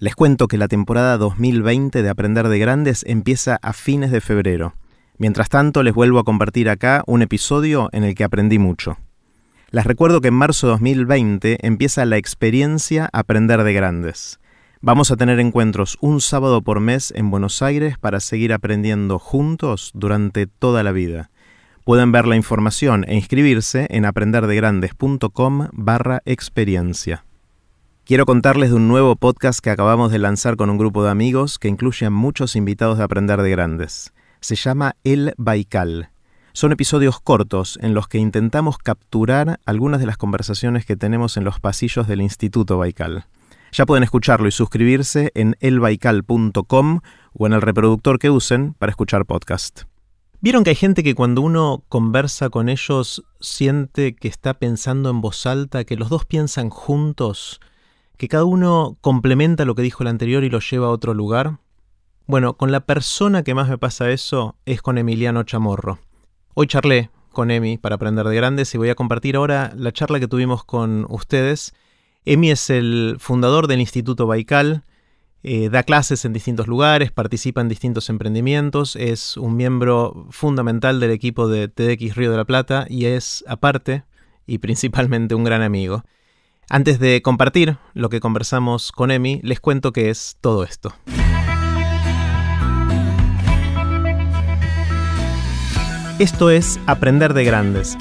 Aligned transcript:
Les 0.00 0.14
cuento 0.14 0.48
que 0.48 0.56
la 0.56 0.66
temporada 0.66 1.18
2020 1.18 2.02
de 2.02 2.08
Aprender 2.08 2.48
de 2.48 2.58
Grandes 2.58 3.04
empieza 3.06 3.58
a 3.60 3.74
fines 3.74 4.10
de 4.10 4.22
febrero. 4.22 4.72
Mientras 5.18 5.50
tanto, 5.50 5.82
les 5.82 5.92
vuelvo 5.92 6.18
a 6.18 6.24
compartir 6.24 6.70
acá 6.70 7.02
un 7.06 7.20
episodio 7.20 7.90
en 7.92 8.04
el 8.04 8.14
que 8.14 8.24
aprendí 8.24 8.58
mucho. 8.58 8.96
Les 9.70 9.84
recuerdo 9.84 10.22
que 10.22 10.28
en 10.28 10.34
marzo 10.34 10.68
de 10.68 10.70
2020 10.70 11.66
empieza 11.66 12.06
la 12.06 12.16
experiencia 12.16 13.10
Aprender 13.12 13.62
de 13.62 13.74
Grandes. 13.74 14.40
Vamos 14.80 15.10
a 15.10 15.16
tener 15.16 15.38
encuentros 15.38 15.98
un 16.00 16.22
sábado 16.22 16.62
por 16.62 16.80
mes 16.80 17.12
en 17.14 17.30
Buenos 17.30 17.60
Aires 17.60 17.98
para 17.98 18.20
seguir 18.20 18.54
aprendiendo 18.54 19.18
juntos 19.18 19.90
durante 19.92 20.46
toda 20.46 20.82
la 20.82 20.92
vida. 20.92 21.30
Pueden 21.84 22.10
ver 22.10 22.26
la 22.26 22.36
información 22.36 23.04
e 23.06 23.16
inscribirse 23.16 23.86
en 23.90 24.06
aprenderdegrandes.com 24.06 25.68
barra 25.72 26.22
experiencia. 26.24 27.26
Quiero 28.04 28.26
contarles 28.26 28.70
de 28.70 28.76
un 28.76 28.88
nuevo 28.88 29.14
podcast 29.14 29.60
que 29.60 29.70
acabamos 29.70 30.10
de 30.10 30.18
lanzar 30.18 30.56
con 30.56 30.68
un 30.68 30.78
grupo 30.78 31.04
de 31.04 31.10
amigos 31.10 31.58
que 31.58 31.68
incluye 31.68 32.06
a 32.06 32.10
muchos 32.10 32.56
invitados 32.56 32.98
de 32.98 33.04
Aprender 33.04 33.40
de 33.40 33.50
Grandes. 33.50 34.12
Se 34.40 34.56
llama 34.56 34.96
El 35.04 35.32
Baikal. 35.36 36.10
Son 36.52 36.72
episodios 36.72 37.20
cortos 37.20 37.78
en 37.80 37.94
los 37.94 38.08
que 38.08 38.18
intentamos 38.18 38.78
capturar 38.78 39.60
algunas 39.64 40.00
de 40.00 40.06
las 40.06 40.16
conversaciones 40.16 40.84
que 40.84 40.96
tenemos 40.96 41.36
en 41.36 41.44
los 41.44 41.60
pasillos 41.60 42.08
del 42.08 42.20
Instituto 42.20 42.78
Baikal. 42.78 43.26
Ya 43.70 43.86
pueden 43.86 44.02
escucharlo 44.02 44.48
y 44.48 44.52
suscribirse 44.52 45.30
en 45.34 45.56
elbaikal.com 45.60 47.00
o 47.34 47.46
en 47.46 47.52
el 47.52 47.62
reproductor 47.62 48.18
que 48.18 48.30
usen 48.30 48.74
para 48.74 48.90
escuchar 48.90 49.24
podcast. 49.24 49.82
¿Vieron 50.40 50.64
que 50.64 50.70
hay 50.70 50.76
gente 50.76 51.04
que 51.04 51.14
cuando 51.14 51.42
uno 51.42 51.84
conversa 51.88 52.48
con 52.48 52.68
ellos 52.68 53.22
siente 53.40 54.16
que 54.16 54.26
está 54.26 54.54
pensando 54.54 55.10
en 55.10 55.20
voz 55.20 55.46
alta, 55.46 55.84
que 55.84 55.96
los 55.96 56.08
dos 56.08 56.24
piensan 56.24 56.70
juntos 56.70 57.60
que 58.20 58.28
cada 58.28 58.44
uno 58.44 58.98
complementa 59.00 59.64
lo 59.64 59.74
que 59.74 59.80
dijo 59.80 60.02
el 60.02 60.08
anterior 60.08 60.44
y 60.44 60.50
lo 60.50 60.60
lleva 60.60 60.88
a 60.88 60.90
otro 60.90 61.14
lugar? 61.14 61.56
Bueno, 62.26 62.52
con 62.52 62.70
la 62.70 62.80
persona 62.80 63.42
que 63.42 63.54
más 63.54 63.70
me 63.70 63.78
pasa 63.78 64.10
eso 64.10 64.56
es 64.66 64.82
con 64.82 64.98
Emiliano 64.98 65.42
Chamorro. 65.44 66.00
Hoy 66.52 66.66
charlé 66.66 67.08
con 67.32 67.50
Emi 67.50 67.78
para 67.78 67.94
aprender 67.94 68.26
de 68.26 68.36
grandes 68.36 68.74
y 68.74 68.78
voy 68.78 68.90
a 68.90 68.94
compartir 68.94 69.36
ahora 69.36 69.72
la 69.74 69.90
charla 69.90 70.20
que 70.20 70.28
tuvimos 70.28 70.64
con 70.64 71.06
ustedes. 71.08 71.72
Emi 72.26 72.50
es 72.50 72.68
el 72.68 73.16
fundador 73.18 73.68
del 73.68 73.80
Instituto 73.80 74.26
Baikal, 74.26 74.84
eh, 75.42 75.70
da 75.70 75.82
clases 75.82 76.26
en 76.26 76.34
distintos 76.34 76.66
lugares, 76.66 77.12
participa 77.12 77.62
en 77.62 77.70
distintos 77.70 78.10
emprendimientos, 78.10 78.96
es 78.96 79.38
un 79.38 79.56
miembro 79.56 80.26
fundamental 80.28 81.00
del 81.00 81.12
equipo 81.12 81.48
de 81.48 81.68
TDX 81.68 82.16
Río 82.16 82.30
de 82.30 82.36
la 82.36 82.44
Plata 82.44 82.84
y 82.86 83.06
es, 83.06 83.42
aparte 83.48 84.04
y 84.46 84.58
principalmente, 84.58 85.34
un 85.34 85.44
gran 85.44 85.62
amigo. 85.62 86.04
Antes 86.72 87.00
de 87.00 87.20
compartir 87.20 87.78
lo 87.94 88.10
que 88.10 88.20
conversamos 88.20 88.92
con 88.92 89.10
Emi, 89.10 89.40
les 89.42 89.58
cuento 89.58 89.92
qué 89.92 90.08
es 90.08 90.36
todo 90.40 90.62
esto. 90.62 90.94
Esto 96.20 96.48
es 96.48 96.78
Aprender 96.86 97.34
de 97.34 97.42
Grandes, 97.42 97.98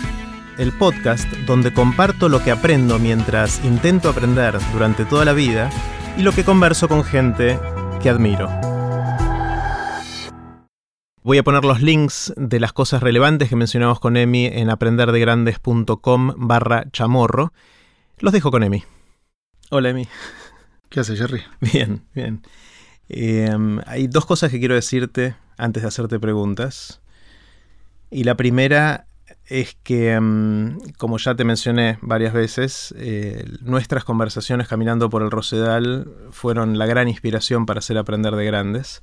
el 0.59 0.71
podcast 0.71 1.27
donde 1.47 1.73
comparto 1.73 2.29
lo 2.29 2.43
que 2.43 2.51
aprendo 2.51 2.99
mientras 2.99 3.59
intento 3.65 4.07
aprender 4.07 4.55
durante 4.71 5.03
toda 5.03 5.25
la 5.25 5.33
vida 5.33 5.71
y 6.15 6.21
lo 6.21 6.31
que 6.31 6.43
converso 6.43 6.87
con 6.87 7.03
gente 7.03 7.57
que 8.03 8.09
admiro. 8.09 8.51
Voy 11.23 11.39
a 11.39 11.43
poner 11.43 11.65
los 11.65 11.81
links 11.81 12.35
de 12.37 12.59
las 12.59 12.71
cosas 12.71 13.01
relevantes 13.01 13.49
que 13.49 13.55
mencionamos 13.55 13.99
con 13.99 14.15
Emi 14.15 14.45
en 14.45 14.69
aprenderdegrandes.com 14.69 16.33
barra 16.37 16.85
chamorro 16.91 17.51
los 18.19 18.33
dejo 18.33 18.51
con 18.51 18.63
Emi. 18.63 18.83
Hola, 19.69 19.89
Emi. 19.89 20.07
¿Qué 20.89 20.99
haces, 20.99 21.19
Jerry? 21.19 21.43
Bien, 21.61 22.03
bien. 22.13 22.41
Em, 23.07 23.79
hay 23.85 24.07
dos 24.07 24.25
cosas 24.25 24.51
que 24.51 24.59
quiero 24.59 24.75
decirte 24.75 25.35
antes 25.57 25.83
de 25.83 25.87
hacerte 25.87 26.19
preguntas. 26.19 27.01
Y 28.11 28.23
la 28.23 28.35
primera 28.35 29.07
es 29.45 29.77
que, 29.83 30.13
em, 30.13 30.79
como 30.97 31.17
ya 31.17 31.35
te 31.35 31.43
mencioné 31.43 31.99
varias 32.01 32.33
veces, 32.33 32.93
eh, 32.97 33.45
nuestras 33.61 34.03
conversaciones 34.03 34.67
caminando 34.67 35.09
por 35.09 35.21
el 35.21 35.31
Rosedal 35.31 36.11
fueron 36.31 36.77
la 36.77 36.85
gran 36.85 37.07
inspiración 37.07 37.65
para 37.65 37.79
hacer 37.79 37.97
aprender 37.97 38.35
de 38.35 38.45
grandes 38.45 39.01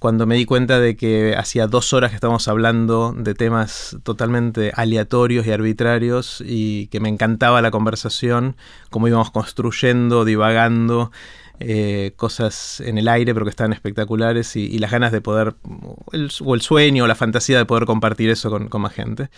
cuando 0.00 0.26
me 0.26 0.34
di 0.34 0.46
cuenta 0.46 0.80
de 0.80 0.96
que 0.96 1.36
hacía 1.36 1.66
dos 1.66 1.92
horas 1.92 2.10
que 2.10 2.14
estábamos 2.14 2.48
hablando 2.48 3.14
de 3.14 3.34
temas 3.34 3.98
totalmente 4.02 4.72
aleatorios 4.74 5.46
y 5.46 5.52
arbitrarios 5.52 6.42
y 6.44 6.86
que 6.86 7.00
me 7.00 7.10
encantaba 7.10 7.60
la 7.60 7.70
conversación, 7.70 8.56
cómo 8.88 9.08
íbamos 9.08 9.30
construyendo, 9.30 10.24
divagando, 10.24 11.12
eh, 11.60 12.12
cosas 12.16 12.80
en 12.80 12.96
el 12.96 13.08
aire 13.08 13.34
pero 13.34 13.44
que 13.44 13.50
estaban 13.50 13.74
espectaculares 13.74 14.56
y, 14.56 14.78
las 14.78 14.90
ganas 14.90 15.12
de 15.12 15.20
poder, 15.20 15.54
o 15.62 16.54
el 16.54 16.62
sueño 16.62 17.04
o 17.04 17.06
la 17.06 17.14
fantasía 17.14 17.58
de 17.58 17.66
poder 17.66 17.84
compartir 17.84 18.30
eso 18.30 18.48
con, 18.48 18.70
más 18.80 18.94
gente. 18.94 19.28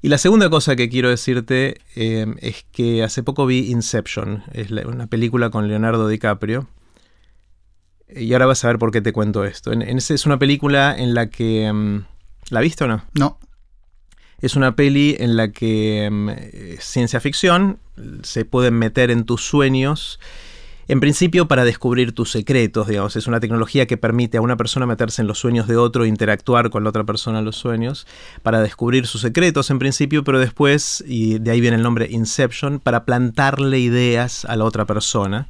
Y 0.00 0.08
la 0.08 0.16
segunda 0.16 0.48
cosa 0.48 0.76
que 0.76 0.88
quiero 0.88 1.10
decirte 1.10 1.82
eh, 1.94 2.24
es 2.38 2.64
que 2.72 3.02
hace 3.02 3.22
poco 3.22 3.44
vi 3.44 3.70
Inception, 3.70 4.44
es 4.54 4.70
una 4.70 5.08
película 5.08 5.50
con 5.50 5.68
Leonardo 5.68 6.08
DiCaprio 6.08 6.68
y 8.16 8.32
ahora 8.32 8.46
vas 8.46 8.64
a 8.64 8.68
ver 8.68 8.78
por 8.78 8.90
qué 8.90 9.00
te 9.00 9.12
cuento 9.12 9.44
esto. 9.44 9.72
En, 9.72 9.82
es 9.82 10.26
una 10.26 10.38
película 10.38 10.94
en 10.96 11.14
la 11.14 11.28
que... 11.28 11.72
Mm, 11.72 12.04
¿La 12.50 12.60
viste 12.60 12.84
o 12.84 12.88
no? 12.88 13.04
No. 13.14 13.38
Es 14.40 14.56
una 14.56 14.74
peli 14.74 15.16
en 15.18 15.36
la 15.36 15.52
que 15.52 16.08
mm, 16.10 16.30
ciencia 16.80 17.20
ficción, 17.20 17.78
se 18.22 18.44
pueden 18.44 18.74
meter 18.74 19.10
en 19.10 19.24
tus 19.24 19.44
sueños, 19.44 20.18
en 20.88 20.98
principio 20.98 21.46
para 21.46 21.64
descubrir 21.64 22.12
tus 22.12 22.32
secretos, 22.32 22.88
digamos. 22.88 23.14
Es 23.14 23.26
una 23.26 23.38
tecnología 23.38 23.86
que 23.86 23.96
permite 23.96 24.38
a 24.38 24.40
una 24.40 24.56
persona 24.56 24.86
meterse 24.86 25.22
en 25.22 25.28
los 25.28 25.38
sueños 25.38 25.68
de 25.68 25.76
otro 25.76 26.06
interactuar 26.06 26.70
con 26.70 26.82
la 26.82 26.90
otra 26.90 27.04
persona 27.04 27.38
en 27.38 27.44
los 27.44 27.56
sueños, 27.56 28.06
para 28.42 28.60
descubrir 28.60 29.06
sus 29.06 29.20
secretos 29.20 29.70
en 29.70 29.78
principio, 29.78 30.24
pero 30.24 30.40
después, 30.40 31.04
y 31.06 31.38
de 31.38 31.50
ahí 31.52 31.60
viene 31.60 31.76
el 31.76 31.82
nombre 31.82 32.08
Inception, 32.10 32.80
para 32.80 33.04
plantarle 33.04 33.78
ideas 33.78 34.44
a 34.46 34.56
la 34.56 34.64
otra 34.64 34.84
persona. 34.84 35.48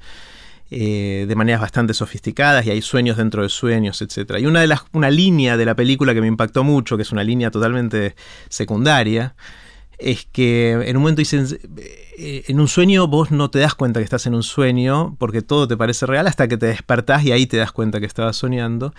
Eh, 0.73 1.25
de 1.27 1.35
maneras 1.35 1.61
bastante 1.61 1.95
sofisticadas 1.95 2.65
y 2.65 2.71
hay 2.71 2.81
sueños 2.81 3.17
dentro 3.17 3.43
de 3.43 3.49
sueños, 3.49 4.01
etc. 4.03 4.37
Y 4.39 4.47
una, 4.47 4.61
de 4.61 4.69
las, 4.69 4.83
una 4.93 5.11
línea 5.11 5.57
de 5.57 5.65
la 5.65 5.75
película 5.75 6.15
que 6.15 6.21
me 6.21 6.29
impactó 6.29 6.63
mucho, 6.63 6.97
que 6.97 7.03
es 7.03 7.11
una 7.11 7.25
línea 7.25 7.51
totalmente 7.51 8.15
secundaria, 8.49 9.35
es 10.01 10.27
que 10.31 10.73
en 10.73 10.97
un 10.97 11.03
momento 11.03 11.21
dicen, 11.21 11.47
eh, 12.17 12.45
en 12.47 12.61
un 12.61 12.69
sueño 12.69 13.07
vos 13.07 13.31
no 13.31 13.51
te 13.51 13.59
das 13.59 13.75
cuenta 13.75 14.01
que 14.01 14.05
estás 14.05 14.27
en 14.27 14.35
un 14.35 14.43
sueño 14.43 15.17
porque 15.19 15.43
todo 15.43 15.69
te 15.69 15.77
parece 15.77 16.07
real 16.07 16.27
hasta 16.27 16.49
que 16.49 16.57
te 16.57 16.67
despertás 16.67 17.25
y 17.25 17.33
ahí 17.33 17.47
te 17.47 17.57
das 17.57 17.73
cuenta 17.73 18.01
que 18.01 18.07
estabas 18.07 18.37
soñando, 18.37 18.95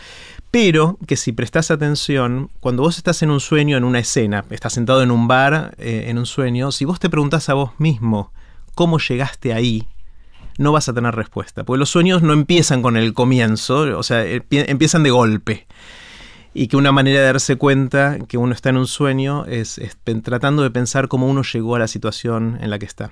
pero 0.51 0.99
que 1.07 1.15
si 1.15 1.31
prestás 1.31 1.71
atención, 1.71 2.51
cuando 2.59 2.83
vos 2.83 2.97
estás 2.97 3.23
en 3.23 3.31
un 3.31 3.39
sueño, 3.39 3.77
en 3.77 3.83
una 3.83 3.99
escena, 3.99 4.45
estás 4.49 4.73
sentado 4.73 5.01
en 5.03 5.11
un 5.11 5.27
bar, 5.27 5.73
eh, 5.77 6.05
en 6.07 6.17
un 6.17 6.25
sueño, 6.25 6.71
si 6.71 6.85
vos 6.85 6.99
te 6.99 7.09
preguntás 7.09 7.49
a 7.49 7.53
vos 7.53 7.71
mismo 7.79 8.31
cómo 8.75 8.99
llegaste 8.99 9.53
ahí, 9.53 9.87
no 10.61 10.71
vas 10.71 10.87
a 10.87 10.93
tener 10.93 11.15
respuesta. 11.15 11.63
Porque 11.63 11.79
los 11.79 11.89
sueños 11.89 12.21
no 12.21 12.33
empiezan 12.33 12.81
con 12.81 12.97
el 12.97 13.13
comienzo, 13.13 13.97
o 13.97 14.03
sea, 14.03 14.25
empiezan 14.25 15.03
de 15.03 15.11
golpe. 15.11 15.67
Y 16.53 16.67
que 16.67 16.77
una 16.77 16.91
manera 16.91 17.19
de 17.19 17.25
darse 17.25 17.55
cuenta 17.55 18.19
que 18.27 18.37
uno 18.37 18.53
está 18.53 18.69
en 18.69 18.77
un 18.77 18.87
sueño 18.87 19.45
es, 19.45 19.79
tratando 20.23 20.63
de 20.63 20.71
pensar 20.71 21.07
cómo 21.07 21.27
uno 21.27 21.43
llegó 21.43 21.75
a 21.75 21.79
la 21.79 21.87
situación 21.87 22.57
en 22.61 22.69
la 22.69 22.79
que 22.79 22.85
está. 22.85 23.11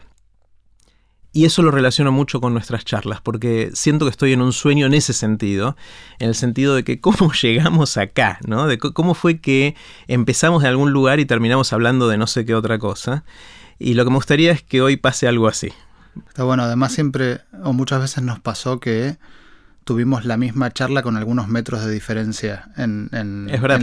Y 1.32 1.46
eso 1.46 1.62
lo 1.62 1.70
relaciono 1.70 2.12
mucho 2.12 2.42
con 2.42 2.54
nuestras 2.54 2.86
charlas, 2.86 3.22
porque 3.22 3.70
siento 3.74 4.06
que 4.06 4.10
estoy 4.10 4.34
en 4.34 4.42
un 4.42 4.52
sueño 4.52 4.88
en 4.88 4.96
ese 4.96 5.14
sentido, 5.14 5.78
en 6.18 6.30
el 6.30 6.36
sentido 6.36 6.74
de 6.74 6.84
que 6.84 7.00
cómo 7.00 7.32
llegamos 7.42 7.98
acá, 7.98 8.40
¿no? 8.48 8.66
De 8.66 8.80
cómo 8.80 9.14
fue 9.14 9.40
que 9.40 9.76
empezamos 10.08 10.64
de 10.64 10.70
algún 10.70 10.92
lugar 10.92 11.20
y 11.20 11.26
terminamos 11.26 11.72
hablando 11.72 12.08
de 12.08 12.18
no 12.18 12.26
sé 12.26 12.46
qué 12.46 12.56
otra 12.56 12.80
cosa. 12.80 13.24
Y 13.78 13.94
lo 13.94 14.04
que 14.04 14.10
me 14.10 14.18
gustaría 14.18 14.52
es 14.52 14.64
que 14.64 14.82
hoy 14.82 14.98
pase 14.98 15.28
algo 15.28 15.48
así. 15.48 15.72
Está 16.28 16.44
bueno, 16.44 16.64
además 16.64 16.92
siempre 16.94 17.42
o 17.64 17.74
muchas 17.74 18.02
veces 18.02 18.24
nos 18.24 18.40
pasó 18.40 18.80
que 18.80 19.18
tuvimos 19.84 20.24
la 20.24 20.38
misma 20.38 20.72
charla 20.72 21.02
con 21.02 21.18
algunos 21.18 21.48
metros 21.48 21.84
de 21.84 21.92
diferencia 21.92 22.70
en, 22.78 23.10
en 23.12 23.50
Es 23.50 23.60
verdad, 23.60 23.80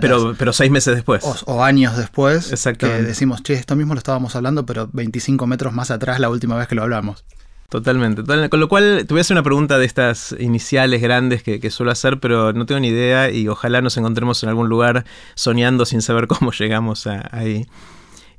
pero, 0.00 0.34
pero, 0.38 0.52
seis 0.54 0.70
meses 0.70 0.94
después. 0.94 1.22
O, 1.44 1.62
años 1.62 1.98
después. 1.98 2.50
Exactamente. 2.50 3.02
Que 3.02 3.08
decimos, 3.08 3.42
che, 3.42 3.52
esto 3.52 3.76
mismo 3.76 3.92
lo 3.92 3.98
estábamos 3.98 4.34
hablando, 4.36 4.64
pero 4.64 4.88
25 4.92 5.46
metros 5.46 5.74
más 5.74 5.90
atrás 5.90 6.18
la 6.18 6.30
última 6.30 6.56
vez 6.56 6.66
que 6.66 6.74
lo 6.74 6.82
hablamos. 6.82 7.24
Totalmente, 7.68 8.24
Con 8.48 8.58
lo 8.58 8.68
cual, 8.68 9.04
te 9.06 9.14
voy 9.14 9.18
a 9.18 9.20
hacer 9.20 9.34
una 9.34 9.44
pregunta 9.44 9.78
de 9.78 9.84
estas 9.84 10.34
iniciales 10.40 11.00
grandes 11.02 11.42
que, 11.42 11.60
que, 11.60 11.70
suelo 11.70 11.92
hacer, 11.92 12.18
pero 12.18 12.52
no 12.52 12.66
tengo 12.66 12.80
ni 12.80 12.88
idea 12.88 13.30
y 13.30 13.46
ojalá 13.46 13.80
nos 13.80 13.96
encontremos 13.96 14.42
en 14.42 14.48
algún 14.48 14.68
lugar 14.68 15.04
soñando 15.34 15.84
sin 15.84 16.02
saber 16.02 16.26
cómo 16.26 16.52
llegamos 16.52 17.06
a, 17.06 17.28
ahí. 17.30 17.66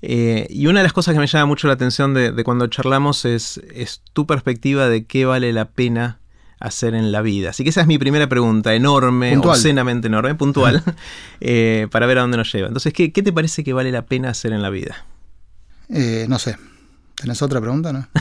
Eh, 0.01 0.47
y 0.49 0.67
una 0.67 0.79
de 0.79 0.83
las 0.83 0.93
cosas 0.93 1.13
que 1.13 1.19
me 1.19 1.27
llama 1.27 1.45
mucho 1.45 1.67
la 1.67 1.73
atención 1.73 2.13
de, 2.13 2.43
cuando 2.43 2.67
charlamos 2.67 3.25
es, 3.25 3.61
tu 4.13 4.25
perspectiva 4.25 4.89
de 4.89 5.05
qué 5.05 5.25
vale 5.25 5.53
la 5.53 5.65
pena 5.65 6.19
hacer 6.59 6.93
en 6.93 7.11
la 7.11 7.21
vida. 7.21 7.51
Así 7.51 7.63
que 7.63 7.69
esa 7.69 7.81
es 7.81 7.87
mi 7.87 7.97
primera 7.97 8.27
pregunta, 8.27 8.73
enorme, 8.73 9.37
obscenamente 9.37 10.07
enorme, 10.07 10.35
puntual, 10.35 10.83
eh, 11.41 11.87
para 11.91 12.05
ver 12.05 12.19
a 12.19 12.21
dónde 12.21 12.37
nos 12.37 12.51
lleva. 12.51 12.67
Entonces, 12.67 12.93
¿qué, 12.93 13.09
te 13.09 13.33
parece 13.33 13.63
que 13.63 13.73
vale 13.73 13.91
la 13.91 14.05
pena 14.05 14.29
hacer 14.29 14.53
en 14.53 14.61
la 14.61 14.69
vida? 14.69 15.05
Eh, 15.89 16.25
no 16.29 16.39
sé. 16.39 16.57
¿Tenés 17.15 17.41
otra 17.41 17.61
pregunta, 17.61 17.93
no? 17.93 18.07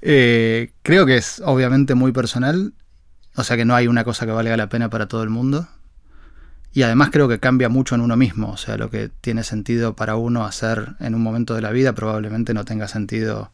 Eh, 0.00 0.72
creo 0.82 1.04
que 1.06 1.16
es 1.16 1.42
obviamente 1.44 1.94
muy 1.94 2.12
personal, 2.12 2.72
o 3.34 3.44
sea 3.44 3.56
que 3.56 3.64
no 3.64 3.74
hay 3.74 3.88
una 3.88 4.04
cosa 4.04 4.26
que 4.26 4.32
valga 4.32 4.56
la 4.56 4.68
pena 4.68 4.88
para 4.88 5.08
todo 5.08 5.22
el 5.22 5.28
mundo. 5.28 5.68
Y 6.72 6.82
además 6.82 7.10
creo 7.10 7.28
que 7.28 7.38
cambia 7.38 7.68
mucho 7.68 7.94
en 7.94 8.02
uno 8.02 8.16
mismo, 8.16 8.50
o 8.52 8.56
sea, 8.56 8.76
lo 8.76 8.90
que 8.90 9.08
tiene 9.08 9.42
sentido 9.42 9.96
para 9.96 10.16
uno 10.16 10.44
hacer 10.44 10.94
en 11.00 11.14
un 11.14 11.22
momento 11.22 11.54
de 11.54 11.62
la 11.62 11.70
vida 11.70 11.94
probablemente 11.94 12.54
no 12.54 12.64
tenga 12.64 12.88
sentido 12.88 13.50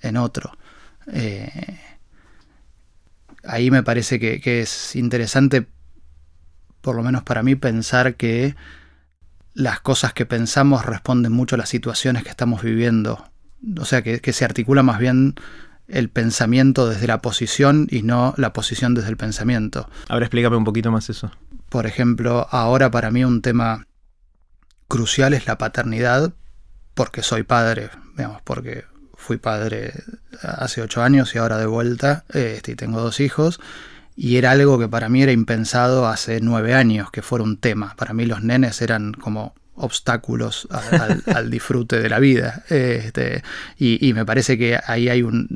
en, 0.00 0.16
otro. 0.16 0.56
Eh, 1.12 1.78
ahí 3.44 3.70
me 3.70 3.82
parece 3.82 4.18
que, 4.18 4.40
que, 4.40 4.62
es 4.62 4.96
interesante, 4.96 5.66
por 6.80 6.96
lo 6.96 7.02
menos 7.02 7.22
para 7.22 7.42
mí, 7.42 7.54
pensar 7.54 8.14
que 8.14 8.56
las 9.54 9.80
cosas 9.80 10.12
que 10.12 10.26
pensamos 10.26 10.84
responden 10.84 11.32
mucho 11.32 11.54
a 11.54 11.58
las 11.58 11.68
situaciones 11.68 12.24
que 12.24 12.30
estamos 12.30 12.62
viviendo. 12.62 13.24
O 13.80 13.84
sea, 13.84 14.02
que, 14.02 14.32
se 14.32 14.44
articula 14.44 14.82
más 14.82 14.98
bien 14.98 15.36
el 15.88 16.08
pensamiento 16.08 16.88
desde 16.88 17.06
la 17.06 17.20
posición 17.20 17.86
y 17.90 18.02
no 18.02 18.34
la 18.36 18.52
posición 18.52 18.94
desde 18.94 19.10
el 19.10 19.16
pensamiento. 19.16 19.88
Ahora 20.08 20.26
explícame 20.26 20.56
un 20.56 20.64
poquito 20.64 20.90
más 20.90 21.10
eso. 21.10 21.30
Por 21.68 21.86
ejemplo, 21.86 22.46
ahora 22.50 22.90
para 22.90 23.10
mí 23.10 23.24
un 23.24 23.42
tema 23.42 23.86
crucial 24.88 25.34
es 25.34 25.46
la 25.46 25.58
paternidad, 25.58 26.32
porque 26.94 27.22
soy 27.22 27.42
padre, 27.42 27.90
digamos, 28.16 28.40
porque 28.42 28.84
fui 29.16 29.38
padre 29.38 29.92
hace 30.42 30.82
ocho 30.82 31.02
años 31.02 31.34
y 31.34 31.38
ahora 31.38 31.58
de 31.58 31.66
vuelta, 31.66 32.24
este, 32.32 32.72
y 32.72 32.76
tengo 32.76 33.00
dos 33.00 33.20
hijos, 33.20 33.60
y 34.16 34.36
era 34.36 34.52
algo 34.52 34.78
que 34.78 34.88
para 34.88 35.08
mí 35.08 35.22
era 35.22 35.32
impensado 35.32 36.06
hace 36.06 36.40
nueve 36.40 36.74
años 36.74 37.10
que 37.10 37.22
fuera 37.22 37.42
un 37.42 37.56
tema. 37.56 37.94
Para 37.96 38.12
mí 38.12 38.26
los 38.26 38.42
nenes 38.42 38.80
eran 38.80 39.12
como 39.12 39.54
obstáculos 39.76 40.68
al, 41.26 41.50
disfrute 41.50 42.00
de 42.00 42.08
la 42.08 42.18
vida. 42.18 42.62
Este, 42.68 43.42
y, 43.78 44.12
me 44.14 44.24
parece 44.24 44.58
que 44.58 44.78
ahí 44.86 45.08
hay 45.08 45.22
un, 45.22 45.48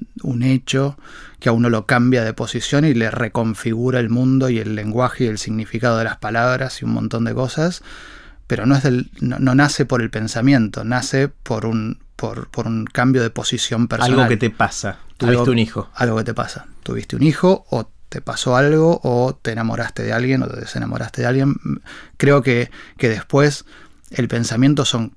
hecho 0.42 0.96
que 1.40 1.48
a 1.48 1.52
uno 1.52 1.70
lo 1.70 1.86
cambia 1.86 2.24
de 2.24 2.32
posición 2.32 2.84
y 2.84 2.94
le 2.94 3.10
reconfigura 3.10 4.00
el 4.00 4.08
mundo 4.10 4.50
y 4.50 4.58
el 4.58 4.74
lenguaje 4.74 5.24
y 5.24 5.26
el 5.28 5.38
significado 5.38 5.98
de 5.98 6.04
las 6.04 6.16
palabras 6.16 6.82
y 6.82 6.84
un 6.84 6.92
montón 6.92 7.24
de 7.24 7.34
cosas. 7.34 7.82
Pero 8.46 8.64
no, 8.64 8.76
es 8.76 8.82
del, 8.82 9.10
no, 9.20 9.54
nace 9.54 9.84
por 9.84 10.00
el 10.00 10.10
pensamiento, 10.10 10.82
nace 10.82 11.28
por 11.28 11.66
un, 11.66 11.98
por, 12.16 12.48
por, 12.48 12.66
un 12.66 12.86
cambio 12.86 13.22
de 13.22 13.30
posición 13.30 13.88
personal. 13.88 14.20
Algo 14.20 14.28
que 14.28 14.38
te 14.38 14.50
pasa. 14.50 15.00
Tuviste 15.18 15.50
un 15.50 15.58
hijo. 15.58 15.90
Algo 15.94 16.16
que 16.16 16.24
te 16.24 16.34
pasa. 16.34 16.66
Tuviste 16.82 17.16
un 17.16 17.22
hijo 17.22 17.66
o 17.70 17.90
te 18.08 18.22
pasó 18.22 18.56
algo 18.56 19.00
o 19.02 19.38
te 19.40 19.52
enamoraste 19.52 20.02
de 20.02 20.12
alguien 20.12 20.42
o 20.42 20.48
te 20.48 20.60
desenamoraste 20.60 21.22
de 21.22 21.28
alguien. 21.28 21.56
Creo 22.16 22.42
que, 22.42 22.70
que 22.96 23.08
después 23.08 23.66
el 24.10 24.28
pensamiento 24.28 24.84
son 24.84 25.16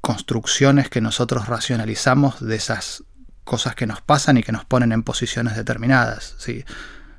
construcciones 0.00 0.88
que 0.88 1.00
nosotros 1.00 1.46
racionalizamos 1.46 2.40
de 2.40 2.56
esas 2.56 3.04
cosas 3.44 3.74
que 3.74 3.86
nos 3.86 4.00
pasan 4.00 4.38
y 4.38 4.42
que 4.42 4.52
nos 4.52 4.64
ponen 4.64 4.92
en 4.92 5.02
posiciones 5.02 5.56
determinadas. 5.56 6.34
Si, 6.38 6.64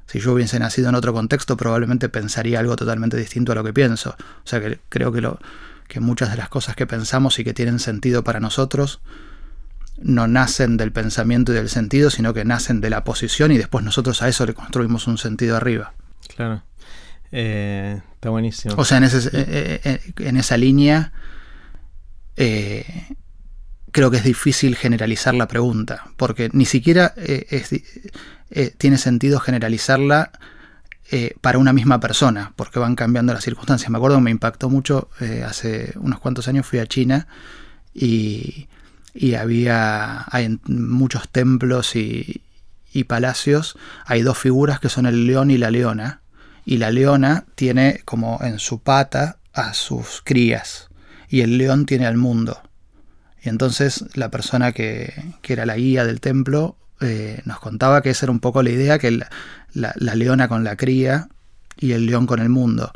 si 0.08 0.20
yo 0.20 0.34
hubiese 0.34 0.60
nacido 0.60 0.90
en 0.90 0.96
otro 0.96 1.14
contexto, 1.14 1.58
probablemente 1.58 2.10
pensaría 2.10 2.60
algo 2.60 2.76
totalmente 2.76 3.18
distinto 3.18 3.52
a 3.52 3.56
lo 3.56 3.64
que 3.64 3.74
pienso. 3.74 4.16
O 4.20 4.48
sea 4.48 4.62
que 4.62 4.80
creo 4.90 5.12
que, 5.12 5.22
lo, 5.22 5.40
que 5.88 6.00
muchas 6.00 6.32
de 6.32 6.38
las 6.38 6.50
cosas 6.50 6.76
que 6.76 6.88
pensamos 6.88 7.38
y 7.40 7.44
que 7.44 7.54
tienen 7.54 7.80
sentido 7.80 8.24
para 8.24 8.40
nosotros 8.40 9.02
no 9.98 10.28
nacen 10.28 10.78
del 10.78 10.92
pensamiento 10.92 11.52
y 11.52 11.56
del 11.56 11.70
sentido, 11.70 12.10
sino 12.10 12.34
que 12.34 12.46
nacen 12.46 12.82
de 12.82 12.90
la 12.90 13.04
posición 13.04 13.52
y 13.52 13.58
después 13.58 13.86
nosotros 13.86 14.22
a 14.22 14.28
eso 14.28 14.46
le 14.46 14.54
construimos 14.54 15.08
un 15.08 15.18
sentido 15.18 15.56
arriba. 15.56 15.94
Claro. 16.36 16.64
Eh, 17.32 18.02
está 18.14 18.30
buenísimo. 18.30 18.76
O 18.78 18.86
sea, 18.86 18.98
en, 18.98 19.04
ese, 19.06 19.30
eh, 19.34 19.82
eh, 19.84 20.00
en 20.20 20.38
esa 20.38 20.58
línea 20.58 21.14
creo 23.92 24.10
que 24.10 24.18
es 24.18 24.24
difícil 24.24 24.76
generalizar 24.76 25.36
la 25.36 25.48
pregunta, 25.48 26.06
porque 26.18 26.50
ni 26.54 26.66
siquiera 26.66 27.14
tiene 28.78 28.98
sentido 28.98 29.40
generalizarla 29.40 30.32
para 31.42 31.60
una 31.60 31.72
misma 31.72 32.00
persona, 32.00 32.54
porque 32.56 32.80
van 32.80 32.96
cambiando 32.96 33.32
las 33.34 33.44
circunstancias. 33.44 33.92
Me 33.92 33.98
acuerdo 33.98 34.18
que 34.18 34.24
me 34.24 34.32
impactó 34.32 34.72
mucho, 34.72 35.10
hace 35.46 35.94
unos 35.98 36.20
cuantos 36.20 36.48
años 36.48 36.66
fui 36.66 36.80
a 36.80 36.88
China 36.88 37.28
y 37.94 38.68
y 39.14 39.36
había 39.36 40.26
hay 40.32 40.60
muchos 40.68 41.30
templos 41.30 41.96
y, 41.96 42.44
y, 42.94 43.04
palacios 43.04 43.78
hay 44.06 44.22
dos 44.22 44.38
figuras 44.38 44.80
que 44.80 44.90
son 44.90 45.06
el 45.06 45.28
león 45.28 45.52
y 45.52 45.58
la 45.58 45.70
leona 45.70 46.22
y 46.66 46.78
la 46.78 46.92
leona 46.92 47.46
tiene 47.56 48.02
como 48.06 48.40
en 48.42 48.60
su 48.60 48.82
pata 48.82 49.38
a 49.54 49.74
sus 49.74 50.22
crías 50.24 50.90
y 51.28 51.42
el 51.42 51.58
león 51.58 51.86
tiene 51.86 52.06
al 52.06 52.18
mundo 52.18 52.62
y 53.44 53.50
entonces 53.50 54.06
la 54.14 54.30
persona 54.30 54.72
que, 54.72 55.14
que 55.42 55.54
era 55.54 55.66
la 55.66 55.76
guía 55.76 56.06
del 56.06 56.20
templo 56.20 56.78
eh, 57.00 57.42
nos 57.46 57.60
contaba 57.60 58.02
que 58.02 58.12
esa 58.12 58.26
era 58.26 58.32
un 58.32 58.40
poco 58.40 58.62
la 58.64 58.70
idea 58.70 59.00
que 59.00 59.12
la, 59.12 59.30
la 59.74 60.16
leona 60.16 60.48
con 60.48 60.64
la 60.64 60.76
cría 60.76 61.30
y 61.78 61.94
el 61.94 62.06
león 62.06 62.28
con 62.28 62.40
el 62.40 62.50
mundo 62.50 62.92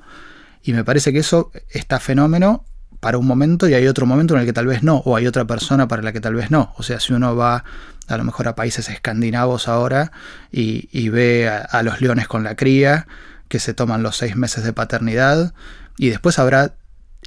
y 0.66 0.74
me 0.74 0.84
parece 0.84 1.14
que 1.14 1.20
eso 1.20 1.52
está 1.70 2.00
fenómeno 2.00 2.66
para 3.00 3.20
un 3.20 3.28
momento 3.28 3.70
y 3.70 3.76
hay 3.76 3.86
otro 3.88 4.08
momento 4.08 4.34
en 4.34 4.40
el 4.40 4.46
que 4.48 4.54
tal 4.54 4.66
vez 4.66 4.82
no, 4.82 4.96
o 5.06 5.16
hay 5.16 5.28
otra 5.28 5.46
persona 5.46 5.88
para 5.88 6.02
la 6.02 6.12
que 6.12 6.22
tal 6.22 6.34
vez 6.34 6.50
no. 6.50 6.74
O 6.76 6.82
sea, 6.82 7.00
si 7.00 7.14
uno 7.14 7.36
va 7.36 7.64
a 8.08 8.18
lo 8.18 8.24
mejor 8.24 8.48
a 8.48 8.56
países 8.56 8.90
escandinavos 8.90 9.68
ahora 9.68 10.12
y, 10.52 11.10
ve 11.10 11.48
a, 11.48 11.84
los 11.84 12.02
leones 12.02 12.28
con 12.28 12.44
la 12.44 12.56
cría, 12.56 13.08
que 13.48 13.60
se 13.60 13.74
toman 13.74 14.04
los 14.04 14.18
seis 14.18 14.36
meses 14.36 14.64
de 14.64 14.74
paternidad, 14.74 15.54
y 15.98 16.10
después 16.10 16.40
habrá, 16.40 16.76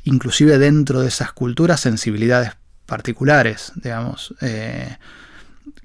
inclusive 0.05 0.59
dentro 0.59 1.01
de 1.01 1.09
esas 1.09 1.33
culturas, 1.33 1.81
sensibilidades 1.81 2.53
particulares, 2.87 3.73
digamos. 3.77 4.35
Eh, 4.41 4.97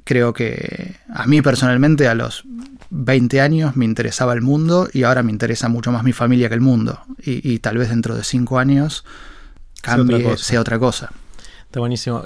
creo 0.04 0.34
que 0.34 0.96
a 1.14 1.28
mí 1.28 1.42
personalmente 1.42 2.08
a 2.08 2.16
los 2.16 2.44
20 2.90 3.42
años 3.42 3.76
me 3.76 3.86
interesaba 3.86 4.34
el 4.34 4.42
mundo 4.42 4.90
y 4.92 5.04
ahora 5.04 5.24
me 5.24 5.32
interesa 5.32 5.70
mucho 5.70 5.92
más 5.92 6.04
mi 6.04 6.14
familia 6.14 6.50
que 6.50 6.56
el 6.56 6.62
mundo. 6.62 7.02
Y, 7.24 7.54
y 7.54 7.60
tal 7.60 7.78
vez 7.78 7.90
dentro 7.90 8.16
de 8.16 8.24
cinco 8.24 8.60
años 8.60 9.06
cambie, 9.82 10.38
sea 10.38 10.62
otra 10.62 10.80
cosa. 10.80 11.12
Está 11.66 11.80
buenísimo. 11.80 12.24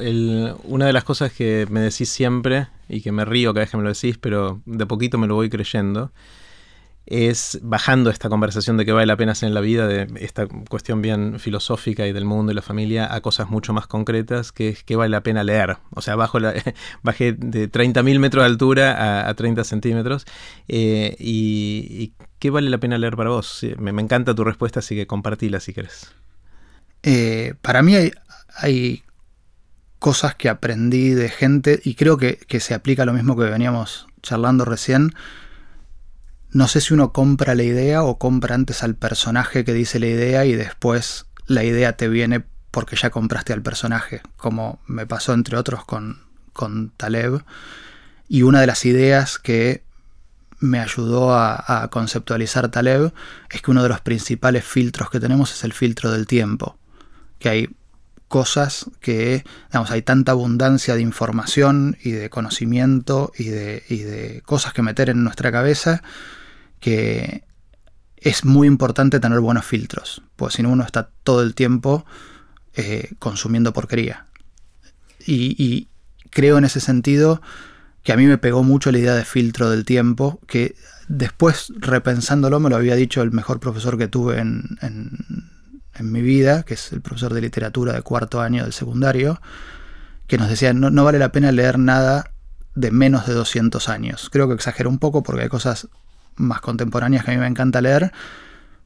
una 0.66 0.86
de 0.86 0.94
las 0.94 1.04
cosas 1.04 1.32
que 1.32 1.68
me 1.70 1.80
decís 1.80 2.10
siempre, 2.10 2.68
y 2.90 3.02
que 3.02 3.12
me 3.12 3.26
río 3.26 3.54
cada 3.54 3.64
vez 3.64 3.72
que 3.72 3.78
me 3.78 3.84
lo 3.84 3.90
decís, 3.90 4.18
pero 4.18 4.62
de 4.66 4.86
poquito 4.86 5.18
me 5.18 5.28
lo 5.28 5.36
voy 5.36 5.50
creyendo, 5.50 6.12
es 7.08 7.60
bajando 7.64 8.10
esta 8.10 8.30
conversación 8.30 8.78
de 8.78 8.86
que 8.86 8.92
vale 8.92 9.08
la 9.08 9.18
pena 9.18 9.32
hacer 9.32 9.48
en 9.48 9.54
la 9.54 9.62
vida, 9.62 9.88
de 9.88 10.08
esta 10.20 10.48
cuestión 10.48 11.02
bien 11.02 11.40
filosófica 11.40 12.06
y 12.06 12.14
del 12.14 12.26
mundo 12.26 12.52
y 12.52 12.56
la 12.56 12.62
familia, 12.62 13.14
a 13.14 13.22
cosas 13.22 13.50
mucho 13.50 13.74
más 13.74 13.88
concretas, 13.88 14.52
que 14.52 14.70
es 14.70 14.84
que 14.84 14.96
vale 14.96 15.10
la 15.10 15.22
pena 15.22 15.44
leer. 15.44 15.78
O 15.92 16.02
sea, 16.02 16.16
bajo 16.16 16.40
la, 16.40 16.54
bajé 17.04 17.34
de 17.34 17.72
30.000 17.72 18.20
metros 18.20 18.44
de 18.44 18.48
altura 18.48 19.28
a, 19.28 19.34
30 19.34 19.64
centímetros. 19.64 20.26
Eh, 20.68 21.16
y, 21.20 22.14
qué 22.40 22.52
vale 22.52 22.70
la 22.70 22.78
pena 22.78 22.98
leer 22.98 23.16
para 23.16 23.32
vos? 23.32 23.66
Me, 23.80 23.92
me 23.92 24.02
encanta 24.02 24.36
tu 24.36 24.44
respuesta, 24.44 24.80
así 24.80 24.96
que 24.96 25.08
compartila 25.08 25.60
si 25.60 25.74
querés. 25.74 26.14
Eh, 27.04 27.54
para 27.62 27.82
mí 27.82 27.96
hay, 27.96 29.04
cosas 30.00 30.36
que 30.36 30.50
aprendí 30.50 31.10
de 31.12 31.30
gente 31.30 31.80
y 31.84 31.96
creo 31.96 32.18
que, 32.18 32.38
se 32.60 32.74
aplica 32.74 33.06
lo 33.06 33.14
mismo 33.14 33.36
que 33.36 33.46
veníamos 33.46 34.08
charlando 34.22 34.66
recién. 34.66 35.14
No 36.58 36.68
sé 36.68 36.82
si 36.82 36.92
uno 36.96 37.14
compra 37.14 37.54
la 37.54 37.62
idea 37.62 38.02
o 38.02 38.18
compra 38.18 38.56
antes 38.56 38.82
al 38.82 38.96
personaje 38.96 39.64
que 39.64 39.76
dice 39.76 40.00
la 40.00 40.08
idea 40.08 40.44
y 40.44 40.56
después 40.56 41.28
la 41.46 41.64
idea 41.64 41.96
te 41.98 42.08
viene 42.08 42.44
porque 42.72 42.96
ya 42.96 43.12
compraste 43.12 43.54
al 43.54 43.62
personaje, 43.62 44.24
como 44.38 44.80
me 44.88 45.06
pasó 45.06 45.36
entre 45.36 45.56
otros 45.56 45.86
con, 45.86 46.24
con 46.54 46.90
Taleb. 46.98 47.44
Y 48.28 48.42
una 48.42 48.60
de 48.60 48.66
las 48.66 48.86
ideas 48.86 49.38
que 49.38 49.84
me 50.58 50.80
ayudó 50.80 51.36
a, 51.36 51.88
conceptualizar 51.92 52.72
Taleb 52.72 53.14
es 53.52 53.62
que 53.62 53.70
uno 53.70 53.84
de 53.84 53.90
los 53.90 54.02
principales 54.02 54.66
filtros 54.66 55.12
que 55.12 55.20
tenemos 55.20 55.54
es 55.54 55.64
el 55.64 55.74
filtro 55.74 56.12
del 56.12 56.26
tiempo 56.26 56.80
que 57.38 57.50
hay 57.50 57.70
cosas 58.30 58.90
que, 59.00 59.44
digamos, 59.68 59.92
hay 59.92 60.02
tanta 60.02 60.32
abundancia 60.32 60.96
de 60.96 61.02
información 61.02 62.00
y 62.02 62.14
de 62.14 62.32
conocimiento 62.32 63.32
y 63.38 63.44
de, 63.50 63.84
de 63.90 64.42
cosas 64.44 64.74
que 64.74 64.82
meter 64.82 65.12
en 65.12 65.24
nuestra 65.24 65.52
cabeza 65.52 66.02
que 66.80 67.44
es 68.18 68.46
muy 68.46 68.68
importante 68.68 69.20
tener 69.20 69.40
buenos 69.40 69.66
filtros, 69.66 70.22
pues 70.36 70.56
si 70.56 70.64
no 70.64 70.70
uno 70.70 70.84
está 70.84 71.10
todo 71.24 71.42
el 71.42 71.56
tiempo 71.56 72.06
eh, 72.76 73.12
consumiendo 73.20 73.74
porquería. 73.74 74.26
Y, 75.26 75.88
creo 76.30 76.58
en 76.58 76.66
ese 76.66 76.80
sentido 76.80 77.42
que 78.04 78.14
a 78.14 78.18
mí 78.18 78.26
me 78.26 78.38
pegó 78.38 78.64
mucho 78.64 78.92
la 78.92 79.00
idea 79.00 79.16
de 79.16 79.26
filtro 79.26 79.70
del 79.70 79.86
tiempo, 79.86 80.40
que 80.48 80.76
después 81.08 81.74
repensándolo 81.78 82.60
me 82.60 82.70
lo 82.70 82.76
había 82.76 82.96
dicho 82.96 83.22
el 83.22 83.32
mejor 83.32 83.60
profesor 83.60 83.98
que 83.98 84.08
tuve 84.08 84.40
en 84.40 84.78
en 86.00 86.12
mi 86.12 86.22
vida, 86.22 86.64
que 86.64 86.76
es 86.76 86.92
el 86.94 87.02
profesor 87.02 87.34
de 87.34 87.42
literatura 87.42 87.94
de 87.94 88.02
cuarto 88.02 88.42
año 88.42 88.64
del 88.64 88.74
secundario, 88.74 89.42
que 90.28 90.38
nos 90.38 90.50
decía, 90.50 90.74
no, 90.74 90.90
no 90.90 91.04
vale 91.04 91.20
la 91.20 91.32
pena 91.32 91.52
leer 91.52 91.80
nada 91.80 92.32
de 92.76 92.92
menos 92.92 93.26
de 93.26 93.34
200 93.34 93.90
años. 93.90 94.30
Creo 94.32 94.48
que 94.48 94.54
exagero 94.54 94.90
un 94.90 95.00
poco 95.00 95.24
porque 95.24 95.44
hay 95.44 95.50
cosas 95.50 95.88
más 96.38 96.62
contemporáneas 96.62 97.26
que 97.26 97.32
a 97.32 97.34
mí 97.34 97.40
me 97.40 97.48
encanta 97.48 97.82
leer, 97.82 98.12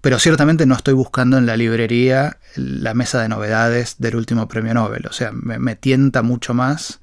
pero 0.02 0.18
ciertamente 0.18 0.66
no 0.66 0.76
estoy 0.76 0.96
buscando 0.96 1.38
en 1.38 1.46
la 1.46 1.56
librería 1.56 2.38
la 2.56 2.94
mesa 2.96 3.22
de 3.22 3.30
novedades 3.30 3.96
del 4.00 4.16
último 4.16 4.48
premio 4.48 4.74
Nobel. 4.74 5.06
O 5.08 5.14
sea, 5.14 5.32
me, 5.32 5.76
tienta 5.76 6.24
mucho 6.24 6.56
más 6.56 7.00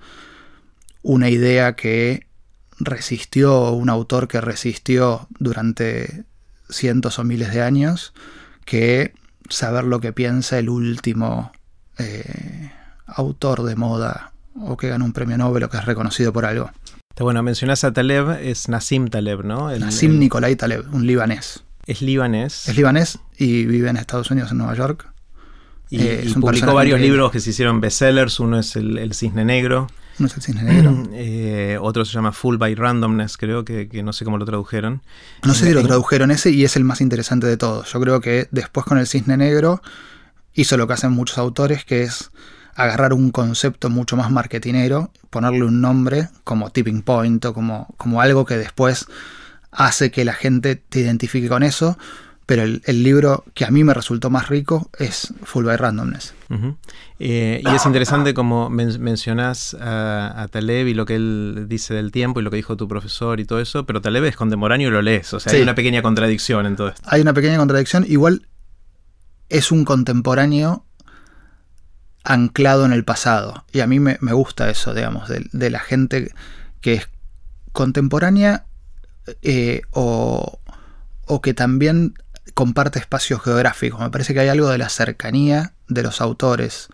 una 1.02 1.30
idea 1.30 1.76
que 1.76 2.26
resistió, 2.80 3.70
un 3.70 3.88
autor 3.88 4.26
que 4.26 4.40
resistió 4.40 5.28
durante 5.38 6.24
cientos 6.68 7.18
o 7.20 7.24
miles 7.24 7.52
de 7.52 7.62
años, 7.62 8.12
que 8.64 9.14
saber 9.48 9.84
lo 9.84 10.00
que 10.00 10.12
piensa 10.12 10.58
el 10.58 10.68
último 10.68 11.52
eh, 11.98 12.72
autor 13.06 13.62
de 13.62 13.76
moda 13.76 14.32
o 14.60 14.76
que 14.76 14.88
gana 14.88 15.04
un 15.04 15.12
premio 15.12 15.38
Nobel 15.38 15.64
o 15.64 15.70
que 15.70 15.78
es 15.78 15.84
reconocido 15.84 16.32
por 16.32 16.44
algo. 16.44 16.70
Bueno, 17.20 17.42
mencionas 17.42 17.84
a 17.84 17.92
Taleb, 17.92 18.38
es 18.42 18.68
Nassim 18.68 19.08
Taleb, 19.08 19.44
¿no? 19.44 19.76
Nassim 19.76 20.18
Nikolai 20.18 20.56
Taleb, 20.56 20.92
un 20.94 21.06
libanés. 21.06 21.64
Es 21.86 22.02
libanés. 22.02 22.68
Es 22.68 22.76
libanés 22.76 23.18
y 23.36 23.64
vive 23.64 23.88
en 23.88 23.96
Estados 23.96 24.30
Unidos, 24.30 24.52
en 24.52 24.58
Nueva 24.58 24.74
York. 24.74 25.10
Y, 25.90 26.02
eh, 26.02 26.34
publicó 26.38 26.74
varios 26.74 27.00
libros 27.00 27.32
que 27.32 27.40
se 27.40 27.50
hicieron 27.50 27.80
bestsellers. 27.80 28.40
Uno 28.40 28.58
es 28.58 28.76
El, 28.76 29.14
Cisne 29.14 29.44
Negro. 29.44 29.88
Uno 30.18 30.28
es 30.28 30.36
El 30.36 30.42
Cisne 30.42 30.62
Negro. 30.62 31.08
Eh, 31.12 31.78
otro 31.80 32.04
se 32.04 32.12
llama 32.12 32.32
Full 32.32 32.56
by 32.56 32.74
Randomness, 32.74 33.36
creo, 33.36 33.64
que, 33.64 33.88
no 34.04 34.12
sé 34.12 34.24
cómo 34.24 34.38
lo 34.38 34.44
tradujeron. 34.44 35.02
No 35.44 35.54
sé 35.54 35.66
si 35.66 35.72
lo 35.72 35.82
tradujeron 35.82 36.30
ese 36.30 36.50
y 36.50 36.64
es 36.64 36.76
el 36.76 36.84
más 36.84 37.00
interesante 37.00 37.46
de 37.46 37.56
todos. 37.56 37.92
Yo 37.92 38.00
creo 38.00 38.20
que 38.20 38.48
después 38.50 38.86
con 38.86 38.98
El 38.98 39.06
Cisne 39.06 39.36
Negro 39.36 39.82
hizo 40.54 40.76
lo 40.76 40.86
que 40.86 40.92
hacen 40.92 41.12
muchos 41.12 41.38
autores, 41.38 41.84
que 41.84 42.02
es 42.02 42.30
agarrar 42.78 43.12
un 43.12 43.32
concepto 43.32 43.90
mucho 43.90 44.16
más 44.16 44.30
marketinero, 44.30 45.10
ponerle 45.30 45.64
un 45.64 45.80
nombre 45.80 46.28
como 46.44 46.70
tipping 46.70 47.02
point 47.02 47.44
o 47.44 47.52
como, 47.52 47.92
como 47.96 48.20
algo 48.20 48.46
que 48.46 48.56
después 48.56 49.06
hace 49.72 50.12
que 50.12 50.24
la 50.24 50.32
gente 50.32 50.76
te 50.76 51.00
identifique 51.00 51.48
con 51.48 51.64
eso, 51.64 51.98
pero 52.46 52.62
el, 52.62 53.02
libro 53.02 53.44
que 53.52 53.64
a 53.64 53.70
mí 53.72 53.82
me 53.82 53.92
resultó 53.94 54.30
más 54.30 54.48
rico 54.48 54.90
es 54.96 55.34
Full 55.42 55.64
by 55.64 55.76
Randomness. 55.76 56.34
Eh, 57.18 57.60
y 57.64 57.68
es 57.68 57.84
interesante 57.84 58.32
como 58.32 58.70
mencionás 58.70 59.76
a, 59.80 60.46
Taleb 60.48 60.86
y 60.86 60.94
lo 60.94 61.04
que 61.04 61.16
él 61.16 61.66
dice 61.68 61.94
del 61.94 62.12
tiempo 62.12 62.38
y 62.38 62.44
lo 62.44 62.50
que 62.50 62.56
dijo 62.58 62.76
tu 62.76 62.86
profesor 62.86 63.40
y 63.40 63.44
todo 63.44 63.58
eso, 63.58 63.86
pero 63.86 64.00
Taleb 64.00 64.24
es 64.24 64.36
contemporáneo 64.36 64.88
y 64.88 64.92
lo 64.92 65.02
lees, 65.02 65.34
o 65.34 65.40
sea, 65.40 65.52
hay 65.52 65.62
una 65.62 65.74
pequeña 65.74 66.00
contradicción 66.00 66.64
en 66.64 66.76
todo 66.76 66.90
esto. 66.90 67.02
Hay 67.06 67.22
una 67.22 67.34
pequeña 67.34 67.58
contradicción, 67.58 68.06
igual 68.08 68.46
es 69.48 69.72
un 69.72 69.84
contemporáneo 69.84 70.84
anclado 72.28 72.84
en 72.84 72.92
el 72.92 73.04
pasado. 73.04 73.64
Y 73.72 73.80
a 73.80 73.86
mí 73.86 74.00
me, 74.00 74.16
gusta 74.20 74.68
eso, 74.68 74.92
digamos, 74.92 75.28
de, 75.28 75.70
la 75.70 75.80
gente 75.80 76.30
que 76.82 76.92
es 76.94 77.08
contemporánea 77.72 78.66
eh, 79.40 79.80
o, 79.92 80.60
que 81.42 81.54
también 81.54 82.14
comparte 82.52 82.98
espacios 82.98 83.42
geográficos. 83.42 84.00
Me 84.00 84.10
parece 84.10 84.34
que 84.34 84.40
hay 84.40 84.48
algo 84.48 84.68
de 84.68 84.76
la 84.76 84.90
cercanía 84.90 85.72
de 85.88 86.02
los 86.02 86.20
autores 86.20 86.88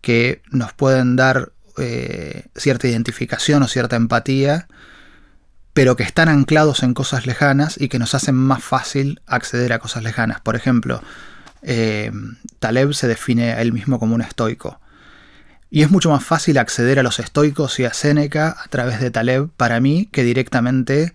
que 0.00 0.42
nos 0.50 0.72
pueden 0.72 1.14
dar 1.14 1.52
eh, 1.78 2.46
cierta 2.56 2.88
identificación 2.88 3.62
o 3.62 3.68
cierta 3.68 3.94
empatía, 3.94 4.66
pero 5.74 5.94
que 5.94 6.02
están 6.02 6.28
anclados 6.28 6.82
en 6.82 6.92
cosas 6.92 7.24
lejanas 7.24 7.80
y 7.80 7.88
que 7.88 8.00
nos 8.00 8.16
hacen 8.16 8.34
más 8.34 8.64
fácil 8.64 9.20
acceder 9.26 9.72
a 9.72 9.78
cosas 9.78 10.02
lejanas. 10.02 10.40
Por 10.40 10.56
ejemplo, 10.56 11.02
eh, 11.62 12.10
Taleb 12.58 12.92
se 12.92 13.08
define 13.08 13.52
a 13.52 13.62
él 13.62 13.72
mismo 13.72 13.98
como 13.98 14.14
un 14.14 14.22
estoico. 14.22 14.80
Y 15.70 15.82
es 15.82 15.90
mucho 15.90 16.10
más 16.10 16.24
fácil 16.24 16.58
acceder 16.58 16.98
a 16.98 17.02
los 17.02 17.18
estoicos 17.18 17.78
y 17.80 17.84
a 17.84 17.92
Séneca 17.92 18.56
a 18.62 18.68
través 18.68 19.00
de 19.00 19.10
Taleb 19.10 19.48
para 19.56 19.80
mí 19.80 20.08
que 20.12 20.22
directamente 20.22 21.12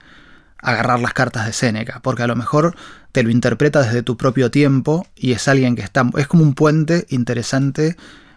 agarrar 0.57 0.99
las 0.99 1.13
cartas 1.13 1.45
de 1.45 1.53
Séneca, 1.53 2.01
porque 2.03 2.23
a 2.23 2.27
lo 2.27 2.35
mejor 2.35 2.75
te 3.11 3.23
lo 3.23 3.29
interpreta 3.29 3.81
desde 3.81 4.03
tu 4.03 4.17
propio 4.17 4.51
tiempo 4.51 5.07
y 5.15 5.31
es 5.31 5.47
alguien 5.47 5.75
que 5.75 5.81
está... 5.81 6.09
es 6.17 6.27
como 6.27 6.43
un 6.43 6.53
puente 6.53 7.05
interesante 7.09 7.95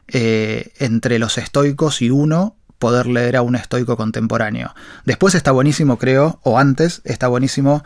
eh, 0.08 0.73
entre 0.78 1.18
los 1.18 1.38
estoicos 1.38 2.00
y 2.02 2.11
uno 2.11 2.56
poder 2.78 3.06
leer 3.06 3.37
a 3.37 3.42
un 3.42 3.56
estoico 3.56 3.96
contemporáneo. 3.96 4.75
Después 5.04 5.34
está 5.34 5.52
buenísimo, 5.52 5.99
creo, 5.99 6.40
o 6.42 6.58
antes 6.58 7.00
está 7.04 7.28
buenísimo 7.28 7.82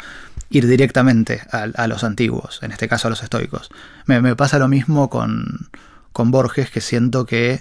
ir 0.51 0.67
directamente 0.67 1.43
a, 1.51 1.87
los 1.87 2.05
antiguos, 2.05 2.61
en 2.63 2.73
este 2.73 2.89
caso 2.89 3.09
a 3.09 3.11
los 3.11 3.23
estoicos. 3.23 3.71
Me, 4.07 4.35
pasa 4.35 4.59
lo 4.59 4.69
mismo 4.69 5.11
con, 5.11 5.69
con, 6.13 6.31
Borges, 6.31 6.71
que 6.71 6.81
siento 6.81 7.27
que 7.27 7.61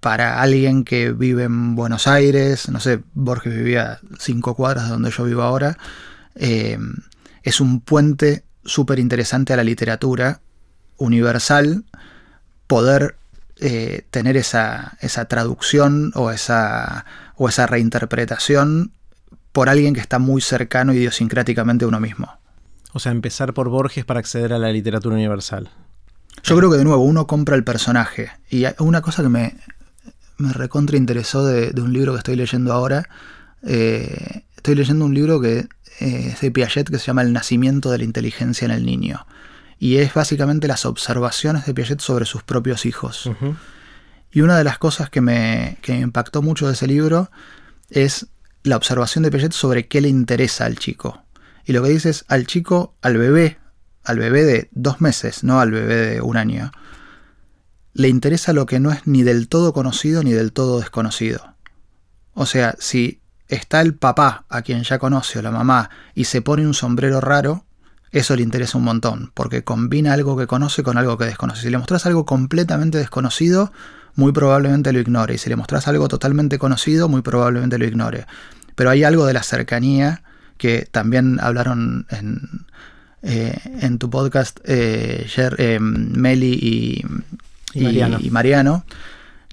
para 0.00 0.40
alguien 0.40 0.84
que 0.84 1.10
vive 1.12 1.44
en 1.44 1.74
Buenos 1.74 2.06
Aires, 2.06 2.68
no 2.68 2.78
sé, 2.78 3.00
Borges 3.14 3.54
vivía 3.54 3.98
cinco 4.18 4.54
cuadras 4.54 4.84
de 4.84 4.90
donde 4.90 5.10
yo 5.10 5.24
vivo 5.24 5.42
ahora, 5.42 5.76
eh, 6.36 6.78
es 7.42 7.60
un 7.60 7.80
puente 7.80 8.44
súper 8.64 9.00
interesante 9.00 9.52
a 9.52 9.56
la 9.56 9.64
literatura 9.64 10.40
universal, 10.98 11.84
poder 12.68 13.16
eh, 13.60 14.06
tener 14.10 14.36
esa, 14.36 14.96
esa, 15.00 15.24
traducción 15.24 16.12
o 16.14 16.30
esa, 16.30 17.06
o 17.34 17.48
esa 17.48 17.66
reinterpretación 17.66 18.92
por 19.58 19.68
alguien 19.68 19.92
que 19.92 19.98
está 19.98 20.20
muy 20.20 20.40
cercano 20.40 20.94
idiosincráticamente 20.94 21.84
a 21.84 21.88
uno 21.88 21.98
mismo. 21.98 22.28
O 22.92 23.00
sea, 23.00 23.10
empezar 23.10 23.54
por 23.54 23.68
Borges 23.68 24.04
para 24.04 24.20
acceder 24.20 24.52
a 24.52 24.58
la 24.60 24.70
literatura 24.70 25.16
universal. 25.16 25.68
Yo 26.44 26.56
creo 26.56 26.70
que 26.70 26.76
de 26.76 26.84
nuevo 26.84 27.02
uno 27.02 27.26
compra 27.26 27.56
el 27.56 27.64
personaje. 27.64 28.30
Y 28.48 28.66
una 28.78 29.02
cosa 29.02 29.24
que 29.24 29.28
me, 29.28 29.56
me 30.36 30.52
recontra 30.52 30.96
interesó 30.96 31.44
de, 31.44 31.72
un 31.80 31.92
libro 31.92 32.12
que 32.12 32.18
estoy 32.18 32.36
leyendo 32.36 32.72
ahora. 32.72 33.08
Eh, 33.64 34.44
estoy 34.54 34.76
leyendo 34.76 35.04
un 35.04 35.12
libro 35.12 35.40
que 35.40 35.66
eh, 35.98 36.28
es 36.34 36.40
de 36.40 36.52
Piaget 36.52 36.88
que 36.88 37.00
se 37.00 37.06
llama 37.06 37.22
El 37.22 37.32
nacimiento 37.32 37.90
de 37.90 37.98
la 37.98 38.04
inteligencia 38.04 38.64
en 38.64 38.70
el 38.70 38.86
niño. 38.86 39.26
Y 39.80 39.96
es 39.96 40.14
básicamente 40.14 40.68
las 40.68 40.86
observaciones 40.86 41.66
de 41.66 41.74
Piaget 41.74 41.98
sobre 41.98 42.26
sus 42.26 42.44
propios 42.44 42.86
hijos. 42.86 43.28
Y 44.30 44.40
una 44.40 44.56
de 44.56 44.62
las 44.62 44.78
cosas 44.78 45.10
que 45.10 45.20
me, 45.20 45.78
que 45.82 45.94
me 45.94 46.02
impactó 46.02 46.42
mucho 46.42 46.68
de 46.68 46.74
ese 46.74 46.86
libro 46.86 47.28
es 47.90 48.28
la 48.68 48.76
observación 48.76 49.24
de 49.24 49.30
Piaget 49.30 49.52
sobre 49.52 49.88
qué 49.88 50.00
le 50.00 50.08
interesa 50.08 50.64
al 50.64 50.78
chico. 50.78 51.22
Y 51.64 51.72
lo 51.72 51.82
que 51.82 51.90
dice 51.90 52.10
es 52.10 52.24
al 52.28 52.46
chico, 52.46 52.94
al 53.02 53.18
bebé, 53.18 53.58
al 54.04 54.18
bebé 54.18 54.44
de 54.44 54.68
dos 54.72 55.00
meses, 55.00 55.44
no 55.44 55.60
al 55.60 55.70
bebé 55.70 55.96
de 55.96 56.20
un 56.20 56.36
año, 56.36 56.72
le 57.92 58.08
interesa 58.08 58.52
lo 58.52 58.66
que 58.66 58.80
no 58.80 58.92
es 58.92 59.06
ni 59.06 59.22
del 59.22 59.48
todo 59.48 59.72
conocido 59.72 60.22
ni 60.22 60.32
del 60.32 60.52
todo 60.52 60.78
desconocido. 60.78 61.54
O 62.32 62.46
sea, 62.46 62.76
si 62.78 63.20
está 63.48 63.80
el 63.80 63.94
papá 63.94 64.46
a 64.48 64.62
quien 64.62 64.84
ya 64.84 64.98
conoce 64.98 65.38
o 65.38 65.42
la 65.42 65.50
mamá 65.50 65.90
y 66.14 66.24
se 66.24 66.40
pone 66.40 66.66
un 66.66 66.74
sombrero 66.74 67.20
raro, 67.20 67.64
eso 68.10 68.36
le 68.36 68.42
interesa 68.42 68.78
un 68.78 68.84
montón, 68.84 69.32
porque 69.34 69.64
combina 69.64 70.14
algo 70.14 70.36
que 70.36 70.46
conoce 70.46 70.82
con 70.82 70.96
algo 70.96 71.18
que 71.18 71.26
desconoce. 71.26 71.62
Si 71.62 71.70
le 71.70 71.78
mostras 71.78 72.06
algo 72.06 72.24
completamente 72.24 72.98
desconocido, 72.98 73.72
muy 74.14 74.32
probablemente 74.32 74.92
lo 74.92 75.00
ignore. 75.00 75.34
Y 75.34 75.38
si 75.38 75.50
le 75.50 75.56
mostras 75.56 75.88
algo 75.88 76.08
totalmente 76.08 76.58
conocido, 76.58 77.08
muy 77.08 77.22
probablemente 77.22 77.78
lo 77.78 77.86
ignore. 77.86 78.26
Pero 78.78 78.90
hay 78.90 79.02
algo 79.02 79.26
de 79.26 79.32
la 79.32 79.42
cercanía 79.42 80.22
que 80.56 80.86
también 80.88 81.40
hablaron 81.40 82.06
en, 82.10 82.64
eh, 83.22 83.58
en 83.80 83.98
tu 83.98 84.08
podcast 84.08 84.60
eh, 84.62 85.26
eh, 85.36 85.78
Meli 85.80 87.04
y, 87.74 88.30
Mariano. 88.30 88.84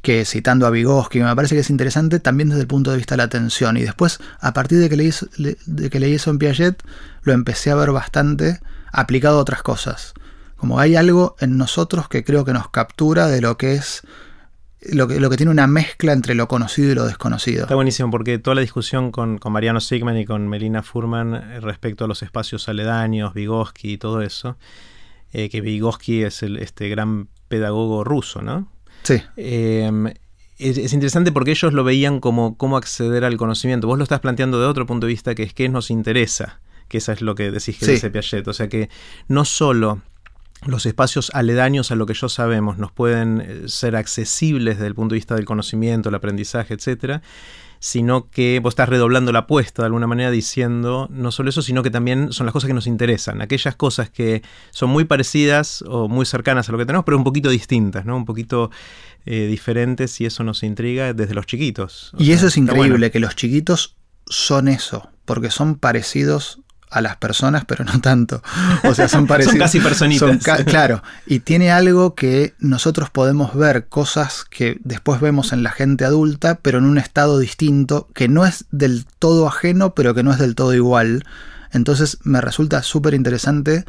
que 0.03 0.25
citando 0.25 0.67
a 0.67 0.69
Vygotsky, 0.69 1.21
me 1.21 1.35
parece 1.35 1.55
que 1.55 1.61
es 1.61 1.71
interesante 1.71 2.19
también 2.19 2.49
desde 2.49 2.61
el 2.61 2.67
punto 2.67 2.91
de 2.91 2.97
vista 2.97 3.15
de 3.15 3.17
la 3.17 3.23
atención. 3.23 3.77
Y 3.77 3.81
después, 3.81 4.19
a 4.39 4.53
partir 4.53 4.77
de 4.77 4.89
que 4.89 4.95
leí, 4.95 5.11
de 5.65 5.89
que 5.89 5.99
leí 5.99 6.13
eso 6.13 6.29
en 6.29 6.37
Piaget, 6.37 6.83
lo 7.23 7.33
empecé 7.33 7.71
a 7.71 7.75
ver 7.75 7.89
bastante 7.89 8.59
aplicado 8.91 9.39
a 9.39 9.41
otras 9.41 9.63
cosas. 9.63 10.13
Como 10.55 10.79
hay 10.79 10.95
algo 10.95 11.35
en 11.39 11.57
nosotros 11.57 12.09
que 12.09 12.23
creo 12.23 12.45
que 12.45 12.53
nos 12.53 12.69
captura 12.69 13.25
de 13.25 13.41
lo 13.41 13.57
que 13.57 13.73
es 13.73 14.03
lo 14.91 15.07
que, 15.07 15.19
lo 15.19 15.29
que 15.29 15.37
tiene 15.37 15.51
una 15.51 15.67
mezcla 15.67 16.13
entre 16.13 16.35
lo 16.35 16.47
conocido 16.47 16.91
y 16.91 16.95
lo 16.95 17.05
desconocido. 17.05 17.63
Está 17.63 17.75
buenísimo 17.75 18.11
porque 18.11 18.39
toda 18.39 18.55
la 18.55 18.61
discusión 18.61 19.11
con, 19.11 19.39
Mariano 19.49 19.79
Sigman 19.79 20.17
y 20.17 20.25
con 20.25 20.47
Melina 20.47 20.83
Furman 20.83 21.35
eh, 21.35 21.59
respecto 21.59 22.05
a 22.05 22.07
los 22.07 22.23
espacios 22.23 22.67
aledaños, 22.69 23.33
Vygotsky 23.33 23.93
y 23.93 23.97
todo 23.97 24.21
eso, 24.21 24.57
eh, 25.33 25.49
que 25.49 25.61
Vygotsky 25.61 26.23
es 26.23 26.43
el, 26.43 26.57
este 26.57 26.89
gran 26.89 27.27
pedagogo 27.47 28.03
ruso, 28.03 28.41
¿no? 28.41 28.71
Sí. 29.03 29.21
Em, 29.37 30.07
es, 30.57 30.93
interesante 30.93 31.31
porque 31.31 31.51
ellos 31.51 31.73
lo 31.73 31.83
veían 31.83 32.19
como 32.19 32.57
cómo 32.57 32.77
acceder 32.77 33.23
al 33.23 33.37
conocimiento. 33.37 33.87
Vos 33.87 33.97
lo 33.97 34.03
estás 34.03 34.19
planteando 34.19 34.59
de 34.59 34.67
otro 34.67 34.85
punto 34.85 35.07
de 35.07 35.13
vista, 35.13 35.35
que 35.35 35.43
es 35.43 35.53
qué 35.53 35.69
nos 35.69 35.91
interesa, 35.91 36.59
que 36.87 36.99
eso 36.99 37.11
es 37.11 37.21
lo 37.21 37.35
que 37.35 37.51
decís 37.51 37.77
que 37.77 37.87
dice 37.87 38.09
Piaget. 38.09 38.47
O 38.47 38.53
sea 38.53 38.69
que 38.69 38.89
no 39.27 39.45
solo 39.45 40.01
los 40.65 40.85
espacios 40.85 41.31
aledaños 41.33 41.91
a 41.91 41.95
lo 41.95 42.05
que 42.05 42.13
yo 42.13 42.29
sabemos 42.29 42.77
nos 42.77 42.91
pueden 42.91 43.41
eh, 43.41 43.63
ser 43.67 43.95
accesibles 43.95 44.77
desde 44.77 44.87
el 44.87 44.95
punto 44.95 45.13
de 45.13 45.17
vista 45.17 45.35
del 45.35 45.45
conocimiento, 45.45 46.09
el 46.09 46.15
aprendizaje, 46.15 46.73
etcétera, 46.73 47.21
sino 47.79 48.29
que 48.29 48.59
vos 48.59 48.71
estás 48.71 48.89
redoblando 48.89 49.31
la 49.31 49.39
apuesta 49.39 49.83
de 49.83 49.87
alguna 49.87 50.07
manera 50.07 50.31
diciendo 50.31 51.07
no 51.11 51.31
solo 51.31 51.49
eso, 51.49 51.61
sino 51.61 51.83
que 51.83 51.91
también 51.91 52.31
son 52.33 52.45
las 52.45 52.53
cosas 52.53 52.67
que 52.67 52.73
nos 52.73 52.87
interesan, 52.87 53.41
aquellas 53.41 53.75
cosas 53.75 54.09
que 54.09 54.41
son 54.71 54.89
muy 54.89 55.05
parecidas 55.05 55.83
o 55.87 56.07
muy 56.07 56.25
cercanas 56.25 56.67
a 56.69 56.71
lo 56.71 56.77
que 56.77 56.85
tenemos, 56.85 57.05
pero 57.05 57.17
un 57.17 57.23
poquito 57.23 57.49
distintas, 57.49 58.05
¿no? 58.05 58.17
Un 58.17 58.25
poquito 58.25 58.71
eh, 59.25 59.47
diferentes 59.47 60.19
y 60.19 60.25
eso 60.25 60.43
nos 60.43 60.63
intriga 60.63 61.13
desde 61.13 61.33
los 61.35 61.45
chiquitos. 61.45 62.11
y 62.17 62.31
eso 62.31 62.47
es 62.47 62.57
increíble, 62.57 63.11
que 63.11 63.19
los 63.19 63.35
chiquitos 63.35 63.95
son 64.27 64.67
eso, 64.67 65.09
porque 65.25 65.51
son 65.51 65.75
parecidos 65.75 66.61
a 66.95 67.01
las 67.01 67.17
personas, 67.17 67.65
pero 67.65 67.83
no 67.83 67.99
tanto. 67.99 68.41
O 68.85 68.95
sea, 68.95 69.09
son 69.09 69.27
parecidos. 69.27 69.51
son 69.51 69.59
casi 69.59 69.79
personitas. 69.81 70.63
claro, 70.63 71.03
y 71.25 71.39
tiene 71.39 71.69
algo 71.69 72.15
que 72.15 72.55
nosotros 72.59 73.09
podemos 73.09 73.53
ver, 73.53 73.89
cosas 73.89 74.45
que 74.49 74.79
después 74.85 75.19
vemos 75.19 75.51
en 75.51 75.61
la 75.61 75.71
gente 75.71 76.05
adulta, 76.05 76.59
pero 76.61 76.77
en 76.77 76.85
un 76.85 76.97
estado 76.97 77.37
distinto, 77.37 78.07
que 78.13 78.29
no 78.29 78.45
es 78.45 78.63
del 78.71 79.05
todo 79.19 79.45
ajeno, 79.45 79.93
pero 79.93 80.15
que 80.15 80.23
no 80.23 80.31
es 80.31 80.39
del 80.39 80.55
todo 80.55 80.73
igual. 80.73 81.25
Entonces 81.73 82.19
me 82.23 82.39
resulta 82.39 82.81
súper 82.81 83.13
interesante, 83.13 83.83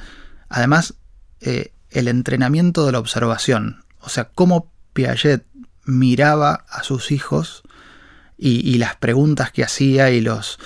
además, 0.49 0.95
eh, 1.41 1.73
el 1.91 2.09
entrenamiento 2.09 2.85
de 2.87 2.93
la 2.93 2.99
observación. 2.99 3.85
O 4.01 4.09
sea, 4.09 4.31
cómo 4.35 4.73
Piaget 4.95 5.47
miraba 5.85 6.65
a 6.69 6.83
sus 6.83 7.13
hijos 7.13 7.63
y, 8.37 8.77
las 8.79 8.97
preguntas 8.97 9.53
que 9.53 9.63
hacía 9.63 10.11
y 10.11 10.21
los... 10.21 10.59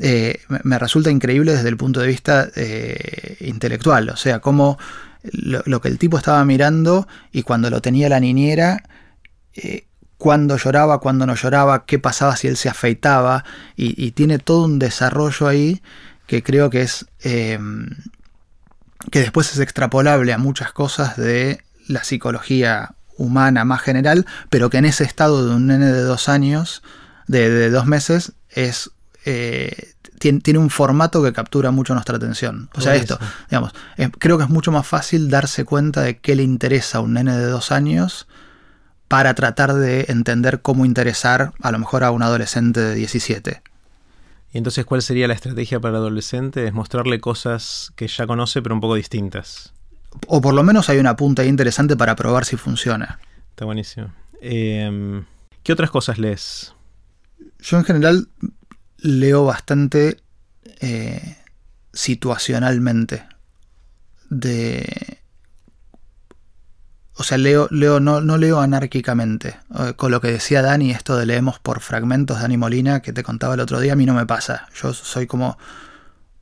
Eh, 0.00 0.40
me 0.62 0.78
resulta 0.78 1.10
increíble 1.10 1.52
desde 1.52 1.68
el 1.68 1.76
punto 1.76 2.00
de 2.00 2.06
vista 2.06 2.48
eh, 2.54 3.36
intelectual, 3.40 4.10
o 4.10 4.16
sea, 4.16 4.40
cómo 4.40 4.78
lo, 5.22 5.80
que 5.80 5.88
el 5.88 5.98
tipo 5.98 6.18
estaba 6.18 6.44
mirando 6.44 7.08
y 7.32 7.42
cuando 7.42 7.70
lo 7.70 7.80
tenía 7.80 8.08
la 8.08 8.20
niñera, 8.20 8.82
eh, 9.54 9.86
cuándo 10.18 10.56
lloraba, 10.58 11.00
cuándo 11.00 11.26
no 11.26 11.34
lloraba, 11.34 11.86
qué 11.86 11.98
pasaba 11.98 12.36
si 12.36 12.46
él 12.46 12.56
se 12.56 12.68
afeitaba, 12.68 13.44
y, 13.74 14.10
tiene 14.12 14.38
todo 14.38 14.64
un 14.64 14.78
desarrollo 14.78 15.48
ahí 15.48 15.82
que 16.26 16.42
creo 16.42 16.70
que 16.70 16.82
es... 16.82 17.06
que 17.20 17.58
después 19.12 19.52
es 19.52 19.58
extrapolable 19.60 20.32
a 20.32 20.38
muchas 20.38 20.72
cosas 20.72 21.16
de 21.16 21.60
la 21.88 22.04
psicología 22.04 22.96
humana 23.16 23.64
más 23.64 23.80
general, 23.80 24.26
pero 24.50 24.70
que 24.70 24.78
en 24.78 24.84
ese 24.84 25.04
estado 25.04 25.46
de 25.46 25.54
un 25.54 25.66
nene 25.66 25.86
de 25.86 26.02
dos 26.02 26.28
años 26.28 26.82
de, 27.26 27.70
dos 27.70 27.86
meses 27.86 28.32
es 28.50 28.90
eh, 29.26 29.94
tiene, 30.18 30.58
un 30.58 30.70
formato 30.70 31.22
que 31.22 31.32
captura 31.32 31.70
mucho 31.72 31.92
nuestra 31.94 32.16
atención. 32.16 32.70
O 32.74 32.80
sea, 32.80 32.94
esto, 32.94 33.18
digamos, 33.50 33.72
creo 34.18 34.38
que 34.38 34.44
es 34.44 34.50
mucho 34.50 34.72
más 34.72 34.86
fácil 34.86 35.28
darse 35.28 35.64
cuenta 35.64 36.02
de 36.02 36.18
qué 36.18 36.36
le 36.36 36.42
interesa 36.42 36.98
a 36.98 37.00
un 37.00 37.14
nene 37.14 37.36
de 37.36 37.46
dos 37.46 37.72
años 37.72 38.26
para 39.08 39.34
tratar 39.34 39.74
de 39.74 40.06
entender 40.08 40.62
cómo 40.62 40.84
interesar 40.84 41.52
a 41.60 41.70
lo 41.72 41.78
mejor 41.78 42.04
a 42.04 42.10
un 42.12 42.22
adolescente 42.22 42.80
de 42.80 42.94
17. 42.94 43.62
Y 44.52 44.58
entonces, 44.58 44.84
¿cuál 44.84 45.02
sería 45.02 45.28
la 45.28 45.34
estrategia 45.34 45.80
para 45.80 45.90
el 45.90 45.96
adolescente? 45.96 46.66
Es 46.66 46.72
mostrarle 46.72 47.20
cosas 47.20 47.92
que 47.96 48.08
ya 48.08 48.26
conoce, 48.26 48.62
pero 48.62 48.74
un 48.74 48.80
poco 48.80 48.94
distintas. 48.94 49.72
O 50.28 50.40
por 50.40 50.54
lo 50.54 50.62
menos 50.62 50.88
hay 50.88 50.98
una 50.98 51.16
punta 51.16 51.44
interesante 51.44 51.96
para 51.96 52.16
probar 52.16 52.44
si 52.44 52.56
funciona. 52.56 53.18
Está 53.50 53.64
buenísimo. 53.64 54.12
Em, 54.40 55.24
¿Qué 55.62 55.72
otras 55.72 55.90
cosas 55.90 56.18
lees? 56.18 56.72
Yo 57.58 57.76
en 57.76 57.84
general 57.84 58.28
leo 59.06 59.44
bastante 59.44 60.18
eh, 60.80 61.36
situacionalmente. 61.92 63.24
De. 64.28 65.18
O 67.18 67.22
sea, 67.22 67.38
leo, 67.38 67.68
leo, 67.70 67.98
no, 67.98 68.20
no 68.20 68.36
leo 68.36 68.60
anárquicamente. 68.60 69.56
Eh, 69.78 69.94
con 69.96 70.10
lo 70.10 70.20
que 70.20 70.30
decía 70.30 70.60
Dani, 70.60 70.90
esto 70.90 71.16
de 71.16 71.24
leemos 71.24 71.58
por 71.58 71.80
fragmentos, 71.80 72.40
Dani 72.40 72.58
Molina, 72.58 73.00
que 73.00 73.12
te 73.12 73.22
contaba 73.22 73.54
el 73.54 73.60
otro 73.60 73.80
día, 73.80 73.94
a 73.94 73.96
mí 73.96 74.04
no 74.04 74.12
me 74.12 74.26
pasa. 74.26 74.68
Yo 74.74 74.92
soy 74.92 75.26
como 75.26 75.56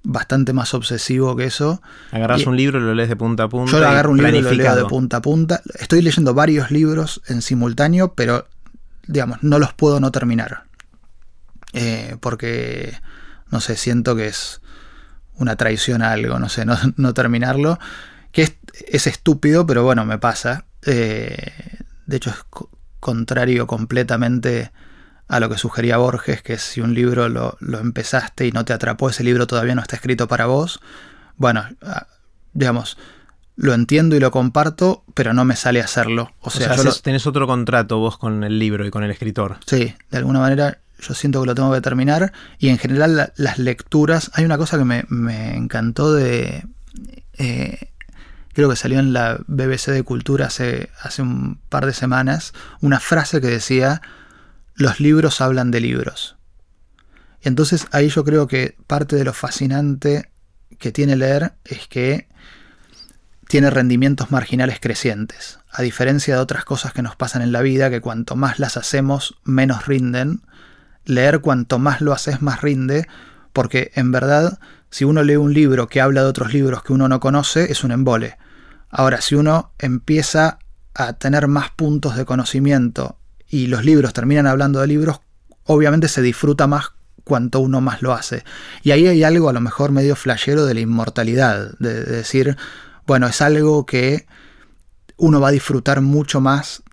bastante 0.02 0.52
más 0.52 0.74
obsesivo 0.74 1.36
que 1.36 1.44
eso. 1.44 1.80
Agarras 2.10 2.46
un 2.46 2.56
libro 2.56 2.78
y 2.78 2.82
lo 2.82 2.94
lees 2.94 3.08
de 3.08 3.16
punta 3.16 3.44
a 3.44 3.48
punta. 3.48 3.70
Yo 3.70 3.78
agarro 3.78 4.10
un 4.10 4.18
libro 4.18 4.36
y 4.36 4.40
lo 4.40 4.52
leo 4.52 4.74
de 4.74 4.84
punta 4.84 5.18
a 5.18 5.22
punta. 5.22 5.62
Estoy 5.78 6.02
leyendo 6.02 6.34
varios 6.34 6.70
libros 6.72 7.22
en 7.28 7.40
simultáneo, 7.40 8.14
pero 8.14 8.46
digamos, 9.06 9.42
no 9.42 9.58
los 9.58 9.72
puedo 9.74 10.00
no 10.00 10.10
terminar. 10.10 10.64
Eh, 11.74 12.16
porque, 12.20 12.96
no 13.50 13.60
sé, 13.60 13.76
siento 13.76 14.16
que 14.16 14.26
es 14.26 14.62
una 15.36 15.56
traición 15.56 16.02
a 16.02 16.12
algo, 16.12 16.38
no 16.38 16.48
sé, 16.48 16.64
no, 16.64 17.14
terminarlo. 17.14 17.78
Que 18.32 18.56
es, 18.88 19.06
estúpido, 19.06 19.66
pero 19.66 19.84
bueno, 19.84 20.04
me 20.04 20.18
pasa. 20.18 20.64
Eh, 20.86 21.52
de 22.06 22.16
hecho, 22.16 22.30
es 22.30 22.36
contrario 23.00 23.66
completamente 23.66 24.72
a 25.28 25.40
lo 25.40 25.48
que 25.48 25.58
sugería 25.58 25.96
Borges, 25.96 26.42
que 26.42 26.58
si 26.58 26.80
un 26.80 26.94
libro 26.94 27.28
lo, 27.28 27.58
empezaste 27.60 28.46
y 28.46 28.52
no 28.52 28.64
te 28.64 28.72
atrapó, 28.72 29.10
ese 29.10 29.24
libro 29.24 29.46
todavía 29.46 29.74
no 29.74 29.82
está 29.82 29.96
escrito 29.96 30.28
para 30.28 30.46
vos. 30.46 30.80
Bueno, 31.36 31.64
ah, 31.82 32.06
digamos, 32.52 32.98
lo 33.56 33.72
entiendo 33.74 34.16
y 34.16 34.20
lo 34.20 34.30
comparto, 34.30 35.04
pero 35.14 35.32
no 35.32 35.44
me 35.44 35.56
sale 35.56 35.80
hacerlo. 35.80 36.32
O 36.40 36.50
sea, 36.50 36.76
tenés 37.02 37.26
otro 37.26 37.46
contrato 37.46 37.98
vos 37.98 38.18
con 38.18 38.44
el 38.44 38.58
libro 38.58 38.86
y 38.86 38.90
con 38.90 39.02
el 39.02 39.10
escritor. 39.10 39.58
Sí, 39.66 39.94
de 40.10 40.18
alguna 40.18 40.40
manera 40.40 40.78
yo 41.06 41.14
siento 41.14 41.40
que 41.40 41.46
lo 41.46 41.54
tengo 41.54 41.72
que 41.72 41.80
terminar. 41.80 42.32
Y 42.58 42.68
en 42.68 42.78
general 42.78 43.32
las 43.36 43.58
lecturas, 43.58 44.30
hay 44.34 44.44
una 44.44 44.58
cosa 44.58 44.78
que 44.78 44.84
me, 44.84 45.56
encantó 45.56 46.12
de... 46.12 46.66
Eh, 47.34 47.90
creo 48.52 48.70
que 48.70 48.76
salió 48.76 48.98
en 49.00 49.12
la 49.12 49.40
BBC 49.46 49.90
de 49.90 50.02
Cultura 50.02 50.46
hace, 50.46 50.90
hace 51.02 51.22
un 51.22 51.60
par 51.68 51.86
de 51.86 51.92
semanas, 51.92 52.54
una 52.80 53.00
frase 53.00 53.40
que 53.40 53.48
decía, 53.48 54.00
los 54.74 55.00
libros 55.00 55.40
hablan 55.40 55.70
de 55.70 55.80
libros. 55.80 56.36
Y 57.42 57.48
entonces 57.48 57.86
ahí 57.90 58.08
yo 58.08 58.24
creo 58.24 58.46
que 58.46 58.76
parte 58.86 59.16
de 59.16 59.24
lo 59.24 59.32
fascinante 59.32 60.30
que 60.78 60.92
tiene 60.92 61.16
leer 61.16 61.54
es 61.64 61.86
que 61.88 62.28
tiene 63.48 63.70
rendimientos 63.70 64.30
marginales 64.30 64.78
crecientes, 64.80 65.58
a 65.70 65.82
diferencia 65.82 66.34
de 66.34 66.40
otras 66.40 66.64
cosas 66.64 66.92
que 66.92 67.02
nos 67.02 67.16
pasan 67.16 67.42
en 67.42 67.52
la 67.52 67.60
vida, 67.60 67.90
que 67.90 68.00
cuanto 68.00 68.36
más 68.36 68.58
las 68.58 68.76
hacemos, 68.76 69.36
menos 69.44 69.86
rinden, 69.86 70.42
leer 71.04 71.40
cuanto 71.40 71.78
más 71.78 72.00
lo 72.00 72.12
haces 72.12 72.42
más 72.42 72.62
rinde, 72.62 73.06
porque 73.52 73.92
en 73.94 74.12
verdad 74.12 74.58
si 74.94 75.04
uno 75.04 75.24
lee 75.24 75.34
un 75.34 75.52
libro 75.52 75.88
que 75.88 76.00
habla 76.00 76.22
de 76.22 76.28
otros 76.28 76.52
libros 76.52 76.84
que 76.84 76.92
uno 76.92 77.08
no 77.08 77.18
conoce, 77.18 77.72
es 77.72 77.82
un 77.82 77.90
embole. 77.90 78.38
Ahora, 78.90 79.20
si 79.20 79.34
uno 79.34 79.72
empieza 79.80 80.60
a 80.94 81.14
tener 81.14 81.48
más 81.48 81.70
puntos 81.70 82.16
de 82.16 82.24
conocimiento 82.24 83.18
y 83.48 83.66
los 83.66 83.84
libros 83.84 84.12
terminan 84.12 84.46
hablando 84.46 84.80
de 84.80 84.86
libros, 84.86 85.20
obviamente 85.64 86.06
se 86.06 86.22
disfruta 86.22 86.68
más 86.68 86.92
cuanto 87.24 87.58
uno 87.58 87.80
más 87.80 88.02
lo 88.02 88.12
hace. 88.12 88.44
Y 88.84 88.92
ahí 88.92 89.08
hay 89.08 89.24
algo 89.24 89.48
a 89.48 89.52
lo 89.52 89.60
mejor 89.60 89.90
medio 89.90 90.14
flashero 90.14 90.64
de 90.64 90.74
la 90.74 90.80
inmortalidad, 90.80 91.76
de, 91.80 92.04
de 92.04 92.16
decir, 92.18 92.56
bueno, 93.04 93.26
es 93.26 93.40
algo 93.42 93.86
que 93.86 94.28
uno 95.16 95.40
va 95.40 95.48
a 95.48 95.50
disfrutar 95.50 96.02
mucho 96.02 96.40
más 96.40 96.83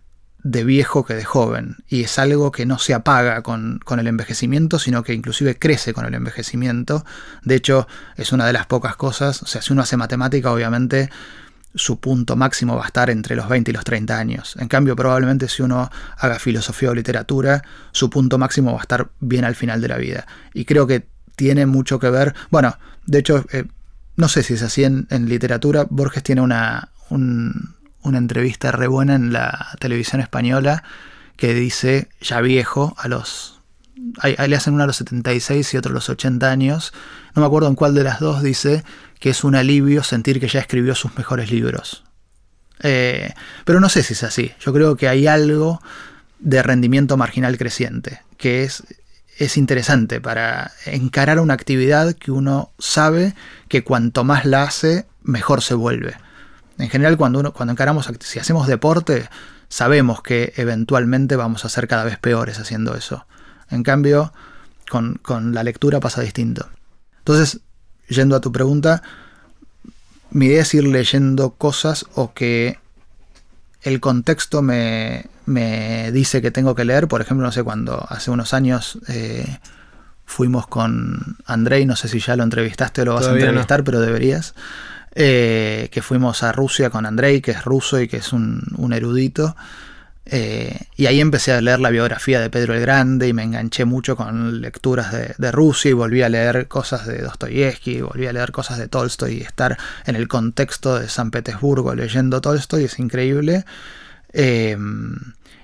de 0.42 0.64
viejo 0.64 1.04
que 1.04 1.14
de 1.14 1.24
joven. 1.24 1.76
Y 1.88 2.02
es 2.02 2.18
algo 2.18 2.50
que 2.50 2.66
no 2.66 2.78
se 2.78 2.94
apaga 2.94 3.42
con, 3.42 3.80
el 3.98 4.06
envejecimiento, 4.06 4.78
sino 4.78 5.02
que 5.02 5.14
inclusive 5.14 5.58
crece 5.58 5.92
con 5.92 6.04
el 6.04 6.14
envejecimiento. 6.14 7.04
De 7.42 7.54
hecho, 7.54 7.86
es 8.16 8.32
una 8.32 8.46
de 8.46 8.52
las 8.52 8.66
pocas 8.66 8.96
cosas, 8.96 9.42
o 9.42 9.46
sea, 9.46 9.62
si 9.62 9.72
uno 9.72 9.82
hace 9.82 9.96
matemática, 9.96 10.52
obviamente 10.52 11.10
su 11.74 12.00
punto 12.00 12.36
máximo 12.36 12.76
va 12.76 12.84
a 12.84 12.86
estar 12.86 13.08
entre 13.08 13.34
los 13.34 13.48
20 13.48 13.70
y 13.70 13.74
los 13.74 13.84
30 13.84 14.18
años. 14.18 14.56
En 14.58 14.68
cambio, 14.68 14.94
probablemente 14.94 15.48
si 15.48 15.62
uno 15.62 15.90
haga 16.18 16.38
filosofía 16.38 16.90
o 16.90 16.94
literatura, 16.94 17.62
su 17.92 18.10
punto 18.10 18.36
máximo 18.36 18.72
va 18.72 18.78
a 18.78 18.82
estar 18.82 19.10
bien 19.20 19.44
al 19.44 19.54
final 19.54 19.80
de 19.80 19.88
la 19.88 19.96
vida. 19.96 20.26
Y 20.52 20.66
creo 20.66 20.86
que 20.86 21.06
tiene 21.34 21.64
mucho 21.64 21.98
que 21.98 22.10
ver, 22.10 22.34
bueno, 22.50 22.76
de 23.06 23.18
hecho, 23.20 23.46
eh, 23.52 23.64
no 24.16 24.28
sé 24.28 24.42
si 24.42 24.54
es 24.54 24.62
así 24.62 24.84
en, 24.84 25.06
en 25.08 25.28
literatura, 25.30 25.86
Borges 25.88 26.22
tiene 26.22 26.42
una, 26.42 26.90
un, 27.08 27.74
una 28.02 28.18
entrevista 28.18 28.72
re 28.72 28.86
buena 28.86 29.14
en 29.14 29.32
la 29.32 29.76
televisión 29.78 30.20
española 30.20 30.82
que 31.36 31.54
dice, 31.54 32.08
ya 32.20 32.40
viejo, 32.40 32.94
a 32.98 33.08
los... 33.08 33.60
le 34.22 34.56
hacen 34.56 34.74
uno 34.74 34.84
a 34.84 34.86
los 34.86 34.96
76 34.96 35.74
y 35.74 35.76
otro 35.76 35.90
a 35.90 35.94
los 35.94 36.08
80 36.08 36.50
años. 36.50 36.92
No 37.34 37.40
me 37.40 37.46
acuerdo 37.46 37.68
en 37.68 37.74
cuál 37.74 37.94
de 37.94 38.04
las 38.04 38.20
dos 38.20 38.42
dice 38.42 38.84
que 39.18 39.30
es 39.30 39.44
un 39.44 39.54
alivio 39.54 40.02
sentir 40.02 40.40
que 40.40 40.48
ya 40.48 40.60
escribió 40.60 40.94
sus 40.94 41.16
mejores 41.16 41.50
libros. 41.50 42.04
Eh, 42.82 43.32
pero 43.64 43.80
no 43.80 43.88
sé 43.88 44.02
si 44.02 44.14
es 44.14 44.22
así. 44.24 44.52
Yo 44.60 44.72
creo 44.72 44.96
que 44.96 45.08
hay 45.08 45.26
algo 45.26 45.80
de 46.40 46.62
rendimiento 46.62 47.16
marginal 47.16 47.56
creciente, 47.56 48.20
que 48.36 48.64
es, 48.64 48.82
es 49.38 49.56
interesante 49.56 50.20
para 50.20 50.72
encarar 50.86 51.38
una 51.38 51.54
actividad 51.54 52.14
que 52.14 52.32
uno 52.32 52.72
sabe 52.78 53.34
que 53.68 53.84
cuanto 53.84 54.24
más 54.24 54.44
la 54.44 54.64
hace, 54.64 55.06
mejor 55.22 55.62
se 55.62 55.74
vuelve. 55.74 56.16
En 56.82 56.90
general, 56.90 57.16
cuando, 57.16 57.38
uno, 57.38 57.52
cuando 57.52 57.70
encaramos, 57.70 58.10
si 58.18 58.40
hacemos 58.40 58.66
deporte, 58.66 59.28
sabemos 59.68 60.20
que 60.20 60.52
eventualmente 60.56 61.36
vamos 61.36 61.64
a 61.64 61.68
ser 61.68 61.86
cada 61.86 62.02
vez 62.02 62.18
peores 62.18 62.58
haciendo 62.58 62.96
eso. 62.96 63.24
En 63.70 63.84
cambio, 63.84 64.32
con, 64.90 65.54
la 65.54 65.62
lectura 65.62 66.00
pasa 66.00 66.22
distinto. 66.22 66.68
Entonces, 67.18 67.60
yendo 68.08 68.34
a 68.34 68.40
tu 68.40 68.50
pregunta, 68.50 69.00
mi 70.30 70.46
idea 70.46 70.62
es 70.62 70.74
ir 70.74 70.82
leyendo 70.82 71.50
cosas 71.50 72.04
o 72.16 72.34
que 72.34 72.80
el 73.82 74.00
contexto 74.00 74.60
me, 74.60 75.30
dice 76.12 76.42
que 76.42 76.50
tengo 76.50 76.74
que 76.74 76.84
leer. 76.84 77.06
Por 77.06 77.20
ejemplo, 77.20 77.46
no 77.46 77.52
sé, 77.52 77.62
cuando 77.62 78.04
hace 78.08 78.32
unos 78.32 78.54
años 78.54 78.98
eh, 79.06 79.60
fuimos 80.24 80.66
con 80.66 81.36
Andrei, 81.46 81.86
no 81.86 81.94
sé 81.94 82.08
si 82.08 82.18
ya 82.18 82.34
lo 82.34 82.42
entrevistaste 82.42 83.02
o 83.02 83.04
lo 83.04 83.14
vas 83.14 83.28
a 83.28 83.34
entrevistar, 83.34 83.84
pero 83.84 84.00
deberías. 84.00 84.56
Eh, 85.14 85.88
que 85.92 86.00
fuimos 86.00 86.42
a 86.42 86.52
Rusia 86.52 86.88
con 86.88 87.04
Andrei, 87.04 87.42
que 87.42 87.50
es 87.50 87.64
ruso 87.66 88.00
y 88.00 88.08
que 88.08 88.16
es 88.16 88.32
un, 88.32 88.92
erudito. 88.94 89.54
Eh, 90.24 90.86
y 90.96 91.04
ahí 91.04 91.20
empecé 91.20 91.52
a 91.52 91.60
leer 91.60 91.80
la 91.80 91.90
biografía 91.90 92.40
de 92.40 92.48
Pedro 92.48 92.74
el 92.74 92.80
Grande 92.80 93.28
y 93.28 93.34
me 93.34 93.42
enganché 93.42 93.84
mucho 93.84 94.16
con 94.16 94.62
lecturas 94.62 95.12
de, 95.12 95.52
Rusia 95.52 95.90
y 95.90 95.94
volví 95.94 96.22
a 96.22 96.30
leer 96.30 96.66
cosas 96.66 97.06
de 97.06 97.20
Dostoyevsky, 97.20 98.00
volví 98.00 98.26
a 98.26 98.32
leer 98.32 98.52
cosas 98.52 98.78
de 98.78 98.88
Tolstoy 98.88 99.34
y 99.34 99.40
estar 99.42 99.76
en 100.06 100.16
el 100.16 100.28
contexto 100.28 100.98
de 100.98 101.08
San 101.08 101.30
Petersburgo 101.30 101.94
leyendo 101.94 102.40
Tolstoy 102.40 102.84
es 102.84 102.98
increíble. 102.98 103.66
Eh, 104.32 104.78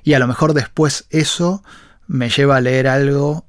y 0.02 0.12
a 0.12 0.18
lo 0.18 0.26
mejor 0.26 0.52
después 0.52 1.06
eso 1.08 1.62
me 2.06 2.28
lleva 2.28 2.58
a 2.58 2.60
leer 2.60 2.86
algo 2.86 3.46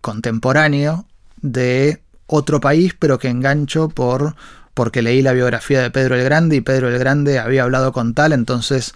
contemporáneo 0.00 1.06
de 1.42 2.00
otro 2.26 2.60
país, 2.60 2.94
pero 2.98 3.18
que 3.18 3.28
engancho 3.28 3.88
por 3.88 4.36
porque 4.78 5.02
leí 5.02 5.22
la 5.22 5.32
biografía 5.32 5.82
de 5.82 5.90
Pedro 5.90 6.14
el 6.14 6.22
Grande 6.22 6.54
y 6.54 6.60
Pedro 6.60 6.88
el 6.88 7.00
Grande 7.00 7.40
había 7.40 7.64
hablado 7.64 7.92
con 7.92 8.14
tal, 8.14 8.32
entonces 8.32 8.94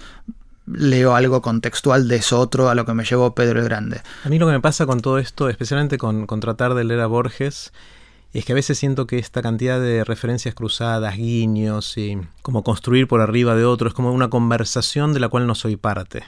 leo 0.64 1.16
algo 1.16 1.42
contextual 1.42 2.06
de 2.06 2.14
eso 2.14 2.38
otro 2.38 2.68
a 2.68 2.76
lo 2.76 2.86
que 2.86 2.94
me 2.94 3.04
llevó 3.04 3.34
Pedro 3.34 3.58
el 3.58 3.64
Grande. 3.64 4.00
A 4.22 4.28
mí 4.28 4.38
lo 4.38 4.46
que 4.46 4.52
me 4.52 4.60
pasa 4.60 4.86
con 4.86 5.00
todo 5.00 5.18
esto, 5.18 5.48
especialmente 5.48 5.98
con, 5.98 6.28
tratar 6.38 6.74
de 6.74 6.84
leer 6.84 7.00
a 7.00 7.08
Borges, 7.08 7.72
es 8.32 8.44
que 8.44 8.52
a 8.52 8.54
veces 8.54 8.78
siento 8.78 9.08
que 9.08 9.18
esta 9.18 9.42
cantidad 9.42 9.80
de 9.80 10.04
referencias 10.04 10.54
cruzadas, 10.54 11.16
guiños 11.16 11.98
y 11.98 12.16
como 12.42 12.62
construir 12.62 13.08
por 13.08 13.20
arriba 13.20 13.56
de 13.56 13.64
otro 13.64 13.88
es 13.88 13.94
como 13.94 14.12
una 14.12 14.30
conversación 14.30 15.12
de 15.12 15.18
la 15.18 15.30
cual 15.30 15.48
no 15.48 15.56
soy 15.56 15.74
parte. 15.74 16.22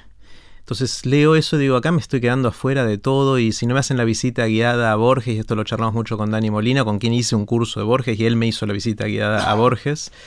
Entonces 0.65 1.05
leo 1.05 1.37
eso 1.37 1.57
y 1.57 1.59
digo, 1.61 1.77
acá 1.77 1.93
me 1.93 2.01
estoy 2.01 2.23
quedando 2.23 2.49
afuera 2.49 2.87
de 2.87 2.97
todo 2.97 3.39
y 3.39 3.53
si 3.53 3.67
no 3.67 3.75
me 3.75 3.81
hacen 3.81 3.99
la 3.99 4.05
visita 4.05 4.47
guiada 4.47 4.93
a 4.93 4.97
Borges, 4.97 5.35
y 5.35 5.39
esto 5.39 5.57
lo 5.57 5.65
charlamos 5.65 5.93
mucho 5.93 6.17
con 6.17 6.31
Dani 6.31 6.51
Molina, 6.51 6.85
con 6.85 6.99
quien 6.99 7.13
hice 7.13 7.37
un 7.37 7.45
curso 7.45 7.81
de 7.81 7.87
Borges 7.87 8.19
y 8.19 8.25
él 8.25 8.37
me 8.37 8.47
hizo 8.47 8.65
la 8.65 8.73
visita 8.73 9.05
guiada 9.05 9.51
a 9.51 9.55
Borges. 9.55 10.11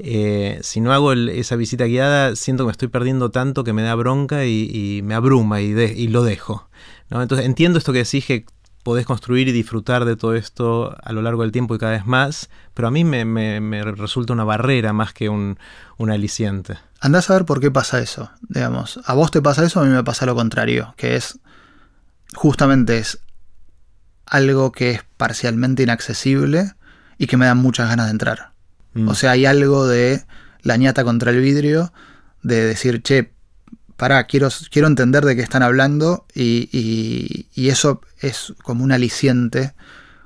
Eh, 0.00 0.60
si 0.62 0.80
no 0.80 0.92
hago 0.92 1.12
esa 1.12 1.56
visita 1.56 1.84
guiada, 1.86 2.36
siento 2.36 2.62
que 2.62 2.66
me 2.66 2.70
estoy 2.70 2.86
perdiendo 2.86 3.32
tanto 3.32 3.64
que 3.64 3.72
me 3.72 3.82
da 3.82 3.96
bronca 3.96 4.46
y, 4.46 5.00
me 5.02 5.16
abruma 5.16 5.60
y, 5.60 5.72
y 5.72 6.06
lo 6.06 6.22
dejo. 6.22 6.68
¿no? 7.10 7.20
Entonces 7.20 7.44
entiendo 7.44 7.78
esto 7.78 7.92
que 7.92 8.04
decís 8.04 8.24
que 8.24 8.46
podés 8.88 9.04
construir 9.04 9.48
y 9.48 9.52
disfrutar 9.52 10.06
de 10.06 10.16
todo 10.16 10.34
esto 10.34 10.96
a 11.02 11.12
lo 11.12 11.20
largo 11.20 11.42
del 11.42 11.52
tiempo 11.52 11.74
y 11.74 11.78
cada 11.78 11.92
vez 11.92 12.06
más, 12.06 12.48
pero 12.72 12.88
a 12.88 12.90
mí 12.90 13.04
me, 13.04 13.84
resulta 13.84 14.32
una 14.32 14.44
barrera 14.44 14.94
más 14.94 15.12
que 15.12 15.28
un, 15.28 15.58
un, 15.98 16.10
aliciente. 16.10 16.78
Andás 17.00 17.30
a 17.30 17.34
ver 17.34 17.44
por 17.44 17.60
qué 17.60 17.70
pasa 17.70 18.00
eso, 18.00 18.30
digamos. 18.48 19.00
A 19.04 19.14
vos 19.14 19.30
te 19.30 19.40
pasa 19.40 19.64
eso, 19.64 19.80
a 19.80 19.84
mí 19.84 19.90
me 19.90 20.02
pasa 20.02 20.26
lo 20.26 20.34
contrario, 20.34 20.94
que 20.96 21.16
es 21.16 21.38
justamente 22.34 22.98
es 22.98 23.20
algo 24.26 24.72
que 24.72 24.90
es 24.90 25.00
parcialmente 25.16 25.82
inaccesible 25.82 26.72
y 27.16 27.26
que 27.26 27.36
me 27.36 27.46
dan 27.46 27.58
muchas 27.58 27.88
ganas 27.88 28.06
de 28.06 28.12
entrar. 28.12 28.52
Mm. 28.94 29.08
O 29.08 29.14
sea, 29.14 29.32
hay 29.32 29.46
algo 29.46 29.86
de 29.86 30.24
la 30.62 30.76
ñata 30.76 31.04
contra 31.04 31.30
el 31.30 31.40
vidrio, 31.40 31.92
de 32.42 32.64
decir, 32.64 33.02
che, 33.02 33.32
pará, 33.96 34.24
quiero, 34.24 34.48
quiero 34.70 34.88
entender 34.88 35.24
de 35.24 35.36
qué 35.36 35.42
están 35.42 35.62
hablando 35.62 36.26
y, 36.34 37.48
eso 37.54 38.00
es 38.20 38.54
como 38.62 38.84
un 38.84 38.92
aliciente 38.92 39.74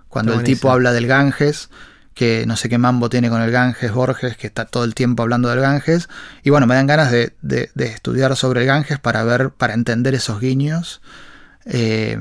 cuando 0.09 0.35
el 0.35 0.45
tipo 0.45 0.71
habla 0.71 0.93
del 0.93 1.07
Ganges, 1.07 1.71
que 2.15 2.45
no 2.47 2.57
sé 2.57 2.69
qué 2.69 2.79
mambo 2.79 3.09
tiene 3.09 3.31
con 3.31 3.41
el 3.43 3.51
Ganges, 3.51 3.93
Borges, 3.93 4.37
que 4.37 4.47
está 4.47 4.65
todo 4.67 4.85
el 4.85 4.95
tiempo 4.95 5.23
hablando 5.23 5.49
del 5.49 5.61
Ganges. 5.61 6.09
Y 6.43 6.51
bueno, 6.51 6.67
me 6.67 6.75
dan 6.75 6.87
ganas 6.87 7.11
de, 7.11 7.35
estudiar 7.77 8.37
sobre 8.37 8.61
el 8.61 8.67
Ganges 8.67 8.99
para 8.99 9.25
ver, 9.25 9.51
para 9.51 9.75
entender 9.75 10.15
esos 10.15 10.41
guiños. 10.41 11.03
Eh, 11.65 12.19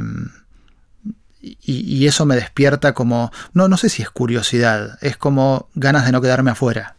y, 1.41 2.05
eso 2.05 2.25
me 2.25 2.35
despierta 2.35 2.93
como, 2.93 3.31
no, 3.53 3.67
no 3.67 3.77
sé 3.77 3.89
si 3.89 4.03
es 4.03 4.09
curiosidad, 4.09 4.99
es 5.01 5.17
como 5.17 5.69
ganas 5.73 6.05
de 6.05 6.11
no 6.11 6.21
quedarme 6.21 6.51
afuera. 6.51 6.95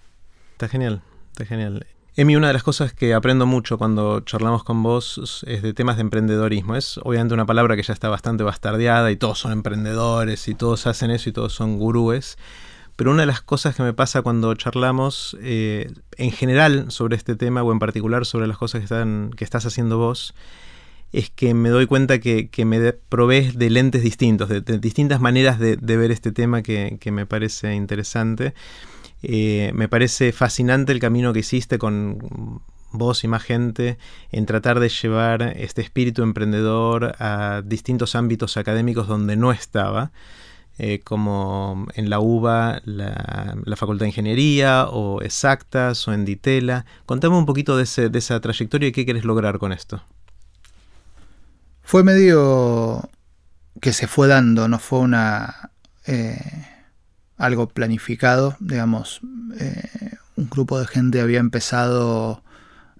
Está 0.52 0.68
genial, 0.68 1.02
está 1.32 1.44
genial. 1.44 1.86
Emi, 2.14 2.36
una 2.36 2.48
de 2.48 2.52
las 2.52 2.62
cosas 2.62 2.92
que 2.92 3.14
aprendo 3.14 3.46
mucho 3.46 3.78
cuando 3.78 4.20
charlamos 4.20 4.64
con 4.64 4.82
vos 4.82 5.44
es 5.46 5.62
de 5.62 5.72
temas 5.72 5.96
de 5.96 6.02
emprendedorismo. 6.02 6.76
Es 6.76 6.98
obviamente 6.98 7.32
una 7.32 7.46
palabra 7.46 7.74
que 7.74 7.82
ya 7.82 7.94
está 7.94 8.10
bastante 8.10 8.44
bastardeada 8.44 9.10
y 9.10 9.16
todos 9.16 9.38
son 9.38 9.52
emprendedores 9.52 10.46
y 10.48 10.54
todos 10.54 10.86
hacen 10.86 11.10
eso 11.10 11.30
y 11.30 11.32
todos 11.32 11.54
son 11.54 11.78
gurúes. 11.78 12.36
Pero 13.02 13.10
una 13.10 13.22
de 13.22 13.26
las 13.26 13.42
cosas 13.42 13.74
que 13.74 13.82
me 13.82 13.92
pasa 13.92 14.22
cuando 14.22 14.54
charlamos 14.54 15.36
eh, 15.42 15.90
en 16.18 16.30
general 16.30 16.92
sobre 16.92 17.16
este 17.16 17.34
tema 17.34 17.64
o 17.64 17.72
en 17.72 17.80
particular 17.80 18.24
sobre 18.24 18.46
las 18.46 18.56
cosas 18.56 18.78
que, 18.78 18.84
están, 18.84 19.32
que 19.36 19.42
estás 19.42 19.66
haciendo 19.66 19.98
vos 19.98 20.34
es 21.10 21.28
que 21.28 21.52
me 21.52 21.70
doy 21.70 21.88
cuenta 21.88 22.20
que, 22.20 22.48
me 22.64 22.92
provees 22.92 23.58
de 23.58 23.70
lentes 23.70 24.04
distintos, 24.04 24.48
de, 24.48 24.60
distintas 24.78 25.20
maneras 25.20 25.58
de, 25.58 25.76
ver 25.96 26.12
este 26.12 26.30
tema 26.30 26.62
que, 26.62 26.96
me 27.10 27.26
parece 27.26 27.74
interesante. 27.74 28.54
Eh, 29.24 29.72
me 29.74 29.88
parece 29.88 30.30
fascinante 30.30 30.92
el 30.92 31.00
camino 31.00 31.32
que 31.32 31.40
hiciste 31.40 31.78
con 31.78 32.62
vos 32.92 33.24
y 33.24 33.26
más 33.26 33.42
gente 33.42 33.98
en 34.30 34.46
tratar 34.46 34.78
de 34.78 34.88
llevar 34.88 35.42
este 35.56 35.82
espíritu 35.82 36.22
emprendedor 36.22 37.16
a 37.18 37.62
distintos 37.64 38.14
ámbitos 38.14 38.56
académicos 38.56 39.08
donde 39.08 39.34
no 39.34 39.50
estaba. 39.50 40.12
Eh, 40.78 41.00
como 41.04 41.86
en 41.94 42.08
la 42.08 42.18
UBA, 42.18 42.80
la, 42.84 43.76
Facultad 43.76 44.04
de 44.04 44.08
Ingeniería, 44.08 44.86
o 44.88 45.20
Exactas, 45.22 46.08
o 46.08 46.12
en 46.12 46.24
Ditela. 46.24 46.86
Contame 47.06 47.36
un 47.36 47.46
poquito 47.46 47.76
de, 47.76 48.08
de 48.08 48.18
esa 48.18 48.40
trayectoria 48.40 48.88
y 48.88 48.92
qué 48.92 49.04
quieres 49.04 49.24
lograr 49.24 49.58
con 49.58 49.72
esto. 49.72 50.02
Fue 51.82 52.02
medio 52.02 53.10
que 53.80 53.92
se 53.92 54.06
fue 54.06 54.28
dando, 54.28 54.68
no 54.68 54.78
fue 54.78 55.00
una 55.00 55.70
eh, 56.06 56.66
algo 57.36 57.68
planificado, 57.68 58.56
digamos, 58.60 59.20
eh, 59.58 60.16
un 60.36 60.48
grupo 60.48 60.78
de 60.78 60.86
gente 60.86 61.20
había 61.20 61.40
empezado 61.40 62.42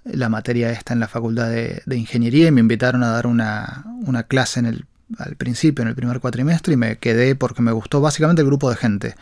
la 0.05 0.29
materia 0.29 0.73
esta 0.73 0.93
en 0.93 1.01
la 1.01 1.09
facultad 1.09 1.49
de, 1.49 1.97
ingeniería 1.97 2.49
y 2.49 2.51
me 2.51 2.61
invitaron 2.61 3.05
a 3.05 3.11
dar 3.11 3.27
una, 3.27 3.85
clase 4.27 4.61
en 4.61 4.67
el, 4.67 4.87
al 5.19 5.37
principio, 5.37 5.83
en 5.83 5.89
el 5.89 5.95
primer 5.95 6.21
cuatrimestre, 6.21 6.75
y 6.75 6.77
me 6.77 6.99
quedé 6.99 7.35
porque 7.35 7.63
me 7.63 7.73
gustó 7.73 8.01
básicamente 8.01 8.43
el 8.43 8.47
grupo 8.47 8.71
de 8.71 8.77
gente. 8.77 9.15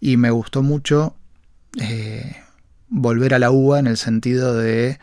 Y 0.00 0.16
me 0.16 0.30
gustó 0.30 0.62
mucho 0.62 1.16
eh, 1.80 2.36
volver 2.88 3.34
a 3.34 3.38
la 3.38 3.50
UBA 3.50 3.78
en 3.78 3.86
el 3.86 3.96
sentido 3.96 4.54
de 4.56 4.98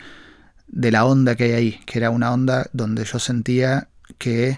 de 0.72 0.92
la 0.92 1.06
onda 1.06 1.36
que 1.36 1.44
hay 1.44 1.52
ahí, 1.52 1.80
que 1.86 2.00
era 2.00 2.10
una 2.10 2.32
onda 2.32 2.70
donde 2.74 3.04
yo 3.04 3.20
sentía 3.20 3.90
que 4.18 4.58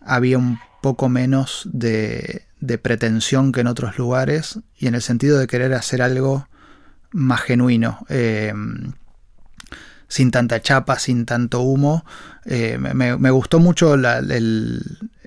había 0.00 0.38
un 0.38 0.58
poco 0.82 1.08
menos 1.08 1.68
de, 1.72 2.42
de 2.60 2.78
pretensión 2.78 3.50
que 3.50 3.62
en 3.62 3.66
otros 3.66 3.98
lugares 3.98 4.60
y 4.78 4.86
en 4.86 4.94
el 4.94 5.02
sentido 5.02 5.38
de 5.38 5.46
querer 5.46 5.72
hacer 5.72 6.02
algo 6.02 6.46
más 7.10 7.40
genuino. 7.40 8.04
Eh, 8.10 8.52
sin 10.08 10.30
tanta 10.30 10.60
chapa, 10.60 10.98
sin 10.98 11.26
tanto 11.26 11.60
humo. 11.60 12.04
Eh, 12.44 12.78
me, 12.78 13.30
gustó 13.30 13.58
mucho 13.58 13.94
el, 13.94 14.82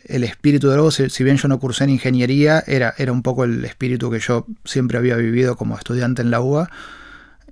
espíritu 0.05 0.69
de 0.69 0.75
luego, 0.75 0.91
si, 0.91 1.23
bien 1.23 1.37
yo 1.37 1.47
no 1.47 1.59
cursé 1.59 1.85
en 1.85 1.91
ingeniería, 1.91 2.63
era, 2.65 2.93
era 2.97 3.11
un 3.11 3.23
poco 3.23 3.43
el 3.43 3.65
espíritu 3.65 4.09
que 4.09 4.19
yo 4.19 4.45
siempre 4.65 4.97
había 4.97 5.15
vivido 5.15 5.55
como 5.55 5.77
estudiante 5.77 6.21
en 6.21 6.31
la 6.31 6.41
UBA. 6.41 6.69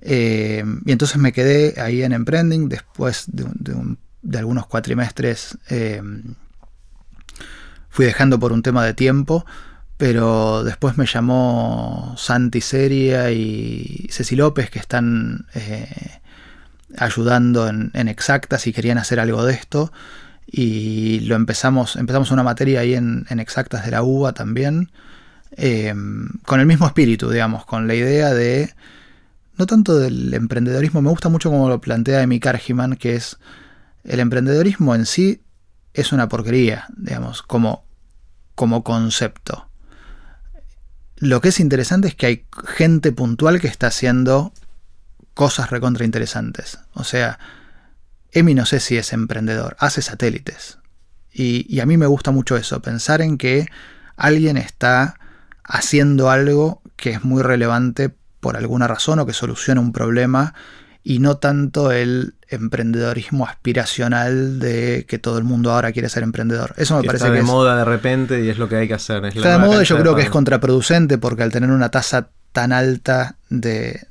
Eh, 0.00 0.64
y 0.84 0.92
entonces 0.92 1.18
me 1.18 1.32
quedé 1.32 1.80
ahí 1.80 2.02
en 2.02 2.12
Emprending 2.12 2.68
después 2.68 3.24
de, 3.28 4.38
algunos 4.38 4.66
cuatrimestres. 4.66 5.58
Eh, 5.68 6.02
fui 7.88 8.04
dejando 8.04 8.38
por 8.38 8.52
un 8.52 8.62
tema 8.62 8.84
de 8.84 8.94
tiempo, 8.94 9.44
pero 9.96 10.62
después 10.64 10.96
me 10.98 11.06
llamó 11.06 12.14
Santi 12.18 12.60
Seria 12.60 13.30
y 13.32 14.06
Ceci 14.10 14.36
López 14.36 14.70
que 14.70 14.78
están 14.78 15.46
ayudando 16.98 17.68
en, 17.68 17.90
exactas 18.08 18.66
y 18.66 18.72
querían 18.72 18.98
hacer 18.98 19.20
algo 19.20 19.44
de 19.44 19.54
esto. 19.54 19.92
Y 20.46 21.20
lo 21.20 21.34
empezamos, 21.34 21.96
empezamos 21.96 22.30
una 22.30 22.42
materia 22.42 22.80
ahí 22.80 22.94
en, 22.94 23.26
exactas 23.38 23.84
de 23.84 23.90
la 23.90 24.02
UBA 24.02 24.32
también, 24.32 24.90
con 26.44 26.60
el 26.60 26.66
mismo 26.66 26.86
espíritu, 26.86 27.30
digamos, 27.30 27.64
con 27.64 27.86
la 27.86 27.94
idea 27.94 28.32
de 28.32 28.72
no 29.58 29.66
tanto 29.66 29.98
del 29.98 30.34
emprendedorismo, 30.34 31.00
me 31.00 31.10
gusta 31.10 31.28
mucho 31.28 31.50
como 31.50 31.68
lo 31.68 31.80
plantea 31.80 32.22
Emi 32.22 32.40
Cargiman, 32.40 32.96
que 32.96 33.14
es 33.14 33.38
el 34.04 34.20
emprendedorismo 34.20 34.94
en 34.94 35.06
sí 35.06 35.42
es 35.94 36.12
una 36.12 36.28
porquería, 36.28 36.86
digamos, 36.96 37.42
como, 37.42 37.84
como 38.54 38.84
concepto. 38.84 39.68
Lo 41.16 41.40
que 41.40 41.48
es 41.48 41.58
interesante 41.60 42.08
es 42.08 42.14
que 42.14 42.26
hay 42.26 42.46
gente 42.66 43.12
puntual 43.12 43.60
que 43.60 43.68
está 43.68 43.86
haciendo 43.86 44.52
cosas 45.36 45.68
recontra 45.68 46.06
interesantes. 46.06 46.78
O 46.94 47.04
sea, 47.04 47.38
Emi 48.32 48.54
no 48.54 48.64
sé 48.64 48.80
si 48.80 48.96
es 48.96 49.12
emprendedor, 49.12 49.76
hace 49.78 50.00
satélites. 50.00 50.78
Y, 51.30 51.66
y 51.68 51.80
a 51.80 51.86
mí 51.86 51.98
me 51.98 52.06
gusta 52.06 52.30
mucho 52.30 52.56
eso, 52.56 52.80
pensar 52.80 53.20
en 53.20 53.36
que 53.36 53.66
alguien 54.16 54.56
está 54.56 55.20
haciendo 55.62 56.30
algo 56.30 56.80
que 56.96 57.10
es 57.10 57.22
muy 57.22 57.42
relevante 57.42 58.14
por 58.40 58.56
alguna 58.56 58.88
razón 58.88 59.18
o 59.18 59.26
que 59.26 59.34
soluciona 59.34 59.78
un 59.78 59.92
problema 59.92 60.54
y 61.02 61.18
no 61.18 61.36
tanto 61.36 61.92
el 61.92 62.34
emprendedorismo 62.48 63.46
aspiracional 63.46 64.58
de 64.58 65.04
que 65.06 65.18
todo 65.18 65.36
el 65.36 65.44
mundo 65.44 65.70
ahora 65.70 65.92
quiere 65.92 66.08
ser 66.08 66.22
emprendedor. 66.22 66.72
Eso 66.78 66.96
me 66.96 67.04
parece 67.04 67.26
está 67.26 67.36
de 67.36 67.42
moda 67.42 67.76
de 67.76 67.84
repente 67.84 68.42
y 68.42 68.48
es 68.48 68.56
lo 68.56 68.70
que 68.70 68.76
hay 68.76 68.88
que 68.88 68.94
hacer. 68.94 69.22
está 69.26 69.52
de 69.52 69.58
moda 69.58 69.82
y 69.82 69.84
yo 69.84 69.98
creo 69.98 70.14
que 70.16 70.22
es 70.22 70.30
contraproducente 70.30 71.18
porque 71.18 71.42
al 71.42 71.52
tener 71.52 71.70
una 71.70 71.90
tasa 71.90 72.30
tan 72.56 72.72
alta 72.72 73.36
de, 73.50 74.06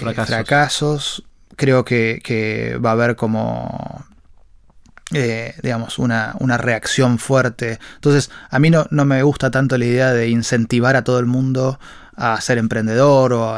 fracasos. 0.00 1.22
creo 1.54 1.84
que, 1.84 2.76
va 2.84 2.90
a 2.90 2.92
haber 2.94 3.14
como, 3.14 4.04
eh, 5.12 5.54
digamos, 5.62 6.00
una, 6.00 6.34
reacción 6.58 7.20
fuerte. 7.20 7.78
Entonces, 7.94 8.32
a 8.50 8.58
mí 8.58 8.70
no, 8.70 8.88
no, 8.90 9.04
me 9.04 9.22
gusta 9.22 9.52
tanto 9.52 9.78
la 9.78 9.84
idea 9.84 10.12
de 10.12 10.28
incentivar 10.28 10.96
a 10.96 11.04
todo 11.04 11.20
el 11.20 11.26
mundo 11.26 11.78
a 12.16 12.40
ser 12.40 12.58
emprendedor 12.58 13.32
o 13.32 13.56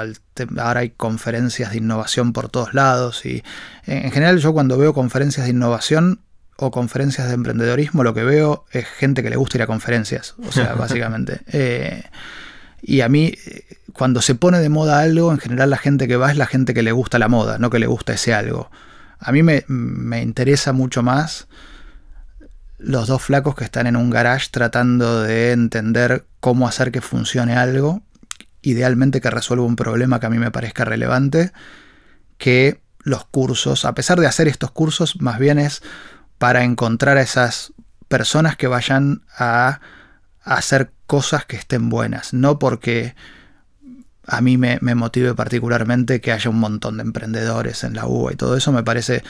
ahora 0.59 0.81
hay 0.81 0.91
conferencias 0.91 1.71
de 1.71 1.79
innovación 1.79 2.35
por 2.35 2.51
todos 2.51 2.75
lados 2.75 3.25
y 3.25 3.43
en 3.87 4.11
general 4.11 4.37
yo 4.37 4.53
cuando 4.53 4.77
veo 4.77 4.93
conferencias 4.93 5.47
de 5.47 5.53
innovación 5.53 6.21
o 6.57 6.71
conferencias 6.71 7.29
de 7.29 7.35
emprendedorismo 7.35 8.05
lo 8.05 8.13
que 8.13 8.23
veo 8.23 8.67
es 8.71 8.87
gente 8.87 9.23
que 9.23 9.31
le 9.31 9.37
gusta 9.37 9.57
ir 9.57 9.63
a 9.63 9.67
conferencias, 9.67 10.35
o 10.47 10.53
sea, 10.53 10.75
básicamente. 10.79 11.41
Eh, 11.47 12.03
y 12.83 13.01
a 13.03 13.09
mí, 13.09 13.35
cuando 13.93 14.23
se 14.23 14.35
pone 14.35 14.59
de 14.59 14.69
moda 14.69 15.01
algo, 15.01 15.33
en 15.33 15.39
general 15.39 15.71
la 15.71 15.77
gente 15.77 16.09
que 16.09 16.17
va 16.17 16.31
es 16.31 16.37
la 16.37 16.47
gente 16.47 16.75
que 16.75 16.83
le 16.83 16.93
gusta 16.93 17.19
la 17.19 17.29
moda, 17.29 17.59
no 17.59 17.71
que 17.71 17.79
le 17.79 17.87
gusta 17.87 18.15
ese 18.15 18.35
algo. 18.35 18.71
A 19.19 19.33
mí 19.33 19.43
me, 19.43 19.65
me 19.69 20.23
interesa 20.23 20.73
mucho 20.73 21.03
más 21.03 21.49
los 22.79 23.09
dos 23.09 23.23
flacos 23.23 23.55
que 23.55 23.65
están 23.65 23.87
en 23.87 23.97
un 23.97 24.09
garage 24.09 24.49
tratando 24.51 25.23
de 25.23 25.53
entender 25.53 26.25
cómo 26.41 26.67
hacer 26.67 26.91
que 26.91 27.03
funcione 27.03 27.55
algo 27.55 28.03
idealmente 28.63 29.21
que 29.21 29.31
resuelva 29.31 29.65
un 29.65 29.77
problema 29.77 30.21
que 30.21 30.27
a 30.27 30.31
mí 30.31 30.39
me 30.39 30.51
parezca 30.51 30.85
relevante, 30.85 31.53
que 32.39 32.81
los 33.03 33.25
cursos, 33.25 33.85
a 33.85 33.95
pesar 33.95 34.21
de 34.21 34.27
hacer 34.27 34.49
estos 34.49 34.71
cursos, 34.71 35.21
más 35.21 35.39
bien 35.39 35.59
es 35.59 35.83
para 36.39 36.65
encontrar 36.65 37.17
a 37.17 37.23
esas 37.23 37.73
personas 38.09 38.57
que 38.57 38.67
vayan 38.67 39.23
a, 39.37 39.81
hacer 40.57 40.93
cosas 41.07 41.45
que 41.47 41.57
estén 41.57 41.89
buenas, 41.89 42.35
no 42.35 42.59
porque 42.59 43.15
a 44.27 44.41
mí 44.41 44.59
me, 44.59 44.79
motive 44.81 45.35
particularmente 45.35 46.21
que 46.21 46.33
haya 46.33 46.51
un 46.51 46.59
montón 46.59 46.97
de 46.97 47.05
emprendedores 47.05 47.85
en 47.85 47.95
la 47.95 48.07
UBA 48.07 48.33
y 48.33 48.37
todo 48.37 48.57
eso 48.57 48.73
me 48.73 48.83
parece, 48.83 49.23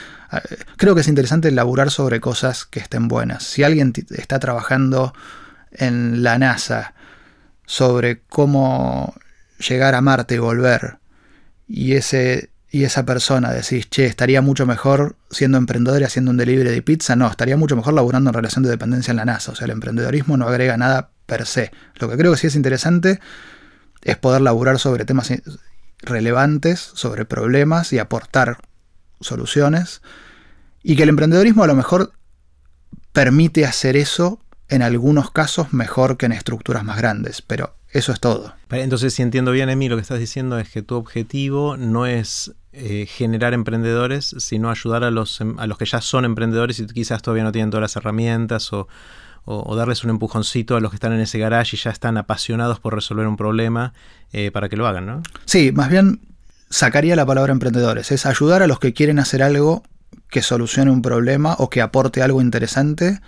creo 0.77 0.95
que 0.95 1.03
es 1.03 1.09
interesante 1.09 1.49
elaborar 1.49 1.91
sobre 1.91 2.21
cosas 2.21 2.65
que 2.65 2.81
estén 2.81 3.09
buenas. 3.09 3.45
Si 3.45 3.63
alguien 3.63 3.93
está 4.11 4.39
trabajando 4.39 5.15
en 5.73 6.23
la 6.23 6.39
NASA 6.39 6.95
sobre 7.67 8.21
cómo 8.21 9.15
llegar 9.59 9.95
a 9.95 10.01
Marte 10.01 10.37
y 10.37 10.39
volver, 10.39 10.99
y, 11.69 11.93
ese, 11.95 12.51
y 12.71 12.85
esa 12.85 13.05
persona 13.05 13.51
decís, 13.53 13.91
che, 13.91 14.07
estaría 14.07 14.43
mucho 14.43 14.65
mejor 14.65 15.17
siendo 15.31 15.59
emprendedor 15.59 16.01
y 16.01 16.05
haciendo 16.05 16.31
un 16.31 16.37
delivery 16.37 16.71
de 16.71 16.83
pizza, 16.83 17.17
no, 17.17 17.29
estaría 17.29 17.57
mucho 17.57 17.75
mejor 17.75 17.95
laburando 17.95 18.31
en 18.31 18.35
relación 18.35 18.63
de 18.63 18.71
dependencia 18.71 19.11
en 19.11 19.17
la 19.17 19.25
NASA. 19.25 19.51
O 19.51 19.55
sea, 19.57 19.65
el 19.65 19.73
emprendedorismo 19.73 20.37
no 20.37 20.47
agrega 20.47 20.77
nada 20.77 21.11
per 21.27 21.47
se. 21.47 21.73
Lo 21.97 22.09
que 22.09 22.17
creo 22.17 22.31
que 22.31 22.39
sí 22.39 22.47
es 22.47 22.55
interesante 22.55 23.19
es 24.03 24.17
poder 24.17 24.41
laburar 24.43 24.79
sobre 24.79 25.05
temas 25.05 25.33
relevantes, 25.99 26.79
sobre 26.95 27.25
problemas 27.25 27.93
y 27.93 27.99
aportar 27.99 28.59
soluciones. 29.21 30.01
Y 30.83 30.95
que 30.95 31.03
el 31.03 31.09
emprendedorismo 31.09 31.65
a 31.65 31.67
lo 31.67 31.75
mejor 31.75 32.13
permite 33.13 33.67
hacer 33.67 33.97
eso 33.97 34.41
en 34.69 34.83
algunos 34.83 35.33
casos 35.33 35.73
mejor 35.73 36.17
que 36.17 36.27
en 36.27 36.33
estructuras 36.33 36.85
más 36.85 36.97
grandes, 36.97 37.43
pero 37.43 37.75
eso 37.89 38.13
es 38.13 38.21
todo. 38.21 38.55
Entonces, 38.71 39.13
si 39.13 39.23
entiendo 39.23 39.51
bien, 39.51 39.69
Emi, 39.69 39.89
lo 39.89 39.97
que 39.97 40.03
estás 40.03 40.21
diciendo 40.21 40.59
es 40.61 40.71
que 40.71 40.83
tu 40.83 40.95
objetivo 40.95 41.77
no 41.77 42.07
es 42.07 42.53
eh, 42.73 43.07
generar 43.07 43.53
emprendedores, 43.53 44.35
sino 44.39 44.71
ayudar 44.71 45.03
a 45.05 45.11
los, 45.11 45.41
em, 45.41 45.59
a 45.59 45.67
los 45.67 45.77
que 45.77 45.87
ya 45.87 46.01
son 46.01 46.25
emprendedores 46.25 46.79
y 46.79 46.87
quizás 46.87 47.21
todavía 47.23 47.45
no 47.45 47.53
tienen 47.53 47.71
todas 47.71 47.83
las 47.83 47.97
herramientas 47.97 48.73
o, 48.73 48.89
darles 49.75 50.05
un 50.05 50.11
empujoncito 50.11 50.77
a 50.77 50.81
los 50.81 50.91
que 50.91 50.97
están 50.97 51.13
en 51.13 51.21
ese 51.21 51.39
garage 51.39 51.75
y 51.75 51.79
ya 51.81 51.91
están 51.91 52.17
apasionados 52.17 52.79
por 52.79 52.95
resolver 52.95 53.27
un 53.27 53.37
problema 53.37 53.93
eh, 54.33 54.53
para 54.53 54.69
que 54.69 54.77
lo 54.77 54.87
hagan, 54.87 55.07
¿no? 55.07 55.23
Sí, 55.45 55.73
más 55.73 55.91
bien 55.91 56.21
sacaría 56.69 57.17
la 57.17 57.27
palabra 57.27 57.51
emprendedores. 57.51 58.13
Es 58.13 58.27
ayudar 58.27 58.63
a 58.63 58.69
los 58.69 58.79
que 58.79 58.93
quieren 58.93 59.19
hacer 59.19 59.43
algo 59.43 59.83
que 60.29 60.43
solucione 60.43 60.93
un 60.93 61.03
problema 61.03 61.57
o 61.59 61.69
que 61.69 61.81
aporte 61.81 62.23
algo 62.23 62.41
interesante 62.41 63.21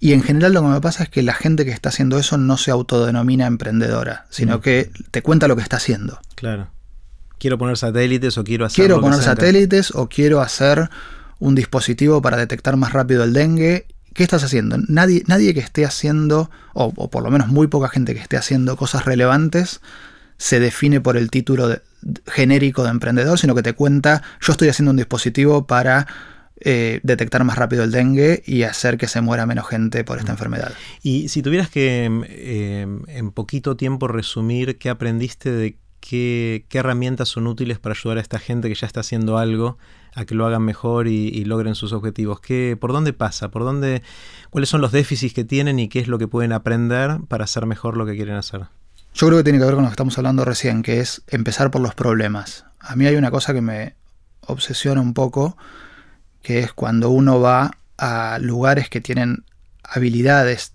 y 0.00 0.14
en 0.14 0.22
general 0.22 0.54
lo 0.54 0.62
que 0.62 0.68
me 0.68 0.80
pasa 0.80 1.04
es 1.04 1.10
que 1.10 1.22
la 1.22 1.34
gente 1.34 1.66
que 1.66 1.72
está 1.72 1.90
haciendo 1.90 2.18
eso 2.18 2.38
no 2.38 2.56
se 2.56 2.70
autodenomina 2.70 3.46
emprendedora, 3.46 4.26
sino 4.30 4.58
mm. 4.58 4.60
que 4.62 4.90
te 5.10 5.22
cuenta 5.22 5.46
lo 5.46 5.56
que 5.56 5.62
está 5.62 5.76
haciendo. 5.76 6.18
Claro. 6.34 6.68
Quiero 7.40 7.56
poner 7.56 7.78
satélites 7.78 8.36
o 8.36 8.44
quiero 8.44 8.66
hacer. 8.66 8.84
Quiero 8.84 9.00
poner 9.00 9.22
satélites 9.22 9.94
o 9.94 10.10
quiero 10.10 10.42
hacer 10.42 10.90
un 11.38 11.54
dispositivo 11.54 12.20
para 12.20 12.36
detectar 12.36 12.76
más 12.76 12.92
rápido 12.92 13.24
el 13.24 13.32
dengue. 13.32 13.86
¿Qué 14.12 14.22
estás 14.22 14.44
haciendo? 14.44 14.76
Nadie, 14.88 15.24
nadie 15.26 15.54
que 15.54 15.60
esté 15.60 15.86
haciendo, 15.86 16.50
o, 16.74 16.92
por 16.92 17.22
lo 17.22 17.30
menos 17.30 17.48
muy 17.48 17.66
poca 17.68 17.88
gente 17.88 18.12
que 18.12 18.20
esté 18.20 18.36
haciendo 18.36 18.76
cosas 18.76 19.06
relevantes, 19.06 19.80
se 20.36 20.60
define 20.60 21.00
por 21.00 21.16
el 21.16 21.30
título 21.30 21.80
genérico 22.26 22.84
de 22.84 22.90
emprendedor, 22.90 23.38
sino 23.38 23.54
que 23.54 23.62
te 23.62 23.72
cuenta, 23.72 24.22
yo 24.42 24.52
estoy 24.52 24.68
haciendo 24.68 24.90
un 24.90 24.98
dispositivo 24.98 25.66
para 25.66 26.06
eh, 26.60 27.00
detectar 27.04 27.42
más 27.44 27.56
rápido 27.56 27.84
el 27.84 27.90
dengue 27.90 28.42
y 28.44 28.64
hacer 28.64 28.98
que 28.98 29.08
se 29.08 29.22
muera 29.22 29.46
menos 29.46 29.66
gente 29.66 30.04
por 30.04 30.18
esta 30.18 30.32
enfermedad. 30.32 30.74
Y 31.02 31.30
si 31.30 31.40
tuvieras 31.40 31.70
que 31.70 32.04
em, 32.04 32.22
em, 32.28 33.02
en 33.06 33.30
poquito 33.30 33.78
tiempo 33.78 34.08
resumir 34.08 34.76
qué 34.76 34.90
aprendiste 34.90 35.50
de 35.50 35.78
qué, 36.00 36.64
herramientas 36.72 37.28
son 37.28 37.46
útiles 37.46 37.78
para 37.78 37.94
ayudar 37.94 38.18
a 38.18 38.20
esta 38.20 38.38
gente 38.38 38.68
que 38.68 38.74
ya 38.74 38.86
está 38.86 39.00
haciendo 39.00 39.38
algo 39.38 39.78
a 40.14 40.24
que 40.24 40.34
lo 40.34 40.46
hagan 40.46 40.62
mejor 40.62 41.06
y, 41.06 41.44
logren 41.44 41.74
sus 41.74 41.92
objetivos. 41.92 42.40
¿Qué, 42.40 42.76
¿Por 42.80 42.92
dónde 42.92 43.12
pasa? 43.12 43.50
¿Por 43.50 43.64
dónde, 43.64 44.02
¿Cuáles 44.50 44.68
son 44.68 44.80
los 44.80 44.92
déficits 44.92 45.34
que 45.34 45.44
tienen 45.44 45.78
y 45.78 45.88
qué 45.88 46.00
es 46.00 46.08
lo 46.08 46.18
que 46.18 46.26
pueden 46.26 46.52
aprender 46.52 47.18
para 47.28 47.44
hacer 47.44 47.66
mejor 47.66 47.96
lo 47.96 48.06
que 48.06 48.16
quieren 48.16 48.34
hacer? 48.34 48.66
Yo 49.14 49.26
creo 49.26 49.38
que 49.38 49.44
tiene 49.44 49.58
que 49.58 49.64
ver 49.64 49.74
con 49.74 49.84
lo 49.84 49.90
que 49.90 49.94
estamos 49.94 50.16
hablando 50.18 50.44
recién, 50.44 50.82
que 50.82 51.00
es 51.00 51.22
empezar 51.28 51.70
por 51.70 51.80
los 51.80 51.94
problemas. 51.94 52.64
A 52.80 52.96
mí 52.96 53.06
hay 53.06 53.16
una 53.16 53.30
cosa 53.30 53.52
que 53.52 53.60
me 53.60 53.94
obsesiona 54.46 55.00
un 55.00 55.14
poco, 55.14 55.56
que 56.42 56.60
es 56.60 56.72
cuando 56.72 57.10
uno 57.10 57.40
va 57.40 57.72
a 57.98 58.38
lugares 58.40 58.88
que 58.88 59.00
tienen 59.00 59.44
habilidades 59.82 60.74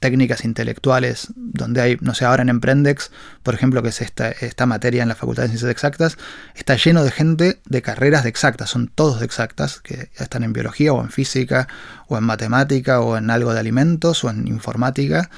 técnicas 0.00 0.44
intelectuales, 0.44 1.28
donde 1.36 1.80
hay, 1.80 1.98
no 2.00 2.14
sé, 2.14 2.24
ahora 2.24 2.42
en 2.42 2.48
Emprendex, 2.48 3.10
por 3.42 3.54
ejemplo, 3.54 3.82
que 3.82 3.90
es 3.90 4.00
esta, 4.00 4.66
materia 4.66 5.02
en 5.02 5.08
la 5.08 5.14
Facultad 5.14 5.42
de 5.44 5.50
Ciencias 5.50 5.70
Exactas, 5.70 6.16
está 6.54 6.74
lleno 6.76 7.04
de 7.04 7.10
gente 7.10 7.60
de 7.66 7.82
carreras 7.82 8.24
de 8.24 8.30
exactas, 8.30 8.70
son 8.70 8.88
todos 8.88 9.20
de 9.20 9.26
exactas, 9.26 9.80
que 9.80 10.10
están 10.16 10.42
en 10.42 10.52
biología 10.52 10.92
o 10.92 11.02
en 11.02 11.10
física 11.10 11.68
o 12.08 12.18
en 12.18 12.24
matemática 12.24 13.00
o 13.00 13.16
en 13.16 13.30
algo 13.30 13.52
de 13.52 13.60
alimentos 13.60 14.24
o 14.24 14.30
en 14.30 14.48
informática. 14.48 15.30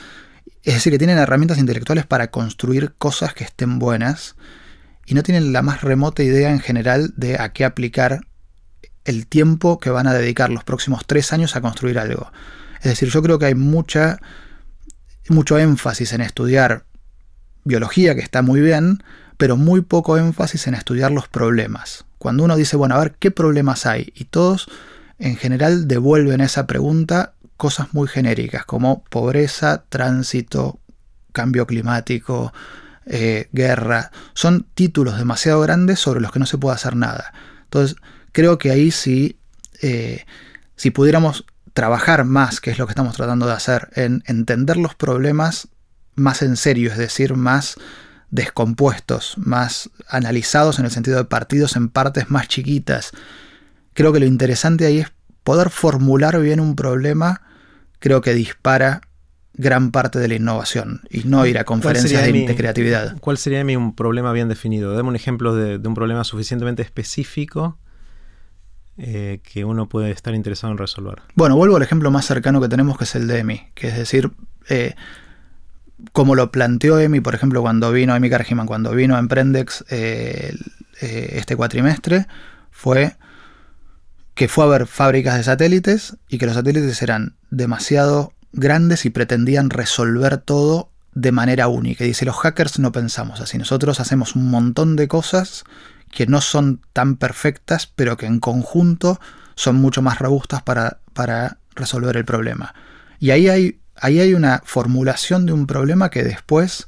Es 0.62 0.74
decir, 0.74 0.92
que 0.92 0.98
tienen 0.98 1.18
herramientas 1.18 1.58
intelectuales 1.58 2.06
para 2.06 2.30
construir 2.30 2.94
cosas 2.96 3.34
que 3.34 3.44
estén 3.44 3.80
buenas 3.80 4.36
y 5.06 5.14
no 5.14 5.24
tienen 5.24 5.52
la 5.52 5.62
más 5.62 5.82
remota 5.82 6.22
idea 6.22 6.50
en 6.50 6.60
general 6.60 7.12
de 7.16 7.38
a 7.40 7.52
qué 7.52 7.64
aplicar 7.64 8.20
el 9.04 9.26
tiempo 9.26 9.80
que 9.80 9.90
van 9.90 10.06
a 10.06 10.14
dedicar 10.14 10.50
los 10.50 10.62
próximos 10.62 11.02
tres 11.06 11.32
años 11.32 11.56
a 11.56 11.60
construir 11.60 11.98
algo. 11.98 12.30
Es 12.76 12.90
decir, 12.90 13.08
yo 13.08 13.22
creo 13.22 13.38
que 13.38 13.46
hay 13.46 13.54
mucha, 13.54 14.18
mucho 15.28 15.58
énfasis 15.58 16.12
en 16.12 16.20
estudiar 16.20 16.84
biología, 17.64 18.14
que 18.14 18.20
está 18.20 18.42
muy 18.42 18.60
bien, 18.60 19.02
pero 19.36 19.56
muy 19.56 19.80
poco 19.80 20.18
énfasis 20.18 20.66
en 20.66 20.74
estudiar 20.74 21.10
los 21.10 21.28
problemas. 21.28 22.04
Cuando 22.18 22.44
uno 22.44 22.56
dice, 22.56 22.76
bueno, 22.76 22.94
a 22.94 22.98
ver, 22.98 23.14
¿qué 23.18 23.30
problemas 23.30 23.86
hay? 23.86 24.12
Y 24.14 24.24
todos 24.24 24.68
en 25.18 25.36
general 25.36 25.88
devuelven 25.88 26.40
esa 26.40 26.66
pregunta 26.66 27.34
cosas 27.56 27.94
muy 27.94 28.08
genéricas, 28.08 28.64
como 28.64 29.04
pobreza, 29.04 29.84
tránsito, 29.88 30.80
cambio 31.32 31.64
climático, 31.64 32.52
eh, 33.06 33.48
guerra. 33.52 34.10
Son 34.34 34.66
títulos 34.74 35.16
demasiado 35.16 35.60
grandes 35.60 36.00
sobre 36.00 36.20
los 36.20 36.32
que 36.32 36.40
no 36.40 36.46
se 36.46 36.58
puede 36.58 36.74
hacer 36.74 36.96
nada. 36.96 37.32
Entonces, 37.62 37.96
creo 38.32 38.58
que 38.58 38.72
ahí 38.72 38.90
sí, 38.90 39.38
eh, 39.80 40.24
si 40.74 40.90
pudiéramos 40.90 41.44
trabajar 41.72 42.24
más, 42.24 42.60
que 42.60 42.70
es 42.70 42.78
lo 42.78 42.86
que 42.86 42.92
estamos 42.92 43.16
tratando 43.16 43.46
de 43.46 43.52
hacer, 43.52 43.88
en 43.94 44.22
entender 44.26 44.76
los 44.76 44.94
problemas 44.94 45.68
más 46.14 46.42
en 46.42 46.56
serio, 46.56 46.90
es 46.90 46.98
decir, 46.98 47.34
más 47.34 47.76
descompuestos, 48.30 49.34
más 49.36 49.90
analizados 50.08 50.78
en 50.78 50.84
el 50.84 50.90
sentido 50.90 51.18
de 51.18 51.24
partidos 51.24 51.76
en 51.76 51.88
partes 51.88 52.30
más 52.30 52.48
chiquitas. 52.48 53.12
Creo 53.94 54.12
que 54.12 54.20
lo 54.20 54.26
interesante 54.26 54.86
ahí 54.86 55.00
es 55.00 55.12
poder 55.42 55.70
formular 55.70 56.40
bien 56.40 56.60
un 56.60 56.76
problema, 56.76 57.42
creo 57.98 58.20
que 58.20 58.34
dispara 58.34 59.02
gran 59.54 59.90
parte 59.90 60.18
de 60.18 60.28
la 60.28 60.34
innovación 60.34 61.02
y 61.10 61.24
no 61.24 61.44
ir 61.46 61.58
a 61.58 61.64
conferencias 61.64 62.24
de, 62.24 62.54
creatividad. 62.56 63.18
¿Cuál 63.20 63.36
sería 63.36 63.62
mi 63.64 63.76
un 63.76 63.94
problema 63.94 64.32
bien 64.32 64.48
definido? 64.48 64.94
Dame 64.94 65.10
un 65.10 65.16
ejemplo 65.16 65.54
de, 65.54 65.78
de 65.78 65.88
un 65.88 65.94
problema 65.94 66.24
suficientemente 66.24 66.82
específico 66.82 67.78
eh, 68.98 69.40
que 69.42 69.64
uno 69.64 69.88
puede 69.88 70.10
estar 70.10 70.34
interesado 70.34 70.72
en 70.72 70.78
resolver. 70.78 71.22
Bueno, 71.34 71.56
vuelvo 71.56 71.76
al 71.76 71.82
ejemplo 71.82 72.10
más 72.10 72.26
cercano 72.26 72.60
que 72.60 72.68
tenemos, 72.68 72.98
que 72.98 73.04
es 73.04 73.14
el 73.14 73.26
de 73.26 73.38
EMI, 73.38 73.70
que 73.74 73.88
es 73.88 73.96
decir, 73.96 74.30
eh, 74.68 74.94
como 76.12 76.34
lo 76.34 76.52
planteó 76.52 76.98
EMI, 76.98 77.20
por 77.20 77.34
ejemplo, 77.34 77.62
cuando 77.62 77.90
vino 77.90 78.14
EMI 78.14 78.28
Cargiman, 78.28 78.66
cuando 78.66 78.92
vino 78.92 79.16
a 79.16 79.18
Emprendex 79.18 79.84
eh, 79.90 80.54
este 81.00 81.56
cuatrimestre, 81.56 82.26
fue 82.70 83.16
que 84.34 84.48
fue 84.48 84.64
a 84.64 84.68
ver 84.68 84.86
fábricas 84.86 85.36
de 85.36 85.44
satélites 85.44 86.16
y 86.28 86.38
que 86.38 86.46
los 86.46 86.54
satélites 86.54 87.02
eran 87.02 87.36
demasiado 87.50 88.32
grandes 88.52 89.04
y 89.04 89.10
pretendían 89.10 89.70
resolver 89.70 90.38
todo 90.38 90.90
de 91.14 91.32
manera 91.32 91.68
única. 91.68 92.04
Y 92.04 92.08
dice, 92.08 92.24
los 92.24 92.36
hackers 92.36 92.78
no 92.78 92.92
pensamos 92.92 93.40
así, 93.40 93.58
nosotros 93.58 94.00
hacemos 94.00 94.36
un 94.36 94.50
montón 94.50 94.96
de 94.96 95.08
cosas 95.08 95.64
que 96.12 96.26
no 96.26 96.40
son 96.40 96.80
tan 96.92 97.16
perfectas, 97.16 97.90
pero 97.92 98.16
que 98.16 98.26
en 98.26 98.38
conjunto 98.38 99.18
son 99.56 99.76
mucho 99.76 100.02
más 100.02 100.18
robustas 100.18 100.62
para, 100.62 100.98
para 101.14 101.58
resolver 101.74 102.16
el 102.16 102.24
problema. 102.24 102.74
Y 103.18 103.30
ahí 103.30 103.48
hay, 103.48 103.80
ahí 103.96 104.20
hay 104.20 104.34
una 104.34 104.62
formulación 104.64 105.46
de 105.46 105.52
un 105.52 105.66
problema 105.66 106.10
que 106.10 106.22
después 106.22 106.86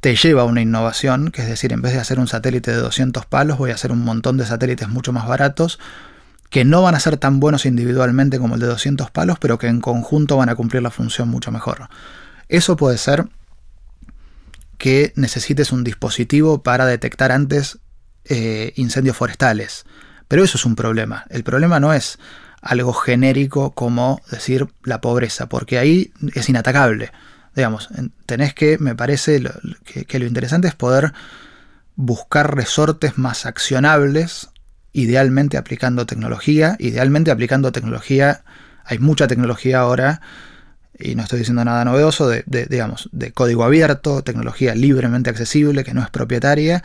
te 0.00 0.16
lleva 0.16 0.42
a 0.42 0.46
una 0.46 0.60
innovación, 0.60 1.30
que 1.30 1.42
es 1.42 1.48
decir, 1.48 1.72
en 1.72 1.80
vez 1.80 1.92
de 1.92 2.00
hacer 2.00 2.18
un 2.18 2.26
satélite 2.26 2.72
de 2.72 2.78
200 2.78 3.24
palos, 3.26 3.58
voy 3.58 3.70
a 3.70 3.74
hacer 3.74 3.92
un 3.92 4.02
montón 4.02 4.36
de 4.36 4.44
satélites 4.44 4.88
mucho 4.88 5.12
más 5.12 5.28
baratos, 5.28 5.78
que 6.50 6.64
no 6.64 6.82
van 6.82 6.96
a 6.96 7.00
ser 7.00 7.16
tan 7.18 7.38
buenos 7.38 7.64
individualmente 7.64 8.40
como 8.40 8.56
el 8.56 8.60
de 8.60 8.66
200 8.66 9.12
palos, 9.12 9.38
pero 9.38 9.58
que 9.58 9.68
en 9.68 9.80
conjunto 9.80 10.36
van 10.36 10.48
a 10.48 10.56
cumplir 10.56 10.82
la 10.82 10.90
función 10.90 11.28
mucho 11.28 11.52
mejor. 11.52 11.88
Eso 12.48 12.76
puede 12.76 12.98
ser 12.98 13.28
que 14.78 15.12
necesites 15.14 15.70
un 15.70 15.84
dispositivo 15.84 16.64
para 16.64 16.84
detectar 16.86 17.30
antes 17.30 17.78
eh, 18.24 18.72
incendios 18.76 19.16
forestales. 19.16 19.84
Pero 20.28 20.44
eso 20.44 20.56
es 20.56 20.64
un 20.64 20.76
problema. 20.76 21.24
El 21.28 21.44
problema 21.44 21.80
no 21.80 21.92
es 21.92 22.18
algo 22.62 22.92
genérico 22.92 23.72
como 23.72 24.22
decir 24.30 24.68
la 24.84 25.00
pobreza, 25.00 25.46
porque 25.48 25.78
ahí 25.78 26.12
es 26.34 26.48
inatacable. 26.48 27.10
Digamos, 27.54 27.90
tenés 28.24 28.54
que, 28.54 28.78
me 28.78 28.94
parece 28.94 29.42
que, 29.84 30.18
lo 30.18 30.26
interesante 30.26 30.68
es 30.68 30.74
poder 30.74 31.12
buscar 31.96 32.54
resortes 32.54 33.18
más 33.18 33.44
accionables, 33.44 34.48
idealmente 34.92 35.58
aplicando 35.58 36.06
tecnología, 36.06 36.76
idealmente 36.78 37.30
aplicando 37.30 37.72
tecnología, 37.72 38.44
hay 38.84 38.98
mucha 38.98 39.26
tecnología 39.26 39.80
ahora, 39.80 40.22
y 40.98 41.14
no 41.14 41.24
estoy 41.24 41.40
diciendo 41.40 41.64
nada 41.64 41.84
novedoso, 41.84 42.28
de, 42.28 42.44
digamos, 42.46 43.08
de 43.12 43.32
código 43.32 43.64
abierto, 43.64 44.22
tecnología 44.22 44.74
libremente 44.74 45.30
accesible, 45.30 45.84
que 45.84 45.94
no 45.94 46.02
es 46.02 46.10
propietaria, 46.10 46.82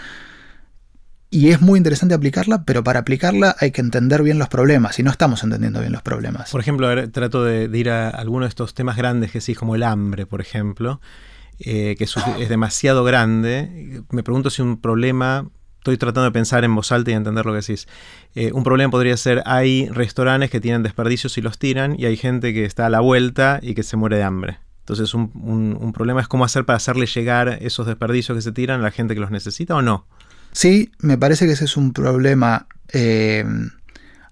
y 1.30 1.50
es 1.50 1.60
muy 1.60 1.78
interesante 1.78 2.16
aplicarla, 2.16 2.64
pero 2.64 2.84
para 2.84 3.00
aplicarla 3.00 3.56
hay 3.60 3.72
que 3.72 3.82
entender 3.82 4.24
bien 4.24 4.40
los 4.40 4.48
problemas 4.48 4.98
y 5.00 5.04
no 5.04 5.12
estamos 5.12 5.44
entendiendo 5.44 5.82
bien 5.82 5.92
los 5.92 6.02
problemas. 6.02 6.52
Por 6.52 6.62
ejemplo, 6.62 7.12
trato 7.12 7.44
de, 7.44 7.70
ir 7.78 7.90
a 7.90 8.10
algunos 8.10 8.48
de 8.48 8.50
estos 8.50 8.74
temas 8.74 8.96
grandes 8.96 9.32
que 9.32 9.42
sí, 9.42 9.54
como 9.54 9.76
el 9.76 9.84
hambre, 9.84 10.26
por 10.26 10.40
ejemplo, 10.40 11.02
eh, 11.60 11.96
que 11.98 12.06
es, 12.06 12.16
demasiado 12.48 13.04
grande. 13.04 14.04
Me 14.10 14.24
pregunto 14.24 14.50
si 14.50 14.62
un 14.62 14.80
problema, 14.80 15.50
estoy 15.80 15.98
tratando 15.98 16.24
de 16.24 16.32
pensar 16.32 16.64
en 16.64 16.74
voz 16.74 16.94
alta 16.94 17.12
y 17.12 17.16
entender 17.16 17.46
lo 17.46 17.52
que 17.52 17.60
decís. 17.60 17.90
Eh, 18.34 18.54
un 18.54 18.64
problema 18.64 18.90
podría 18.90 19.18
ser, 19.18 19.44
hay 19.46 19.90
restaurantes 19.90 20.50
que 20.50 20.62
tienen 20.62 20.82
desperdicios 20.82 21.38
y 21.38 21.42
los 21.42 21.60
tiran 21.60 22.00
y 22.00 22.06
hay 22.06 22.16
gente 22.16 22.54
que 22.54 22.64
está 22.64 22.86
a 22.86 22.90
la 22.90 23.02
vuelta 23.02 23.60
y 23.62 23.74
que 23.74 23.84
se 23.84 23.98
muere 23.98 24.16
de 24.16 24.24
hambre. 24.24 24.60
Entonces 24.80 25.14
un, 25.14 25.32
un 25.36 25.92
problema 25.92 26.22
es 26.22 26.30
cómo 26.30 26.46
hacer 26.46 26.64
para 26.64 26.78
hacerle 26.78 27.06
llegar 27.06 27.58
esos 27.60 27.86
desperdicios 27.86 28.38
que 28.38 28.42
se 28.42 28.54
tiran 28.54 28.80
a 28.80 28.84
la 28.84 28.92
gente 28.92 29.14
que 29.14 29.20
los 29.20 29.32
necesita 29.32 29.76
o 29.76 29.82
no. 29.82 30.08
Sí, 30.58 30.92
me 30.98 31.20
parece 31.20 31.46
que 31.46 31.52
ese 31.52 31.66
es 31.66 31.78
un 31.78 31.94
problema 31.94 32.66
eh, 32.92 33.46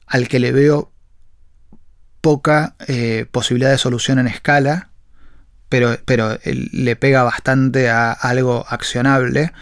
al 0.08 0.28
que 0.28 0.40
le 0.40 0.52
veo 0.52 0.92
poca 2.20 2.74
eh, 2.88 3.28
posibilidad 3.32 3.70
de 3.70 3.78
solución 3.78 4.18
en 4.18 4.26
escala, 4.26 4.90
pero, 5.70 6.00
pero 6.04 6.40
le 6.44 6.96
pega 6.96 7.22
bastante 7.22 7.92
a 7.92 8.12
algo 8.12 8.66
accionable. 8.68 9.54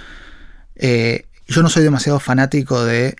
Eh, 0.77 1.27
yo 1.47 1.63
no 1.63 1.69
soy 1.69 1.83
demasiado 1.83 2.21
fanático 2.21 2.85
de 2.85 3.17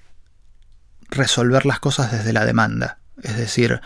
resolver 1.09 1.65
las 1.65 1.81
cosas 1.81 2.13
desde 2.13 2.31
la 2.31 2.45
demanda. 2.45 2.99
Es 3.23 3.35
decir, 3.35 3.81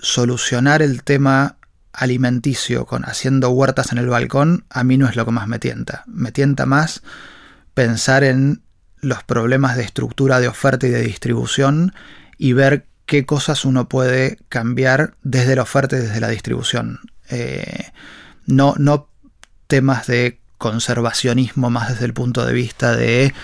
solucionar 0.00 0.80
el 0.80 1.02
tema 1.02 1.58
alimenticio 1.92 2.86
con 2.86 3.04
haciendo 3.04 3.50
huertas 3.50 3.92
en 3.92 3.98
el 3.98 4.08
balcón, 4.08 4.64
a 4.70 4.82
mí 4.82 4.96
no 4.96 5.10
es 5.10 5.14
lo 5.14 5.26
que 5.26 5.32
más 5.32 5.46
me 5.46 5.58
tienta. 5.58 6.04
Me 6.06 6.32
tienta 6.32 6.64
más 6.64 7.02
pensar 7.76 8.24
en 8.24 8.62
los 9.02 9.22
problemas 9.22 9.76
de 9.76 9.82
estructura 9.82 10.40
de 10.40 10.48
oferta 10.48 10.86
y 10.86 10.90
de 10.90 11.02
distribución 11.02 11.92
y 12.38 12.54
ver 12.54 12.86
qué 13.04 13.26
cosas 13.26 13.66
uno 13.66 13.86
puede 13.86 14.38
cambiar 14.48 15.14
desde 15.22 15.54
la 15.54 15.62
oferta 15.62 15.94
y 15.98 16.00
desde 16.00 16.20
la 16.20 16.30
distribución. 16.30 17.00
Eh, 17.28 17.92
no, 18.46 18.74
no 18.78 19.10
temas 19.66 20.06
de 20.06 20.40
conservacionismo 20.56 21.68
más 21.68 21.90
desde 21.90 22.06
el 22.06 22.14
punto 22.14 22.46
de 22.46 22.54
vista 22.54 22.96
de 22.96 23.34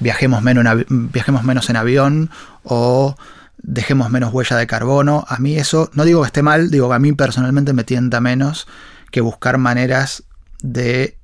viajemos 0.00 0.42
menos 0.42 0.66
en, 0.66 1.10
viajemos 1.10 1.42
menos 1.42 1.70
en 1.70 1.76
avión 1.76 2.30
o 2.64 3.16
dejemos 3.56 4.10
menos 4.10 4.34
huella 4.34 4.58
de 4.58 4.66
carbono. 4.66 5.24
A 5.28 5.38
mí 5.38 5.56
eso, 5.56 5.88
no 5.94 6.04
digo 6.04 6.20
que 6.20 6.26
esté 6.26 6.42
mal, 6.42 6.70
digo 6.70 6.90
que 6.90 6.94
a 6.94 6.98
mí 6.98 7.14
personalmente 7.14 7.72
me 7.72 7.84
tienta 7.84 8.20
menos 8.20 8.68
que 9.10 9.22
buscar 9.22 9.56
maneras 9.56 10.24
de 10.60 11.17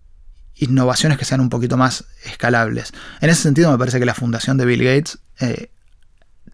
innovaciones 0.56 1.18
que 1.18 1.24
sean 1.24 1.40
un 1.40 1.48
poquito 1.48 1.76
más 1.76 2.04
escalables. 2.24 2.92
En 3.20 3.30
ese 3.30 3.42
sentido 3.42 3.70
me 3.70 3.78
parece 3.78 3.98
que 3.98 4.06
la 4.06 4.14
fundación 4.14 4.56
de 4.56 4.66
Bill 4.66 4.84
Gates 4.84 5.18
eh, 5.40 5.70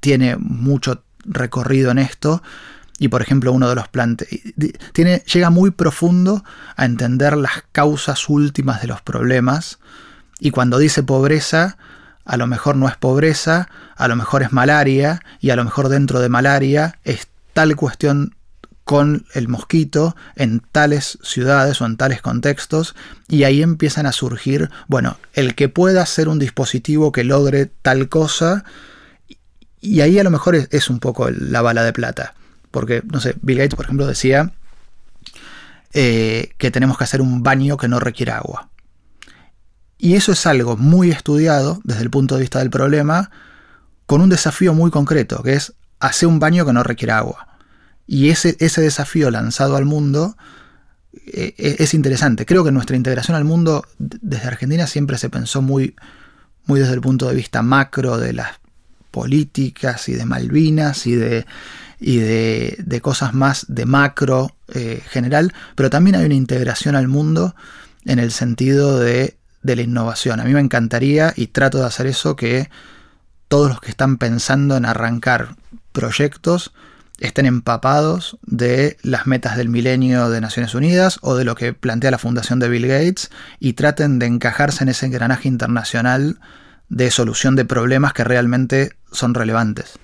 tiene 0.00 0.36
mucho 0.36 1.02
recorrido 1.24 1.90
en 1.90 1.98
esto 1.98 2.42
y 2.98 3.08
por 3.08 3.22
ejemplo 3.22 3.52
uno 3.52 3.68
de 3.68 3.74
los 3.74 3.88
plantes 3.88 4.28
tiene 4.92 5.18
llega 5.18 5.50
muy 5.50 5.70
profundo 5.70 6.44
a 6.76 6.84
entender 6.86 7.36
las 7.36 7.64
causas 7.72 8.28
últimas 8.28 8.80
de 8.80 8.88
los 8.88 9.02
problemas 9.02 9.78
y 10.38 10.50
cuando 10.50 10.78
dice 10.78 11.02
pobreza 11.02 11.76
a 12.24 12.36
lo 12.36 12.46
mejor 12.46 12.76
no 12.76 12.88
es 12.88 12.96
pobreza, 12.96 13.68
a 13.96 14.06
lo 14.06 14.16
mejor 14.16 14.42
es 14.42 14.52
malaria 14.52 15.20
y 15.40 15.50
a 15.50 15.56
lo 15.56 15.64
mejor 15.64 15.88
dentro 15.88 16.20
de 16.20 16.28
malaria 16.28 16.98
es 17.04 17.26
tal 17.52 17.74
cuestión 17.76 18.36
con 18.90 19.24
el 19.34 19.46
mosquito 19.46 20.16
en 20.34 20.58
tales 20.72 21.20
ciudades 21.22 21.80
o 21.80 21.86
en 21.86 21.96
tales 21.96 22.22
contextos 22.22 22.96
y 23.28 23.44
ahí 23.44 23.62
empiezan 23.62 24.04
a 24.04 24.10
surgir, 24.10 24.68
bueno, 24.88 25.16
el 25.32 25.54
que 25.54 25.68
pueda 25.68 26.02
hacer 26.02 26.28
un 26.28 26.40
dispositivo 26.40 27.12
que 27.12 27.22
logre 27.22 27.70
tal 27.82 28.08
cosa 28.08 28.64
y 29.80 30.00
ahí 30.00 30.18
a 30.18 30.24
lo 30.24 30.30
mejor 30.30 30.56
es, 30.56 30.90
un 30.90 30.98
poco 30.98 31.30
la 31.30 31.62
bala 31.62 31.84
de 31.84 31.92
plata. 31.92 32.34
Porque, 32.72 33.00
no 33.06 33.20
sé, 33.20 33.36
Bill 33.42 33.58
Gates, 33.58 33.76
por 33.76 33.84
ejemplo, 33.84 34.08
decía 34.08 34.50
eh, 35.92 36.50
que 36.58 36.72
tenemos 36.72 36.98
que 36.98 37.04
hacer 37.04 37.22
un 37.22 37.44
baño 37.44 37.76
que 37.76 37.86
no 37.86 38.00
requiera 38.00 38.38
agua. 38.38 38.70
Y 39.98 40.16
eso 40.16 40.32
es 40.32 40.44
algo 40.46 40.76
muy 40.76 41.12
estudiado 41.12 41.80
desde 41.84 42.02
el 42.02 42.10
punto 42.10 42.34
de 42.34 42.40
vista 42.40 42.58
del 42.58 42.70
problema, 42.70 43.30
con 44.06 44.20
un 44.20 44.30
desafío 44.30 44.74
muy 44.74 44.90
concreto, 44.90 45.44
que 45.44 45.52
es 45.52 45.74
hacer 46.00 46.28
un 46.28 46.40
baño 46.40 46.66
que 46.66 46.72
no 46.72 46.82
requiera 46.82 47.18
agua. 47.18 47.49
Y 48.12 48.30
ese, 48.30 48.56
ese 48.58 48.80
desafío 48.80 49.30
lanzado 49.30 49.76
al 49.76 49.84
mundo 49.84 50.36
eh, 51.12 51.54
eh, 51.56 51.76
es 51.78 51.94
interesante. 51.94 52.44
Creo 52.44 52.64
que 52.64 52.72
nuestra 52.72 52.96
integración 52.96 53.36
al 53.36 53.44
mundo 53.44 53.84
desde 53.98 54.48
Argentina 54.48 54.88
siempre 54.88 55.16
se 55.16 55.30
pensó 55.30 55.62
muy, 55.62 55.94
muy 56.66 56.80
desde 56.80 56.94
el 56.94 57.00
punto 57.00 57.28
de 57.28 57.36
vista 57.36 57.62
macro 57.62 58.18
de 58.18 58.32
las 58.32 58.58
políticas 59.12 60.08
y 60.08 60.14
de 60.14 60.24
Malvinas 60.24 61.06
y 61.06 61.14
de, 61.14 61.46
y 62.00 62.16
de, 62.16 63.00
cosas 63.00 63.32
más 63.32 63.66
de 63.68 63.86
macro 63.86 64.56
eh, 64.74 65.00
general, 65.08 65.54
pero 65.76 65.88
también 65.88 66.16
hay 66.16 66.24
una 66.24 66.34
integración 66.34 66.96
al 66.96 67.06
mundo 67.06 67.54
en 68.06 68.18
el 68.18 68.32
sentido 68.32 68.98
de, 68.98 69.36
de 69.62 69.76
la 69.76 69.82
innovación. 69.82 70.40
A 70.40 70.44
mí 70.44 70.52
me 70.52 70.58
encantaría, 70.58 71.32
y 71.36 71.46
trato 71.46 71.78
de 71.78 71.86
hacer 71.86 72.08
eso, 72.08 72.34
que 72.34 72.70
todos 73.46 73.68
los 73.68 73.80
que 73.80 73.92
están 73.92 74.18
pensando 74.18 74.76
en 74.76 74.84
arrancar 74.84 75.54
proyectos 75.92 76.72
estén 77.20 77.46
empapados 77.46 78.38
de 78.42 78.96
las 79.02 79.26
metas 79.26 79.56
del 79.56 79.68
milenio 79.68 80.30
de 80.30 80.40
Naciones 80.40 80.74
Unidas 80.74 81.18
o 81.22 81.36
de 81.36 81.44
lo 81.44 81.54
que 81.54 81.72
plantea 81.72 82.10
la 82.10 82.18
fundación 82.18 82.58
de 82.58 82.68
Bill 82.68 82.88
Gates 82.88 83.30
y 83.58 83.74
traten 83.74 84.18
de 84.18 84.26
encajarse 84.26 84.82
en 84.82 84.88
ese 84.88 85.06
engranaje 85.06 85.46
internacional 85.46 86.40
de 86.88 87.10
solución 87.10 87.56
de 87.56 87.64
problemas 87.64 88.12
que 88.12 88.24
realmente 88.24 88.96
son 89.12 89.34
relevantes. 89.34 89.98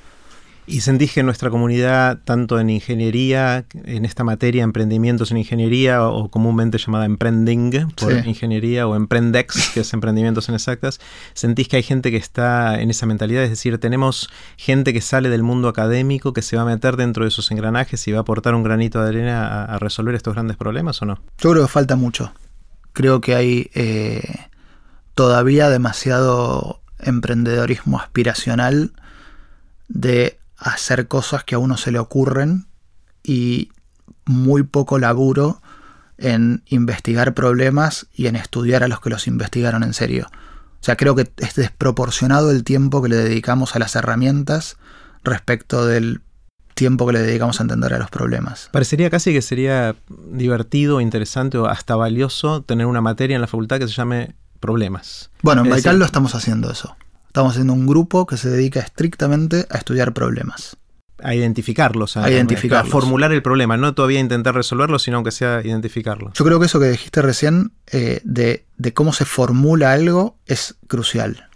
¿Y 0.68 0.80
sentís 0.80 1.12
que 1.12 1.22
nuestra 1.22 1.48
comunidad, 1.48 2.18
tanto 2.24 2.58
en 2.58 2.70
ingeniería, 2.70 3.64
en 3.84 4.04
esta 4.04 4.24
materia, 4.24 4.64
emprendimientos 4.64 5.30
en 5.30 5.36
ingeniería, 5.36 6.08
o 6.08 6.28
comúnmente 6.28 6.78
llamada 6.78 7.04
emprending 7.04 7.92
por 7.92 8.12
ingeniería, 8.26 8.88
o 8.88 8.96
emprendex, 8.96 9.70
que 9.70 9.80
es 9.80 9.92
emprendimientos 9.92 10.48
en 10.48 10.56
exactas, 10.56 10.98
sentís 11.34 11.68
que 11.68 11.76
hay 11.76 11.84
gente 11.84 12.10
que 12.10 12.16
está 12.16 12.80
en 12.80 12.90
esa 12.90 13.06
mentalidad? 13.06 13.44
Es 13.44 13.50
decir, 13.50 13.78
tenemos 13.78 14.28
gente 14.56 14.92
que 14.92 15.00
sale 15.00 15.28
del 15.28 15.44
mundo 15.44 15.68
académico, 15.68 16.32
que 16.32 16.42
se 16.42 16.56
va 16.56 16.62
a 16.62 16.66
meter 16.66 16.96
dentro 16.96 17.22
de 17.22 17.28
esos 17.28 17.48
engranajes 17.52 18.06
y 18.08 18.12
va 18.12 18.18
a 18.18 18.20
aportar 18.22 18.56
un 18.56 18.64
granito 18.64 19.00
de 19.00 19.08
arena 19.08 19.64
a, 19.64 19.78
resolver 19.78 20.16
estos 20.16 20.34
grandes 20.34 20.56
problemas, 20.56 21.00
¿o 21.00 21.04
no? 21.04 21.20
Yo 21.38 21.52
creo 21.52 21.62
que 21.62 21.68
falta 21.68 21.94
mucho. 21.94 22.32
Creo 22.92 23.20
que 23.20 23.36
hay 23.36 23.70
eh, 23.74 24.46
todavía 25.14 25.68
demasiado 25.70 26.80
emprendedorismo 26.98 28.00
aspiracional 28.00 28.92
de 29.88 30.38
hacer 30.58 31.08
cosas 31.08 31.44
que 31.44 31.54
a 31.54 31.58
uno 31.58 31.76
se 31.76 31.92
le 31.92 31.98
ocurren 31.98 32.66
y 33.22 33.70
muy 34.24 34.62
poco 34.62 34.98
laburo 34.98 35.60
en 36.18 36.62
investigar 36.66 37.34
problemas 37.34 38.06
y 38.14 38.26
en 38.26 38.36
estudiar 38.36 38.82
a 38.82 38.88
los 38.88 39.00
que 39.00 39.10
los 39.10 39.26
investigaron 39.26 39.82
en 39.82 39.92
serio. 39.92 40.28
O 40.30 40.84
sea, 40.86 40.96
creo 40.96 41.14
que 41.14 41.30
es 41.38 41.54
desproporcionado 41.54 42.50
el 42.50 42.64
tiempo 42.64 43.02
que 43.02 43.08
le 43.08 43.16
dedicamos 43.16 43.76
a 43.76 43.78
las 43.78 43.96
herramientas 43.96 44.76
respecto 45.24 45.86
del 45.86 46.22
tiempo 46.74 47.06
que 47.06 47.14
le 47.14 47.22
dedicamos 47.22 47.60
a 47.60 47.64
entender 47.64 47.94
a 47.94 47.98
los 47.98 48.10
problemas. 48.10 48.68
Parecería 48.72 49.10
casi 49.10 49.32
que 49.32 49.42
sería 49.42 49.96
divertido, 50.08 51.00
interesante 51.00 51.58
o 51.58 51.66
hasta 51.66 51.96
valioso 51.96 52.62
tener 52.62 52.86
una 52.86 53.00
materia 53.00 53.34
en 53.34 53.40
la 53.40 53.46
facultad 53.46 53.78
que 53.78 53.88
se 53.88 53.94
llame 53.94 54.34
problemas. 54.60 55.30
Bueno, 55.42 55.62
en 55.62 55.70
Baikal 55.70 55.98
lo 55.98 56.04
estamos 56.04 56.34
haciendo 56.34 56.70
eso 56.70 56.96
Estamos 57.36 57.52
haciendo 57.52 57.74
un 57.74 57.86
grupo 57.86 58.24
que 58.24 58.38
se 58.38 58.48
dedica 58.48 58.80
estrictamente 58.80 59.66
a 59.68 59.76
estudiar 59.76 60.14
problemas. 60.14 60.78
A 61.22 61.34
identificarlos, 61.34 62.16
a, 62.16 62.30
identificarlos. 62.30 62.88
a 62.88 62.90
formular 62.90 63.30
el 63.30 63.42
problema, 63.42 63.76
no 63.76 63.92
todavía 63.94 64.20
intentar 64.20 64.54
resolverlo, 64.54 64.98
sino 64.98 65.18
aunque 65.18 65.32
sea 65.32 65.60
identificarlo. 65.62 66.32
Yo 66.32 66.46
creo 66.46 66.58
que 66.58 66.64
eso 66.64 66.80
que 66.80 66.86
dijiste 66.86 67.20
recién 67.20 67.72
eh, 67.92 68.22
de, 68.24 68.64
de 68.78 68.94
cómo 68.94 69.12
se 69.12 69.26
formula 69.26 69.92
algo 69.92 70.38
es 70.46 70.76
crucial. 70.86 71.50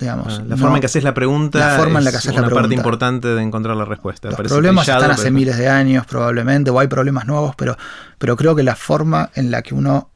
Digamos, 0.00 0.40
Ah, 0.40 0.44
la 0.48 0.56
forma 0.56 0.78
en 0.78 0.80
que 0.80 0.86
haces 0.86 1.04
la 1.04 1.14
pregunta 1.14 1.60
la 1.60 1.76
forma 1.76 2.00
en 2.00 2.04
la 2.04 2.10
que 2.10 2.16
es 2.16 2.22
haces 2.24 2.34
la 2.34 2.40
una 2.40 2.48
parte 2.48 2.58
pregunta. 2.70 2.74
importante 2.80 3.28
de 3.28 3.40
encontrar 3.40 3.76
la 3.76 3.84
respuesta. 3.84 4.26
Los 4.30 4.36
Parece 4.36 4.52
problemas 4.52 4.84
trillado, 4.86 5.02
están 5.02 5.14
hace 5.14 5.22
pero- 5.26 5.34
miles 5.36 5.58
de 5.58 5.68
años 5.68 6.06
probablemente, 6.06 6.72
o 6.72 6.80
hay 6.80 6.88
problemas 6.88 7.24
nuevos, 7.24 7.54
pero, 7.54 7.76
pero 8.18 8.36
creo 8.36 8.56
que 8.56 8.64
la 8.64 8.74
forma 8.74 9.30
en 9.36 9.52
la 9.52 9.62
que 9.62 9.74
uno 9.74 10.10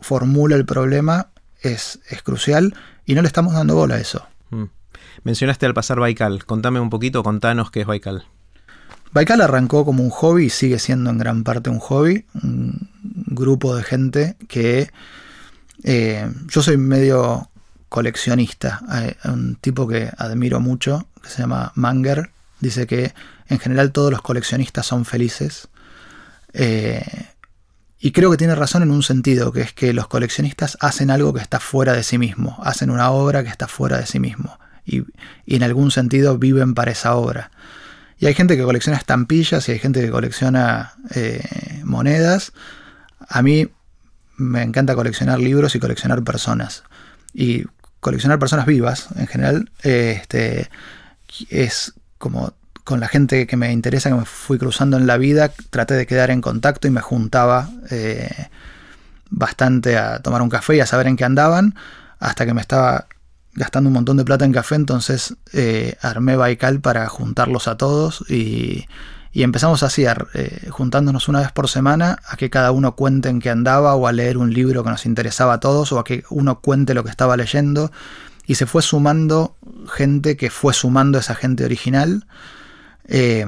formula 0.00 0.56
el 0.56 0.64
problema 0.66 1.28
es, 1.62 2.00
es 2.08 2.20
crucial 2.24 2.74
y 3.06 3.14
no 3.14 3.22
le 3.22 3.28
estamos 3.28 3.54
dando 3.54 3.74
bola 3.74 3.96
a 3.96 4.00
eso. 4.00 4.26
Mm. 4.50 4.64
Mencionaste 5.24 5.66
al 5.66 5.74
pasar 5.74 6.00
Baikal. 6.00 6.44
Contame 6.44 6.80
un 6.80 6.90
poquito, 6.90 7.22
contanos 7.22 7.70
qué 7.70 7.82
es 7.82 7.86
Baikal. 7.86 8.26
Baikal 9.12 9.40
arrancó 9.42 9.84
como 9.84 10.02
un 10.02 10.10
hobby 10.10 10.46
y 10.46 10.50
sigue 10.50 10.78
siendo 10.78 11.08
en 11.10 11.18
gran 11.18 11.44
parte 11.44 11.70
un 11.70 11.78
hobby, 11.78 12.26
un 12.42 12.90
grupo 13.04 13.76
de 13.76 13.84
gente 13.84 14.36
que 14.48 14.90
eh, 15.84 16.28
yo 16.48 16.62
soy 16.62 16.76
medio 16.76 17.48
coleccionista, 17.88 18.80
hay 18.88 19.14
un 19.24 19.54
tipo 19.54 19.86
que 19.86 20.10
admiro 20.18 20.58
mucho, 20.58 21.06
que 21.22 21.28
se 21.28 21.42
llama 21.42 21.70
Manger, 21.76 22.32
dice 22.58 22.88
que 22.88 23.14
en 23.48 23.60
general 23.60 23.92
todos 23.92 24.10
los 24.10 24.20
coleccionistas 24.20 24.84
son 24.84 25.04
felices. 25.04 25.68
Eh, 26.52 27.04
y 28.04 28.12
creo 28.12 28.30
que 28.30 28.36
tiene 28.36 28.54
razón 28.54 28.82
en 28.82 28.90
un 28.90 29.02
sentido, 29.02 29.50
que 29.50 29.62
es 29.62 29.72
que 29.72 29.94
los 29.94 30.08
coleccionistas 30.08 30.76
hacen 30.82 31.10
algo 31.10 31.32
que 31.32 31.40
está 31.40 31.58
fuera 31.58 31.94
de 31.94 32.02
sí 32.02 32.18
mismo, 32.18 32.58
hacen 32.62 32.90
una 32.90 33.10
obra 33.10 33.42
que 33.42 33.48
está 33.48 33.66
fuera 33.66 33.96
de 33.96 34.04
sí 34.04 34.20
mismo, 34.20 34.58
y, 34.84 35.04
y 35.46 35.56
en 35.56 35.62
algún 35.62 35.90
sentido 35.90 36.36
viven 36.36 36.74
para 36.74 36.90
esa 36.90 37.14
obra. 37.14 37.50
Y 38.18 38.26
hay 38.26 38.34
gente 38.34 38.58
que 38.58 38.62
colecciona 38.62 38.98
estampillas 38.98 39.66
y 39.70 39.72
hay 39.72 39.78
gente 39.78 40.02
que 40.02 40.10
colecciona 40.10 40.92
eh, 41.14 41.80
monedas. 41.82 42.52
A 43.26 43.40
mí 43.40 43.70
me 44.36 44.60
encanta 44.60 44.94
coleccionar 44.94 45.40
libros 45.40 45.74
y 45.74 45.80
coleccionar 45.80 46.22
personas. 46.24 46.84
Y 47.32 47.64
coleccionar 48.00 48.38
personas 48.38 48.66
vivas, 48.66 49.08
en 49.16 49.28
general, 49.28 49.70
eh, 49.82 50.18
este, 50.20 50.68
es 51.48 51.94
como 52.18 52.52
con 52.84 53.00
la 53.00 53.08
gente 53.08 53.46
que 53.46 53.56
me 53.56 53.72
interesa, 53.72 54.10
que 54.10 54.16
me 54.16 54.24
fui 54.26 54.58
cruzando 54.58 54.96
en 54.96 55.06
la 55.06 55.16
vida, 55.16 55.50
traté 55.70 55.94
de 55.94 56.06
quedar 56.06 56.30
en 56.30 56.42
contacto 56.42 56.86
y 56.86 56.90
me 56.90 57.00
juntaba 57.00 57.70
eh, 57.90 58.48
bastante 59.30 59.96
a 59.96 60.20
tomar 60.20 60.42
un 60.42 60.50
café 60.50 60.76
y 60.76 60.80
a 60.80 60.86
saber 60.86 61.06
en 61.06 61.16
qué 61.16 61.24
andaban, 61.24 61.74
hasta 62.18 62.44
que 62.44 62.54
me 62.54 62.60
estaba 62.60 63.06
gastando 63.54 63.88
un 63.88 63.94
montón 63.94 64.18
de 64.18 64.24
plata 64.24 64.44
en 64.44 64.52
café, 64.52 64.74
entonces 64.74 65.34
eh, 65.52 65.96
armé 66.02 66.36
Baikal 66.36 66.80
para 66.80 67.08
juntarlos 67.08 67.68
a 67.68 67.76
todos 67.76 68.24
y, 68.28 68.86
y 69.32 69.42
empezamos 69.44 69.82
a, 69.82 69.88
eh, 70.34 70.68
juntándonos 70.70 71.28
una 71.28 71.40
vez 71.40 71.52
por 71.52 71.68
semana, 71.68 72.18
a 72.28 72.36
que 72.36 72.50
cada 72.50 72.70
uno 72.70 72.96
cuente 72.96 73.30
en 73.30 73.40
qué 73.40 73.50
andaba 73.50 73.94
o 73.94 74.06
a 74.06 74.12
leer 74.12 74.36
un 74.36 74.52
libro 74.52 74.84
que 74.84 74.90
nos 74.90 75.06
interesaba 75.06 75.54
a 75.54 75.60
todos 75.60 75.90
o 75.92 75.98
a 75.98 76.04
que 76.04 76.24
uno 76.28 76.60
cuente 76.60 76.92
lo 76.92 77.02
que 77.02 77.10
estaba 77.10 77.36
leyendo. 77.36 77.90
Y 78.46 78.56
se 78.56 78.66
fue 78.66 78.82
sumando 78.82 79.56
gente 79.90 80.36
que 80.36 80.50
fue 80.50 80.74
sumando 80.74 81.18
esa 81.18 81.34
gente 81.34 81.64
original 81.64 82.26
eh, 83.06 83.46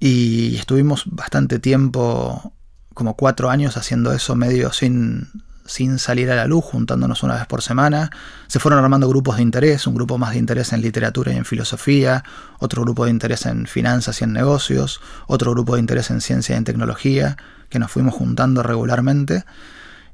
y 0.00 0.56
estuvimos 0.56 1.04
bastante 1.06 1.58
tiempo, 1.58 2.54
como 2.94 3.16
cuatro 3.16 3.50
años 3.50 3.76
haciendo 3.76 4.12
eso 4.12 4.34
medio 4.34 4.72
sin, 4.72 5.28
sin 5.66 5.98
salir 5.98 6.30
a 6.30 6.36
la 6.36 6.46
luz, 6.46 6.64
juntándonos 6.64 7.22
una 7.22 7.34
vez 7.34 7.46
por 7.46 7.60
semana. 7.60 8.10
Se 8.46 8.58
fueron 8.58 8.82
armando 8.82 9.08
grupos 9.08 9.36
de 9.36 9.42
interés, 9.42 9.86
un 9.86 9.94
grupo 9.94 10.16
más 10.16 10.32
de 10.32 10.38
interés 10.38 10.72
en 10.72 10.80
literatura 10.80 11.34
y 11.34 11.36
en 11.36 11.44
filosofía, 11.44 12.24
otro 12.58 12.82
grupo 12.82 13.04
de 13.04 13.10
interés 13.10 13.44
en 13.44 13.66
finanzas 13.66 14.20
y 14.20 14.24
en 14.24 14.32
negocios, 14.32 15.02
otro 15.26 15.52
grupo 15.52 15.74
de 15.74 15.80
interés 15.80 16.10
en 16.10 16.22
ciencia 16.22 16.54
y 16.54 16.58
en 16.58 16.64
tecnología, 16.64 17.36
que 17.68 17.78
nos 17.78 17.90
fuimos 17.90 18.14
juntando 18.14 18.62
regularmente. 18.62 19.44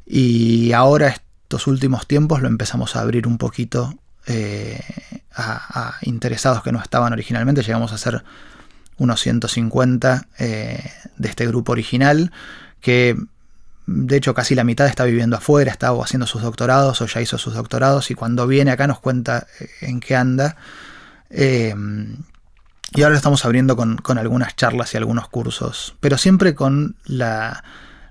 Y 0.05 0.73
ahora 0.73 1.09
estos 1.09 1.69
últimos 1.69 2.09
tiempos 2.09 2.43
lo 2.43 2.49
empezamos 2.49 2.97
a 2.97 3.03
abrir 3.03 3.29
un 3.29 3.39
poquito 3.39 3.95
eh, 4.27 4.81
a, 5.33 5.89
a, 5.89 5.99
interesados 6.03 6.63
que 6.63 6.73
no 6.73 6.81
estaban 6.81 7.13
originalmente. 7.13 7.63
Llegamos 7.63 7.93
a 7.93 7.99
ser 7.99 8.25
unos 8.99 9.21
150 9.21 10.29
eh, 10.39 10.91
de 11.17 11.29
este 11.29 11.47
grupo 11.47 11.73
original 11.73 12.33
que 12.81 13.17
de 13.87 14.17
hecho 14.17 14.35
casi 14.35 14.55
la 14.55 14.65
mitad 14.65 14.87
está 14.87 15.05
viviendo 15.05 15.37
afuera, 15.37 15.71
está 15.71 15.93
o 15.93 16.03
haciendo 16.03 16.27
sus 16.27 16.43
doctorados 16.43 17.01
o 17.01 17.07
ya 17.07 17.21
hizo 17.21 17.39
sus 17.39 17.55
doctorados 17.55 18.11
y 18.11 18.15
cuando 18.15 18.47
viene 18.47 18.71
acá 18.71 18.87
nos 18.87 18.99
cuenta 18.99 19.47
eh, 19.61 19.69
en 19.83 20.01
qué 20.01 20.17
anda. 20.17 20.57
Y 21.29 23.03
ahora 23.03 23.11
lo 23.11 23.17
estamos 23.17 23.45
abriendo 23.45 23.77
con, 23.77 23.97
con, 23.97 24.17
algunas 24.17 24.57
charlas 24.57 24.95
y 24.95 24.97
algunos 24.97 25.29
cursos, 25.29 25.97
pero 26.01 26.17
siempre 26.17 26.55
con 26.55 26.97
la, 27.05 27.65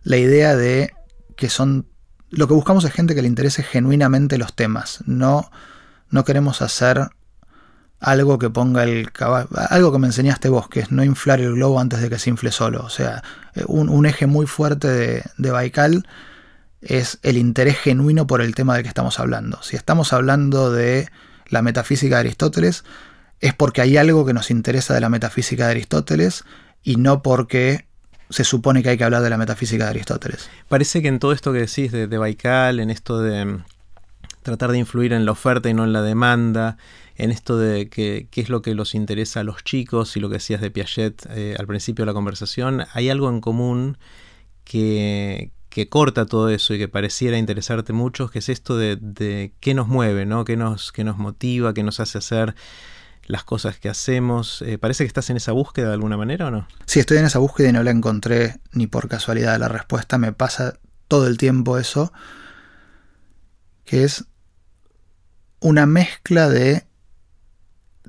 la, 0.04 0.18
idea 0.18 0.56
de 0.56 0.94
que 1.36 1.50
son... 1.50 1.88
Lo 2.30 2.48
que 2.48 2.54
buscamos 2.54 2.84
es 2.84 2.92
gente 2.92 3.16
que 3.16 3.22
le 3.22 3.28
interese 3.28 3.64
genuinamente 3.64 4.38
los 4.38 4.54
temas, 4.54 5.00
no, 5.08 5.50
no 6.10 6.24
queremos 6.24 6.62
hacer 6.62 7.10
algo 8.00 8.38
que 8.38 8.50
ponga 8.50 8.84
el 8.84 9.12
caballo, 9.12 9.50
algo 9.70 9.92
que 9.92 10.00
me 10.00 10.08
enseñaste 10.08 10.50
vos, 10.50 10.68
que 10.70 10.82
es 10.82 10.92
no 10.92 11.04
inflar 11.04 11.42
el 11.42 11.54
globo 11.54 11.80
antes 11.80 12.02
de 12.02 12.10
que 12.10 12.20
se 12.20 12.30
infle 12.30 12.52
solo. 12.52 12.84
O 12.84 12.90
sea, 12.90 13.24
un, 13.68 13.90
un 13.90 14.06
eje 14.06 14.28
muy 14.28 14.46
fuerte 14.46 15.24
de, 15.38 15.52
Baikal 15.52 16.08
es 16.82 17.20
el 17.24 17.38
interés 17.38 17.78
genuino 17.80 18.28
por 18.28 18.42
el 18.42 18.54
tema 18.54 18.76
del 18.76 18.84
que 18.84 18.90
estamos 18.90 19.20
hablando. 19.20 19.62
Si 19.64 19.76
estamos 19.76 20.14
hablando 20.14 20.72
de 20.72 21.10
la 21.48 21.62
metafísica 21.62 22.16
de 22.16 22.22
Aristóteles, 22.22 22.84
es 23.40 23.54
porque 23.54 23.82
hay 23.82 23.98
algo 23.98 24.26
que 24.26 24.34
nos 24.34 24.52
interesa 24.52 24.94
de 24.94 25.02
la 25.02 25.10
metafísica 25.10 25.66
de 25.66 25.72
Aristóteles 25.72 26.44
y 26.84 26.98
no 26.98 27.24
porque 27.24 27.88
se 28.30 28.44
supone 28.44 28.84
que 28.84 28.90
hay 28.90 28.98
que 28.98 29.04
hablar 29.04 29.22
de 29.22 29.30
la 29.30 29.38
metafísica 29.38 29.86
de 29.86 29.92
Aristóteles. 29.92 30.50
Parece 30.68 31.02
que 31.02 31.08
en 31.08 31.20
todo 31.20 31.32
esto 31.32 31.54
que 31.54 31.60
decís 31.60 31.92
de, 31.92 32.08
de 32.08 32.18
Baikal, 32.18 32.80
en 32.80 32.90
esto 32.90 33.20
de 33.20 33.60
tratar 34.46 34.72
de 34.72 34.78
influir 34.78 35.12
en 35.12 35.26
la 35.26 35.32
oferta 35.32 35.70
y 35.70 35.74
no 35.74 35.84
en 35.84 35.92
la 35.92 36.04
demanda, 36.04 36.78
en 37.16 37.32
esto 37.32 37.58
de 37.58 37.90
qué 37.90 38.30
es 38.32 38.50
lo 38.50 38.62
que 38.62 38.76
los 38.76 38.94
interesa 38.94 39.40
a 39.40 39.44
los 39.44 39.64
chicos 39.64 40.16
y 40.16 40.20
lo 40.20 40.30
que 40.30 40.36
decías 40.36 40.62
de 40.62 40.70
Piaget 40.70 41.26
eh, 41.32 41.56
al 41.58 41.66
principio 41.66 42.04
de 42.04 42.08
la 42.08 42.14
conversación, 42.14 42.86
hay 42.94 43.10
algo 43.10 43.28
en 43.30 43.42
común 43.42 43.98
que, 44.64 45.52
corta 45.90 46.26
todo 46.26 46.50
eso 46.50 46.74
y 46.74 46.78
que 46.78 46.88
pareciera 46.88 47.38
interesarte 47.38 47.92
mucho, 47.92 48.30
que 48.30 48.40
es 48.40 48.48
esto 48.48 48.78
de, 48.78 49.52
qué 49.60 49.74
nos 49.74 49.88
mueve, 49.88 50.26
¿no? 50.26 50.46
qué, 50.46 50.56
nos, 50.56 50.94
nos 50.96 51.18
motiva, 51.18 51.74
qué 51.74 51.84
nos 51.84 52.00
hace 52.00 52.20
hacer 52.20 52.56
las 53.26 53.44
cosas 53.44 53.80
que 53.80 53.90
hacemos. 53.90 54.62
Eh, 54.62 54.78
¿Parece 54.78 55.04
que 55.04 55.08
estás 55.08 55.30
en 55.32 55.38
esa 55.38 55.52
búsqueda 55.52 55.88
de 55.88 55.94
alguna 55.94 56.18
manera 56.18 56.48
o 56.48 56.52
no? 56.52 56.68
Sí, 56.86 57.00
estoy 57.00 57.18
en 57.18 57.26
esa 57.26 57.40
búsqueda 57.40 57.70
y 57.70 57.72
no 57.74 57.84
la 57.84 57.92
encontré 57.92 58.60
ni 58.72 58.88
por 58.88 59.10
casualidad 59.10 59.60
la 59.60 59.68
respuesta. 59.68 60.18
Me 60.18 60.32
pasa 60.32 60.78
todo 61.08 61.28
el 61.28 61.38
tiempo 61.38 61.78
eso, 61.78 62.14
que 63.84 64.04
es 64.04 64.26
una 65.66 65.88
mezcla 65.88 66.48
de 66.48 66.84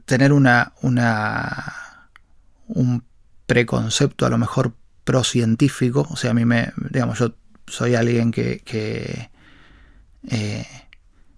tener 0.04 0.34
una, 0.34 0.74
un 0.82 3.02
preconcepto 3.46 4.26
a 4.26 4.28
lo 4.28 4.36
mejor 4.36 4.74
pro-científico, 5.04 6.06
o 6.10 6.16
sea, 6.16 6.32
a 6.32 6.34
mí 6.34 6.44
me, 6.44 6.74
digamos, 6.90 7.18
yo 7.18 7.34
soy 7.66 7.94
alguien 7.94 8.30
que, 8.30 8.60
que, 8.62 9.30
eh, 10.28 10.66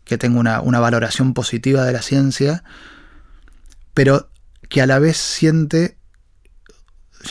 que 0.02 0.18
tengo 0.18 0.40
una, 0.40 0.60
una, 0.60 0.80
valoración 0.80 1.34
positiva 1.34 1.84
de 1.84 1.92
la 1.92 2.02
ciencia, 2.02 2.64
pero 3.94 4.28
que 4.68 4.82
a 4.82 4.86
la 4.86 4.98
vez 4.98 5.18
siente, 5.18 5.98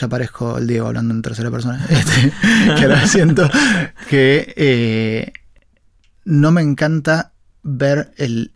ya 0.00 0.08
parezco 0.08 0.56
el 0.56 0.66
Diego 0.66 0.86
hablando 0.86 1.12
en 1.12 1.20
tercera 1.20 1.50
persona, 1.50 1.84
este, 1.90 2.32
que 2.74 2.84
a 2.84 2.88
la 2.88 3.00
vez 3.02 3.10
siento 3.10 3.50
que 4.08 4.54
eh, 4.56 5.32
no 6.24 6.52
me 6.52 6.62
encanta 6.62 7.34
ver 7.62 8.14
el, 8.16 8.54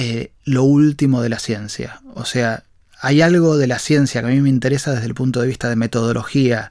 eh, 0.00 0.30
lo 0.44 0.62
último 0.62 1.22
de 1.22 1.28
la 1.28 1.40
ciencia. 1.40 2.00
O 2.14 2.24
sea, 2.24 2.62
hay 3.00 3.20
algo 3.20 3.56
de 3.56 3.66
la 3.66 3.80
ciencia 3.80 4.20
que 4.20 4.28
a 4.28 4.30
mí 4.30 4.40
me 4.40 4.48
interesa 4.48 4.92
desde 4.92 5.06
el 5.06 5.14
punto 5.14 5.40
de 5.40 5.48
vista 5.48 5.68
de 5.68 5.74
metodología 5.74 6.70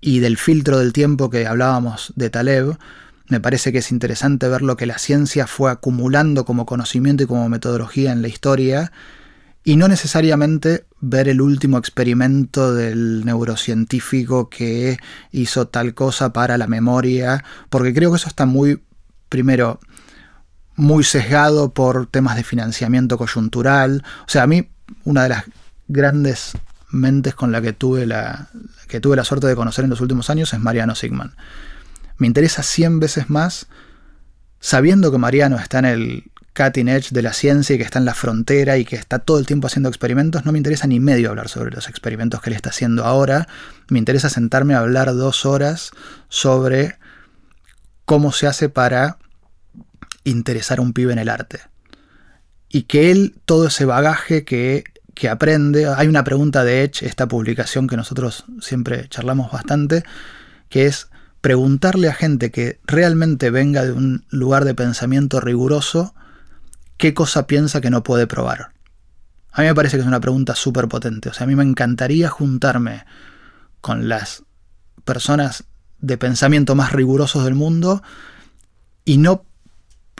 y 0.00 0.20
del 0.20 0.36
filtro 0.36 0.78
del 0.78 0.92
tiempo 0.92 1.28
que 1.28 1.48
hablábamos 1.48 2.12
de 2.14 2.30
Taleb. 2.30 2.78
Me 3.26 3.40
parece 3.40 3.72
que 3.72 3.78
es 3.78 3.90
interesante 3.90 4.46
ver 4.46 4.62
lo 4.62 4.76
que 4.76 4.86
la 4.86 4.98
ciencia 4.98 5.48
fue 5.48 5.72
acumulando 5.72 6.44
como 6.44 6.66
conocimiento 6.66 7.24
y 7.24 7.26
como 7.26 7.48
metodología 7.48 8.12
en 8.12 8.22
la 8.22 8.28
historia 8.28 8.92
y 9.64 9.74
no 9.74 9.88
necesariamente 9.88 10.84
ver 11.00 11.28
el 11.28 11.40
último 11.40 11.78
experimento 11.78 12.72
del 12.72 13.24
neurocientífico 13.24 14.48
que 14.48 14.98
hizo 15.32 15.66
tal 15.66 15.94
cosa 15.94 16.32
para 16.32 16.58
la 16.58 16.68
memoria, 16.68 17.42
porque 17.70 17.92
creo 17.92 18.10
que 18.12 18.18
eso 18.18 18.28
está 18.28 18.46
muy, 18.46 18.80
primero, 19.28 19.80
muy 20.76 21.04
sesgado 21.04 21.72
por 21.72 22.06
temas 22.06 22.36
de 22.36 22.44
financiamiento 22.44 23.18
coyuntural. 23.18 24.04
O 24.26 24.30
sea, 24.30 24.44
a 24.44 24.46
mí 24.46 24.68
una 25.04 25.24
de 25.24 25.28
las 25.30 25.44
grandes 25.88 26.52
mentes 26.90 27.34
con 27.34 27.52
la 27.52 27.60
que 27.60 27.72
tuve 27.72 28.06
la, 28.06 28.48
que 28.88 29.00
tuve 29.00 29.16
la 29.16 29.24
suerte 29.24 29.46
de 29.46 29.56
conocer 29.56 29.84
en 29.84 29.90
los 29.90 30.00
últimos 30.00 30.30
años 30.30 30.52
es 30.52 30.60
Mariano 30.60 30.94
Sigman. 30.94 31.34
Me 32.18 32.26
interesa 32.26 32.62
100 32.62 33.00
veces 33.00 33.30
más, 33.30 33.66
sabiendo 34.60 35.10
que 35.10 35.18
Mariano 35.18 35.58
está 35.58 35.78
en 35.78 35.84
el 35.84 36.30
cutting 36.54 36.88
edge 36.88 37.10
de 37.10 37.22
la 37.22 37.32
ciencia 37.32 37.74
y 37.74 37.78
que 37.78 37.84
está 37.84 37.98
en 37.98 38.04
la 38.04 38.14
frontera 38.14 38.76
y 38.76 38.84
que 38.84 38.96
está 38.96 39.20
todo 39.20 39.38
el 39.38 39.46
tiempo 39.46 39.68
haciendo 39.68 39.88
experimentos, 39.88 40.44
no 40.44 40.52
me 40.52 40.58
interesa 40.58 40.86
ni 40.86 41.00
medio 41.00 41.30
hablar 41.30 41.48
sobre 41.48 41.70
los 41.70 41.88
experimentos 41.88 42.40
que 42.40 42.50
él 42.50 42.56
está 42.56 42.70
haciendo 42.70 43.04
ahora. 43.04 43.48
Me 43.88 43.98
interesa 43.98 44.28
sentarme 44.28 44.74
a 44.74 44.80
hablar 44.80 45.14
dos 45.14 45.46
horas 45.46 45.92
sobre 46.28 46.98
cómo 48.04 48.32
se 48.32 48.46
hace 48.46 48.68
para 48.68 49.18
interesar 50.24 50.78
a 50.78 50.82
un 50.82 50.92
pibe 50.92 51.12
en 51.12 51.18
el 51.18 51.28
arte. 51.28 51.60
Y 52.68 52.82
que 52.82 53.10
él, 53.10 53.36
todo 53.44 53.66
ese 53.66 53.84
bagaje 53.84 54.44
que, 54.44 54.84
que 55.14 55.28
aprende, 55.28 55.86
hay 55.86 56.08
una 56.08 56.24
pregunta 56.24 56.64
de 56.64 56.84
Edge, 56.84 57.04
esta 57.04 57.28
publicación 57.28 57.86
que 57.86 57.96
nosotros 57.96 58.44
siempre 58.60 59.08
charlamos 59.08 59.50
bastante, 59.50 60.04
que 60.68 60.86
es 60.86 61.08
preguntarle 61.40 62.08
a 62.08 62.14
gente 62.14 62.50
que 62.50 62.80
realmente 62.84 63.50
venga 63.50 63.84
de 63.84 63.92
un 63.92 64.24
lugar 64.30 64.64
de 64.64 64.74
pensamiento 64.74 65.40
riguroso 65.40 66.14
qué 66.96 67.14
cosa 67.14 67.46
piensa 67.46 67.80
que 67.80 67.90
no 67.90 68.02
puede 68.02 68.26
probar. 68.26 68.72
A 69.52 69.62
mí 69.62 69.66
me 69.66 69.74
parece 69.74 69.96
que 69.96 70.02
es 70.02 70.06
una 70.06 70.20
pregunta 70.20 70.54
súper 70.54 70.86
potente. 70.86 71.30
O 71.30 71.32
sea, 71.32 71.44
a 71.44 71.46
mí 71.46 71.56
me 71.56 71.64
encantaría 71.64 72.28
juntarme 72.28 73.04
con 73.80 74.08
las 74.08 74.44
personas 75.04 75.64
de 75.98 76.18
pensamiento 76.18 76.74
más 76.74 76.92
rigurosos 76.92 77.44
del 77.44 77.54
mundo 77.54 78.02
y 79.04 79.16
no 79.16 79.44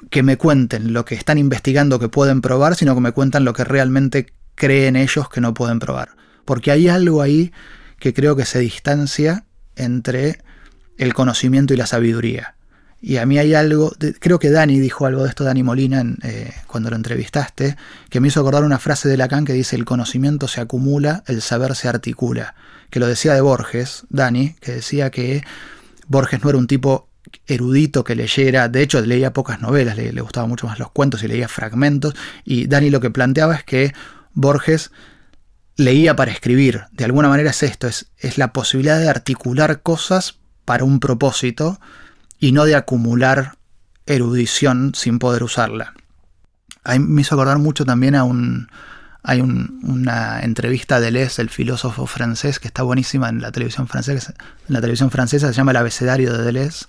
que 0.08 0.22
me 0.22 0.38
cuenten 0.38 0.92
lo 0.92 1.04
que 1.04 1.14
están 1.14 1.38
investigando 1.38 1.98
que 1.98 2.08
pueden 2.08 2.40
probar, 2.40 2.74
sino 2.74 2.94
que 2.94 3.00
me 3.00 3.12
cuentan 3.12 3.44
lo 3.44 3.52
que 3.52 3.64
realmente 3.64 4.32
creen 4.54 4.96
ellos 4.96 5.28
que 5.28 5.40
no 5.40 5.52
pueden 5.52 5.78
probar. 5.78 6.16
Porque 6.44 6.70
hay 6.70 6.88
algo 6.88 7.22
ahí 7.22 7.52
que 7.98 8.14
creo 8.14 8.34
que 8.36 8.46
se 8.46 8.58
distancia 8.60 9.44
entre 9.76 10.40
el 10.96 11.14
conocimiento 11.14 11.74
y 11.74 11.76
la 11.76 11.86
sabiduría. 11.86 12.54
Y 13.02 13.16
a 13.16 13.24
mí 13.24 13.38
hay 13.38 13.54
algo, 13.54 13.92
creo 14.18 14.38
que 14.38 14.50
Dani 14.50 14.78
dijo 14.78 15.06
algo 15.06 15.22
de 15.22 15.30
esto, 15.30 15.44
Dani 15.44 15.62
Molina, 15.62 16.04
eh, 16.22 16.52
cuando 16.66 16.90
lo 16.90 16.96
entrevistaste, 16.96 17.76
que 18.10 18.20
me 18.20 18.28
hizo 18.28 18.40
acordar 18.40 18.64
una 18.64 18.78
frase 18.78 19.08
de 19.08 19.16
Lacan 19.16 19.46
que 19.46 19.54
dice, 19.54 19.76
el 19.76 19.86
conocimiento 19.86 20.48
se 20.48 20.60
acumula, 20.60 21.24
el 21.26 21.40
saber 21.40 21.74
se 21.76 21.88
articula, 21.88 22.54
que 22.90 23.00
lo 23.00 23.06
decía 23.06 23.32
de 23.32 23.40
Borges, 23.40 24.04
Dani, 24.10 24.54
que 24.60 24.72
decía 24.72 25.10
que 25.10 25.42
Borges 26.08 26.42
no 26.42 26.50
era 26.50 26.58
un 26.58 26.66
tipo 26.66 27.08
erudito 27.46 28.04
que 28.04 28.14
leyera, 28.14 28.68
de 28.68 28.82
hecho 28.82 29.00
leía 29.00 29.32
pocas 29.32 29.60
novelas, 29.60 29.96
le, 29.96 30.12
le 30.12 30.20
gustaban 30.20 30.48
mucho 30.48 30.66
más 30.66 30.78
los 30.78 30.90
cuentos 30.90 31.22
y 31.22 31.28
leía 31.28 31.48
fragmentos, 31.48 32.14
y 32.44 32.66
Dani 32.66 32.90
lo 32.90 33.00
que 33.00 33.10
planteaba 33.10 33.54
es 33.54 33.64
que 33.64 33.92
Borges 34.32 34.90
leía 35.76 36.16
para 36.16 36.32
escribir, 36.32 36.84
de 36.92 37.04
alguna 37.04 37.28
manera 37.28 37.50
es 37.50 37.62
esto, 37.62 37.86
es, 37.86 38.10
es 38.18 38.38
la 38.38 38.52
posibilidad 38.52 38.98
de 38.98 39.08
articular 39.08 39.82
cosas 39.82 40.38
para 40.64 40.84
un 40.84 41.00
propósito 41.00 41.80
y 42.38 42.52
no 42.52 42.64
de 42.64 42.74
acumular 42.74 43.56
erudición 44.06 44.92
sin 44.94 45.18
poder 45.18 45.42
usarla. 45.42 45.94
Ahí 46.84 46.98
me 46.98 47.20
hizo 47.22 47.34
acordar 47.34 47.58
mucho 47.58 47.84
también 47.84 48.14
a 48.14 48.24
un... 48.24 48.68
Hay 49.22 49.40
una 49.40 50.40
entrevista 50.40 50.98
de 50.98 51.06
Deleuze, 51.06 51.42
el 51.42 51.50
filósofo 51.50 52.06
francés, 52.06 52.58
que 52.58 52.68
está 52.68 52.82
buenísima 52.82 53.28
en 53.28 53.42
la 53.42 53.52
televisión 53.52 53.86
francesa, 53.86 54.34
en 54.68 54.74
la 54.74 54.80
televisión 54.80 55.10
francesa 55.10 55.48
se 55.48 55.54
llama 55.54 55.72
El 55.72 55.76
abecedario 55.76 56.32
de 56.32 56.42
Deleuze. 56.42 56.86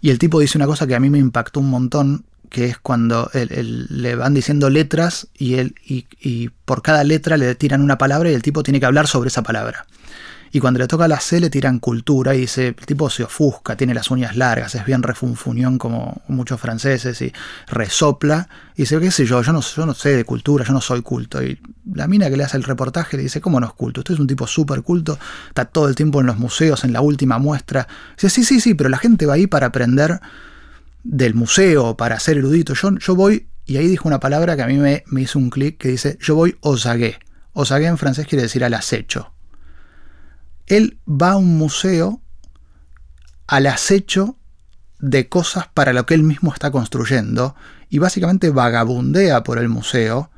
Y 0.00 0.10
el 0.10 0.18
tipo 0.18 0.40
dice 0.40 0.58
una 0.58 0.66
cosa 0.66 0.86
que 0.86 0.94
a 0.94 1.00
mí 1.00 1.10
me 1.10 1.18
impactó 1.18 1.60
un 1.60 1.70
montón, 1.70 2.24
que 2.50 2.66
es 2.66 2.78
cuando 2.78 3.30
le 3.32 4.14
van 4.14 4.32
diciendo 4.32 4.70
letras 4.70 5.28
y, 5.36 5.54
él, 5.54 5.74
y 5.84 6.50
por 6.64 6.82
cada 6.82 7.02
letra 7.02 7.36
le 7.36 7.54
tiran 7.54 7.80
una 7.80 7.98
palabra 7.98 8.30
y 8.30 8.34
el 8.34 8.42
tipo 8.42 8.62
tiene 8.62 8.80
que 8.80 8.86
hablar 8.86 9.06
sobre 9.06 9.28
esa 9.28 9.42
palabra. 9.42 9.86
Y 10.54 10.60
cuando 10.60 10.78
le 10.78 10.86
toca 10.86 11.08
la 11.08 11.18
C 11.18 11.40
le 11.40 11.50
tiran 11.50 11.80
cultura 11.80 12.32
y 12.32 12.42
dice, 12.42 12.68
el 12.68 12.76
tipo 12.76 13.10
se 13.10 13.24
ofusca, 13.24 13.76
tiene 13.76 13.92
las 13.92 14.12
uñas 14.12 14.36
largas, 14.36 14.76
es 14.76 14.86
bien 14.86 15.02
refunfuñón 15.02 15.78
como 15.78 16.22
muchos 16.28 16.60
franceses 16.60 17.20
y 17.22 17.32
resopla. 17.66 18.48
Y 18.76 18.82
dice, 18.82 19.00
qué 19.00 19.10
sé 19.10 19.26
yo, 19.26 19.42
yo 19.42 19.52
no, 19.52 19.60
yo 19.60 19.84
no 19.84 19.94
sé 19.94 20.10
de 20.14 20.22
cultura, 20.22 20.64
yo 20.64 20.72
no 20.72 20.80
soy 20.80 21.02
culto. 21.02 21.42
Y 21.42 21.60
la 21.92 22.06
mina 22.06 22.30
que 22.30 22.36
le 22.36 22.44
hace 22.44 22.56
el 22.56 22.62
reportaje 22.62 23.16
le 23.16 23.24
dice, 23.24 23.40
¿cómo 23.40 23.58
no 23.58 23.66
es 23.66 23.72
culto? 23.72 24.02
Usted 24.02 24.14
es 24.14 24.20
un 24.20 24.28
tipo 24.28 24.46
súper 24.46 24.82
culto, 24.82 25.18
está 25.48 25.64
todo 25.64 25.88
el 25.88 25.96
tiempo 25.96 26.20
en 26.20 26.26
los 26.28 26.38
museos, 26.38 26.84
en 26.84 26.92
la 26.92 27.00
última 27.00 27.38
muestra. 27.38 27.88
Dice, 28.14 28.30
sí, 28.30 28.44
sí, 28.44 28.60
sí, 28.60 28.74
pero 28.74 28.88
la 28.88 28.98
gente 28.98 29.26
va 29.26 29.34
ahí 29.34 29.48
para 29.48 29.66
aprender 29.66 30.20
del 31.02 31.34
museo, 31.34 31.96
para 31.96 32.20
ser 32.20 32.38
erudito. 32.38 32.74
Yo, 32.74 32.96
yo 32.96 33.16
voy, 33.16 33.48
y 33.66 33.78
ahí 33.78 33.88
dijo 33.88 34.06
una 34.06 34.20
palabra 34.20 34.54
que 34.54 34.62
a 34.62 34.68
mí 34.68 34.76
me, 34.76 35.02
me 35.08 35.22
hizo 35.22 35.36
un 35.36 35.50
clic, 35.50 35.78
que 35.78 35.88
dice, 35.88 36.16
yo 36.20 36.36
voy 36.36 36.54
osagué. 36.60 37.18
Osagué 37.54 37.86
en 37.86 37.98
francés 37.98 38.28
quiere 38.28 38.42
decir 38.42 38.62
al 38.62 38.74
acecho 38.74 39.33
él 40.66 40.98
va 41.08 41.32
a 41.32 41.36
un 41.36 41.56
museo 41.56 42.20
al 43.46 43.66
acecho 43.66 44.36
de 44.98 45.28
cosas 45.28 45.68
para 45.72 45.92
lo 45.92 46.06
que 46.06 46.14
él 46.14 46.22
mismo 46.22 46.52
está 46.52 46.70
construyendo 46.70 47.54
y 47.90 47.98
básicamente 47.98 48.50
vagabundea 48.50 49.42
por 49.42 49.58
el 49.58 49.68
museo 49.68 50.30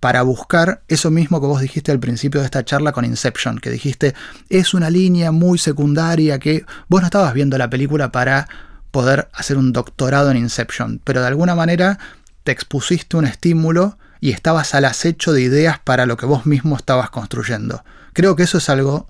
para 0.00 0.22
buscar 0.22 0.82
eso 0.88 1.12
mismo 1.12 1.40
que 1.40 1.46
vos 1.46 1.60
dijiste 1.60 1.92
al 1.92 2.00
principio 2.00 2.40
de 2.40 2.46
esta 2.46 2.64
charla 2.64 2.90
con 2.90 3.04
Inception, 3.04 3.60
que 3.60 3.70
dijiste 3.70 4.14
es 4.48 4.74
una 4.74 4.90
línea 4.90 5.30
muy 5.30 5.58
secundaria 5.58 6.40
que 6.40 6.64
vos 6.88 7.00
no 7.00 7.06
estabas 7.06 7.34
viendo 7.34 7.56
la 7.56 7.70
película 7.70 8.10
para 8.10 8.48
poder 8.90 9.28
hacer 9.32 9.58
un 9.58 9.72
doctorado 9.72 10.30
en 10.32 10.38
Inception, 10.38 11.00
pero 11.04 11.20
de 11.20 11.28
alguna 11.28 11.54
manera 11.54 12.00
te 12.42 12.50
expusiste 12.50 13.16
un 13.16 13.26
estímulo 13.26 13.96
y 14.20 14.30
estabas 14.30 14.74
al 14.74 14.84
acecho 14.86 15.32
de 15.32 15.42
ideas 15.42 15.78
para 15.78 16.06
lo 16.06 16.16
que 16.16 16.26
vos 16.26 16.46
mismo 16.46 16.76
estabas 16.76 17.10
construyendo. 17.10 17.84
Creo 18.12 18.34
que 18.34 18.42
eso 18.42 18.58
es 18.58 18.68
algo 18.68 19.06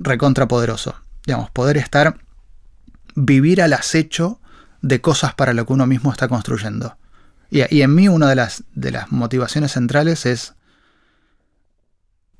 recontrapoderoso. 0.00 0.96
Digamos, 1.24 1.50
poder 1.50 1.76
estar, 1.76 2.18
vivir 3.14 3.62
al 3.62 3.74
acecho 3.74 4.40
de 4.82 5.00
cosas 5.00 5.34
para 5.34 5.52
lo 5.52 5.66
que 5.66 5.74
uno 5.74 5.86
mismo 5.86 6.10
está 6.10 6.26
construyendo. 6.26 6.96
Y, 7.50 7.82
en 7.82 7.94
mí 7.94 8.08
una 8.08 8.28
de 8.28 8.36
las, 8.36 8.64
de 8.74 8.92
las 8.92 9.10
motivaciones 9.10 9.72
centrales 9.72 10.24
es, 10.24 10.54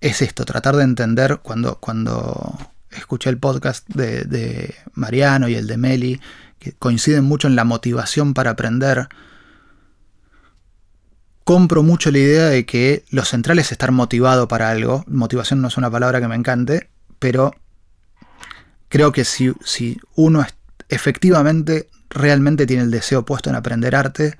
es 0.00 0.22
esto, 0.22 0.44
tratar 0.44 0.76
de 0.76 0.84
entender 0.84 1.40
cuando, 1.42 1.78
cuando 1.80 2.56
escuché 2.90 3.28
el 3.28 3.38
podcast 3.38 3.88
de, 3.88 4.22
de 4.22 4.74
Mariano 4.94 5.48
y 5.48 5.56
el 5.56 5.66
de 5.66 5.76
Meli, 5.76 6.20
que 6.60 6.72
coinciden 6.72 7.24
mucho 7.24 7.48
en 7.48 7.56
la 7.56 7.64
motivación 7.64 8.34
para 8.34 8.50
aprender, 8.50 9.08
compro 11.42 11.82
mucho 11.82 12.12
la 12.12 12.18
idea 12.18 12.44
de 12.44 12.64
que 12.64 13.04
lo 13.10 13.24
central 13.24 13.58
es 13.58 13.72
estar 13.72 13.90
motivado 13.90 14.46
para 14.46 14.70
algo. 14.70 15.04
Motivación 15.08 15.60
no 15.60 15.66
es 15.66 15.76
una 15.76 15.90
palabra 15.90 16.20
que 16.20 16.28
me 16.28 16.36
encante, 16.36 16.89
pero 17.20 17.54
creo 18.88 19.12
que 19.12 19.24
si, 19.24 19.52
si 19.64 20.00
uno 20.16 20.44
efectivamente 20.88 21.88
realmente 22.08 22.66
tiene 22.66 22.82
el 22.82 22.90
deseo 22.90 23.24
puesto 23.24 23.48
en 23.48 23.54
aprender 23.54 23.94
arte, 23.94 24.36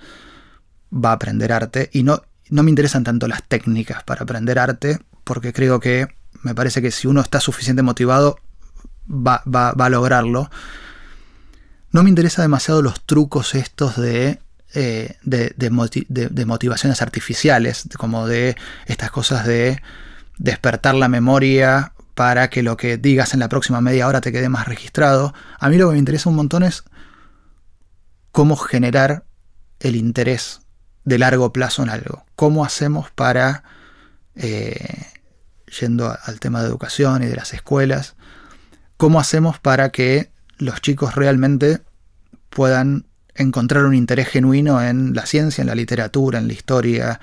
va 0.93 1.11
a 1.11 1.14
aprender 1.14 1.53
arte 1.53 1.89
y 1.93 2.03
no, 2.03 2.22
no 2.49 2.64
me 2.64 2.70
interesan 2.70 3.05
tanto 3.05 3.28
las 3.28 3.45
técnicas 3.45 4.03
para 4.03 4.24
aprender 4.24 4.59
arte, 4.59 4.99
porque 5.22 5.53
creo 5.53 5.78
que 5.78 6.09
me 6.43 6.55
parece 6.55 6.83
que 6.83 6.91
si 6.91 7.07
uno 7.07 7.20
está 7.20 7.39
suficiente 7.39 7.83
motivado, 7.83 8.41
va, 9.09 9.43
a 9.45 9.89
lograrlo. 9.89 10.51
No 11.93 12.03
me 12.03 12.09
interesa 12.09 12.43
demasiado 12.43 12.83
los 12.83 13.05
trucos 13.05 13.55
estos 13.55 13.97
de, 13.97 14.41
eh, 14.74 15.16
de, 15.22 15.55
de, 15.57 16.47
motivaciones 16.47 17.03
artificiales, 17.03 17.89
como 17.99 18.26
de 18.26 18.57
estas 18.87 19.11
cosas 19.11 19.47
de 19.47 19.83
despertar 20.39 20.95
la 20.95 21.09
memoria 21.09 21.93
para 22.15 22.51
que 22.51 22.63
lo 22.63 22.77
que 22.77 22.99
digas 22.99 23.35
en 23.35 23.41
la 23.41 23.49
próxima 23.49 23.81
media 23.81 24.07
hora 24.07 24.21
te 24.21 24.33
quede 24.33 24.49
más 24.49 24.67
registrado. 24.67 25.35
A 25.59 25.69
mí 25.69 25.77
lo 25.77 25.89
que 25.89 25.93
me 25.93 25.99
interesa 25.99 26.29
un 26.29 26.37
montón 26.37 26.63
es 26.63 26.85
cómo 28.33 28.57
generar 28.57 29.25
el 29.81 29.97
interés 29.97 30.61
de 31.05 31.19
largo 31.19 31.53
plazo 31.53 31.83
en 31.83 31.91
algo. 31.91 32.25
¿Cómo 32.37 32.65
hacemos 32.65 33.11
para, 33.11 33.65
eh, 34.35 35.07
yendo 35.81 36.17
al 36.25 36.41
tema 36.41 36.61
de 36.61 36.69
educación 36.69 37.23
y 37.23 37.27
de 37.27 37.37
las 37.37 37.55
escuelas, 37.55 38.17
cómo 38.97 39.21
hacemos 39.21 39.59
para 39.59 39.91
que 39.91 40.31
los 40.59 40.81
chicos 40.83 41.15
realmente 41.15 41.81
puedan 42.51 43.07
encontrar 43.35 43.85
un 43.85 43.95
interés 43.95 44.29
genuino 44.29 44.83
en 44.83 45.15
la 45.15 45.25
ciencia, 45.27 45.63
en 45.63 45.69
la 45.69 45.75
literatura, 45.75 46.39
en 46.39 46.49
la 46.49 46.53
historia, 46.53 47.21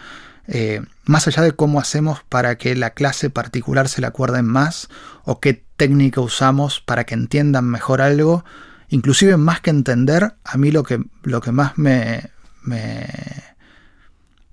eh, 0.48 0.82
más 1.08 1.28
allá 1.28 1.42
de 1.42 1.54
cómo 1.54 1.80
hacemos 1.80 2.22
para 2.30 2.58
que 2.58 2.76
la 2.76 2.92
clase 2.92 3.30
particular 3.30 3.90
se 3.90 4.02
la 4.02 4.10
acuerden 4.10 4.46
más 4.46 4.90
o 5.24 5.40
qué 5.40 5.66
técnica 5.78 6.22
usamos 6.22 6.82
para 6.82 7.06
que 7.06 7.14
entiendan 7.14 7.66
mejor 7.66 8.02
algo, 8.02 8.44
inclusive 8.90 9.38
más 9.38 9.62
que 9.62 9.70
entender, 9.70 10.36
a 10.44 10.58
mí 10.58 10.72
lo 10.72 10.84
que, 10.84 11.04
lo 11.24 11.42
que 11.42 11.52
más 11.52 11.78
me, 11.78 12.30
me, 12.64 13.08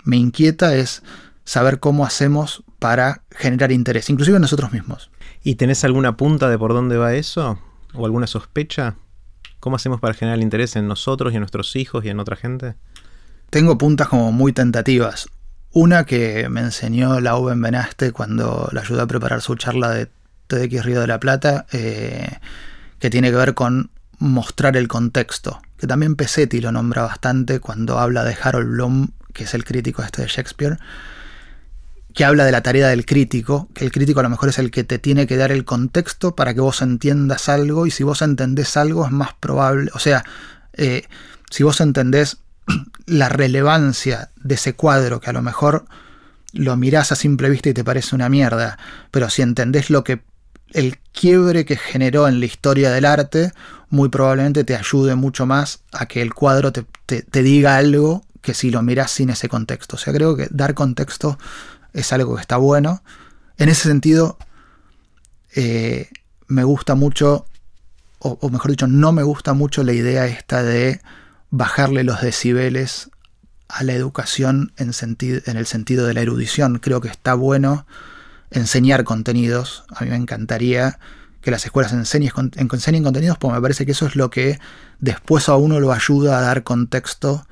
me 0.05 0.17
inquieta 0.17 0.75
es 0.75 1.03
saber 1.45 1.81
cómo 1.81 2.07
hacemos 2.07 2.63
para 2.79 3.23
generar 3.31 3.73
interés, 3.73 4.11
inclusive 4.11 4.37
en 4.37 4.43
nosotros 4.43 4.73
mismos. 4.73 5.11
¿Y 5.43 5.57
tenés 5.57 5.85
alguna 5.85 6.17
punta 6.17 6.49
de 6.49 6.59
por 6.59 6.73
dónde 6.73 6.97
va 6.97 7.15
eso? 7.15 7.59
¿O 7.95 8.07
alguna 8.07 8.27
sospecha? 8.27 8.97
¿Cómo 9.61 9.77
hacemos 9.77 10.01
para 10.01 10.15
generar 10.15 10.41
interés 10.41 10.77
en 10.77 10.89
nosotros 10.89 11.33
y 11.33 11.37
en 11.37 11.41
nuestros 11.41 11.75
hijos 11.77 12.05
y 12.05 12.09
en 12.11 12.21
otra 12.21 12.37
gente? 12.37 12.75
Tengo 13.51 13.79
puntas 13.79 14.09
como 14.09 14.33
muy 14.33 14.53
tentativas. 14.53 15.29
Una 15.75 16.07
que 16.07 16.49
me 16.49 16.61
enseñó 16.61 17.19
la 17.19 17.37
Uben 17.37 17.61
Benaste 17.61 18.13
cuando 18.13 18.69
la 18.71 18.83
ayudé 18.83 19.03
a 19.03 19.07
preparar 19.09 19.41
su 19.43 19.57
charla 19.57 19.91
de 19.91 20.09
TDX 20.47 20.85
Río 20.85 21.01
de 21.01 21.09
la 21.09 21.19
Plata, 21.19 21.67
eh, 21.73 22.39
que 23.01 23.11
tiene 23.11 23.33
que 23.33 23.37
ver 23.37 23.55
con 23.55 23.91
mostrar 24.19 24.77
el 24.77 24.87
contexto. 24.87 25.61
que 25.77 25.89
también 25.89 26.15
Pesetti 26.15 26.61
lo 26.61 26.71
nombra 26.71 27.03
bastante 27.03 27.59
cuando 27.59 27.99
habla 27.99 28.23
de 28.23 28.37
Harold 28.41 28.71
Bloom, 28.71 29.09
que 29.33 29.45
es 29.45 29.55
el 29.55 29.65
crítico 29.65 30.03
este 30.05 30.23
de 30.23 30.29
Shakespeare, 30.29 30.79
que 32.15 32.25
habla 32.25 32.45
de 32.45 32.53
la 32.53 32.63
tarea 32.63 32.87
del 32.87 33.05
crítico, 33.05 33.69
que 33.75 33.85
el 33.85 33.91
crítico 33.91 34.21
a 34.21 34.23
lo 34.23 34.31
mejor 34.31 34.51
es 34.51 34.61
el 34.61 34.71
que 34.71 34.85
te 34.85 35.01
tiene 35.01 35.27
que 35.27 35.37
dar 35.37 35.51
el 35.51 35.65
contexto 35.65 36.37
para 36.37 36.55
que 36.55 36.61
vos 36.61 36.83
entiendas 36.83 37.49
algo 37.49 37.87
y 37.87 37.91
si 37.91 38.05
vos 38.05 38.23
entendés 38.23 38.77
algo 38.77 39.05
es 39.05 39.11
más 39.11 39.35
probable, 39.35 39.91
o 39.93 39.99
sea, 39.99 40.25
eh, 40.75 41.03
si 41.51 41.65
vos 41.65 41.81
entendés 41.81 42.39
la 43.07 43.29
relevancia 43.29 44.31
de 44.37 44.55
ese 44.55 44.75
cuadro 44.75 45.21
que 45.21 45.31
a 45.31 45.33
lo 45.33 45.43
mejor 45.43 45.85
lo 46.53 46.77
mirás 46.77 47.13
a 47.13 47.17
simple 47.17 47.51
vista 47.51 47.69
y 47.69 47.75
te 47.75 47.85
parece 47.85 48.15
una 48.15 48.29
mierda, 48.29 48.79
pero 49.11 49.29
si 49.29 49.43
entendés 49.43 49.91
lo 49.91 50.05
que 50.05 50.23
el 50.73 50.99
quiebre 51.13 51.65
que 51.65 51.77
generó 51.77 52.27
en 52.27 52.41
la 52.41 52.47
historia 52.47 52.91
del 52.91 53.05
arte, 53.05 53.53
muy 53.91 54.09
probablemente 54.09 54.65
te 54.65 54.77
ayude 54.77 55.15
mucho 55.15 55.47
más 55.47 55.81
a 55.93 56.07
que 56.07 56.23
el 56.23 56.35
cuadro 56.35 56.73
te, 56.73 56.85
te 57.07 57.43
diga 57.43 57.77
algo 57.77 58.25
que 58.45 58.55
si 58.55 58.71
lo 58.71 58.83
mirás 58.83 59.11
sin 59.11 59.31
ese 59.31 59.49
contexto. 59.49 59.97
O 59.97 59.99
sea, 59.99 60.13
creo 60.13 60.37
que 60.37 60.49
dar 60.51 60.75
contexto 60.75 61.39
es 61.93 62.13
algo 62.13 62.35
que 62.35 62.43
está 62.43 62.59
bueno. 62.59 63.03
En 63.57 63.69
ese 63.69 63.89
sentido, 63.89 64.37
eh, 65.57 66.09
me 66.47 66.63
gusta 66.63 66.95
mucho, 66.95 67.47
o, 68.19 68.49
mejor 68.51 68.71
dicho, 68.71 68.87
no 68.87 69.13
me 69.13 69.23
gusta 69.23 69.55
mucho 69.55 69.83
la 69.83 69.93
idea 69.93 70.27
esta 70.27 70.63
de 70.63 71.01
bajarle 71.57 72.03
los 72.03 72.21
decibeles 72.21 73.11
a 73.69 73.85
la 73.85 73.93
educación 73.93 74.73
en, 74.77 74.91
en 74.91 75.57
el 75.57 75.67
sentido 75.67 76.07
de 76.07 76.13
la 76.13 76.21
erudición. 76.21 76.81
Creo 76.81 77.01
que 77.01 77.07
está 77.07 77.35
bueno 77.35 77.87
enseñar 78.51 79.05
contenidos. 79.05 79.85
A 79.95 80.03
mí 80.03 80.11
me 80.11 80.17
encantaría 80.17 80.99
que 81.41 81.53
las 81.53 81.65
escuelas 81.65 81.93
enseñen, 81.93 82.33
enseñen 82.57 83.05
contenidos, 83.05 83.39
porque 83.39 83.55
me 83.55 83.63
parece 83.63 83.87
que 83.87 83.93
eso 83.93 84.07
es 84.07 84.17
lo 84.17 84.31
que 84.31 84.59
después 84.99 85.49
a 85.49 85.55
uno 85.55 85.79
lo 85.79 85.93
ayuda 85.93 86.39
a 86.39 86.41
dar 86.41 86.65
contexto 86.65 87.47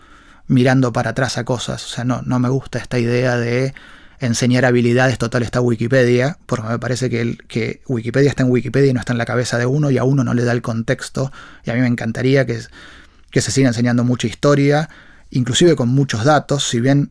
mirando 0.48 0.92
para 0.92 1.10
atrás 1.10 1.38
a 1.38 1.44
cosas. 1.44 1.84
O 1.84 1.88
sea, 1.88 2.04
no, 2.04 2.22
no 2.22 2.40
me 2.40 2.48
gusta 2.48 2.80
esta 2.80 2.98
idea 2.98 3.36
de 3.36 3.72
enseñar 4.18 4.64
habilidades, 4.64 5.16
total 5.16 5.44
está 5.44 5.60
Wikipedia, 5.60 6.38
porque 6.46 6.66
me 6.66 6.78
parece 6.80 7.08
que, 7.08 7.38
que 7.46 7.82
Wikipedia 7.86 8.30
está 8.30 8.42
en 8.42 8.50
Wikipedia 8.50 8.90
y 8.90 8.94
no 8.94 9.00
está 9.00 9.12
en 9.12 9.18
la 9.18 9.26
cabeza 9.26 9.58
de 9.58 9.66
uno 9.66 9.92
y 9.92 9.98
a 9.98 10.04
uno 10.04 10.24
no 10.24 10.34
le 10.34 10.44
da 10.44 10.50
el 10.50 10.62
contexto. 10.62 11.30
Y 11.64 11.70
a 11.70 11.74
mí 11.74 11.80
me 11.80 11.86
encantaría 11.86 12.46
que, 12.46 12.58
que 13.32 13.40
se 13.40 13.50
siga 13.50 13.68
enseñando 13.68 14.04
mucha 14.04 14.28
historia, 14.28 14.88
inclusive 15.30 15.74
con 15.74 15.88
muchos 15.88 16.24
datos, 16.24 16.68
si 16.68 16.80
bien 16.80 17.10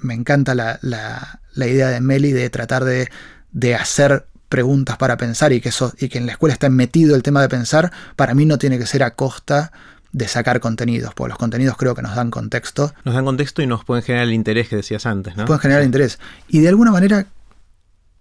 me 0.00 0.14
encanta 0.14 0.54
la, 0.54 1.40
idea 1.56 1.88
de 1.88 2.00
Meli 2.00 2.30
de 2.30 2.48
tratar 2.50 2.84
de, 2.84 3.08
de 3.50 3.74
hacer 3.74 4.26
preguntas 4.48 4.96
para 4.96 5.16
pensar 5.16 5.52
y 5.52 5.60
que, 5.60 5.70
eso, 5.70 5.92
y 5.98 6.08
que 6.08 6.18
en 6.18 6.26
la 6.26 6.32
escuela 6.32 6.52
está 6.52 6.68
metido 6.68 7.16
el 7.16 7.24
tema 7.24 7.42
de 7.42 7.48
pensar, 7.48 7.90
para 8.14 8.34
mí 8.34 8.46
no 8.46 8.58
tiene 8.58 8.78
que 8.78 8.86
ser 8.86 9.02
a 9.02 9.14
costa 9.14 9.72
de 10.12 10.28
sacar 10.28 10.60
contenidos, 10.60 11.12
porque 11.14 11.30
los 11.30 11.38
contenidos 11.38 11.76
creo 11.76 11.94
que 11.94 12.02
nos 12.02 12.14
dan 12.14 12.30
contexto. 12.30 12.94
Nos 13.04 13.14
dan 13.14 13.24
contexto 13.24 13.62
y 13.62 13.66
nos 13.66 13.84
pueden 13.84 14.04
generar 14.04 14.28
el 14.28 14.34
interés 14.34 14.68
que 14.68 14.76
decías 14.76 15.04
antes, 15.04 15.36
¿no? 15.36 15.46
pueden 15.46 15.60
generar 15.60 15.82
el 15.82 15.86
interés. 15.86 16.18
Y 16.48 16.60
de 16.60 16.68
alguna 16.68 16.92
manera, 16.92 17.26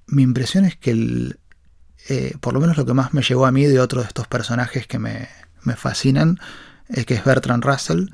mi 0.08 0.24
impresión 0.24 0.66
es 0.66 0.76
que 0.76 0.92
el, 0.92 1.40
eh, 2.08 2.36
por 2.40 2.54
lo 2.54 2.60
menos 2.60 2.78
lo 2.78 2.86
que 2.86 2.94
más 2.94 3.14
me 3.14 3.24
llegó 3.24 3.46
a 3.46 3.52
mí 3.52 3.66
de 3.66 3.80
otro 3.80 4.02
de 4.02 4.08
estos 4.08 4.28
personajes 4.28 4.86
que 4.86 5.00
me, 5.00 5.28
fascinan, 5.76 6.40
que 7.06 7.16
es 7.16 7.24
Bertrand 7.24 7.64
Russell. 7.64 8.08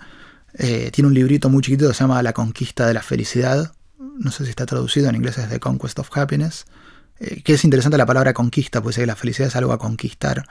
Eh, 0.54 0.92
tiene 0.92 1.08
un 1.08 1.14
librito 1.14 1.50
muy 1.50 1.62
chiquito 1.62 1.88
que 1.88 1.94
se 1.94 2.02
llama 2.02 2.22
La 2.24 2.34
conquista 2.34 2.88
de 2.88 2.94
la 2.94 3.02
felicidad. 3.02 3.74
No 3.98 4.32
sé 4.32 4.44
si 4.44 4.50
está 4.50 4.66
traducido 4.66 5.10
en 5.10 5.16
inglés, 5.16 5.38
es 5.38 5.50
The 5.50 5.60
Conquest 5.60 6.00
of 6.00 6.10
Happiness. 6.16 6.66
Eh, 7.20 7.42
que 7.44 7.54
es 7.54 7.64
interesante 7.64 7.98
la 7.98 8.06
palabra 8.06 8.34
conquista, 8.34 8.82
pues 8.82 8.98
la 8.98 9.16
felicidad 9.16 9.48
es 9.48 9.56
algo 9.56 9.74
a 9.74 9.80
conquistar 9.80 10.46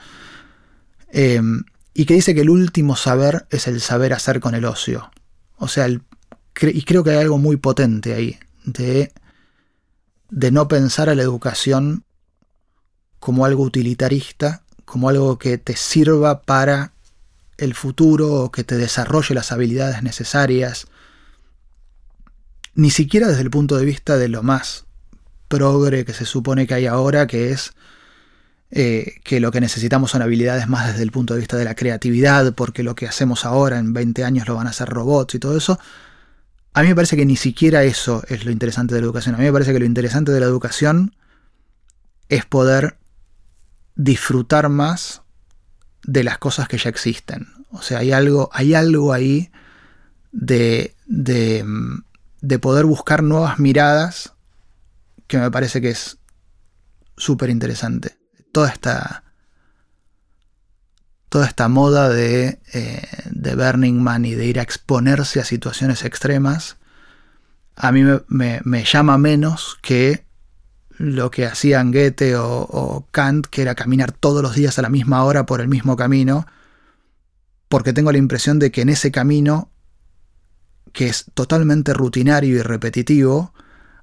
y 1.95 2.05
que 2.05 2.15
dice 2.15 2.35
que 2.35 2.43
el 2.43 2.51
último 2.51 2.97
saber 2.97 3.47
es 3.51 3.67
el 3.67 3.81
saber 3.81 4.13
hacer 4.13 4.41
con 4.41 4.55
el 4.55 4.65
ocio. 4.65 5.11
O 5.57 5.69
sea, 5.69 5.89
y 5.89 6.83
creo 6.85 7.05
que 7.05 7.11
hay 7.11 7.19
algo 7.19 7.39
muy 7.39 7.57
potente 7.57 8.15
ahí, 8.15 8.39
de, 8.65 9.13
de 10.31 10.51
no 10.51 10.69
pensar 10.69 11.09
a 11.09 11.15
la 11.15 11.23
educación 11.23 12.05
como 13.19 13.45
algo 13.45 13.65
utilitarista, 13.65 14.63
como 14.85 15.09
algo 15.09 15.39
que 15.39 15.59
te 15.59 15.77
sirva 15.77 16.43
para 16.43 16.93
el 17.61 17.75
futuro 17.75 18.51
que 18.53 18.65
te 18.65 18.77
desarrolle 18.77 19.35
las 19.35 19.53
habilidades 19.53 20.03
necesarias, 20.03 20.87
ni 22.75 22.91
siquiera 22.91 23.29
desde 23.29 23.43
el 23.43 23.51
punto 23.51 23.77
de 23.77 23.85
vista 23.85 24.17
de 24.17 24.29
lo 24.29 24.43
más 24.43 24.87
progre 25.49 26.05
que 26.05 26.15
se 26.15 26.25
supone 26.25 26.67
que 26.67 26.75
hay 26.75 26.87
ahora, 26.87 27.27
que 27.27 27.51
es 27.51 27.73
eh, 28.71 29.21
que 29.25 29.41
lo 29.41 29.51
que 29.51 29.61
necesitamos 29.61 30.13
son 30.13 30.23
habilidades 30.23 30.69
más 30.69 30.89
desde 30.89 31.03
el 31.03 31.11
punto 31.11 31.35
de 31.35 31.41
vista 31.41 31.57
de 31.57 31.65
la 31.65 31.75
creatividad, 31.75 32.55
porque 32.55 32.83
lo 32.83 32.95
que 32.95 33.09
hacemos 33.09 33.45
ahora 33.45 33.79
en 33.79 33.93
20 33.93 34.25
años 34.25 34.47
lo 34.47 34.55
van 34.55 34.67
a 34.67 34.71
hacer 34.71 34.89
robots 34.89 35.35
y 35.35 35.39
todo 35.39 35.57
eso. 35.57 35.79
A 36.73 36.83
mí 36.83 36.89
me 36.89 36.95
parece 36.95 37.17
que 37.17 37.27
ni 37.27 37.37
siquiera 37.37 37.83
eso 37.83 38.23
es 38.29 38.45
lo 38.45 38.53
interesante 38.53 38.95
de 38.95 39.01
la 39.01 39.07
educación. 39.07 39.35
A 39.35 39.39
mí 39.39 39.45
me 39.45 39.53
parece 39.53 39.73
que 39.73 39.81
lo 39.81 39.85
interesante 39.85 40.31
de 40.31 40.41
la 40.41 40.47
educación 40.47 41.17
es 42.29 42.47
poder 42.47 42.97
disfrutar 43.97 44.69
más 44.69 45.23
de 46.03 46.25
las 46.25 46.39
cosas 46.39 46.69
que 46.69 46.79
ya 46.79 46.91
existen. 46.91 47.49
O 47.71 47.83
sea, 47.83 47.99
hay 47.99 48.13
algo, 48.13 48.51
hay 48.53 48.75
algo 48.75 49.13
ahí 49.13 49.51
de, 50.33 50.95
de, 51.07 51.65
de 52.41 52.59
poder 52.59 52.85
buscar 52.85 53.23
nuevas 53.23 53.59
miradas 53.59 54.35
que 55.27 55.39
me 55.39 55.51
parece 55.51 55.81
que 55.81 55.91
es 55.91 56.19
súper 57.17 57.51
interesante 57.51 58.21
toda 58.53 58.69
esta, 58.69 59.25
toda 61.29 61.47
esta 61.47 61.69
moda 61.69 62.09
de, 62.09 62.61
eh, 62.73 63.09
de, 63.31 63.55
Burning 63.55 64.03
Man 64.03 64.25
y 64.25 64.35
de 64.35 64.47
ir 64.47 64.59
a 64.59 64.63
exponerse 64.63 65.41
a 65.41 65.45
situaciones 65.45 66.05
extremas, 66.05 66.77
a 67.77 67.93
mí 67.93 68.03
me, 68.29 68.85
llama 68.85 69.19
menos 69.19 69.79
que 69.83 70.25
lo 71.01 71.31
que 71.31 71.47
hacían 71.47 71.93
Goethe 71.93 72.37
o, 72.37 73.09
Kant, 73.11 73.47
que 73.47 73.63
era 73.63 73.75
caminar 73.75 74.13
todos 74.13 74.43
los 74.43 74.55
días 74.55 74.79
a 74.79 74.83
la 74.83 74.91
misma 74.91 75.25
hora 75.25 75.47
por 75.47 75.63
el 75.63 75.69
mismo 75.69 75.97
camino, 75.97 76.47
porque 77.71 77.95
tengo 77.95 78.13
la 78.13 78.19
impresión 78.19 78.59
de 78.59 78.71
que 78.71 78.83
en 78.83 78.91
ese 78.91 79.11
camino, 79.11 79.71
que 80.93 81.07
es 81.07 81.25
totalmente 81.33 81.95
rutinario 81.95 82.55
y 82.55 82.61
repetitivo, 82.61 83.55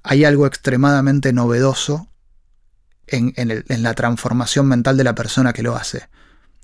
hay 0.02 0.26
algo 0.26 0.48
extremadamente 0.48 1.34
novedoso 1.34 2.10
en, 3.06 3.32
la 3.68 3.94
transformación 3.94 4.68
mental 4.68 4.98
de 4.98 5.04
la 5.04 5.14
persona 5.14 5.54
que 5.54 5.62
lo 5.62 5.76
hace. 5.76 6.10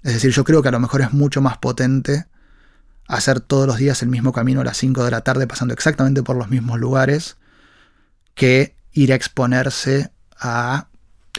Es 0.02 0.16
decir, 0.16 0.32
yo 0.32 0.44
creo 0.44 0.64
que 0.64 0.70
a 0.70 0.72
lo 0.72 0.80
mejor 0.80 1.02
es 1.02 1.14
mucho 1.14 1.42
más 1.42 1.60
potente 1.60 2.26
hacer 3.08 3.40
todos 3.40 3.68
los 3.68 3.78
días 3.78 4.02
el 4.02 4.10
mismo 4.10 4.34
camino 4.34 4.62
a 4.62 4.64
las 4.64 4.78
5 4.78 5.04
de 5.06 5.12
la 5.12 5.22
tarde 5.22 5.46
pasando 5.46 5.76
exactamente 5.76 6.24
por 6.24 6.38
los 6.38 6.50
mismos 6.50 6.80
lugares 6.80 7.38
que 8.34 8.76
ir 8.94 9.14
a 9.14 9.16
exponerse 9.16 10.13
a 10.44 10.88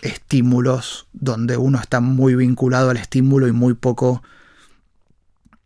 estímulos 0.03 1.07
donde 1.13 1.57
uno 1.57 1.79
está 1.79 2.01
muy 2.01 2.35
vinculado 2.35 2.91
al 2.91 2.97
estímulo 2.97 3.47
y 3.47 3.53
muy 3.53 3.75
poco 3.75 4.23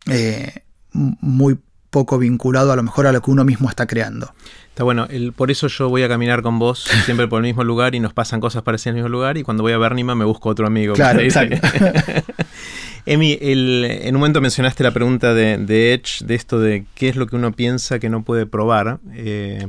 eh, 0.06 0.62
muy 0.92 1.58
poco 1.90 2.18
vinculado 2.18 2.72
a 2.72 2.76
lo 2.76 2.82
mejor 2.82 3.06
a 3.06 3.12
lo 3.12 3.22
que 3.22 3.30
uno 3.30 3.44
mismo 3.44 3.68
está 3.68 3.86
creando. 3.86 4.32
Está 4.68 4.84
bueno, 4.84 5.08
por 5.34 5.50
eso 5.50 5.68
yo 5.68 5.88
voy 5.88 6.02
a 6.02 6.08
caminar 6.08 6.42
con 6.42 6.58
vos 6.58 6.84
siempre 7.04 7.26
por 7.28 7.38
el 7.38 7.44
mismo 7.44 7.64
lugar 7.64 7.94
y 7.94 8.00
nos 8.00 8.12
pasan 8.12 8.40
cosas 8.40 8.62
parecidas 8.62 8.92
en 8.92 8.98
el 8.98 9.04
mismo 9.04 9.08
lugar 9.16 9.38
y 9.38 9.42
cuando 9.42 9.62
voy 9.62 9.72
a 9.72 9.78
Bernima 9.78 10.14
me 10.14 10.24
busco 10.24 10.48
otro 10.48 10.66
amigo. 10.66 10.94
Claro, 10.94 11.20
Emi, 13.06 13.38
en 13.40 14.14
un 14.14 14.20
momento 14.20 14.42
mencionaste 14.42 14.84
la 14.84 14.90
pregunta 14.90 15.32
de, 15.32 15.94
Edge, 15.94 16.24
de 16.26 16.34
esto 16.34 16.60
de 16.60 16.84
qué 16.94 17.08
es 17.08 17.16
lo 17.16 17.26
que 17.26 17.36
uno 17.36 17.52
piensa 17.52 17.98
que 17.98 18.10
no 18.10 18.22
puede 18.22 18.44
probar. 18.44 18.98
Eh, 19.14 19.68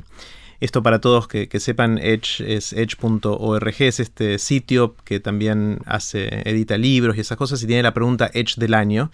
esto 0.60 0.84
para 0.84 0.99
todos 0.99 1.28
que, 1.28 1.47
sepan, 1.60 1.97
Edge 1.97 2.43
es 2.45 2.74
edge.org, 2.74 3.76
es 3.80 3.99
este 3.99 4.39
sitio 4.39 4.95
que 5.05 5.20
también 5.20 5.80
hace, 5.86 6.49
edita 6.49 6.78
libros 6.78 7.18
y 7.18 7.22
esas 7.22 7.38
cosas 7.38 7.64
y 7.64 7.68
tiene 7.68 7.84
la 7.84 7.93
pregunta 7.93 8.30
Edge 8.34 8.55
del 8.57 8.74
año. 8.74 9.12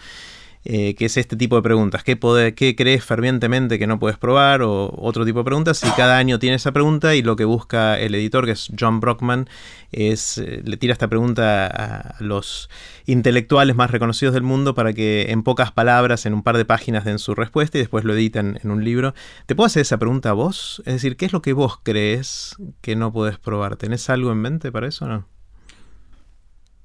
Eh, 0.67 0.95
que 0.95 1.05
es 1.05 1.15
este 1.15 1.35
tipo 1.35 1.55
de 1.55 1.61
preguntas. 1.61 2.03
¿Qué, 2.03 2.17
¿Qué, 2.55 2.75
crees 2.75 3.05
fervientemente 3.05 3.77
que 3.77 3.85
no 3.85 3.99
puedes 3.99 4.17
probar? 4.17 4.63
O 4.63 4.91
otro 4.97 5.23
tipo 5.23 5.37
de 5.39 5.45
preguntas. 5.45 5.83
Y 5.83 5.91
cada 5.91 6.17
año 6.17 6.39
tiene 6.39 6.55
esa 6.55 6.71
pregunta 6.71 7.13
y 7.13 7.21
lo 7.21 7.35
que 7.35 7.45
busca 7.45 7.99
el 7.99 8.15
editor, 8.15 8.45
que 8.45 8.51
es 8.53 8.71
John 8.77 8.99
Brockman, 8.99 9.47
es, 9.91 10.39
eh, 10.39 10.63
le 10.65 10.77
tira 10.77 10.93
esta 10.93 11.07
pregunta 11.07 11.67
a 11.67 12.15
los 12.19 12.67
intelectuales 13.05 13.75
más 13.75 13.91
reconocidos 13.91 14.33
del 14.33 14.41
mundo 14.41 14.73
para 14.73 14.93
que 14.93 15.27
en 15.29 15.43
pocas 15.43 15.71
palabras, 15.71 16.25
en 16.25 16.33
un 16.33 16.41
par 16.41 16.57
de 16.57 16.65
páginas, 16.65 17.05
den 17.05 17.19
su 17.19 17.35
respuesta 17.35 17.77
y 17.77 17.81
después 17.81 18.03
lo 18.03 18.15
editan 18.15 18.59
en 18.63 18.71
un 18.71 18.83
libro. 18.83 19.13
¿Te 19.45 19.53
puedo 19.53 19.67
hacer 19.67 19.81
esa 19.81 19.99
pregunta 19.99 20.31
a 20.31 20.33
vos? 20.33 20.81
Es 20.87 20.93
decir, 20.95 21.15
¿qué 21.15 21.27
es 21.27 21.33
lo 21.33 21.43
que 21.43 21.53
vos 21.53 21.79
crees 21.83 22.55
que 22.81 22.95
no 22.95 23.13
puedes 23.13 23.37
probar? 23.37 23.75
¿Tenés 23.75 24.09
algo 24.09 24.31
en 24.31 24.39
mente 24.39 24.71
para 24.71 24.87
eso 24.87 25.05
o 25.05 25.09
no? 25.09 25.27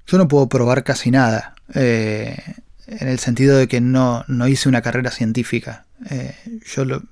Yo 0.05 0.19
no 0.19 0.27
puedo 0.27 0.47
probar 0.47 0.83
casi 0.83 1.09
nada. 1.09 1.55
Eh, 1.73 2.37
en 2.87 3.07
el 3.07 3.19
sentido 3.19 3.57
de 3.57 3.67
que 3.67 3.81
no, 3.81 4.25
hice 4.47 4.69
una 4.69 4.81
carrera 4.81 5.11
científica. 5.11 5.85
Eh, 6.09 6.35
yo 6.65 6.85
lo, 6.85 7.03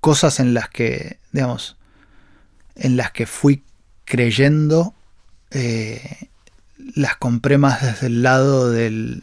cosas 0.00 0.40
en 0.40 0.54
las 0.54 0.68
que, 0.68 1.18
digamos, 1.32 1.76
en 2.74 2.96
las 2.96 3.12
que 3.12 3.26
fui 3.26 3.64
creyendo, 4.04 4.94
eh, 5.50 6.28
las 6.96 7.16
compré 7.16 7.58
más 7.58 7.82
desde 7.82 8.08
el 8.08 8.22
lado 8.22 8.70
del, 8.70 9.22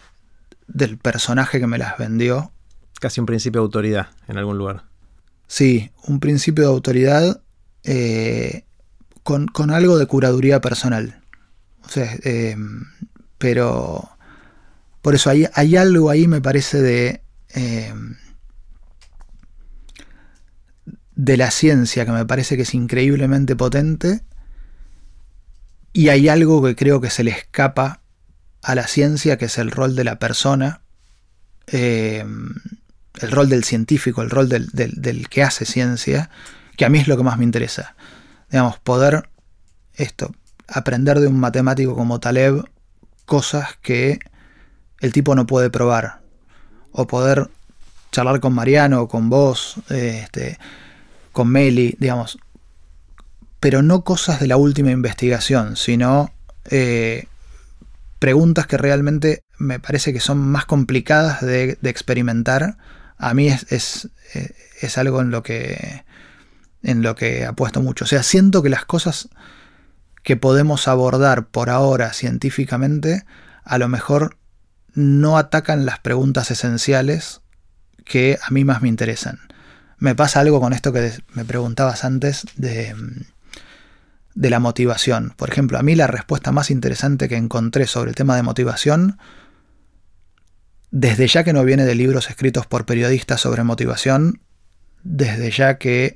del 0.68 0.98
personaje 0.98 1.60
que 1.60 1.68
me 1.68 1.78
las 1.78 1.98
vendió. 1.98 2.52
Casi 3.00 3.20
un 3.20 3.26
principio 3.26 3.62
de 3.62 3.66
autoridad 3.66 4.08
en 4.28 4.38
algún 4.38 4.58
lugar. 4.58 4.86
Sí, 5.48 5.92
un 6.04 6.20
principio 6.20 6.66
de 6.66 6.70
autoridad 6.70 7.42
eh, 7.84 8.66
con, 9.24 9.72
algo 9.72 9.98
de 9.98 10.06
curaduría 10.06 10.62
personal. 10.62 11.22
O 11.84 11.90
sea, 11.90 12.16
pero 13.40 14.08
por 15.02 15.16
eso 15.16 15.32
hay, 15.32 15.76
algo 15.76 16.12
ahí, 16.12 16.28
me 16.28 16.42
parece, 16.42 16.82
de, 16.82 17.22
eh, 17.56 17.94
de 21.16 21.38
la 21.38 21.50
ciencia 21.50 22.06
que 22.06 22.12
me 22.12 22.26
parece 22.26 22.58
que 22.58 22.64
es 22.64 22.76
increíblemente 22.76 23.56
potente. 23.56 24.22
Y 25.94 26.10
hay 26.10 26.30
algo 26.30 26.62
que 26.64 26.76
creo 26.76 27.02
que 27.02 27.10
se 27.10 27.24
le 27.24 27.32
escapa 27.32 28.02
a 28.62 28.76
la 28.76 28.86
ciencia, 28.88 29.38
que 29.38 29.46
es 29.46 29.58
el 29.58 29.72
rol 29.72 29.96
de 29.96 30.04
la 30.04 30.20
persona, 30.20 30.82
eh, 31.68 32.26
el 33.22 33.32
rol 33.32 33.50
del 33.50 33.64
científico, 33.64 34.22
el 34.22 34.30
rol 34.30 34.50
del, 34.50 34.68
del, 34.68 35.30
que 35.30 35.44
hace 35.44 35.66
ciencia, 35.66 36.30
que 36.78 36.86
a 36.86 36.90
mí 36.90 37.00
es 37.00 37.08
lo 37.08 37.18
que 37.18 37.24
más 37.24 37.38
me 37.38 37.46
interesa. 37.46 37.96
Digamos, 38.52 38.80
poder 38.80 39.30
esto, 39.94 40.36
aprender 40.68 41.20
de 41.20 41.28
un 41.28 41.40
matemático 41.40 41.96
como 41.96 42.20
Taleb 42.20 42.66
cosas 43.30 43.78
que 43.82 44.20
el 45.00 45.14
tipo 45.14 45.36
no 45.36 45.46
puede 45.46 45.70
probar. 45.70 46.20
O 46.92 47.06
poder 47.06 47.50
charlar 48.12 48.40
con 48.40 48.54
Mariano, 48.54 49.08
con 49.08 49.30
vos, 49.30 49.76
este, 49.90 50.58
con 51.32 51.48
Meli, 51.48 51.96
digamos. 52.00 52.40
Pero 53.60 53.84
no 53.84 54.04
cosas 54.04 54.40
de 54.40 54.48
la 54.48 54.58
última 54.58 54.92
investigación, 54.92 55.78
sino 55.78 56.34
eh, 56.72 57.28
preguntas 58.18 58.66
que 58.66 58.78
realmente 58.78 59.44
me 59.60 59.80
parece 59.80 60.12
que 60.12 60.20
son 60.20 60.40
más 60.40 60.66
complicadas 60.66 61.42
de, 61.42 61.78
experimentar. 61.84 62.78
A 63.20 63.34
mí 63.36 63.48
es, 63.48 63.72
es, 63.72 64.10
eh, 64.34 64.56
es, 64.82 64.98
algo 64.98 65.22
en 65.22 65.30
lo 65.30 65.44
que 65.44 66.04
en 66.82 67.04
lo 67.04 67.14
que 67.14 67.46
apuesto 67.46 67.82
mucho. 67.82 68.06
O 68.06 68.08
sea, 68.08 68.24
siento 68.24 68.64
que 68.64 68.70
las 68.70 68.86
cosas 68.86 69.30
que 70.30 70.38
podemos 70.38 70.88
abordar 70.88 71.48
por 71.48 71.72
ahora 71.72 72.14
científicamente 72.14 73.26
a 73.64 73.80
lo 73.80 73.88
mejor 73.88 74.38
no 74.94 75.40
atacan 75.40 75.88
las 75.88 75.98
preguntas 75.98 76.52
esenciales 76.52 77.42
que 78.06 78.38
a 78.40 78.52
mí 78.52 78.64
más 78.64 78.84
me 78.84 78.90
interesan. 78.90 79.40
Me 79.98 80.14
pasa 80.14 80.42
algo 80.42 80.62
con 80.62 80.72
esto 80.72 80.94
que 80.94 81.14
me 81.34 81.46
preguntabas 81.46 82.04
antes 82.04 82.46
de 82.58 82.96
de 84.36 84.50
la 84.52 84.60
motivación. 84.60 85.34
Por 85.36 85.50
ejemplo, 85.50 85.80
a 85.80 85.82
mí 85.82 85.96
la 85.96 86.06
respuesta 86.06 86.52
más 86.52 86.70
interesante 86.70 87.28
que 87.28 87.36
encontré 87.36 87.88
sobre 87.88 88.12
el 88.12 88.16
tema 88.16 88.36
de 88.36 88.44
motivación, 88.44 89.18
desde 90.92 91.26
ya 91.26 91.44
que 91.44 91.54
no 91.54 91.64
viene 91.64 91.86
de 91.86 91.96
libros 91.96 92.30
escritos 92.30 92.68
por 92.68 92.86
periodistas 92.86 93.42
sobre 93.42 93.64
motivación, 93.64 94.42
desde 95.02 95.50
ya 95.50 95.80
que 95.80 96.14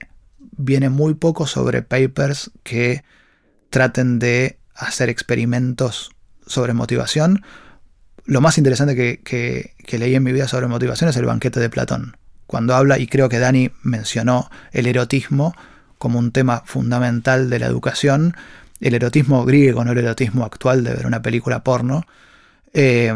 viene 0.55 0.89
muy 0.89 1.15
poco 1.15 1.47
sobre 1.47 1.81
papers 1.81 2.51
que 2.61 3.03
traten 3.73 4.19
de 4.19 4.59
hacer 4.75 5.09
experimentos 5.09 6.11
sobre 6.45 6.73
motivación. 6.73 7.43
Lo 8.23 8.39
más 8.39 8.59
interesante 8.59 8.95
que, 8.95 9.19
que, 9.23 9.97
leí 9.97 10.13
en 10.13 10.21
mi 10.21 10.31
vida 10.31 10.47
sobre 10.47 10.67
motivación 10.67 11.09
es 11.09 11.17
el 11.17 11.25
banquete 11.25 11.59
de 11.59 11.71
Platón. 11.71 12.15
Cuando 12.45 12.75
habla, 12.75 12.99
y 12.99 13.07
creo 13.07 13.29
que 13.29 13.39
Dani 13.39 13.71
mencionó 13.81 14.51
el 14.73 14.85
erotismo, 14.85 15.55
como 15.97 16.19
un 16.19 16.31
tema 16.31 16.61
fundamental 16.67 17.49
de 17.49 17.57
la 17.57 17.65
educación, 17.65 18.35
el 18.79 18.93
erotismo 18.93 19.43
griego, 19.43 19.83
no 19.83 19.93
el 19.93 19.97
erotismo 19.97 20.45
actual 20.45 20.83
de 20.83 20.93
ver 20.93 21.07
una 21.07 21.23
película 21.23 21.63
porno. 21.63 22.05
Eh, 22.73 23.11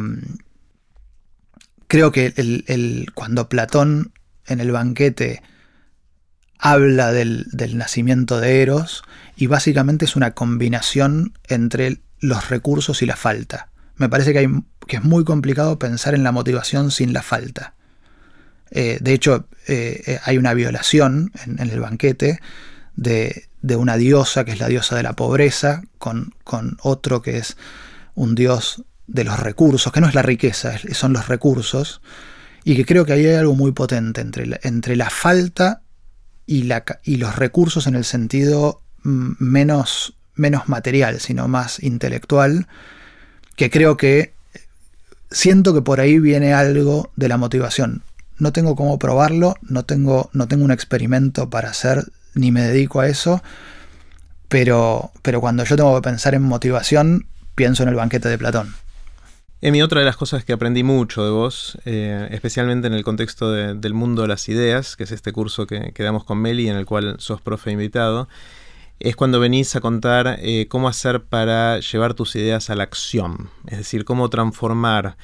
creo 1.87 2.11
que 2.11 2.33
el, 2.35 3.11
cuando 3.13 3.47
Platón 3.47 4.11
en 4.47 4.59
el 4.59 4.71
banquete 4.71 5.43
habla 6.59 7.11
del, 7.11 7.47
nacimiento 7.75 8.39
de 8.39 8.61
Eros 8.61 9.03
y 9.35 9.47
básicamente 9.47 10.05
es 10.05 10.15
una 10.15 10.31
combinación 10.31 11.33
entre 11.47 11.99
los 12.19 12.49
recursos 12.49 13.01
y 13.01 13.05
la 13.05 13.15
falta. 13.15 13.69
Me 13.95 14.09
parece 14.09 14.33
que, 14.33 14.39
hay, 14.39 14.47
es 14.87 15.03
muy 15.03 15.23
complicado 15.23 15.79
pensar 15.79 16.15
en 16.15 16.23
la 16.23 16.31
motivación 16.31 16.91
sin 16.91 17.13
la 17.13 17.21
falta. 17.21 17.73
Eh, 18.71 18.97
de 19.01 19.13
hecho, 19.13 19.47
eh, 19.67 20.19
hay 20.23 20.37
una 20.37 20.53
violación 20.53 21.31
en, 21.45 21.59
el 21.59 21.79
banquete 21.79 22.39
de, 22.95 23.47
una 23.75 23.97
diosa 23.97 24.43
que 24.43 24.51
es 24.51 24.59
la 24.59 24.67
diosa 24.67 24.95
de 24.95 25.03
la 25.03 25.13
pobreza, 25.13 25.83
con, 25.97 26.33
con, 26.43 26.77
otro 26.81 27.21
que 27.21 27.37
es 27.37 27.57
un 28.15 28.35
dios 28.35 28.83
de 29.05 29.23
los 29.23 29.39
recursos, 29.39 29.91
que 29.93 30.01
no 30.01 30.07
es 30.07 30.15
la 30.15 30.21
riqueza, 30.21 30.73
son 30.91 31.13
los 31.13 31.27
recursos, 31.27 32.01
y 32.63 32.75
que 32.75 32.85
creo 32.85 33.05
que 33.05 33.13
ahí 33.13 33.25
hay 33.25 33.35
algo 33.35 33.55
muy 33.55 33.71
potente 33.71 34.19
entre 34.19 34.45
la, 34.45 34.59
entre 34.63 34.95
la 34.95 35.09
falta 35.09 35.81
y, 36.47 36.63
los 37.17 37.35
recursos 37.35 37.85
en 37.85 37.95
el 37.95 38.05
sentido 38.05 38.81
mm, 39.03 39.33
menos, 39.39 40.15
menos 40.33 40.69
material, 40.69 41.19
sino 41.19 41.47
más 41.47 41.83
intelectual, 41.83 42.67
que 43.55 43.69
creo 43.69 43.97
que 43.97 44.33
siento 45.29 45.73
que 45.73 45.81
por 45.81 45.99
ahí 45.99 46.19
viene 46.19 46.53
algo 46.53 47.11
de 47.17 47.27
la 47.27 47.37
motivación. 47.37 48.01
No 48.39 48.53
tengo 48.53 48.75
cómo 48.75 48.97
probarlo, 48.97 49.55
no 49.61 49.83
tengo, 49.83 50.29
no 50.31 50.47
tengo 50.47 50.63
un 50.63 50.71
experimento 50.71 51.49
para 51.49 51.69
hacer 51.69 52.05
ni 52.33 52.51
me 52.51 52.61
dedico 52.61 53.01
a 53.01 53.07
eso, 53.07 53.43
pero, 54.47 55.11
pero 55.23 55.41
cuando 55.41 55.65
yo 55.65 55.75
tengo 55.75 55.95
que 55.95 56.07
pensar 56.07 56.33
en 56.33 56.43
motivación, 56.43 57.25
pienso 57.55 57.83
en 57.83 57.89
el 57.89 57.95
banquete 57.95 58.29
de 58.29 58.37
Platón. 58.37 58.75
Emi, 59.59 59.81
otra 59.81 60.01
de 60.01 60.05
las 60.05 60.17
cosas 60.17 60.45
que 60.45 60.53
aprendí 60.53 60.83
mucho 60.83 61.25
de 61.25 61.31
vos, 61.31 61.79
eh, 61.85 62.27
especialmente 62.29 62.85
en 62.85 62.93
el 62.93 63.03
contexto 63.03 63.51
del 63.51 63.93
mundo 63.95 64.21
de 64.21 64.27
las 64.27 64.47
ideas, 64.49 64.95
que 64.95 65.05
es 65.05 65.11
este 65.11 65.31
curso 65.31 65.65
que, 65.65 65.91
damos 65.97 66.25
con 66.25 66.37
Meli, 66.37 66.69
en 66.69 66.75
el 66.75 66.85
cual 66.85 67.15
sos 67.17 67.41
profe 67.41 67.71
invitado, 67.71 68.29
es 68.99 69.15
cuando 69.15 69.39
venís 69.39 69.75
a 69.75 69.81
contar 69.81 70.37
eh, 70.41 70.67
cómo 70.69 70.87
hacer 70.87 71.23
para 71.23 71.79
llevar 71.79 72.13
tus 72.13 72.35
ideas 72.35 72.69
a 72.69 72.75
la 72.75 72.83
acción, 72.83 73.49
es 73.65 73.79
decir, 73.79 74.05
cómo 74.05 74.29
transformar 74.29 75.17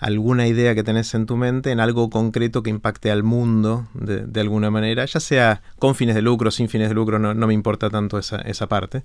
alguna 0.00 0.46
idea 0.46 0.74
que 0.74 0.82
tenés 0.82 1.14
en 1.14 1.26
tu 1.26 1.36
mente 1.36 1.70
en 1.70 1.78
algo 1.78 2.08
concreto 2.08 2.62
que 2.62 2.70
impacte 2.70 3.10
al 3.10 3.22
mundo 3.22 3.86
de, 3.92 4.40
alguna 4.40 4.70
manera, 4.70 5.04
ya 5.04 5.20
sea 5.20 5.62
con 5.78 5.94
fines 5.94 6.14
de 6.14 6.22
lucro, 6.22 6.50
sin 6.50 6.68
fines 6.70 6.88
de 6.88 6.94
lucro, 6.94 7.18
no, 7.18 7.34
me 7.46 7.52
importa 7.52 7.90
tanto 7.90 8.18
esa, 8.18 8.40
esa 8.40 8.66
parte. 8.66 9.04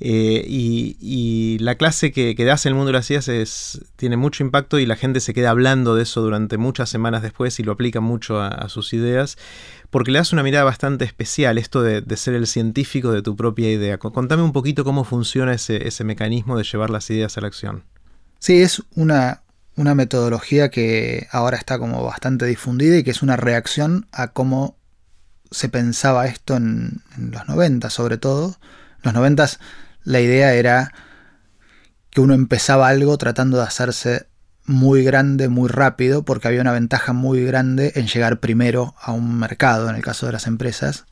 Eh, 0.00 0.44
y, 0.46 1.58
la 1.58 1.74
clase 1.74 2.12
que, 2.12 2.36
que, 2.36 2.44
das 2.44 2.64
en 2.66 2.70
el 2.70 2.74
mundo 2.76 2.92
de 2.92 2.98
las 2.98 3.10
ideas 3.10 3.26
es, 3.26 3.80
tiene 3.96 4.16
mucho 4.16 4.44
impacto 4.44 4.78
y 4.78 4.86
la 4.86 4.94
gente 4.94 5.18
se 5.18 5.34
queda 5.34 5.50
hablando 5.50 5.96
de 5.96 6.04
eso 6.04 6.22
durante 6.22 6.56
muchas 6.56 6.88
semanas 6.88 7.20
después 7.22 7.58
y 7.58 7.64
lo 7.64 7.72
aplica 7.72 8.00
mucho 8.00 8.40
a, 8.40 8.68
sus 8.68 8.92
ideas, 8.92 9.36
porque 9.90 10.12
le 10.12 10.18
das 10.18 10.32
una 10.32 10.44
mirada 10.44 10.64
bastante 10.64 11.04
especial, 11.04 11.58
esto 11.58 11.82
de, 11.82 12.04
ser 12.16 12.34
el 12.34 12.46
científico 12.46 13.10
de 13.10 13.22
tu 13.22 13.34
propia 13.34 13.72
idea. 13.72 13.98
Contame 13.98 14.44
un 14.44 14.52
poquito 14.52 14.84
cómo 14.84 15.02
funciona 15.02 15.52
ese, 15.52 15.88
ese 15.88 16.04
mecanismo 16.04 16.56
de 16.56 16.62
llevar 16.62 16.90
las 16.90 17.10
ideas 17.10 17.36
a 17.36 17.40
la 17.40 17.48
acción. 17.48 17.82
Sí, 18.38 18.62
es 18.62 18.84
una, 18.94 19.42
una 19.78 19.94
metodología 19.94 20.70
que 20.70 21.28
ahora 21.30 21.56
está 21.56 21.78
como 21.78 22.04
bastante 22.04 22.46
difundida 22.46 22.96
y 22.96 23.04
que 23.04 23.12
es 23.12 23.22
una 23.22 23.36
reacción 23.36 24.06
a 24.12 24.28
cómo 24.28 24.76
se 25.50 25.68
pensaba 25.68 26.26
esto 26.26 26.56
en, 26.56 27.00
los 27.16 27.48
90 27.48 27.88
sobre 27.88 28.18
todo. 28.18 28.58
En 28.96 29.02
los 29.04 29.14
90 29.14 29.48
la 30.02 30.20
idea 30.20 30.52
era 30.54 30.92
que 32.10 32.20
uno 32.20 32.34
empezaba 32.34 32.88
algo 32.88 33.16
tratando 33.18 33.58
de 33.58 33.64
hacerse 33.64 34.26
muy 34.64 35.04
grande, 35.04 35.48
muy 35.48 35.68
rápido, 35.68 36.24
porque 36.24 36.48
había 36.48 36.60
una 36.60 36.72
ventaja 36.72 37.12
muy 37.12 37.44
grande 37.44 37.92
en 37.94 38.06
llegar 38.06 38.40
primero 38.40 38.94
a 39.00 39.12
un 39.12 39.38
mercado, 39.38 39.88
en 39.88 39.96
el 39.96 40.02
caso 40.02 40.26
de 40.26 40.32
las 40.32 40.46
empresas. 40.46 41.06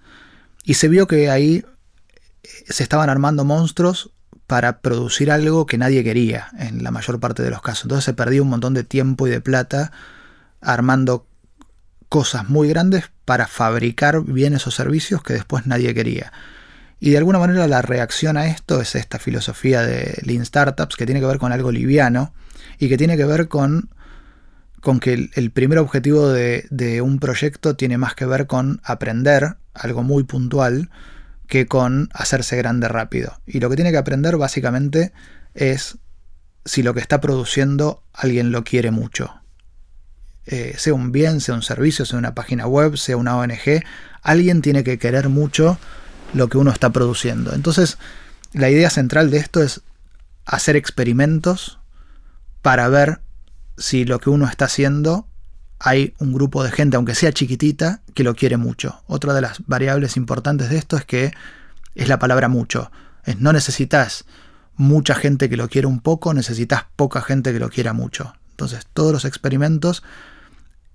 Y 0.64 0.74
se 0.74 0.88
vio 0.88 1.06
que 1.06 1.30
ahí 1.30 1.64
se 2.68 2.82
estaban 2.82 3.08
armando 3.08 3.44
monstruos 3.44 4.10
para 4.46 4.80
producir 4.80 5.30
algo 5.30 5.66
que 5.66 5.78
nadie 5.78 6.04
quería 6.04 6.48
en 6.58 6.84
la 6.84 6.90
mayor 6.90 7.18
parte 7.18 7.42
de 7.42 7.50
los 7.50 7.62
casos. 7.62 7.84
Entonces 7.84 8.04
se 8.04 8.14
perdía 8.14 8.42
un 8.42 8.48
montón 8.48 8.74
de 8.74 8.84
tiempo 8.84 9.26
y 9.26 9.30
de 9.30 9.40
plata 9.40 9.92
armando 10.60 11.26
cosas 12.08 12.48
muy 12.48 12.68
grandes 12.68 13.10
para 13.24 13.46
fabricar 13.48 14.22
bienes 14.22 14.66
o 14.66 14.70
servicios 14.70 15.22
que 15.22 15.32
después 15.32 15.66
nadie 15.66 15.94
quería. 15.94 16.32
Y 17.00 17.10
de 17.10 17.18
alguna 17.18 17.38
manera 17.38 17.66
la 17.66 17.82
reacción 17.82 18.36
a 18.36 18.46
esto 18.46 18.80
es 18.80 18.94
esta 18.94 19.18
filosofía 19.18 19.82
de 19.82 20.18
Lean 20.22 20.46
Startups 20.46 20.96
que 20.96 21.06
tiene 21.06 21.20
que 21.20 21.26
ver 21.26 21.38
con 21.38 21.52
algo 21.52 21.72
liviano 21.72 22.32
y 22.78 22.88
que 22.88 22.96
tiene 22.96 23.16
que 23.16 23.24
ver 23.24 23.48
con, 23.48 23.90
con 24.80 25.00
que 25.00 25.28
el, 25.34 25.50
primer 25.50 25.78
objetivo 25.78 26.28
de, 26.28 26.66
de 26.70 27.02
un 27.02 27.18
proyecto 27.18 27.76
tiene 27.76 27.98
más 27.98 28.14
que 28.14 28.24
ver 28.24 28.46
con 28.46 28.80
aprender 28.84 29.56
algo 29.74 30.02
muy 30.04 30.24
puntual 30.24 30.88
que 31.46 31.66
con 31.66 32.08
hacerse 32.12 32.56
grande 32.56 32.88
rápido. 32.88 33.40
Y 33.46 33.60
lo 33.60 33.70
que 33.70 33.76
tiene 33.76 33.90
que 33.90 33.98
aprender 33.98 34.36
básicamente 34.36 35.12
es 35.54 35.98
si 36.64 36.82
lo 36.82 36.94
que 36.94 37.00
está 37.00 37.20
produciendo 37.20 38.02
alguien 38.12 38.52
lo 38.52 38.64
quiere 38.64 38.90
mucho. 38.90 39.40
Eh, 40.46 40.74
sea 40.78 40.94
un 40.94 41.12
bien, 41.12 41.40
sea 41.40 41.54
un 41.54 41.62
servicio, 41.62 42.04
sea 42.04 42.18
una 42.18 42.34
página 42.34 42.66
web, 42.66 42.96
sea 42.96 43.16
una 43.16 43.36
ONG, 43.36 43.82
alguien 44.22 44.62
tiene 44.62 44.84
que 44.84 44.98
querer 44.98 45.28
mucho 45.28 45.78
lo 46.34 46.48
que 46.48 46.58
uno 46.58 46.70
está 46.70 46.90
produciendo. 46.90 47.52
Entonces, 47.52 47.98
la 48.52 48.70
idea 48.70 48.90
central 48.90 49.30
de 49.30 49.38
esto 49.38 49.62
es 49.62 49.82
hacer 50.44 50.76
experimentos 50.76 51.78
para 52.62 52.88
ver 52.88 53.20
si 53.76 54.04
lo 54.04 54.18
que 54.18 54.30
uno 54.30 54.46
está 54.46 54.66
haciendo 54.66 55.28
hay 55.78 56.14
un 56.18 56.32
grupo 56.32 56.64
de 56.64 56.70
gente, 56.70 56.96
aunque 56.96 57.14
sea 57.14 57.32
chiquitita, 57.32 58.00
que 58.14 58.24
lo 58.24 58.34
quiere 58.34 58.56
mucho. 58.56 59.02
Otra 59.06 59.34
de 59.34 59.40
las 59.40 59.58
variables 59.66 60.16
importantes 60.16 60.70
de 60.70 60.78
esto 60.78 60.96
es 60.96 61.04
que 61.04 61.32
es 61.94 62.08
la 62.08 62.18
palabra 62.18 62.48
mucho. 62.48 62.90
No 63.38 63.52
necesitas 63.52 64.24
mucha 64.76 65.14
gente 65.14 65.48
que 65.48 65.56
lo 65.56 65.68
quiera 65.68 65.88
un 65.88 66.00
poco, 66.00 66.34
necesitas 66.34 66.84
poca 66.96 67.22
gente 67.22 67.52
que 67.52 67.58
lo 67.58 67.68
quiera 67.68 67.92
mucho. 67.92 68.34
Entonces, 68.50 68.86
todos 68.92 69.12
los 69.12 69.24
experimentos 69.24 70.02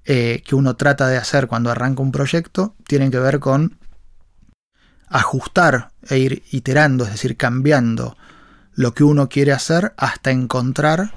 eh, 0.05 0.41
que 0.45 0.55
uno 0.55 0.75
trata 0.75 1.07
de 1.07 1.17
hacer 1.17 1.47
cuando 1.47 1.69
arranca 1.69 2.01
un 2.01 2.11
proyecto 2.11 2.75
tienen 2.87 3.11
que 3.11 3.19
ver 3.19 3.39
con 3.39 3.77
ajustar 5.07 5.91
e 6.09 6.17
ir 6.17 6.43
iterando, 6.51 7.03
es 7.03 7.11
decir, 7.11 7.37
cambiando 7.37 8.17
lo 8.73 8.93
que 8.93 9.03
uno 9.03 9.29
quiere 9.29 9.51
hacer 9.51 9.93
hasta 9.97 10.31
encontrar 10.31 11.13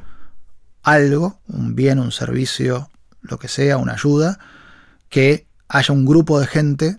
algo, 0.83 1.41
un 1.47 1.75
bien, 1.75 1.99
un 1.99 2.13
servicio, 2.13 2.91
lo 3.25 3.39
que 3.39 3.49
sea, 3.49 3.77
una 3.77 3.95
ayuda, 3.95 4.39
que 5.09 5.47
haya 5.69 5.93
un 5.93 6.05
grupo 6.05 6.41
de 6.41 6.47
gente, 6.47 6.99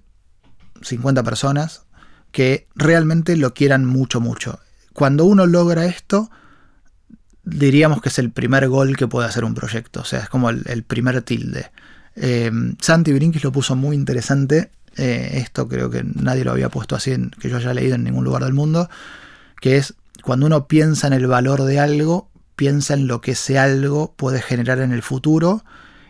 50 0.82 1.24
personas, 1.24 1.84
que 2.32 2.68
realmente 2.76 3.38
lo 3.38 3.54
quieran 3.54 3.86
mucho, 3.86 4.20
mucho. 4.20 4.60
Cuando 4.94 5.26
uno 5.26 5.46
logra 5.46 5.86
esto, 5.86 6.30
diríamos 7.44 8.02
que 8.02 8.10
es 8.10 8.20
el 8.20 8.32
primer 8.32 8.68
gol 8.68 8.98
que 8.98 9.08
puede 9.08 9.28
hacer 9.28 9.46
un 9.46 9.54
proyecto, 9.54 10.02
o 10.02 10.06
sea, 10.06 10.20
es 10.20 10.30
como 10.30 10.50
el, 10.50 10.84
primer 10.84 11.22
tilde. 11.22 11.72
Eh, 12.16 12.52
Santi 12.82 13.14
Brinkis 13.14 13.44
lo 13.44 13.52
puso 13.52 13.76
muy 13.76 13.96
interesante, 13.96 14.72
eh, 14.98 15.32
esto 15.34 15.68
creo 15.68 15.90
que 15.90 16.04
nadie 16.04 16.44
lo 16.44 16.52
había 16.52 16.70
puesto 16.70 16.96
así, 16.96 17.12
en, 17.12 17.30
que 17.30 17.50
yo 17.50 17.58
haya 17.58 17.74
leído 17.74 17.96
en 17.96 18.04
ningún 18.04 18.24
lugar 18.24 18.44
del 18.44 18.54
mundo, 18.54 18.90
que 19.62 19.78
es 19.78 19.94
cuando 20.24 20.48
uno 20.48 20.68
piensa 20.68 21.08
en 21.08 21.14
el 21.14 21.28
valor 21.28 21.64
de 21.64 21.80
algo, 21.80 22.30
piensa 22.56 22.94
en 22.96 23.08
lo 23.08 23.22
que 23.22 23.32
ese 23.32 23.60
algo 23.60 24.14
puede 24.16 24.42
generar 24.42 24.80
en 24.80 24.92
el 24.92 25.02
futuro 25.04 25.64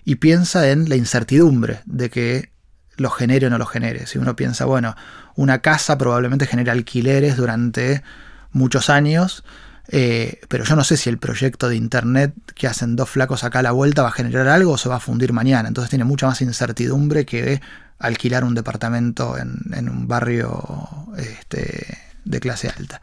y 0.05 0.15
piensa 0.15 0.69
en 0.69 0.87
la 0.87 0.95
incertidumbre 0.95 1.81
de 1.85 2.09
que 2.09 2.51
lo 2.95 3.09
genere 3.09 3.47
o 3.47 3.49
no 3.49 3.57
lo 3.57 3.65
genere. 3.65 4.05
Si 4.05 4.19
uno 4.19 4.35
piensa, 4.35 4.65
bueno, 4.65 4.95
una 5.35 5.59
casa 5.59 5.97
probablemente 5.97 6.45
genera 6.45 6.71
alquileres 6.71 7.35
durante 7.35 8.03
muchos 8.51 8.89
años, 8.89 9.43
eh, 9.87 10.39
pero 10.47 10.63
yo 10.63 10.75
no 10.75 10.83
sé 10.83 10.95
si 10.95 11.09
el 11.09 11.17
proyecto 11.17 11.67
de 11.67 11.75
internet 11.75 12.33
que 12.53 12.67
hacen 12.67 12.95
dos 12.95 13.09
flacos 13.09 13.43
acá 13.43 13.59
a 13.59 13.63
la 13.63 13.71
vuelta 13.71 14.03
va 14.03 14.09
a 14.09 14.13
generar 14.13 14.47
algo 14.47 14.73
o 14.73 14.77
se 14.77 14.89
va 14.89 14.95
a 14.95 14.99
fundir 14.99 15.33
mañana. 15.33 15.67
Entonces 15.67 15.89
tiene 15.89 16.05
mucha 16.05 16.27
más 16.27 16.41
incertidumbre 16.41 17.25
que 17.25 17.61
alquilar 17.97 18.43
un 18.43 18.53
departamento 18.53 19.37
en, 19.37 19.89
un 19.89 20.07
barrio 20.07 21.07
este, 21.17 21.97
de 22.23 22.39
clase 22.39 22.69
alta. 22.69 23.01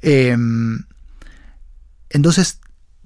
Em, 0.00 0.84
entonces 2.10 2.60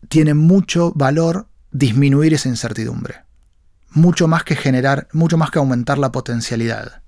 tiene 0.09 0.35
mucho 0.35 0.93
valor 0.95 1.49
disminuir 1.79 2.35
esa 2.35 2.49
incertidumbre. 2.49 3.23
Mucho 3.91 4.27
más 4.27 4.43
que 4.43 4.57
generar, 4.57 5.09
mucho 5.13 5.39
más 5.39 5.51
que 5.51 5.59
aumentar 5.59 5.97
la 5.99 6.13
potencialidad. 6.13 7.03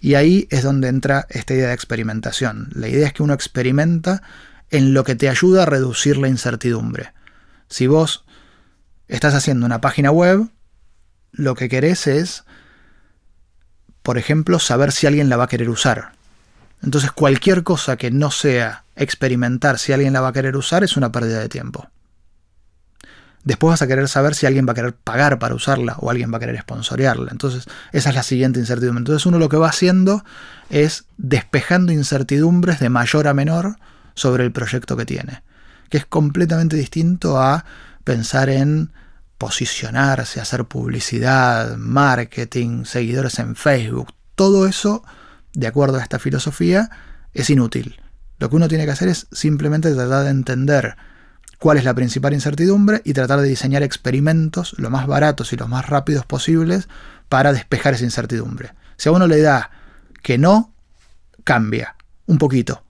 Y 0.00 0.14
ahí 0.14 0.48
es 0.50 0.62
donde 0.62 0.88
entra 0.88 1.26
esta 1.28 1.54
idea 1.54 1.68
de 1.68 1.74
experimentación. 1.74 2.70
La 2.74 2.88
idea 2.88 3.06
es 3.06 3.12
que 3.12 3.22
uno 3.22 3.34
experimenta 3.34 4.22
en 4.70 4.94
lo 4.94 5.04
que 5.04 5.14
te 5.14 5.28
ayuda 5.28 5.62
a 5.62 5.66
reducir 5.66 6.16
la 6.16 6.28
incertidumbre. 6.28 7.12
Si 7.68 7.86
vos 7.86 8.24
estás 9.06 9.34
haciendo 9.34 9.66
una 9.66 9.80
página 9.80 10.10
web, 10.10 10.48
lo 11.32 11.54
que 11.54 11.68
querés 11.68 12.06
es, 12.06 12.44
por 14.02 14.18
ejemplo, 14.18 14.58
saber 14.58 14.92
si 14.92 15.06
alguien 15.06 15.28
la 15.28 15.36
va 15.36 15.44
a 15.44 15.48
querer 15.48 15.68
usar. 15.68 16.12
Entonces 16.82 17.12
cualquier 17.12 17.62
cosa 17.62 17.96
que 17.96 18.10
no 18.10 18.30
sea 18.30 18.84
experimentar 18.96 19.78
si 19.78 19.92
alguien 19.92 20.12
la 20.12 20.20
va 20.20 20.28
a 20.28 20.32
querer 20.32 20.56
usar 20.56 20.84
es 20.84 20.96
una 20.96 21.12
pérdida 21.12 21.40
de 21.40 21.48
tiempo. 21.48 21.90
Después 23.46 23.70
vas 23.70 23.82
a 23.82 23.86
querer 23.86 24.08
saber 24.08 24.34
si 24.34 24.44
alguien 24.44 24.66
va 24.66 24.72
a 24.72 24.74
querer 24.74 24.96
pagar 24.96 25.38
para 25.38 25.54
usarla 25.54 25.94
o 26.00 26.10
alguien 26.10 26.32
va 26.32 26.38
a 26.38 26.40
querer 26.40 26.60
sponsorearla. 26.60 27.30
Entonces, 27.30 27.66
esa 27.92 28.08
es 28.08 28.16
la 28.16 28.24
siguiente 28.24 28.58
incertidumbre. 28.58 29.02
Entonces, 29.02 29.24
uno 29.24 29.38
lo 29.38 29.48
que 29.48 29.56
va 29.56 29.68
haciendo 29.68 30.24
es 30.68 31.04
despejando 31.16 31.92
incertidumbres 31.92 32.80
de 32.80 32.88
mayor 32.88 33.28
a 33.28 33.34
menor 33.34 33.76
sobre 34.14 34.42
el 34.42 34.50
proyecto 34.50 34.96
que 34.96 35.06
tiene. 35.06 35.44
Que 35.90 35.98
es 35.98 36.06
completamente 36.06 36.74
distinto 36.74 37.40
a 37.40 37.64
pensar 38.02 38.50
en 38.50 38.90
posicionarse, 39.38 40.40
hacer 40.40 40.64
publicidad, 40.64 41.76
marketing, 41.76 42.84
seguidores 42.84 43.38
en 43.38 43.54
Facebook. 43.54 44.12
Todo 44.34 44.66
eso, 44.66 45.04
de 45.54 45.68
acuerdo 45.68 45.98
a 45.98 46.02
esta 46.02 46.18
filosofía, 46.18 46.90
es 47.32 47.48
inútil. 47.48 48.00
Lo 48.40 48.50
que 48.50 48.56
uno 48.56 48.66
tiene 48.66 48.86
que 48.86 48.90
hacer 48.90 49.06
es 49.06 49.28
simplemente 49.30 49.94
tratar 49.94 50.24
de 50.24 50.30
entender 50.30 50.96
cuál 51.58 51.78
es 51.78 51.84
la 51.84 51.94
principal 51.94 52.34
incertidumbre 52.34 53.00
y 53.04 53.12
tratar 53.12 53.40
de 53.40 53.48
diseñar 53.48 53.82
experimentos 53.82 54.74
lo 54.78 54.90
más 54.90 55.06
baratos 55.06 55.52
y 55.52 55.56
los 55.56 55.68
más 55.68 55.88
rápidos 55.88 56.26
posibles 56.26 56.88
para 57.28 57.52
despejar 57.52 57.94
esa 57.94 58.04
incertidumbre. 58.04 58.72
Si 58.96 59.08
a 59.08 59.12
uno 59.12 59.26
le 59.26 59.40
da 59.40 59.70
que 60.22 60.38
no, 60.38 60.72
cambia 61.44 61.96
un 62.26 62.38
poquito. 62.38 62.82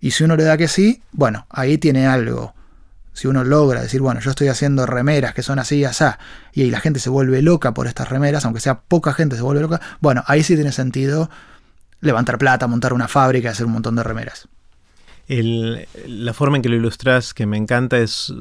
Y 0.00 0.12
si 0.12 0.24
uno 0.24 0.36
le 0.36 0.44
da 0.44 0.56
que 0.56 0.68
sí, 0.68 1.02
bueno, 1.12 1.46
ahí 1.50 1.78
tiene 1.78 2.06
algo. 2.06 2.54
Si 3.12 3.28
uno 3.28 3.44
logra 3.44 3.82
decir, 3.82 4.00
bueno, 4.00 4.20
yo 4.20 4.30
estoy 4.30 4.48
haciendo 4.48 4.86
remeras 4.86 5.34
que 5.34 5.42
son 5.42 5.58
así 5.58 5.76
y 5.76 5.84
así, 5.84 6.04
y 6.54 6.70
la 6.70 6.80
gente 6.80 6.98
se 6.98 7.10
vuelve 7.10 7.42
loca 7.42 7.74
por 7.74 7.86
estas 7.86 8.08
remeras, 8.08 8.44
aunque 8.44 8.60
sea 8.60 8.80
poca 8.80 9.12
gente 9.12 9.36
se 9.36 9.42
vuelve 9.42 9.60
loca, 9.60 9.80
bueno, 10.00 10.24
ahí 10.26 10.42
sí 10.42 10.54
tiene 10.54 10.72
sentido 10.72 11.30
levantar 12.00 12.38
plata, 12.38 12.66
montar 12.66 12.94
una 12.94 13.06
fábrica, 13.06 13.50
hacer 13.50 13.66
un 13.66 13.72
montón 13.72 13.94
de 13.94 14.02
remeras 14.02 14.48
la 15.40 16.32
forma 16.34 16.56
en 16.56 16.62
que 16.62 16.68
lo 16.68 16.76
ilustras 16.76 17.32
que 17.32 17.46
me 17.46 17.56
encanta 17.56 17.98
es 17.98 18.32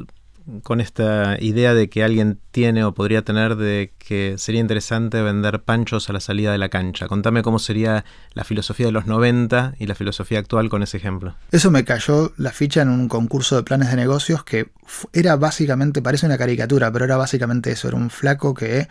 con 0.63 0.81
esta 0.81 1.37
idea 1.39 1.73
de 1.73 1.89
que 1.89 2.03
alguien 2.03 2.39
tiene 2.51 2.83
o 2.83 2.93
podría 2.93 3.23
tener 3.23 3.55
de 3.55 3.93
que 3.99 4.35
sería 4.37 4.59
interesante 4.59 5.21
vender 5.21 5.61
panchos 5.61 6.09
a 6.09 6.13
la 6.13 6.19
salida 6.19 6.51
de 6.51 6.57
la 6.57 6.69
cancha. 6.69 7.07
Contame 7.07 7.43
cómo 7.43 7.59
sería 7.59 8.05
la 8.33 8.43
filosofía 8.43 8.87
de 8.87 8.91
los 8.91 9.05
90 9.05 9.75
y 9.79 9.85
la 9.85 9.95
filosofía 9.95 10.39
actual 10.39 10.69
con 10.69 10.83
ese 10.83 10.97
ejemplo. 10.97 11.35
Eso 11.51 11.71
me 11.71 11.85
cayó 11.85 12.33
la 12.37 12.51
ficha 12.51 12.81
en 12.81 12.89
un 12.89 13.07
concurso 13.07 13.55
de 13.55 13.63
planes 13.63 13.91
de 13.91 13.95
negocios 13.95 14.43
que 14.43 14.71
era 15.13 15.35
básicamente, 15.35 16.01
parece 16.01 16.25
una 16.25 16.37
caricatura, 16.37 16.91
pero 16.91 17.05
era 17.05 17.17
básicamente 17.17 17.71
eso, 17.71 17.87
era 17.87 17.97
un 17.97 18.09
flaco 18.09 18.53
que 18.53 18.87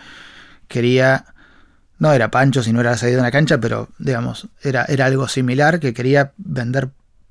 quería 0.68 1.26
no 1.98 2.12
era 2.12 2.30
pancho 2.30 2.62
si 2.62 2.72
no 2.72 2.80
era 2.80 2.92
la 2.92 2.96
salida 2.96 3.16
de 3.16 3.22
una 3.22 3.30
cancha, 3.30 3.60
pero 3.60 3.90
digamos, 3.98 4.48
era, 4.62 4.86
era 4.86 5.04
algo 5.04 5.28
similar, 5.28 5.80
que 5.80 5.92
quería 5.92 6.32
vender 6.38 6.88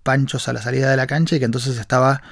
panchos 0.10 0.48
a 0.48 0.54
la 0.54 0.62
salida 0.64 0.90
de 0.90 0.98
la 0.98 1.06
cancha 1.06 1.36
y 1.36 1.40
que 1.40 1.46
entonces 1.46 1.78
estaba 1.78 2.24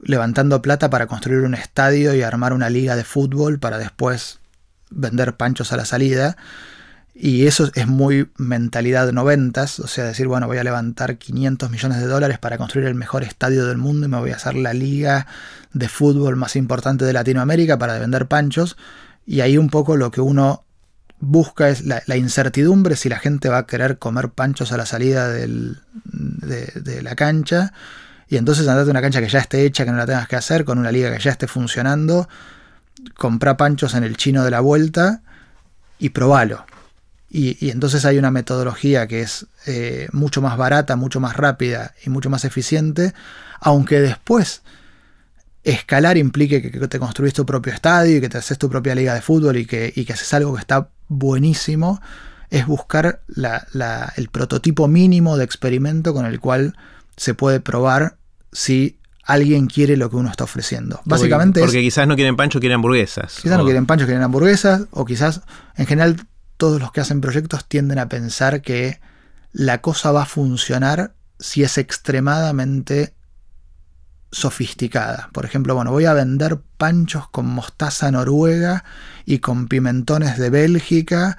levantando 0.00 0.60
plata 0.60 0.90
para 0.90 1.06
construir 1.06 1.42
un 1.42 1.54
estadio 1.54 2.12
y 2.12 2.22
armar 2.22 2.52
una 2.52 2.70
liga 2.70 2.96
de 2.96 3.04
fútbol 3.04 3.60
para 3.60 3.78
después 3.78 4.40
vender 4.90 5.36
panchos 5.36 5.72
a 5.72 5.76
la 5.76 5.84
salida. 5.84 6.36
Y 7.14 7.46
eso 7.46 7.70
es 7.76 7.86
muy 7.86 8.28
mentalidad 8.36 9.12
noventas, 9.12 9.78
o 9.78 9.86
sea, 9.86 10.06
decir, 10.06 10.26
bueno, 10.26 10.48
voy 10.48 10.58
a 10.58 10.64
levantar 10.64 11.18
500 11.18 11.70
millones 11.70 12.00
de 12.00 12.06
dólares 12.06 12.40
para 12.40 12.58
construir 12.58 12.88
el 12.88 12.96
mejor 12.96 13.22
estadio 13.22 13.64
del 13.64 13.78
mundo 13.78 14.06
y 14.06 14.08
me 14.08 14.18
voy 14.18 14.32
a 14.32 14.34
hacer 14.34 14.56
la 14.56 14.74
liga 14.74 15.28
de 15.72 15.88
fútbol 15.88 16.34
más 16.34 16.56
importante 16.56 17.04
de 17.04 17.12
Latinoamérica 17.12 17.78
para 17.78 17.96
vender 18.00 18.26
panchos. 18.26 18.76
Y 19.24 19.40
ahí 19.40 19.56
un 19.56 19.70
poco 19.70 19.96
lo 19.96 20.10
que 20.10 20.20
uno 20.20 20.63
busca 21.24 21.68
es 21.68 21.84
la, 21.84 22.16
incertidumbre 22.16 22.96
si 22.96 23.08
la 23.08 23.18
gente 23.18 23.48
va 23.48 23.58
a 23.58 23.66
querer 23.66 23.98
comer 23.98 24.30
panchos 24.30 24.72
a 24.72 24.76
la 24.76 24.86
salida 24.86 25.28
de, 25.28 25.76
la 27.02 27.14
cancha. 27.14 27.72
Y 28.28 28.36
entonces 28.36 28.66
andate 28.68 28.88
a 28.88 28.90
una 28.90 29.02
cancha 29.02 29.20
que 29.20 29.28
ya 29.28 29.38
esté 29.38 29.64
hecha, 29.64 29.84
que 29.84 29.90
no 29.90 29.96
la 29.96 30.06
tengas 30.06 30.28
que 30.28 30.36
hacer, 30.36 30.64
con 30.64 30.78
una 30.78 30.90
liga 30.90 31.14
que 31.14 31.22
ya 31.22 31.30
esté 31.30 31.46
funcionando. 31.46 32.28
Compra 33.16 33.56
panchos 33.56 33.94
en 33.94 34.04
el 34.04 34.16
chino 34.16 34.44
de 34.44 34.50
la 34.50 34.60
vuelta 34.60 35.22
y 35.98 36.10
probalo. 36.10 36.64
Y, 37.30 37.70
entonces 37.70 38.04
hay 38.04 38.16
una 38.16 38.30
metodología 38.30 39.08
que 39.08 39.22
es 39.22 39.46
eh, 39.66 40.06
mucho 40.12 40.40
más 40.40 40.56
barata, 40.56 40.94
mucho 40.94 41.18
más 41.18 41.36
rápida 41.36 41.92
y 42.04 42.10
mucho 42.10 42.30
más 42.30 42.44
eficiente, 42.44 43.12
aunque 43.60 44.00
después 44.00 44.62
escalar 45.64 46.16
implique 46.18 46.62
que, 46.62 46.86
te 46.86 46.98
construís 47.00 47.32
tu 47.32 47.44
propio 47.44 47.72
estadio 47.72 48.18
y 48.18 48.20
que 48.20 48.28
te 48.28 48.38
haces 48.38 48.58
tu 48.58 48.68
propia 48.68 48.94
liga 48.94 49.14
de 49.14 49.22
fútbol 49.22 49.56
y 49.56 49.66
que, 49.66 49.92
y 49.96 50.04
que 50.04 50.12
haces 50.12 50.32
algo 50.34 50.54
que 50.54 50.60
está 50.60 50.90
buenísimo 51.08 52.00
es 52.50 52.66
buscar 52.66 53.22
el 54.16 54.28
prototipo 54.28 54.88
mínimo 54.88 55.36
de 55.36 55.44
experimento 55.44 56.14
con 56.14 56.26
el 56.26 56.40
cual 56.40 56.76
se 57.16 57.34
puede 57.34 57.60
probar 57.60 58.16
si 58.52 58.98
alguien 59.24 59.66
quiere 59.66 59.96
lo 59.96 60.10
que 60.10 60.16
uno 60.16 60.30
está 60.30 60.44
ofreciendo. 60.44 61.00
Básicamente 61.04 61.60
porque, 61.60 61.80
quizás 61.80 62.06
no 62.06 62.14
quieren 62.14 62.36
pancho, 62.36 62.60
quieren 62.60 62.76
hamburguesas. 62.76 63.40
Quizás 63.42 63.58
no 63.58 63.64
quieren 63.64 63.86
pancho, 63.86 64.04
quieren 64.04 64.22
hamburguesas, 64.22 64.82
o 64.90 65.04
quizás 65.04 65.40
en 65.76 65.86
general 65.86 66.16
todos 66.56 66.80
los 66.80 66.92
que 66.92 67.00
hacen 67.00 67.20
proyectos 67.20 67.66
tienden 67.66 67.98
a 67.98 68.08
pensar 68.08 68.62
que 68.62 69.00
la 69.52 69.80
cosa 69.80 70.12
va 70.12 70.22
a 70.22 70.26
funcionar 70.26 71.14
si 71.38 71.62
es 71.62 71.78
extremadamente 71.78 73.14
sofisticada. 74.34 75.30
Por 75.32 75.44
ejemplo, 75.44 75.74
bueno, 75.74 75.92
voy 75.92 76.04
a 76.04 76.12
vender 76.12 76.58
panchos 76.76 77.28
con 77.28 77.46
mostaza 77.46 78.10
noruega 78.10 78.84
y 79.24 79.38
con 79.38 79.68
pimentones 79.68 80.38
de 80.38 80.50
Bélgica 80.50 81.38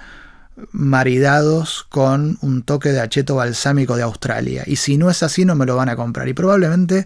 maridados 0.71 1.85
con 1.89 2.37
un 2.41 2.63
toque 2.63 2.91
de 2.91 3.01
acheto 3.01 3.35
balsámico 3.35 3.97
de 3.97 4.03
Australia. 4.03 4.63
Y 4.65 4.77
si 4.77 4.97
no 4.97 5.09
es 5.09 5.21
así, 5.23 5.45
no 5.45 5.55
me 5.55 5.65
lo 5.65 5.75
van 5.75 5.89
a 5.89 5.95
comprar. 5.95 6.27
Y 6.29 6.33
probablemente, 6.33 7.05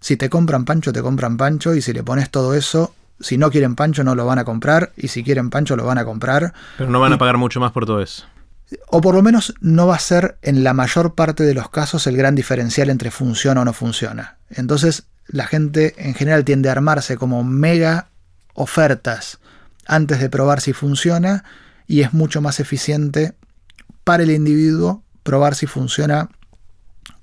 si 0.00 0.16
te 0.16 0.30
compran 0.30 0.64
pancho, 0.64 0.92
te 0.92 1.02
compran 1.02 1.36
pancho. 1.36 1.74
Y 1.74 1.82
si 1.82 1.92
le 1.92 2.04
pones 2.04 2.30
todo 2.30 2.54
eso, 2.54 2.94
Si 3.18 3.38
no 3.38 3.50
quieren 3.50 3.76
pancho 3.76 4.04
no 4.04 4.14
lo 4.14 4.26
van 4.26 4.38
a 4.38 4.44
comprar 4.44 4.92
y 4.94 5.08
si 5.08 5.24
quieren 5.24 5.48
pancho 5.48 5.74
lo 5.74 5.86
van 5.86 5.96
a 5.96 6.04
comprar. 6.04 6.52
Pero 6.76 6.90
no 6.90 7.00
van 7.00 7.14
a 7.14 7.18
pagar 7.18 7.38
mucho 7.38 7.60
más 7.60 7.72
por 7.72 7.86
todo 7.86 8.02
eso. 8.02 8.26
O 8.88 9.00
por 9.00 9.14
lo 9.14 9.22
menos 9.22 9.54
no 9.60 9.86
va 9.86 9.94
a 9.94 9.98
ser 9.98 10.36
en 10.42 10.62
la 10.62 10.74
mayor 10.74 11.14
parte 11.14 11.44
de 11.44 11.54
los 11.54 11.70
casos 11.70 12.06
el 12.06 12.16
gran 12.16 12.34
diferencial 12.34 12.90
entre 12.90 13.10
funciona 13.10 13.62
o 13.62 13.64
no 13.64 13.72
funciona. 13.72 14.36
Entonces 14.50 15.06
la 15.28 15.46
gente 15.46 15.94
en 15.98 16.14
general 16.14 16.44
tiende 16.44 16.68
a 16.68 16.72
armarse 16.72 17.16
como 17.16 17.44
mega 17.44 18.08
ofertas 18.54 19.38
antes 19.86 20.20
de 20.20 20.30
probar 20.30 20.60
si 20.60 20.72
funciona 20.72 21.44
y 21.86 22.00
es 22.00 22.12
mucho 22.12 22.40
más 22.40 22.60
eficiente 22.60 23.34
para 24.04 24.22
el 24.22 24.30
individuo 24.30 25.02
probar 25.22 25.54
si 25.54 25.66
funciona 25.66 26.28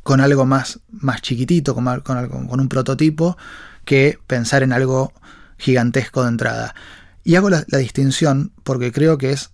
con 0.04 0.20
algo 0.20 0.46
más, 0.46 0.82
más 0.92 1.22
chiquitito, 1.22 1.74
con, 1.74 2.02
con, 2.02 2.60
un 2.60 2.70
prototipo, 2.70 3.38
que 3.86 4.20
pensar 4.28 4.62
en 4.62 4.74
algo 4.74 5.14
gigantesco 5.58 6.24
de 6.24 6.30
entrada. 6.30 6.76
Y 7.24 7.36
hago 7.36 7.50
la, 7.50 7.62
distinción 7.62 8.52
porque 8.64 8.92
creo 8.92 9.18
que 9.18 9.32
es 9.32 9.52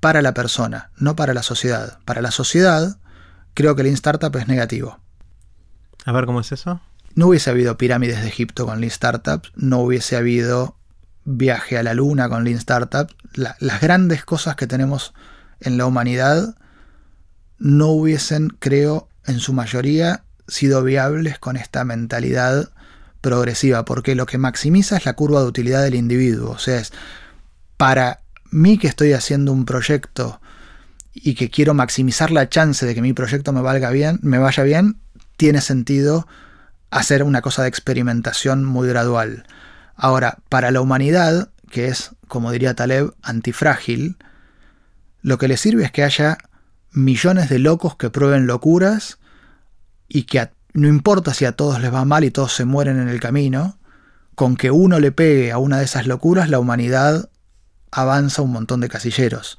para 0.00 0.22
la 0.22 0.32
persona, 0.32 0.90
no 0.96 1.16
para 1.16 1.34
la 1.34 1.42
sociedad. 1.42 1.98
Para 2.06 2.22
la 2.22 2.30
sociedad, 2.30 2.98
creo 3.52 3.76
que 3.76 3.82
el 3.82 3.88
Lean 3.88 3.94
Startup 3.94 4.34
es 4.36 4.48
negativo. 4.48 4.98
A 6.06 6.12
ver, 6.12 6.24
¿cómo 6.24 6.40
es 6.40 6.50
eso? 6.50 6.80
No 7.14 7.28
hubiese 7.28 7.50
habido 7.50 7.76
pirámides 7.76 8.22
de 8.22 8.28
Egipto 8.28 8.66
con 8.66 8.80
Lean 8.80 8.90
Startups, 8.90 9.52
no 9.56 9.80
hubiese 9.80 10.16
habido 10.16 10.76
viaje 11.24 11.78
a 11.78 11.82
la 11.82 11.94
luna 11.94 12.28
con 12.28 12.44
Lean 12.44 12.58
Startup. 12.58 13.08
las 13.34 13.80
grandes 13.80 14.24
cosas 14.24 14.56
que 14.56 14.66
tenemos 14.66 15.12
en 15.60 15.76
la 15.76 15.86
humanidad 15.86 16.56
no 17.58 17.88
hubiesen, 17.88 18.48
creo, 18.48 19.08
en 19.26 19.38
su 19.38 19.52
mayoría 19.52 20.24
sido 20.48 20.82
viables 20.82 21.38
con 21.38 21.56
esta 21.56 21.84
mentalidad 21.84 22.70
progresiva, 23.20 23.84
porque 23.84 24.14
lo 24.14 24.26
que 24.26 24.38
maximiza 24.38 24.96
es 24.96 25.04
la 25.04 25.14
curva 25.14 25.40
de 25.40 25.46
utilidad 25.46 25.82
del 25.82 25.94
individuo. 25.94 26.50
O 26.50 26.58
sea, 26.58 26.78
es 26.78 26.92
para 27.76 28.20
mí 28.50 28.78
que 28.78 28.88
estoy 28.88 29.12
haciendo 29.12 29.52
un 29.52 29.64
proyecto 29.64 30.40
y 31.12 31.34
que 31.34 31.50
quiero 31.50 31.74
maximizar 31.74 32.30
la 32.30 32.48
chance 32.48 32.86
de 32.86 32.94
que 32.94 33.02
mi 33.02 33.12
proyecto 33.12 33.52
me 33.52 33.60
valga 33.60 33.90
bien, 33.90 34.18
me 34.22 34.38
vaya 34.38 34.62
bien, 34.62 35.00
tiene 35.36 35.60
sentido 35.60 36.26
hacer 36.90 37.22
una 37.22 37.40
cosa 37.40 37.62
de 37.62 37.68
experimentación 37.68 38.64
muy 38.64 38.88
gradual. 38.88 39.46
Ahora, 39.96 40.38
para 40.48 40.70
la 40.70 40.80
humanidad, 40.80 41.50
que 41.70 41.88
es, 41.88 42.10
como 42.26 42.50
diría 42.50 42.74
Taleb, 42.74 43.14
antifrágil, 43.22 44.16
lo 45.22 45.38
que 45.38 45.48
le 45.48 45.56
sirve 45.56 45.84
es 45.84 45.92
que 45.92 46.02
haya 46.02 46.38
millones 46.92 47.48
de 47.48 47.58
locos 47.58 47.96
que 47.96 48.10
prueben 48.10 48.46
locuras 48.46 49.18
y 50.08 50.24
que 50.24 50.50
no 50.72 50.88
importa 50.88 51.34
si 51.34 51.44
a 51.44 51.52
todos 51.52 51.80
les 51.80 51.92
va 51.92 52.04
mal 52.04 52.24
y 52.24 52.30
todos 52.30 52.52
se 52.52 52.64
mueren 52.64 53.00
en 53.00 53.08
el 53.08 53.20
camino, 53.20 53.78
con 54.34 54.56
que 54.56 54.70
uno 54.70 54.98
le 54.98 55.12
pegue 55.12 55.52
a 55.52 55.58
una 55.58 55.78
de 55.78 55.84
esas 55.84 56.06
locuras, 56.06 56.48
la 56.48 56.58
humanidad 56.58 57.30
avanza 57.90 58.42
un 58.42 58.52
montón 58.52 58.80
de 58.80 58.88
casilleros. 58.88 59.58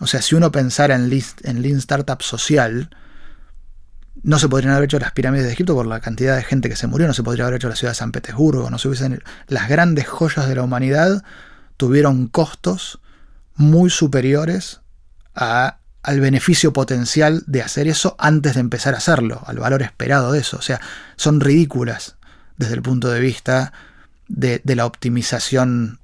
O 0.00 0.06
sea, 0.06 0.22
si 0.22 0.34
uno 0.34 0.52
pensara 0.52 0.94
en 0.94 1.10
en 1.42 1.62
Lean 1.62 1.78
Startup 1.78 2.22
social, 2.22 2.90
no 4.22 4.38
se 4.38 4.48
podrían 4.48 4.72
haber 4.72 4.84
hecho 4.84 4.98
las 4.98 5.12
pirámides 5.12 5.46
de 5.46 5.52
Egipto 5.52 5.74
por 5.74 5.86
la 5.86 6.00
cantidad 6.00 6.36
de 6.36 6.42
gente 6.42 6.68
que 6.68 6.76
se 6.76 6.86
murió, 6.86 7.06
no 7.06 7.14
se 7.14 7.22
podría 7.22 7.44
haber 7.44 7.56
hecho 7.56 7.68
la 7.68 7.76
ciudad 7.76 7.92
de 7.92 7.96
San 7.96 8.12
Petersburgo, 8.12 8.70
no 8.70 8.78
se 8.78 8.88
hubiesen... 8.88 9.22
Las 9.46 9.68
grandes 9.68 10.06
joyas 10.06 10.48
de 10.48 10.54
la 10.54 10.62
humanidad 10.62 11.22
tuvieron 11.76 12.26
costos 12.26 13.00
muy 13.54 13.90
superiores 13.90 14.80
al 15.34 16.20
beneficio 16.20 16.72
potencial 16.72 17.44
de 17.46 17.62
hacer 17.62 17.86
eso 17.86 18.16
antes 18.18 18.54
de 18.54 18.60
empezar 18.60 18.94
a 18.94 18.98
hacerlo, 18.98 19.42
al 19.46 19.58
valor 19.58 19.82
esperado 19.82 20.32
de 20.32 20.40
eso. 20.40 20.56
O 20.56 20.62
sea, 20.62 20.80
son 21.16 21.40
ridículas 21.40 22.16
desde 22.56 22.74
el 22.74 22.82
punto 22.82 23.08
de 23.08 23.20
vista 23.20 23.72
de, 24.26 24.60
la 24.64 24.86
optimización 24.86 26.00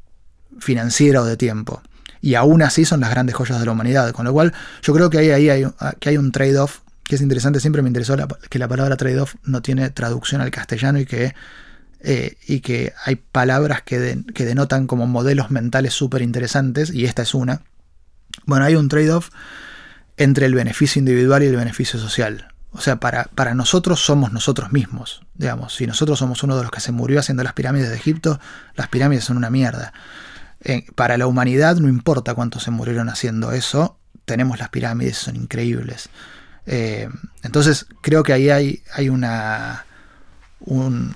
financiera 0.58 1.20
o 1.20 1.24
de 1.24 1.36
tiempo. 1.36 1.82
Y 2.20 2.36
aún 2.36 2.62
así 2.62 2.84
son 2.84 3.00
las 3.00 3.10
grandes 3.10 3.34
joyas 3.34 3.58
de 3.58 3.66
la 3.66 3.72
humanidad. 3.72 4.12
Con 4.12 4.24
lo 4.24 4.32
cual 4.32 4.52
yo 4.82 4.94
creo 4.94 5.10
que 5.10 5.18
ahí, 5.18 5.30
ahí 5.30 5.50
hay, 5.50 5.66
que 6.00 6.10
hay 6.10 6.16
un 6.16 6.32
trade-off 6.32 6.80
que 7.04 7.16
es 7.16 7.20
interesante, 7.20 7.60
siempre 7.60 7.82
me 7.82 7.88
interesó 7.88 8.16
que 8.48 8.58
la 8.58 8.68
palabra 8.68 8.96
trade-off 8.96 9.34
no 9.44 9.62
tiene 9.62 9.90
traducción 9.90 10.40
al 10.40 10.50
castellano 10.50 10.98
y 10.98 11.06
que, 11.06 11.34
eh, 12.00 12.36
y 12.46 12.60
que 12.60 12.92
hay 13.04 13.16
palabras 13.16 13.82
que, 13.82 14.24
que 14.34 14.44
denotan 14.44 14.86
como 14.86 15.06
modelos 15.06 15.50
mentales 15.50 15.94
súper 15.94 16.22
interesantes, 16.22 16.92
y 16.92 17.04
esta 17.04 17.22
es 17.22 17.34
una. 17.34 17.62
Bueno, 18.46 18.64
hay 18.64 18.74
un 18.74 18.88
trade-off 18.88 19.30
entre 20.16 20.46
el 20.46 20.54
beneficio 20.54 20.98
individual 20.98 21.42
y 21.42 21.46
el 21.46 21.56
beneficio 21.56 21.98
social. 21.98 22.48
O 22.72 22.80
sea, 22.80 22.98
para, 22.98 23.24
para, 23.24 23.54
nosotros 23.54 24.04
somos 24.04 24.32
nosotros 24.32 24.72
mismos. 24.72 25.22
Digamos, 25.34 25.74
si 25.74 25.86
nosotros 25.86 26.18
somos 26.18 26.42
uno 26.42 26.56
de 26.56 26.62
los 26.62 26.72
que 26.72 26.80
se 26.80 26.90
murió 26.90 27.20
haciendo 27.20 27.44
las 27.44 27.52
pirámides 27.52 27.90
de 27.90 27.96
Egipto, 27.96 28.40
las 28.74 28.88
pirámides 28.88 29.24
son 29.24 29.36
una 29.36 29.48
mierda. 29.48 29.92
Eh, 30.60 30.86
para 30.94 31.16
la 31.18 31.26
humanidad 31.26 31.76
no 31.76 31.88
importa 31.88 32.34
cuántos 32.34 32.64
se 32.64 32.70
murieron 32.70 33.08
haciendo 33.08 33.52
eso, 33.52 33.98
tenemos 34.24 34.58
las 34.58 34.70
pirámides, 34.70 35.18
son 35.18 35.36
increíbles. 35.36 36.08
Eh, 36.66 37.08
entonces 37.42 37.86
creo 38.00 38.22
que 38.22 38.32
ahí 38.32 38.50
hay, 38.50 38.82
hay 38.94 39.08
una, 39.08 39.84
un, 40.60 41.14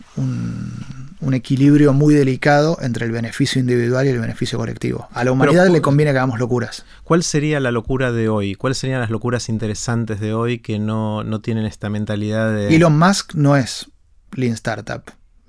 equilibrio 1.33 1.93
muy 1.93 2.15
delicado 2.15 2.79
entre 2.81 3.07
el 3.07 3.13
beneficio 3.13 3.61
individual 3.61 4.07
y 4.07 4.11
el 4.11 4.19
beneficio 4.19 4.59
colectivo. 4.59 5.09
A 5.13 5.25
la 5.25 5.33
humanidad 5.33 5.69
le 5.69 5.81
conviene 5.81 6.13
que 6.13 6.19
hagamos 6.19 6.39
locuras. 6.39 6.85
¿Cuál 7.05 7.23
sería 7.23 7.61
la 7.61 7.71
locura 7.71 8.13
de 8.13 8.29
hoy? 8.29 8.55
¿Cuáles 8.55 8.79
serían 8.79 9.01
las 9.01 9.11
locuras 9.11 9.49
interesantes 9.49 10.21
de 10.21 10.33
hoy 10.33 10.59
que 10.59 10.79
no, 10.79 11.25
tienen 11.43 11.65
esta 11.65 11.91
mentalidad 11.91 12.53
de... 12.53 12.75
Elon 12.75 12.99
Musk 12.99 13.35
no 13.35 13.57
es 13.57 13.91
Lean 14.33 14.55
Startup. 14.55 15.03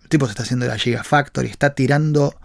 El 0.04 0.10
tipo 0.10 0.26
se 0.26 0.32
está 0.32 0.44
haciendo 0.44 0.68
la 0.68 0.78
Gigafactory, 0.78 1.50
está 1.50 1.74
tirando 1.74 2.36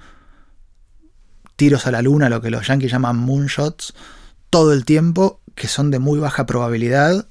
tiros 1.57 1.87
a 1.87 1.91
la 1.91 2.03
luna, 2.03 2.29
lo 2.29 2.41
que 2.41 2.51
los 2.51 2.67
yankees 2.67 2.91
llaman 2.91 3.17
moonshots, 3.17 3.95
todo 4.51 4.73
el 4.73 4.85
tiempo, 4.85 5.41
que 5.55 5.69
son 5.69 5.91
de 5.91 5.99
muy 5.99 6.19
baja 6.19 6.47
probabilidad 6.47 7.29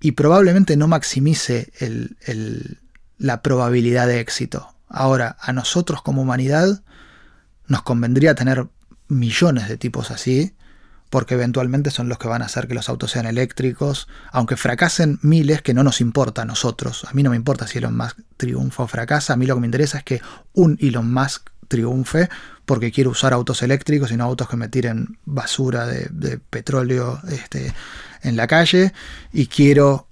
y 0.00 0.12
probablemente 0.12 0.76
no 0.76 0.88
maximice 0.88 1.72
la 3.18 3.42
probabilidad 3.42 4.06
de 4.06 4.20
éxito. 4.20 4.74
Ahora, 4.88 5.36
a 5.40 5.52
nosotros 5.52 6.02
como 6.02 6.22
humanidad 6.22 6.82
nos 7.66 7.82
convendría 7.82 8.34
tener 8.34 8.68
millones 9.08 9.68
de 9.68 9.76
tipos 9.76 10.10
así, 10.10 10.54
porque 11.10 11.34
eventualmente 11.34 11.90
son 11.90 12.08
los 12.08 12.18
que 12.18 12.28
van 12.28 12.42
a 12.42 12.46
hacer 12.46 12.66
que 12.66 12.74
los 12.74 12.88
autos 12.88 13.12
sean 13.12 13.26
eléctricos, 13.26 14.08
aunque 14.32 14.56
fracasen 14.56 15.18
miles, 15.22 15.62
que 15.62 15.74
no 15.74 15.82
nos 15.82 16.00
importa 16.00 16.42
a 16.42 16.44
nosotros. 16.44 17.04
A 17.04 17.12
mí 17.12 17.22
no 17.22 17.30
me 17.30 17.36
importa 17.36 17.66
si 17.66 17.78
Elon 17.78 17.96
Musk 17.96 18.18
triunfa 18.36 18.82
o 18.82 18.88
fracasa, 18.88 19.32
a 19.32 19.36
mí 19.36 19.46
lo 19.46 19.54
que 19.54 19.60
me 19.60 19.66
interesa 19.66 19.98
es 19.98 20.04
que 20.04 20.20
un 20.52 20.76
Elon 20.80 21.12
Musk 21.12 21.50
triunfe, 21.68 22.28
porque 22.64 22.92
quiero 22.92 23.10
usar 23.10 23.32
autos 23.32 23.62
eléctricos 23.62 24.10
y 24.10 24.16
no 24.16 24.24
autos 24.24 24.48
que 24.48 24.56
me 24.56 24.68
tiren 24.68 25.18
basura 25.24 25.86
de, 25.86 26.08
de 26.10 26.38
petróleo 26.38 27.20
este, 27.28 27.72
en 28.26 28.36
la 28.36 28.46
calle 28.46 28.92
y 29.32 29.46
quiero, 29.46 30.08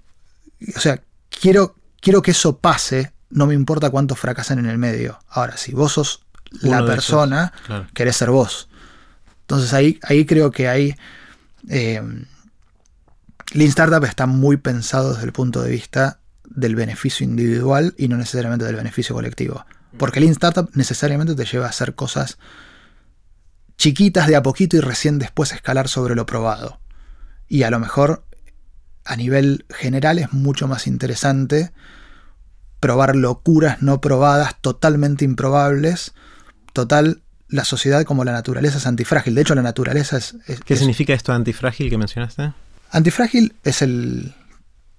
o 0.75 0.79
sea, 0.79 1.01
quiero, 1.29 1.75
quiero 1.99 2.21
que 2.21 2.31
eso 2.31 2.57
pase, 2.57 3.13
no 3.29 3.45
me 3.45 3.53
importa 3.53 3.89
cuántos 3.89 4.17
fracasan 4.17 4.59
en 4.59 4.67
el 4.67 4.77
medio. 4.77 5.19
Ahora, 5.27 5.57
si 5.57 5.73
vos 5.73 5.93
sos 5.93 6.25
la 6.61 6.85
persona, 6.85 7.53
querés 7.93 8.15
ser 8.15 8.31
vos. 8.31 8.69
Entonces 9.41 9.73
ahí, 9.73 9.99
ahí 10.03 10.25
creo 10.25 10.51
que 10.51 10.67
hay... 10.67 10.95
Eh, 11.69 12.01
Lean 13.53 13.69
Startup 13.69 14.03
está 14.03 14.25
muy 14.25 14.57
pensado 14.57 15.13
desde 15.13 15.25
el 15.25 15.31
punto 15.31 15.61
de 15.61 15.69
vista 15.69 16.19
del 16.43 16.75
beneficio 16.75 17.25
individual 17.25 17.93
y 17.97 18.07
no 18.07 18.17
necesariamente 18.17 18.65
del 18.65 18.75
beneficio 18.75 19.13
colectivo. 19.13 19.65
Porque 19.97 20.19
Lean 20.19 20.31
Startup 20.31 20.69
necesariamente 20.73 21.35
te 21.35 21.45
lleva 21.45 21.67
a 21.67 21.69
hacer 21.69 21.95
cosas 21.95 22.37
chiquitas 23.77 24.27
de 24.27 24.35
a 24.35 24.43
poquito 24.43 24.77
y 24.77 24.79
recién 24.79 25.19
después 25.19 25.51
escalar 25.51 25.89
sobre 25.89 26.15
lo 26.15 26.25
probado 26.25 26.79
y 27.47 27.63
a 27.63 27.69
lo 27.69 27.79
mejor 27.79 28.25
a 29.03 29.15
nivel 29.15 29.65
general 29.69 30.19
es 30.19 30.33
mucho 30.33 30.67
más 30.67 30.87
interesante 30.87 31.71
probar 32.79 33.15
locuras 33.15 33.81
no 33.81 34.01
probadas, 34.01 34.61
totalmente 34.61 35.25
improbables. 35.25 36.13
Total, 36.73 37.21
la 37.47 37.63
sociedad 37.63 38.03
como 38.03 38.23
la 38.23 38.31
naturaleza 38.31 38.77
es 38.77 38.87
antifrágil. 38.87 39.35
De 39.35 39.41
hecho, 39.41 39.55
la 39.55 39.61
naturaleza 39.61 40.17
es... 40.17 40.35
¿Qué 40.65 40.75
significa 40.75 41.13
esto 41.13 41.33
antifrágil 41.33 41.89
que 41.89 41.97
mencionaste? 41.97 42.53
Antifrágil 42.91 43.55
es 43.63 43.81
el 43.81 44.33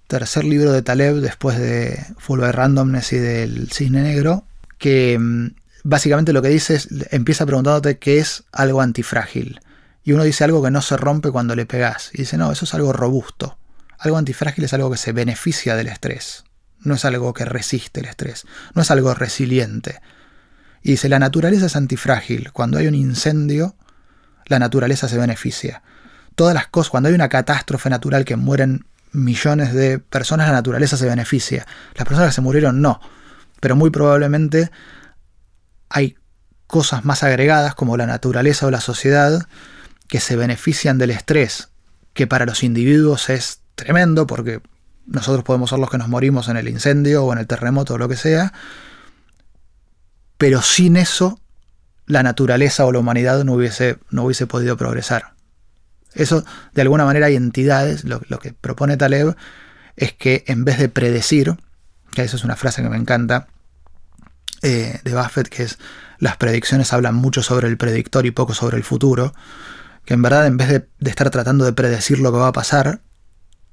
tercer 0.07 0.45
libro 0.45 0.71
de 0.71 0.81
Taleb 0.81 1.15
después 1.17 1.57
de 1.59 2.05
Full 2.17 2.39
by 2.39 2.51
Randomness 2.51 3.13
y 3.13 3.17
del 3.17 3.69
Cisne 3.71 4.01
Negro, 4.01 4.43
que 4.77 5.17
mm, 5.19 5.55
básicamente 5.83 6.33
lo 6.33 6.41
que 6.41 6.49
dice 6.49 6.75
es, 6.75 6.87
empieza 7.11 7.45
preguntándote 7.45 7.99
qué 7.99 8.19
es 8.19 8.43
algo 8.51 8.81
antifrágil 8.81 9.59
y 10.07 10.13
uno 10.13 10.23
dice 10.23 10.45
algo 10.45 10.63
que 10.63 10.71
no 10.71 10.81
se 10.81 10.95
rompe 10.95 11.31
cuando 11.31 11.53
le 11.53 11.65
pegas. 11.65 12.11
Y 12.13 12.19
dice, 12.19 12.37
no, 12.37 12.49
eso 12.49 12.63
es 12.63 12.73
algo 12.73 12.93
robusto. 12.93 13.57
Algo 13.99 14.15
antifrágil 14.15 14.63
es 14.63 14.73
algo 14.73 14.89
que 14.89 14.95
se 14.95 15.11
beneficia 15.11 15.75
del 15.75 15.87
estrés. 15.87 16.45
No 16.79 16.93
es 16.93 17.03
algo 17.03 17.33
que 17.33 17.43
resiste 17.43 17.99
el 17.99 18.05
estrés. 18.05 18.45
No 18.73 18.83
es 18.83 18.89
algo 18.89 19.13
resiliente. 19.13 19.99
Y 20.81 20.91
dice, 20.91 21.09
la 21.09 21.19
naturaleza 21.19 21.65
es 21.65 21.75
antifrágil. 21.75 22.53
Cuando 22.53 22.77
hay 22.77 22.87
un 22.87 22.95
incendio, 22.95 23.75
la 24.45 24.59
naturaleza 24.59 25.09
se 25.09 25.17
beneficia. 25.17 25.83
Todas 26.35 26.53
las 26.53 26.67
cosas, 26.67 26.89
cuando 26.89 27.09
hay 27.09 27.15
una 27.15 27.27
catástrofe 27.27 27.89
natural 27.89 28.23
que 28.23 28.37
mueren 28.37 28.85
millones 29.11 29.73
de 29.73 29.99
personas, 29.99 30.47
la 30.47 30.53
naturaleza 30.53 30.95
se 30.95 31.05
beneficia. 31.05 31.67
Las 31.95 32.07
personas 32.07 32.29
que 32.29 32.35
se 32.35 32.41
murieron 32.41 32.81
no. 32.81 33.01
Pero 33.59 33.75
muy 33.75 33.89
probablemente 33.89 34.71
hay 35.89 36.15
cosas 36.65 37.03
más 37.03 37.23
agregadas 37.23 37.75
como 37.75 37.97
la 37.97 38.05
naturaleza 38.05 38.67
o 38.67 38.71
la 38.71 38.79
sociedad 38.79 39.45
que 40.07 40.19
se 40.19 40.35
benefician 40.35 40.97
del 40.97 41.11
estrés, 41.11 41.69
que 42.13 42.27
para 42.27 42.45
los 42.45 42.63
individuos 42.63 43.29
es 43.29 43.61
tremendo 43.75 44.27
porque 44.27 44.61
nosotros 45.05 45.43
podemos 45.43 45.69
ser 45.69 45.79
los 45.79 45.89
que 45.89 45.97
nos 45.97 46.09
morimos 46.09 46.49
en 46.49 46.57
el 46.57 46.67
incendio 46.67 47.23
o 47.23 47.33
en 47.33 47.39
el 47.39 47.47
terremoto 47.47 47.93
o 47.93 47.97
lo 47.97 48.09
que 48.09 48.15
sea, 48.15 48.53
pero 50.37 50.61
sin 50.61 50.97
eso 50.97 51.39
la 52.05 52.23
naturaleza 52.23 52.85
o 52.85 52.91
la 52.91 52.99
humanidad 52.99 53.43
no 53.43 53.53
hubiese, 53.53 53.97
no 54.09 54.23
hubiese 54.23 54.47
podido 54.47 54.77
progresar. 54.77 55.33
Eso, 56.13 56.45
de 56.73 56.81
alguna 56.81 57.05
manera, 57.05 57.27
hay 57.27 57.35
entidades, 57.35 58.03
lo, 58.05 58.19
que 58.39 58.53
propone 58.53 58.97
Taleb 58.97 59.35
es 59.95 60.13
que 60.13 60.43
en 60.47 60.63
vez 60.65 60.79
de 60.79 60.89
predecir, 60.89 61.55
que 62.13 62.23
eso 62.23 62.37
es 62.37 62.43
una 62.43 62.55
frase 62.55 62.81
que 62.81 62.89
me 62.89 62.97
encanta, 62.97 63.47
eh, 64.61 64.99
de 65.03 65.15
Buffett, 65.15 65.49
que 65.49 65.63
es 65.63 65.77
las 66.17 66.37
predicciones 66.37 66.93
hablan 66.93 67.15
mucho 67.15 67.43
sobre 67.43 67.67
el 67.67 67.77
predictor 67.77 68.25
y 68.25 68.31
poco 68.31 68.53
sobre 68.53 68.77
el 68.77 68.83
futuro, 68.83 69.33
que 70.07 70.13
en 70.13 70.21
verdad 70.21 70.47
en 70.47 70.55
vez 70.55 70.69
de, 70.69 71.09
estar 71.09 71.29
tratando 71.29 71.65
de 71.65 71.73
predecir 71.73 72.19
lo 72.19 72.31
que 72.31 72.37
va 72.37 72.47
a 72.47 72.53
pasar, 72.53 73.01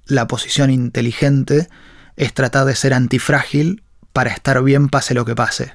la 0.05 0.27
posición 0.27 0.69
inteligente 0.69 1.69
es 2.17 2.35
tratar 2.35 2.65
de 2.65 2.75
ser 2.75 2.93
antifrágil 2.93 3.85
para 4.13 4.31
estar 4.31 4.61
bien 4.65 4.89
pase 4.89 5.15
lo 5.15 5.25
que 5.25 5.37
pase. 5.37 5.75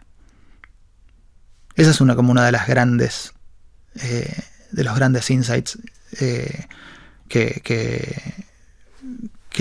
Esa 1.76 1.92
es 1.92 2.02
una 2.02 2.18
como 2.18 2.32
una 2.32 2.46
de 2.46 2.52
las 2.52 2.68
grandes 2.68 3.32
eh, 4.02 4.38
de 4.72 4.84
los 4.84 4.94
grandes 4.96 5.32
insights 5.32 5.80
eh, 6.20 6.66
que, 7.30 7.62
que, 7.64 8.44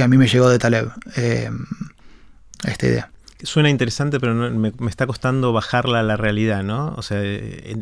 a 0.03 0.09
mí 0.09 0.19
me 0.19 0.27
llegó 0.27 0.51
de 0.51 0.59
Taleb 0.59 0.91
eh, 1.15 1.49
esta 2.65 2.87
idea. 2.87 3.11
Suena 3.43 3.71
interesante, 3.71 4.19
pero 4.19 4.35
me, 4.35 4.73
está 4.89 5.07
costando 5.07 5.53
bajarla 5.53 6.01
a 6.01 6.03
la 6.03 6.17
realidad, 6.17 6.65
¿no? 6.65 6.95
O 6.97 7.03
sea, 7.03 7.23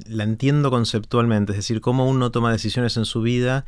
la 0.06 0.24
entiendo 0.24 0.70
conceptualmente, 0.70 1.52
es 1.52 1.58
decir, 1.58 1.80
cómo 1.80 2.08
uno 2.08 2.30
toma 2.30 2.52
decisiones 2.52 2.96
en 2.96 3.06
su 3.06 3.22
vida 3.22 3.64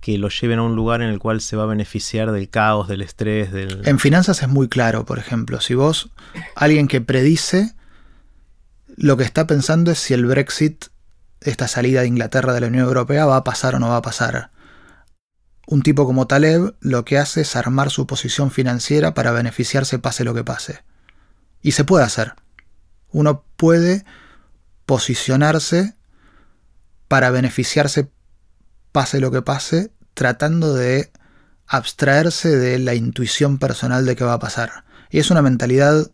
que 0.00 0.18
lo 0.18 0.28
lleven 0.28 0.58
a 0.58 0.62
un 0.62 0.76
lugar 0.76 1.00
en 1.00 1.08
el 1.08 1.18
cual 1.18 1.40
se 1.40 1.56
va 1.56 1.62
a 1.62 1.66
beneficiar 1.66 2.30
del 2.30 2.50
caos, 2.50 2.88
del 2.88 3.00
estrés, 3.00 3.52
del... 3.52 3.80
En 3.86 3.98
finanzas 3.98 4.42
es 4.42 4.48
muy 4.48 4.68
claro, 4.68 5.06
por 5.06 5.18
ejemplo, 5.18 5.62
si 5.62 5.74
vos, 5.74 6.10
alguien 6.56 6.88
que 6.88 7.00
predice 7.00 7.74
lo 8.96 9.16
que 9.16 9.24
está 9.24 9.46
pensando 9.46 9.90
es 9.90 9.98
si 9.98 10.14
el 10.14 10.26
Brexit, 10.26 10.86
esta 11.40 11.68
salida 11.68 12.02
de 12.02 12.08
Inglaterra 12.08 12.52
de 12.52 12.60
la 12.60 12.66
Unión 12.66 12.84
Europea, 12.84 13.24
va 13.24 13.36
a 13.36 13.44
pasar 13.44 13.74
o 13.74 13.78
no 13.78 13.88
va 13.88 13.96
a 13.96 14.02
pasar. 14.02 14.50
Un 15.66 15.82
tipo 15.82 16.04
como 16.04 16.26
Taleb 16.26 16.74
lo 16.80 17.04
que 17.04 17.18
hace 17.18 17.40
es 17.40 17.56
armar 17.56 17.90
su 17.90 18.06
posición 18.06 18.50
financiera 18.50 19.14
para 19.14 19.32
beneficiarse 19.32 19.98
pase 19.98 20.24
lo 20.24 20.34
que 20.34 20.44
pase. 20.44 20.82
Y 21.64 21.72
se 21.72 21.82
puede 21.82 22.04
hacer. 22.04 22.34
Uno 23.10 23.42
puede 23.56 24.04
posicionarse 24.86 25.94
para 27.08 27.30
beneficiarse 27.30 28.10
pase 28.92 29.18
lo 29.18 29.32
que 29.32 29.42
pase, 29.42 29.90
tratando 30.14 30.74
de 30.74 31.10
abstraerse 31.66 32.56
de 32.56 32.78
la 32.78 32.94
intuición 32.94 33.58
personal 33.58 34.04
de 34.04 34.14
qué 34.14 34.24
va 34.24 34.34
a 34.34 34.38
pasar. 34.38 34.84
Y 35.10 35.18
es 35.18 35.30
una 35.30 35.42
mentalidad 35.42 36.10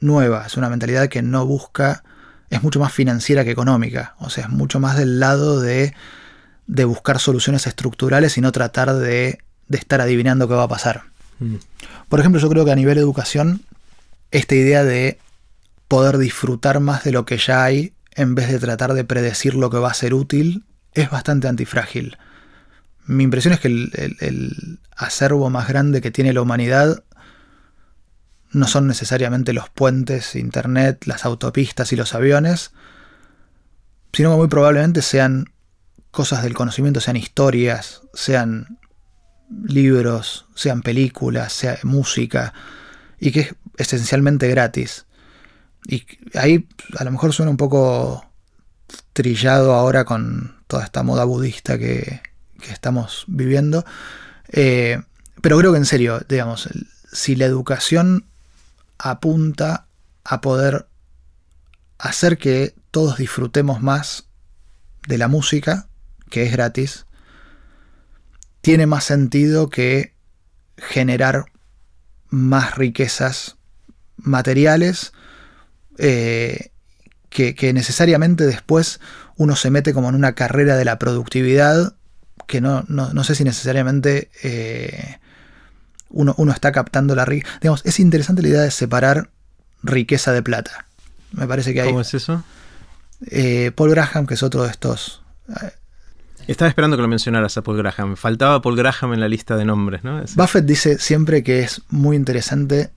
nueva, 0.00 0.46
es 0.46 0.56
una 0.56 0.70
mentalidad 0.70 1.08
que 1.08 1.20
no 1.20 1.44
busca, 1.44 2.04
es 2.48 2.62
mucho 2.62 2.78
más 2.78 2.92
financiera 2.92 3.44
que 3.44 3.50
económica, 3.50 4.14
o 4.18 4.30
sea, 4.30 4.44
es 4.44 4.50
mucho 4.50 4.78
más 4.78 4.96
del 4.96 5.18
lado 5.18 5.60
de, 5.60 5.94
de 6.66 6.84
buscar 6.84 7.18
soluciones 7.18 7.66
estructurales 7.66 8.38
y 8.38 8.40
no 8.40 8.52
tratar 8.52 8.94
de, 8.94 9.40
de 9.68 9.78
estar 9.78 10.00
adivinando 10.00 10.46
qué 10.46 10.54
va 10.54 10.64
a 10.64 10.68
pasar. 10.68 11.02
Mm. 11.40 11.56
Por 12.08 12.20
ejemplo, 12.20 12.40
yo 12.40 12.48
creo 12.48 12.64
que 12.64 12.72
a 12.72 12.76
nivel 12.76 12.94
de 12.94 13.00
educación, 13.00 13.62
esta 14.36 14.54
idea 14.54 14.84
de 14.84 15.18
poder 15.88 16.18
disfrutar 16.18 16.80
más 16.80 17.04
de 17.04 17.12
lo 17.12 17.24
que 17.24 17.38
ya 17.38 17.64
hay 17.64 17.94
en 18.14 18.34
vez 18.34 18.48
de 18.48 18.58
tratar 18.58 18.92
de 18.92 19.04
predecir 19.04 19.54
lo 19.54 19.70
que 19.70 19.78
va 19.78 19.90
a 19.90 19.94
ser 19.94 20.12
útil, 20.12 20.64
es 20.92 21.10
bastante 21.10 21.48
antifrágil. 21.48 22.18
Mi 23.06 23.24
impresión 23.24 23.54
es 23.54 23.60
que 23.60 23.68
el, 23.68 24.78
acervo 24.96 25.50
más 25.50 25.68
grande 25.68 26.00
que 26.00 26.10
tiene 26.10 26.32
la 26.32 26.40
humanidad 26.40 27.04
no 28.50 28.66
son 28.66 28.86
necesariamente 28.86 29.52
los 29.52 29.68
puentes, 29.68 30.34
internet, 30.34 31.04
las 31.06 31.24
autopistas 31.24 31.92
y 31.92 31.96
los 31.96 32.14
aviones, 32.14 32.72
sino 34.12 34.30
que 34.30 34.36
muy 34.36 34.48
probablemente 34.48 35.02
sean 35.02 35.52
cosas 36.10 36.42
del 36.42 36.54
conocimiento, 36.54 37.00
sean 37.00 37.16
historias, 37.16 38.02
sean 38.14 38.78
libros, 39.66 40.46
sean 40.54 40.80
películas, 40.80 41.52
sea 41.52 41.78
música, 41.82 42.54
y 43.18 43.32
que 43.32 43.40
es 43.40 43.54
esencialmente 43.76 44.48
gratis. 44.48 45.06
Y 45.86 46.04
ahí 46.34 46.68
a 46.98 47.04
lo 47.04 47.12
mejor 47.12 47.32
suena 47.32 47.50
un 47.50 47.56
poco 47.56 48.24
trillado 49.12 49.74
ahora 49.74 50.04
con 50.04 50.56
toda 50.66 50.84
esta 50.84 51.02
moda 51.02 51.24
budista 51.24 51.78
que, 51.78 52.22
estamos 52.70 53.24
viviendo, 53.28 53.84
eh, 54.48 55.00
pero 55.40 55.56
creo 55.58 55.70
que 55.70 55.78
en 55.78 55.84
serio, 55.84 56.20
digamos, 56.28 56.68
si 57.12 57.36
la 57.36 57.44
educación 57.44 58.26
apunta 58.98 59.86
a 60.24 60.40
poder 60.40 60.88
hacer 61.98 62.38
que 62.38 62.74
todos 62.90 63.18
disfrutemos 63.18 63.82
más 63.82 64.28
de 65.06 65.18
la 65.18 65.28
música, 65.28 65.88
que 66.28 66.42
es 66.42 66.52
gratis, 66.52 67.06
tiene 68.60 68.86
más 68.86 69.04
sentido 69.04 69.70
que 69.70 70.14
generar 70.76 71.44
más 72.28 72.76
riquezas 72.76 73.55
materiales 74.26 75.12
eh, 75.98 76.70
que, 77.30 77.72
necesariamente 77.74 78.46
después 78.46 79.00
uno 79.36 79.56
se 79.56 79.70
mete 79.70 79.92
como 79.92 80.08
en 80.08 80.14
una 80.14 80.34
carrera 80.34 80.76
de 80.76 80.84
la 80.86 80.98
productividad 80.98 81.94
que 82.46 82.60
no, 82.60 82.84
no, 82.88 83.24
sé 83.24 83.34
si 83.34 83.44
necesariamente 83.44 84.30
eh, 84.42 85.18
uno, 86.08 86.34
está 86.52 86.72
captando 86.72 87.14
la 87.14 87.24
riqueza. 87.24 87.58
Digamos, 87.60 87.82
es 87.84 88.00
interesante 88.00 88.40
la 88.42 88.48
idea 88.48 88.62
de 88.62 88.70
separar 88.70 89.30
riqueza 89.82 90.32
de 90.32 90.42
plata. 90.42 90.86
Me 91.32 91.46
parece 91.46 91.74
que 91.74 91.82
hay. 91.82 91.88
¿Cómo 91.88 92.00
es 92.00 92.14
eso? 92.14 92.44
Eh, 93.26 93.72
Paul 93.74 93.90
Graham, 93.90 94.26
que 94.26 94.34
es 94.34 94.42
otro 94.42 94.62
de 94.62 94.70
estos. 94.70 95.22
Estaba 96.46 96.68
esperando 96.68 96.96
que 96.96 97.02
lo 97.02 97.08
mencionaras 97.08 97.56
a 97.56 97.62
Paul 97.62 97.78
Graham. 97.78 98.16
Faltaba 98.16 98.62
Paul 98.62 98.76
Graham 98.76 99.14
en 99.14 99.20
la 99.20 99.28
lista 99.28 99.56
de 99.56 99.64
nombres, 99.64 100.04
¿no? 100.04 100.22
Buffett 100.36 100.64
dice 100.64 100.98
siempre 100.98 101.42
que 101.42 101.60
es 101.60 101.82
muy 101.90 102.16
interesante 102.16 102.90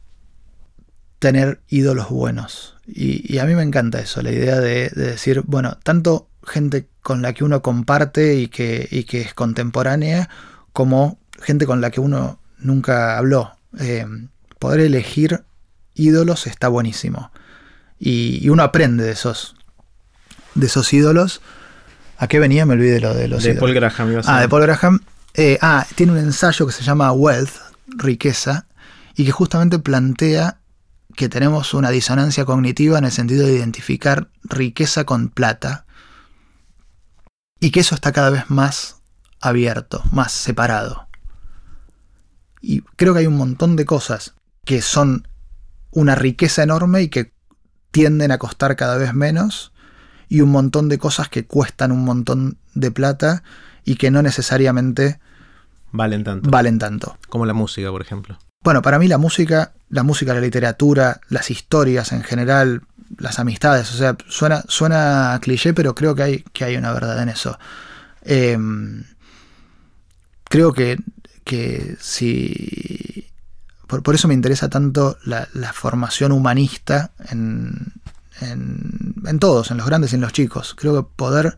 tener 1.20 1.60
ídolos 1.68 2.10
buenos. 2.10 2.76
Y, 2.88 3.38
a 3.38 3.46
mí 3.46 3.54
me 3.54 3.62
encanta 3.62 4.00
eso, 4.00 4.22
la 4.22 4.32
idea 4.32 4.60
de, 4.60 4.90
decir, 4.90 5.44
bueno, 5.46 5.78
tanto 5.84 6.28
gente 6.46 6.88
con 7.02 7.22
la 7.22 7.34
que 7.34 7.44
uno 7.44 7.62
comparte 7.62 8.36
y 8.36 8.48
que, 8.48 8.88
y 8.90 9.04
que 9.04 9.22
es 9.22 9.34
contemporánea, 9.34 10.30
como 10.74 11.20
gente 11.42 11.66
con 11.68 11.82
la 11.82 11.92
que 11.92 12.00
uno 12.00 12.40
nunca 12.58 13.18
habló. 13.18 13.52
Eh, 13.80 14.06
poder 14.58 14.80
elegir 14.80 15.44
ídolos 15.94 16.48
está 16.48 16.68
buenísimo. 16.68 17.32
Y, 18.00 18.48
uno 18.50 18.64
aprende 18.64 19.04
de 19.04 19.12
esos, 19.12 19.56
de 20.56 20.66
esos 20.66 20.92
ídolos. 20.94 21.42
¿A 22.18 22.28
qué 22.28 22.40
venía? 22.40 22.66
Me 22.66 22.74
olvidé 22.74 23.00
lo 23.00 23.14
de 23.14 23.28
los 23.28 23.44
de 23.44 23.56
Paul 23.56 23.74
Graham. 23.74 24.22
Ah, 24.26 24.42
de 24.42 24.50
Paul 24.50 24.64
Graham. 24.64 25.02
Eh, 25.36 25.58
ah, 25.62 25.86
tiene 25.96 26.14
un 26.14 26.18
ensayo 26.18 26.66
que 26.66 26.74
se 26.74 26.84
llama 26.84 27.12
Wealth, 27.12 27.54
riqueza, 27.88 28.66
y 29.16 29.26
que 29.26 29.32
justamente 29.32 29.80
plantea 29.80 30.59
que 31.20 31.28
tenemos 31.28 31.74
una 31.74 31.90
disonancia 31.90 32.46
cognitiva 32.46 32.98
en 32.98 33.04
el 33.04 33.12
sentido 33.12 33.46
de 33.46 33.54
identificar 33.54 34.30
riqueza 34.42 35.04
con 35.04 35.28
plata, 35.28 35.86
y 37.60 37.72
que 37.72 37.82
eso 37.82 37.94
está 37.94 38.14
cada 38.14 38.30
vez 38.30 38.50
más 38.50 39.02
abierto, 39.42 40.02
más 40.14 40.32
separado. 40.32 41.10
Y 42.62 42.84
creo 42.96 43.12
que 43.12 43.20
hay 43.20 43.28
un 43.28 43.36
montón 43.36 43.76
de 43.76 43.84
cosas 43.84 44.36
que 44.64 44.82
son 44.82 45.28
una 45.92 46.16
riqueza 46.16 46.64
enorme 46.64 47.02
y 47.02 47.10
que 47.10 47.34
tienden 47.92 48.32
a 48.32 48.38
costar 48.38 48.78
cada 48.78 48.96
vez 48.96 49.14
menos, 49.14 49.74
y 50.30 50.40
un 50.40 50.52
montón 50.52 50.88
de 50.88 51.00
cosas 51.00 51.28
que 51.28 51.46
cuestan 51.46 51.92
un 51.92 52.06
montón 52.06 52.60
de 52.76 52.92
plata 52.92 53.44
y 53.84 53.96
que 53.96 54.10
no 54.10 54.22
necesariamente 54.22 55.20
valen 55.92 56.24
tanto. 56.24 56.50
Valen 56.50 56.80
tanto. 56.80 57.18
Como 57.28 57.46
la 57.46 57.54
música, 57.54 57.92
por 57.92 58.02
ejemplo. 58.02 58.40
Bueno, 58.70 58.84
para 58.84 59.00
mí 59.00 59.08
la 59.08 59.18
música, 59.18 59.74
la 59.90 60.04
música, 60.04 60.32
la 60.36 60.42
literatura, 60.42 61.22
las 61.30 61.50
historias 61.50 62.12
en 62.12 62.22
general, 62.22 62.84
las 63.18 63.40
amistades, 63.40 63.92
o 63.92 63.98
sea, 63.98 64.16
suena, 64.28 64.64
suena 64.68 65.40
cliché, 65.42 65.74
pero 65.74 65.96
creo 65.96 66.14
que 66.14 66.22
hay, 66.22 66.44
que 66.54 66.66
hay 66.66 66.78
una 66.78 66.94
verdad 66.94 67.20
en 67.24 67.30
eso. 67.30 67.58
Em, 68.22 69.06
creo 70.44 70.72
que 70.72 71.00
que 71.44 71.98
si... 72.00 73.32
Por, 73.88 74.14
eso 74.14 74.28
me 74.28 74.36
interesa 74.36 74.70
tanto 74.70 75.18
la, 75.26 75.48
formación 75.74 76.32
humanista 76.32 77.10
en, 77.32 77.94
en, 78.40 79.40
todos, 79.40 79.72
en 79.72 79.78
los 79.78 79.88
grandes 79.88 80.12
y 80.12 80.16
en 80.16 80.22
los 80.22 80.32
chicos. 80.32 80.76
Creo 80.78 80.96
que 80.96 81.10
poder 81.16 81.58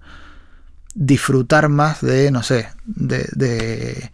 disfrutar 0.96 1.68
más 1.68 2.00
de, 2.00 2.32
no 2.32 2.42
sé, 2.42 2.70
de, 2.86 4.12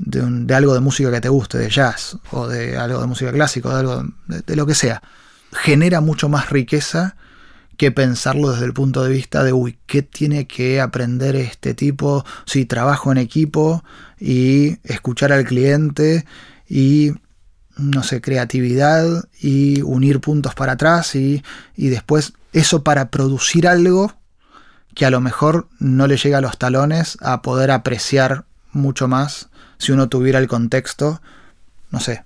de, 0.00 0.54
algo 0.54 0.74
de 0.74 0.80
música 0.80 1.10
que 1.10 1.20
te 1.20 1.28
guste, 1.28 1.58
de 1.58 1.68
jazz, 1.68 2.16
o 2.30 2.48
de 2.48 2.76
algo 2.76 3.00
de 3.00 3.06
música 3.06 3.32
clásica, 3.32 3.68
de 3.68 3.80
algo 3.80 4.04
de, 4.26 4.56
lo 4.56 4.66
que 4.66 4.74
sea, 4.74 5.02
genera 5.52 6.00
mucho 6.00 6.28
más 6.28 6.50
riqueza 6.50 7.16
que 7.76 7.90
pensarlo 7.90 8.50
desde 8.50 8.66
el 8.66 8.72
punto 8.72 9.04
de 9.04 9.10
vista 9.10 9.42
de, 9.42 9.52
uy, 9.52 9.78
¿qué 9.86 10.02
tiene 10.02 10.46
que 10.46 10.80
aprender 10.80 11.36
este 11.36 11.74
tipo 11.74 12.24
si 12.46 12.66
trabajo 12.66 13.12
en 13.12 13.18
equipo 13.18 13.84
y 14.18 14.78
escuchar 14.84 15.32
al 15.32 15.44
cliente 15.44 16.26
y, 16.68 17.12
no 17.76 18.02
sé, 18.02 18.20
creatividad 18.20 19.24
y 19.38 19.82
unir 19.82 20.20
puntos 20.20 20.54
para 20.54 20.72
atrás 20.72 21.14
y, 21.14 21.42
y 21.74 21.88
después 21.88 22.34
eso 22.52 22.84
para 22.84 23.10
producir 23.10 23.66
algo 23.66 24.12
que 24.94 25.06
a 25.06 25.10
lo 25.10 25.20
mejor 25.20 25.68
no 25.78 26.06
le 26.06 26.16
llega 26.16 26.38
a 26.38 26.42
los 26.42 26.58
talones 26.58 27.16
a 27.20 27.42
poder 27.42 27.70
apreciar 27.70 28.44
mucho 28.72 29.08
más 29.08 29.49
si 29.80 29.92
uno 29.92 30.08
tuviera 30.08 30.38
el 30.38 30.46
contexto, 30.46 31.20
no 31.90 32.00
sé, 32.00 32.22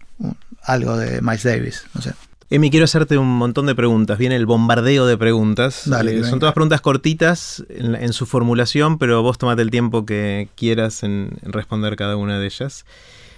algo 0.62 0.96
de 0.96 1.22
Miles 1.22 1.44
Davis, 1.44 1.86
no 1.94 2.02
sé. 2.02 2.12
Emi, 2.50 2.70
quiero 2.70 2.84
hacerte 2.84 3.16
un 3.16 3.28
montón 3.28 3.66
de 3.66 3.74
preguntas. 3.74 4.18
Viene 4.18 4.36
el 4.36 4.44
bombardeo 4.44 5.06
de 5.06 5.16
preguntas. 5.16 5.82
Dale, 5.86 6.18
Eh, 6.18 6.24
son 6.24 6.40
todas 6.40 6.54
preguntas 6.54 6.80
cortitas 6.82 7.64
en, 7.68 8.12
su 8.12 8.26
formulación, 8.26 8.98
pero 8.98 9.22
vos 9.22 9.38
tomate 9.38 9.62
el 9.62 9.70
tiempo 9.70 10.04
que 10.04 10.48
quieras 10.54 11.02
en, 11.04 11.38
en 11.42 11.52
responder 11.52 11.96
cada 11.96 12.16
una 12.16 12.38
de 12.38 12.46
ellas. 12.46 12.84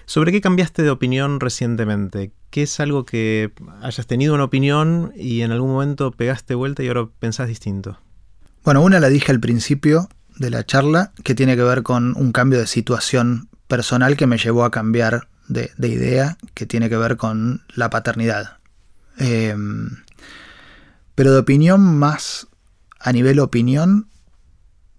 ¿Sobre 0.06 0.32
qué 0.32 0.40
cambiaste 0.40 0.82
de 0.82 0.90
opinión 0.90 1.40
recientemente? 1.40 2.32
¿Qué 2.50 2.62
es 2.62 2.80
algo 2.80 3.04
que 3.04 3.52
hayas 3.82 4.06
tenido 4.06 4.34
una 4.34 4.44
opinión 4.44 5.12
y 5.16 5.42
en 5.42 5.52
algún 5.52 5.72
momento 5.72 6.10
pegaste 6.10 6.54
vuelta 6.54 6.82
y 6.82 6.88
ahora 6.88 7.08
pensás 7.20 7.48
distinto? 7.48 7.98
Bueno, 8.64 8.82
una 8.82 8.98
la 8.98 9.08
dije 9.08 9.30
al 9.30 9.40
principio 9.40 10.08
de 10.36 10.50
la 10.50 10.64
charla, 10.64 11.12
que 11.22 11.34
tiene 11.34 11.56
que 11.56 11.62
ver 11.62 11.82
con 11.82 12.16
un 12.16 12.32
cambio 12.32 12.58
de 12.58 12.66
situación 12.66 13.48
personal 13.68 14.16
que 14.16 14.26
me 14.26 14.38
llevó 14.38 14.64
a 14.64 14.70
cambiar 14.70 15.28
de, 15.48 15.70
de 15.76 15.88
idea, 15.88 16.38
que 16.54 16.66
tiene 16.66 16.88
que 16.88 16.96
ver 16.96 17.16
con 17.16 17.62
la 17.74 17.90
paternidad. 17.90 18.58
Eh, 19.18 19.56
pero 21.14 21.32
de 21.32 21.38
opinión 21.38 21.80
más 21.98 22.46
a 23.00 23.12
nivel 23.12 23.40
opinión, 23.40 24.08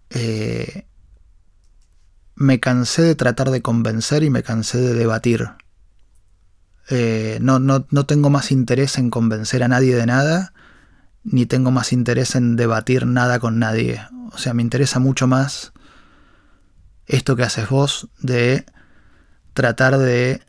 eh, 0.10 0.88
me 2.36 2.60
cansé 2.60 3.02
de 3.02 3.16
tratar 3.16 3.52
de 3.52 3.62
convencer 3.62 4.24
y 4.24 4.30
me 4.30 4.44
cansé 4.44 4.80
de 4.80 4.94
debatir. 4.94 5.50
Eh, 6.90 7.38
no, 7.42 7.60
no, 7.60 7.86
no 7.92 8.06
tengo 8.06 8.30
más 8.30 8.52
interés 8.52 8.98
en 8.98 9.10
convencer 9.10 9.62
a 9.64 9.68
nadie 9.68 9.96
de 9.96 10.06
nada, 10.06 10.54
ni 11.24 11.46
tengo 11.46 11.70
más 11.72 11.92
interés 11.92 12.36
en 12.36 12.56
debatir 12.56 13.06
nada 13.06 13.40
con 13.40 13.60
nadie. 13.60 14.02
O 14.32 14.38
sea, 14.38 14.54
me 14.54 14.62
interesa 14.62 15.00
mucho 15.00 15.28
más 15.28 15.74
esto 17.08 17.36
que 17.36 17.44
haces 17.44 17.70
vos 17.70 18.10
de 18.20 18.66
tratar 19.54 19.98
de 19.98 20.42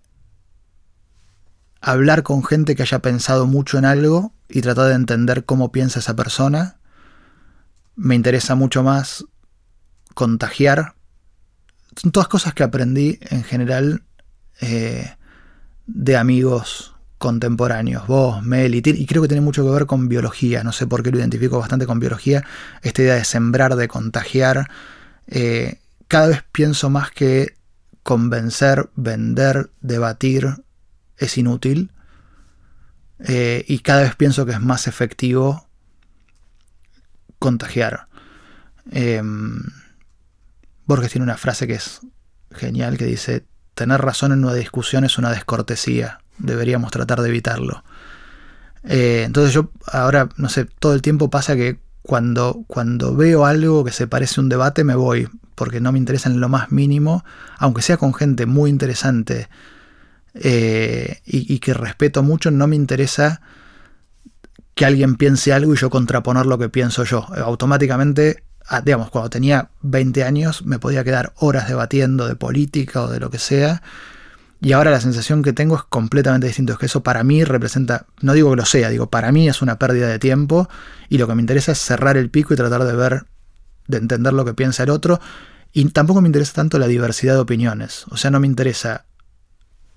hablar 1.81 2.23
con 2.23 2.45
gente 2.45 2.77
que 2.77 2.83
haya 2.83 2.99
pensado 2.99 3.47
mucho 3.47 3.79
en 3.79 3.85
algo 3.85 4.33
y 4.49 4.61
tratar 4.61 4.89
de 4.89 4.95
entender 4.95 5.45
cómo 5.45 5.73
piensa 5.73 6.01
esa 6.01 6.17
persona. 6.17 6.79
Me 7.95 8.15
interesa 8.15 8.55
mucho 8.55 8.83
más 8.83 9.25
contagiar. 10.15 10.95
Son 11.97 12.13
todas 12.13 12.29
cosas 12.29 12.55
que 12.55 12.65
aprendí 12.65 13.19
en 13.23 13.45
general 13.45 14.03
eh, 14.61 15.15
de 15.87 16.17
amigos 16.17 16.95
contemporáneos, 17.19 18.07
vos, 18.07 18.43
Mel 18.45 18.75
y 18.77 18.83
y 18.85 19.07
creo 19.07 19.23
que 19.23 19.29
tiene 19.29 19.41
mucho 19.41 19.65
que 19.65 19.71
ver 19.71 19.87
con 19.87 20.09
biología, 20.09 20.63
no 20.63 20.71
sé 20.71 20.87
por 20.87 21.03
qué 21.03 21.11
lo 21.11 21.19
identifico 21.19 21.59
bastante 21.59 21.85
con 21.85 21.99
biología, 21.99 22.45
esta 22.83 23.03
idea 23.03 23.15
de 23.17 23.25
sembrar, 23.25 23.75
de 23.75 23.89
contagiar, 23.89 24.69
eh, 25.27 25.81
cada 26.09 26.29
vez 26.29 26.45
pienso 26.53 26.91
más 26.91 27.11
que 27.11 27.55
convencer, 28.03 28.91
vender, 28.97 29.71
debatir 29.81 30.65
es 31.17 31.37
inútil, 31.39 31.93
eh, 33.21 33.65
y 33.69 33.81
cada 33.81 34.03
vez 34.03 34.17
pienso 34.17 34.47
que 34.47 34.53
es 34.53 34.61
más 34.61 34.87
efectivo 34.87 35.69
contagiar. 37.39 38.07
Eh, 38.91 39.23
Borges 40.87 41.13
tiene 41.13 41.25
una 41.25 41.37
frase 41.37 41.67
que 41.67 41.75
es 41.75 42.01
genial 42.51 42.97
que 42.97 43.05
dice, 43.05 43.45
tener 43.75 44.01
razón 44.01 44.33
en 44.33 44.45
una 44.45 44.55
discusión 44.55 45.05
es 45.05 45.19
una 45.19 45.31
descortesía, 45.31 46.21
deberíamos 46.39 46.91
tratar 46.91 47.21
de 47.21 47.29
evitarlo. 47.29 47.85
Eh, 48.85 49.25
entonces 49.27 49.53
yo 49.53 49.71
ahora, 49.87 50.29
no 50.37 50.49
sé, 50.49 50.65
todo 50.65 50.95
el 50.95 51.03
tiempo 51.03 51.29
pasa 51.29 51.57
que 51.57 51.79
cuando, 52.01 52.65
cuando 52.67 53.15
veo 53.15 53.45
algo 53.45 53.85
que 53.85 53.93
se 53.93 54.07
parece 54.07 54.41
a 54.41 54.43
un 54.43 54.49
debate 54.49 54.83
me 54.83 54.95
voy, 54.95 55.29
porque 55.59 55.81
no 55.81 55.93
me 55.93 55.99
interesa 55.99 56.31
en 56.31 56.41
lo 56.41 56.49
más 56.49 56.71
mínimo, 56.73 57.25
aunque 57.59 57.83
sea 57.83 57.97
con 57.97 58.15
gente 58.15 58.47
muy 58.47 58.71
interesante 58.71 59.49
eh, 60.35 61.21
y, 61.27 61.53
y 61.53 61.59
que 61.59 61.75
respeto 61.75 62.23
mucho, 62.23 62.51
no 62.51 62.67
me 62.67 62.77
interesa 62.77 63.41
que 64.75 64.87
alguien 64.87 65.17
piense 65.17 65.53
algo 65.53 65.75
y 65.75 65.77
yo 65.77 65.91
contraponer 65.91 66.47
lo 66.47 66.59
que 66.59 66.69
pienso 66.69 67.05
yo. 67.05 67.27
Automáticamente 67.35 68.45
ah, 68.69 68.81
digamos, 68.81 69.11
cuando 69.11 69.31
tenía 69.31 69.71
20 69.83 70.25
años 70.25 70.65
me 70.65 70.79
podía 70.79 71.05
quedar 71.05 71.33
horas 71.37 71.69
debatiendo 71.69 72.29
de 72.29 72.37
política 72.37 73.03
o 73.03 73.09
de 73.09 73.21
lo 73.21 73.31
que 73.31 73.39
sea. 73.39 73.83
Y 74.61 74.73
ahora 74.73 74.91
la 74.91 75.01
sensación 75.01 75.43
que 75.43 75.53
tengo 75.53 75.77
es 75.77 75.83
completamente 75.85 76.47
distinto. 76.47 76.73
Es 76.73 76.79
que 76.79 76.87
eso 76.87 77.03
para 77.03 77.23
mí 77.23 77.45
representa, 77.45 78.07
no 78.21 78.33
digo 78.33 78.51
que 78.51 78.57
lo 78.57 78.65
sea, 78.65 78.89
digo, 78.89 79.09
para 79.09 79.31
mí 79.31 79.49
es 79.49 79.63
una 79.63 79.79
pérdida 79.79 80.09
de 80.09 80.19
tiempo. 80.19 80.69
Y 81.09 81.19
lo 81.19 81.29
que 81.29 81.35
me 81.35 81.43
interesa 81.43 81.73
es 81.73 81.79
cerrar 81.79 82.17
el 82.17 82.31
pico 82.31 82.55
y 82.55 82.57
tratar 82.57 82.85
de 82.85 82.97
ver, 82.97 83.27
de 83.89 83.99
entender 83.99 84.33
lo 84.33 84.45
que 84.45 84.55
piensa 84.55 84.85
el 84.85 84.91
otro. 84.91 85.21
Y 85.73 85.85
tampoco 85.91 86.21
me 86.21 86.29
interesa 86.29 86.55
tanto 86.55 86.79
la 86.79 86.87
diversidad 86.87 87.35
de 87.35 87.41
opiniones. 87.41 88.05
O 88.11 88.17
sea, 88.17 88.31
no 88.31 88.41
me 88.41 88.47
interesa 88.47 89.07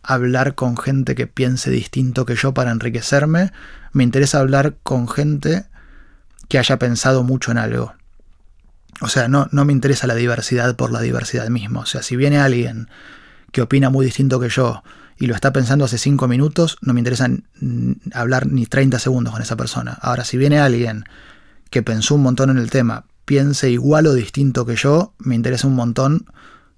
hablar 0.04 0.56
con 0.56 0.78
gente 0.78 1.16
que 1.16 1.28
piense 1.28 1.70
distinto 1.70 2.26
que 2.26 2.36
yo 2.36 2.54
para 2.54 2.72
enriquecerme. 2.72 3.52
Me 3.94 4.04
interesa 4.04 4.40
hablar 4.40 4.78
con 4.84 5.08
gente 5.08 5.66
que 6.48 6.58
haya 6.58 6.80
pensado 6.80 7.24
mucho 7.24 7.52
en 7.52 7.58
algo. 7.58 7.94
O 9.02 9.08
sea, 9.08 9.28
no, 9.28 9.48
no 9.52 9.66
me 9.66 9.74
interesa 9.74 10.08
la 10.08 10.16
diversidad 10.16 10.76
por 10.76 10.92
la 10.92 11.02
diversidad 11.02 11.48
misma. 11.50 11.82
O 11.82 11.86
sea, 11.86 12.04
si 12.04 12.16
viene 12.16 12.40
alguien 12.40 12.90
que 13.52 13.62
opina 13.62 13.90
muy 13.90 14.06
distinto 14.06 14.40
que 14.40 14.50
yo 14.50 14.84
y 15.18 15.28
lo 15.28 15.36
está 15.36 15.54
pensando 15.54 15.86
hace 15.86 15.98
cinco 15.98 16.28
minutos, 16.28 16.78
no 16.82 16.94
me 16.94 17.00
interesa 17.00 17.30
hablar 18.14 18.48
ni 18.48 18.66
30 18.66 19.00
segundos 19.00 19.34
con 19.34 19.42
esa 19.42 19.56
persona. 19.56 19.98
Ahora, 20.02 20.24
si 20.24 20.38
viene 20.38 20.60
alguien 20.60 21.06
que 21.70 21.84
pensó 21.84 22.16
un 22.16 22.24
montón 22.24 22.50
en 22.50 22.58
el 22.58 22.70
tema, 22.70 23.06
piense 23.32 23.72
igual 23.72 24.08
o 24.08 24.14
distinto 24.14 24.66
que 24.66 24.76
yo, 24.76 25.14
me 25.18 25.36
interesa 25.36 25.66
un 25.66 25.76
montón 25.76 26.26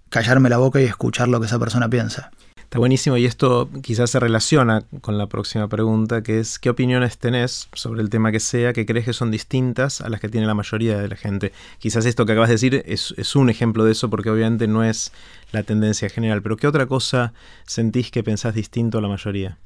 callarme 0.09 0.49
la 0.49 0.57
boca 0.57 0.79
y 0.79 0.83
escuchar 0.83 1.27
lo 1.27 1.39
que 1.39 1.47
esa 1.47 1.57
persona 1.57 1.89
piensa. 1.89 2.29
Está 2.57 2.77
buenísimo 2.77 3.17
y 3.17 3.25
esto 3.25 3.71
quizás 3.81 4.11
se 4.11 4.19
relaciona 4.19 4.85
con 5.01 5.17
la 5.17 5.25
próxima 5.25 5.67
pregunta, 5.67 6.21
que 6.21 6.39
es 6.39 6.59
¿qué 6.59 6.69
opiniones 6.69 7.17
tenés 7.17 7.69
sobre 7.73 8.03
el 8.03 8.11
tema 8.11 8.31
que 8.31 8.39
sea 8.39 8.71
que 8.71 8.85
crees 8.85 9.05
que 9.05 9.13
son 9.13 9.31
distintas 9.31 9.99
a 10.01 10.09
las 10.09 10.19
que 10.19 10.29
tiene 10.29 10.45
la 10.45 10.53
mayoría 10.53 10.99
de 10.99 11.07
la 11.07 11.15
gente? 11.15 11.53
Quizás 11.79 12.05
esto 12.05 12.27
que 12.27 12.33
acabas 12.33 12.49
de 12.49 12.53
decir 12.53 12.83
es, 12.85 13.15
es 13.17 13.35
un 13.35 13.49
ejemplo 13.49 13.83
de 13.83 13.93
eso 13.93 14.11
porque 14.11 14.29
obviamente 14.29 14.67
no 14.67 14.83
es 14.83 15.11
la 15.53 15.63
tendencia 15.63 16.07
general, 16.07 16.43
pero 16.43 16.55
¿qué 16.55 16.67
otra 16.67 16.85
cosa 16.85 17.33
sentís 17.65 18.11
que 18.11 18.23
pensás 18.23 18.53
distinto 18.53 18.99
a 18.99 19.01
la 19.01 19.07
mayoría? 19.07 19.57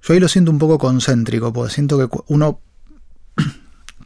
Yo 0.00 0.14
ahí 0.14 0.20
lo 0.20 0.28
siento 0.28 0.52
un 0.52 0.60
poco 0.60 0.78
concéntrico, 0.78 1.52
porque 1.52 1.74
siento 1.74 1.98
que 1.98 2.18
uno 2.28 2.60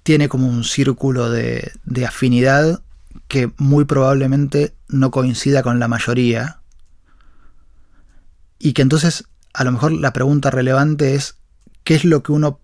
tiene 0.05 0.29
como 0.29 0.47
un 0.47 0.63
círculo 0.65 1.31
de, 1.31 1.73
afinidad 2.07 2.83
que 3.27 3.51
muy 3.57 3.87
probablemente 3.87 4.75
no 4.87 5.11
coincida 5.11 5.63
con 5.63 5.81
la 5.81 5.89
mayoría, 5.89 6.61
y 8.59 8.75
que 8.75 8.83
entonces 8.83 9.25
a 9.53 9.65
lo 9.65 9.73
mejor 9.73 9.93
la 9.93 10.13
pregunta 10.13 10.51
relevante 10.51 11.15
es 11.15 11.37
qué 11.83 11.95
es 11.97 12.05
lo 12.05 12.23
que 12.23 12.33
uno 12.33 12.61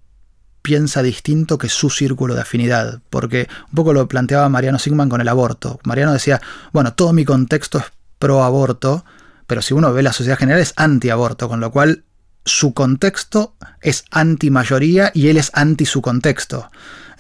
piensa 0.62 1.02
distinto 1.02 1.56
que 1.56 1.68
su 1.68 1.88
círculo 1.88 2.34
de 2.34 2.42
afinidad, 2.42 3.00
porque 3.08 3.48
un 3.68 3.74
poco 3.74 3.94
lo 3.94 4.06
planteaba 4.06 4.48
Mariano 4.48 4.78
Sigman 4.78 5.08
con 5.08 5.22
el 5.22 5.28
aborto. 5.28 5.80
Mariano 5.84 6.12
decía, 6.12 6.40
bueno, 6.72 6.92
todo 6.92 7.12
mi 7.14 7.24
contexto 7.24 7.78
es 7.78 7.84
pro 8.18 8.44
aborto, 8.44 9.04
pero 9.46 9.62
si 9.62 9.72
uno 9.72 9.92
ve 9.94 10.02
la 10.02 10.12
sociedad 10.12 10.38
general 10.38 10.60
es 10.60 10.74
anti 10.76 11.08
aborto, 11.08 11.48
con 11.48 11.60
lo 11.60 11.70
cual 11.70 12.04
su 12.44 12.74
contexto 12.74 13.54
es 13.80 14.04
anti 14.10 14.50
mayoría 14.50 15.10
y 15.14 15.28
él 15.28 15.38
es 15.38 15.50
anti 15.54 15.86
su 15.86 16.02
contexto. 16.02 16.70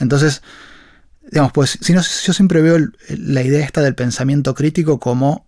Entonces, 0.00 0.42
digamos, 1.30 1.52
pues 1.52 1.78
si 1.80 1.92
no, 1.92 2.00
yo 2.00 2.32
siempre 2.32 2.62
veo 2.62 2.78
la 3.08 3.42
idea 3.42 3.64
esta 3.64 3.82
del 3.82 3.94
pensamiento 3.94 4.54
crítico 4.54 4.98
como 4.98 5.46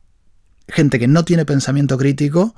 gente 0.69 0.99
que 0.99 1.09
no 1.09 1.24
tiene 1.24 1.45
pensamiento 1.45 1.99
crítico, 1.99 2.55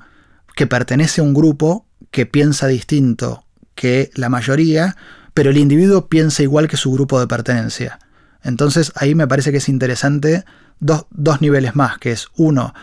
que 0.55 0.67
pertenece 0.67 1.21
a 1.21 1.23
un 1.23 1.33
grupo 1.33 1.87
que 2.11 2.25
piensa 2.25 2.67
distinto 2.67 3.45
que 3.73 4.11
la 4.15 4.29
mayoría, 4.29 4.95
pero 5.33 5.49
el 5.49 5.57
individuo 5.57 6.07
piensa 6.07 6.43
igual 6.43 6.67
que 6.67 6.77
su 6.77 6.91
grupo 6.91 7.19
de 7.19 7.27
pertenencia. 7.27 7.99
Entonces 8.43 8.91
ahí 8.95 9.15
me 9.15 9.27
parece 9.27 9.51
que 9.51 9.57
es 9.57 9.69
interesante 9.69 10.45
dos, 10.79 11.07
dos 11.09 11.41
niveles 11.41 11.75
más, 11.75 11.97
que 11.97 12.11
es 12.11 12.27
uno, 12.35 12.73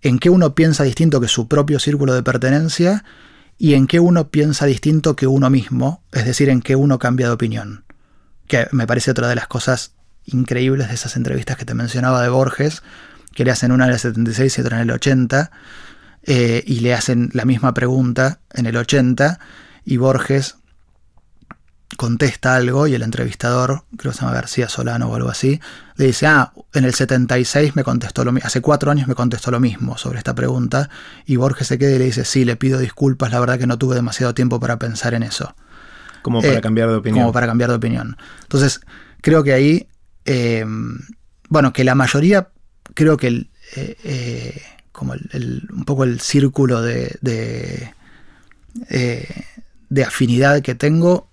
en 0.00 0.18
qué 0.18 0.30
uno 0.30 0.54
piensa 0.54 0.84
distinto 0.84 1.20
que 1.20 1.28
su 1.28 1.48
propio 1.48 1.78
círculo 1.78 2.14
de 2.14 2.22
pertenencia 2.22 3.04
y 3.58 3.74
en 3.74 3.86
qué 3.86 4.00
uno 4.00 4.30
piensa 4.30 4.66
distinto 4.66 5.16
que 5.16 5.26
uno 5.26 5.50
mismo, 5.50 6.02
es 6.12 6.24
decir, 6.24 6.48
en 6.48 6.62
qué 6.62 6.76
uno 6.76 6.98
cambia 6.98 7.26
de 7.26 7.32
opinión. 7.32 7.84
Que 8.52 8.68
me 8.70 8.86
parece 8.86 9.10
otra 9.10 9.28
de 9.28 9.34
las 9.34 9.46
cosas 9.46 9.94
increíbles 10.26 10.88
de 10.88 10.94
esas 10.94 11.16
entrevistas 11.16 11.56
que 11.56 11.64
te 11.64 11.72
mencionaba 11.72 12.22
de 12.22 12.28
Borges, 12.28 12.82
que 13.34 13.46
le 13.46 13.50
hacen 13.50 13.72
una 13.72 13.86
en 13.86 13.92
el 13.92 13.98
76 13.98 14.58
y 14.58 14.60
otra 14.60 14.76
en 14.76 14.82
el 14.82 14.90
80, 14.90 15.50
eh, 16.24 16.62
y 16.66 16.80
le 16.80 16.92
hacen 16.92 17.30
la 17.32 17.46
misma 17.46 17.72
pregunta 17.72 18.40
en 18.52 18.66
el 18.66 18.76
80, 18.76 19.40
y 19.86 19.96
Borges 19.96 20.56
contesta 21.96 22.54
algo 22.54 22.86
y 22.86 22.94
el 22.94 23.00
entrevistador, 23.00 23.84
creo 23.96 24.12
que 24.12 24.18
se 24.18 24.20
llama 24.22 24.34
García 24.34 24.68
Solano 24.68 25.08
o 25.08 25.14
algo 25.14 25.30
así, 25.30 25.58
le 25.96 26.04
dice, 26.04 26.26
ah, 26.26 26.52
en 26.74 26.84
el 26.84 26.92
76 26.92 27.74
me 27.74 27.84
contestó 27.84 28.22
lo 28.22 28.32
mismo, 28.32 28.46
hace 28.46 28.60
cuatro 28.60 28.90
años 28.90 29.08
me 29.08 29.14
contestó 29.14 29.50
lo 29.50 29.60
mismo 29.60 29.96
sobre 29.96 30.18
esta 30.18 30.34
pregunta, 30.34 30.90
y 31.24 31.36
Borges 31.36 31.68
se 31.68 31.78
queda 31.78 31.92
y 31.92 31.98
le 31.98 32.04
dice, 32.04 32.26
sí, 32.26 32.44
le 32.44 32.56
pido 32.56 32.78
disculpas, 32.78 33.32
la 33.32 33.40
verdad 33.40 33.58
que 33.58 33.66
no 33.66 33.78
tuve 33.78 33.94
demasiado 33.94 34.34
tiempo 34.34 34.60
para 34.60 34.78
pensar 34.78 35.14
en 35.14 35.22
eso. 35.22 35.54
Como 36.22 36.40
para 36.40 36.58
Eh, 36.58 36.60
cambiar 36.60 36.88
de 36.88 36.94
opinión. 36.96 37.24
Como 37.24 37.32
para 37.32 37.46
cambiar 37.46 37.70
de 37.70 37.76
opinión. 37.76 38.16
Entonces, 38.42 38.80
creo 39.20 39.42
que 39.42 39.52
ahí, 39.52 39.88
eh, 40.24 40.64
bueno, 41.48 41.72
que 41.72 41.84
la 41.84 41.94
mayoría, 41.94 42.48
creo 42.94 43.16
que 43.16 43.26
el, 43.28 43.50
eh, 43.76 44.62
como 44.92 45.14
el- 45.14 45.28
el- 45.32 45.68
un 45.72 45.84
poco 45.84 46.04
el 46.04 46.20
círculo 46.20 46.80
de, 46.82 47.16
de, 47.20 47.92
de 49.88 50.04
afinidad 50.04 50.62
que 50.62 50.74
tengo 50.74 51.28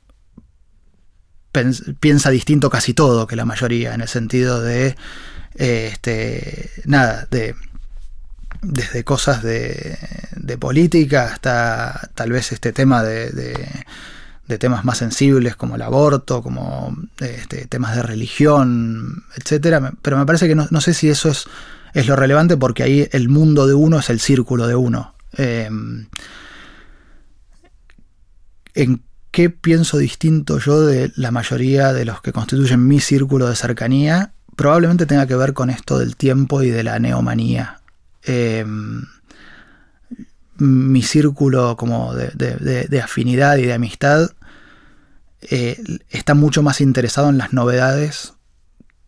piensa 1.99 2.30
distinto 2.30 2.70
casi 2.70 2.94
todo 2.94 3.28
que 3.28 3.36
la 3.36 3.45
mayoría, 3.45 3.94
en 3.94 4.02
el 4.02 4.07
sentido 4.07 4.61
de, 4.61 4.95
eh, 5.56 5.90
este, 5.91 6.70
nada, 6.86 7.28
de 7.32 7.56
desde 8.61 9.03
cosas 9.06 9.41
de, 9.41 9.98
de 10.36 10.57
política 10.57 11.26
hasta 11.32 12.10
tal 12.14 12.32
vez 12.32 12.52
este 12.52 12.72
tema 12.74 13.03
de, 13.03 13.32
de- 13.32 13.86
de 14.50 14.58
temas 14.58 14.84
más 14.84 14.98
sensibles 14.98 15.56
como 15.56 15.76
el 15.76 15.84
aborto, 15.84 16.42
como 16.42 16.98
este, 17.20 17.68
temas 17.68 17.96
de 17.96 18.02
religión, 18.02 19.24
etcétera. 19.38 19.94
Pero 20.02 20.18
me 20.18 20.26
parece 20.26 20.48
que 20.48 20.56
no, 20.56 20.68
no 20.72 20.82
sé 20.82 20.96
si 20.96 21.08
eso 21.08 21.30
es, 21.30 21.46
es 21.94 22.08
lo 22.08 22.16
relevante 22.16 22.58
porque 22.58 22.82
ahí 22.82 23.08
el 23.12 23.30
mundo 23.30 23.68
de 23.68 23.76
uno 23.76 24.00
es 24.00 24.10
el 24.10 24.20
círculo 24.20 24.66
de 24.66 24.74
uno. 24.74 25.14
Eh, 25.38 25.70
¿En 28.74 29.04
qué 29.30 29.52
pienso 29.52 30.00
distinto 30.00 30.58
yo 30.58 30.82
de 30.82 31.12
la 31.16 31.30
mayoría 31.30 31.94
de 31.94 32.06
los 32.06 32.20
que 32.22 32.34
constituyen 32.34 32.88
mi 32.88 33.00
círculo 33.00 33.48
de 33.48 33.56
cercanía? 33.56 34.34
Probablemente 34.56 35.06
tenga 35.06 35.28
que 35.28 35.36
ver 35.36 35.54
con 35.54 35.70
esto 35.70 36.00
del 36.00 36.16
tiempo 36.16 36.64
y 36.64 36.72
de 36.72 36.84
la 36.84 36.98
neomanía. 36.98 37.82
Eh, 38.24 38.66
mi 40.58 41.02
círculo 41.04 41.78
como 41.78 42.16
de 42.16 43.02
afinidad 43.02 43.58
y 43.58 43.66
de 43.66 43.74
amistad 43.74 44.32
eh, 45.41 45.82
está 46.10 46.34
mucho 46.34 46.61
más 46.64 46.82
interesado 46.82 47.30
en 47.30 47.38
las 47.38 47.53
novedades 47.53 48.34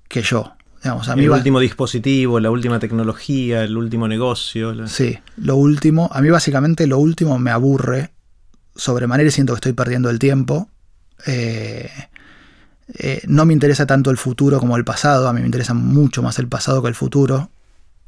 que 0.07 0.21
yo. 0.21 0.53
Digamos, 0.83 1.09
a 1.09 1.15
mí 1.15 1.23
el 1.25 1.31
va- 1.31 1.37
último 1.37 1.59
dispositivo, 1.59 2.39
la 2.39 2.49
última 2.49 2.79
tecnología, 2.79 3.63
el 3.63 3.77
último 3.77 4.07
negocio. 4.07 4.73
la- 4.73 4.87
Sí, 4.87 5.17
lo 5.37 5.55
último, 5.55 6.09
a 6.11 6.21
mí 6.21 6.29
básicamente 6.29 6.87
lo 6.87 6.97
último 6.97 7.37
me 7.37 7.51
aburre 7.51 8.11
sobremanera 8.75 9.27
y 9.27 9.31
siento 9.31 9.53
que 9.53 9.57
estoy 9.57 9.73
perdiendo 9.73 10.09
el 10.09 10.17
tiempo. 10.19 10.69
Eh, 11.27 11.89
eh, 12.95 13.21
no 13.27 13.45
me 13.45 13.53
interesa 13.53 13.85
tanto 13.85 14.09
el 14.09 14.17
futuro 14.17 14.59
como 14.59 14.75
el 14.75 14.83
pasado, 14.83 15.27
a 15.27 15.33
mí 15.33 15.39
me 15.41 15.45
interesa 15.45 15.73
mucho 15.73 16.23
más 16.23 16.39
el 16.39 16.47
pasado 16.47 16.81
que 16.81 16.87
el 16.87 16.95
futuro. 16.95 17.51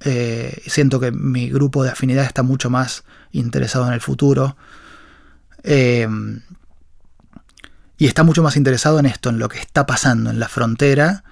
Eh, 0.05 0.61
siento 0.65 0.99
que 0.99 1.11
mi 1.11 1.49
grupo 1.49 1.83
de 1.83 1.91
afinidad 1.91 2.25
está 2.25 2.41
mucho 2.43 2.69
más 2.69 3.03
interesado 3.31 3.85
en 3.87 3.93
el 3.93 4.01
futuro. 4.01 4.57
Y 7.97 8.07
está 8.07 8.23
mucho 8.23 8.43
más 8.43 8.57
interesado 8.57 8.99
en 8.99 9.05
esto, 9.05 9.29
en 9.29 9.39
lo 9.39 9.49
que 9.49 9.59
está 9.59 9.85
pasando 9.85 10.29
en 10.29 10.39
la 10.39 10.47
frontera. 10.49 11.23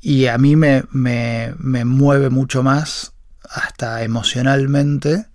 Y 0.00 0.26
a 0.26 0.38
mí 0.38 0.56
me, 0.56 0.84
me- 0.90 1.54
me 1.58 1.84
mueve 1.84 2.30
mucho 2.30 2.62
más, 2.62 3.12
hasta 3.48 4.02
emocionalmente, 4.02 5.26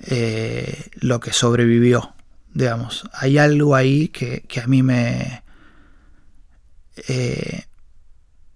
eh, 0.00 0.90
lo 0.94 1.20
que 1.20 1.32
sobrevivió. 1.32 2.14
Digamos, 2.54 3.04
hay 3.12 3.38
algo 3.38 3.76
ahí 3.76 4.08
que, 4.08 4.42
que 4.48 4.60
a 4.60 4.66
mí 4.66 4.82
me, 4.82 5.42
eh, 7.08 7.64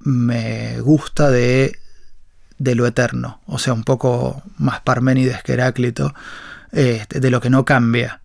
me 0.00 0.80
gusta 0.80 1.30
de, 1.30 1.78
de 2.58 2.74
lo 2.74 2.86
eterno, 2.86 3.40
o 3.46 3.58
sea, 3.58 3.72
un 3.72 3.84
poco 3.84 4.42
más 4.56 4.80
Parménides 4.80 5.42
que 5.42 5.52
Heráclito, 5.54 6.14
eh, 6.72 7.04
de 7.08 7.30
lo 7.30 7.40
que 7.40 7.50
no 7.50 7.64
cambia. 7.64 8.20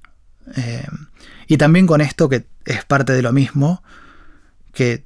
Y 1.50 1.58
también 1.58 1.88
con 1.88 2.00
esto 2.00 2.30
que 2.30 2.46
es 2.64 2.86
parte 2.86 3.12
de 3.14 3.24
lo 3.24 3.34
mismo, 3.34 3.84
que 4.72 5.04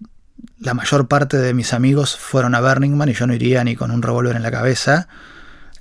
la 0.60 0.74
mayor 0.74 1.08
parte 1.08 1.38
de 1.38 1.54
mis 1.54 1.74
amigos 1.74 2.18
fueron 2.18 2.54
a 2.54 2.60
Burning 2.62 2.92
Man 2.96 3.08
y 3.10 3.14
yo 3.14 3.26
no 3.26 3.34
iría 3.34 3.64
ni 3.64 3.76
con 3.78 3.92
un 3.92 4.02
revólver 4.02 4.36
en 4.36 4.44
la 4.44 4.52
cabeza. 4.52 5.08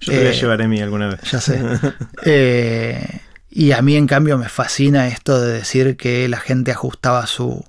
Yo 0.00 0.12
te 0.12 0.20
voy 0.20 0.28
a 0.28 0.30
Eh, 0.30 0.34
llevar 0.34 0.62
a 0.62 0.68
mí 0.68 0.80
alguna 0.80 1.08
vez. 1.08 1.20
Ya 1.30 1.40
sé. 1.40 1.66
Eh, 2.24 3.20
y 3.50 3.72
a 3.72 3.82
mí, 3.82 3.96
en 3.96 4.06
cambio, 4.06 4.38
me 4.38 4.48
fascina 4.48 5.08
esto 5.08 5.40
de 5.40 5.52
decir 5.52 5.96
que 5.96 6.28
la 6.28 6.38
gente 6.38 6.70
ajustaba 6.70 7.26
su, 7.26 7.64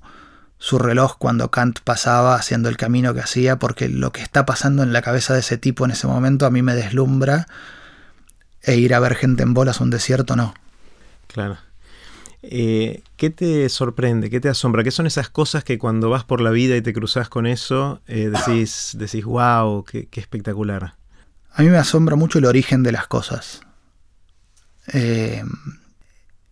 su 0.58 0.78
reloj 0.78 1.16
cuando 1.18 1.50
Kant 1.50 1.80
pasaba 1.80 2.36
haciendo 2.36 2.68
el 2.68 2.76
camino 2.76 3.12
que 3.12 3.20
hacía, 3.20 3.58
porque 3.58 3.88
lo 3.88 4.12
que 4.12 4.22
está 4.22 4.46
pasando 4.46 4.84
en 4.84 4.92
la 4.92 5.02
cabeza 5.02 5.34
de 5.34 5.40
ese 5.40 5.58
tipo 5.58 5.84
en 5.84 5.90
ese 5.90 6.06
momento 6.06 6.46
a 6.46 6.50
mí 6.50 6.62
me 6.62 6.74
deslumbra. 6.76 7.48
E 8.62 8.76
ir 8.76 8.94
a 8.94 9.00
ver 9.00 9.14
gente 9.16 9.42
en 9.42 9.52
bolas 9.52 9.80
a 9.80 9.84
un 9.84 9.90
desierto, 9.90 10.36
no. 10.36 10.54
Claro. 11.26 11.58
Eh, 12.50 13.02
¿Qué 13.16 13.30
te 13.30 13.68
sorprende? 13.68 14.30
¿Qué 14.30 14.40
te 14.40 14.48
asombra? 14.48 14.84
¿Qué 14.84 14.90
son 14.90 15.06
esas 15.06 15.30
cosas 15.30 15.64
que 15.64 15.78
cuando 15.78 16.10
vas 16.10 16.24
por 16.24 16.40
la 16.40 16.50
vida 16.50 16.76
y 16.76 16.82
te 16.82 16.92
cruzas 16.92 17.28
con 17.28 17.46
eso, 17.46 18.00
eh, 18.06 18.30
decís, 18.30 18.90
decís, 18.98 19.24
wow, 19.24 19.84
qué, 19.84 20.06
qué 20.06 20.20
espectacular? 20.20 20.94
A 21.52 21.62
mí 21.62 21.68
me 21.68 21.78
asombra 21.78 22.16
mucho 22.16 22.38
el 22.38 22.46
origen 22.46 22.82
de 22.82 22.92
las 22.92 23.06
cosas. 23.06 23.62
Eh, 24.92 25.42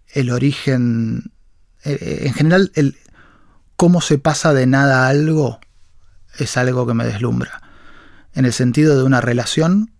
el 0.09 0.31
origen. 0.31 1.33
eh, 1.85 2.23
en 2.25 2.35
general, 2.35 2.73
el 2.75 2.97
cómo 3.77 4.01
se 4.01 4.19
pasa 4.19 4.55
de 4.55 4.67
nada 4.67 5.07
a 5.07 5.09
algo 5.09 5.59
es 6.39 6.57
algo 6.57 6.87
que 6.87 6.95
me 6.95 7.05
deslumbra. 7.05 7.63
En 8.33 8.45
el 8.45 8.53
sentido 8.53 8.97
de 8.97 9.03
una 9.03 9.21
relación 9.21 9.91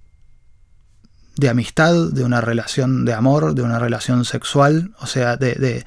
de 1.37 1.49
amistad, 1.49 2.11
de 2.13 2.25
una 2.25 2.41
relación 2.41 3.05
de 3.05 3.15
amor, 3.15 3.55
de 3.55 3.63
una 3.63 3.79
relación 3.79 4.25
sexual. 4.25 4.95
O 4.99 5.07
sea, 5.07 5.37
de, 5.37 5.55
de- 5.55 5.85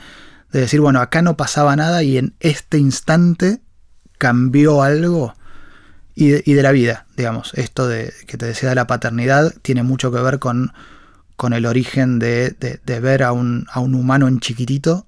de 0.51 0.61
decir, 0.61 0.79
bueno, 0.79 1.01
acá 1.01 1.21
no 1.21 1.35
pasaba 1.35 1.75
nada 1.75 2.01
y 2.03 2.17
en 2.17 2.33
este 2.39 2.77
instante 2.77 3.61
cambió 4.17 4.83
algo 4.83 5.33
y 6.13 6.29
de, 6.29 6.43
y 6.45 6.53
de 6.53 6.63
la 6.63 6.71
vida, 6.71 7.07
digamos. 7.17 7.53
Esto 7.55 7.87
de 7.89 8.13
que 8.25 8.37
te 8.37 8.45
decía 8.45 8.69
de 8.69 8.75
la 8.75 8.87
paternidad 8.87 9.53
tiene 9.61 9.83
mucho 9.83 10.13
que 10.13 10.21
ver 10.21 10.39
con, 10.39 10.71
con 11.35 11.51
el 11.51 11.65
origen 11.65 12.19
de, 12.19 12.55
ver 13.01 13.23
a 13.23 13.33
un, 13.33 13.67
a 13.69 13.81
un 13.81 13.95
humano 13.95 14.29
en 14.29 14.39
chiquitito, 14.39 15.07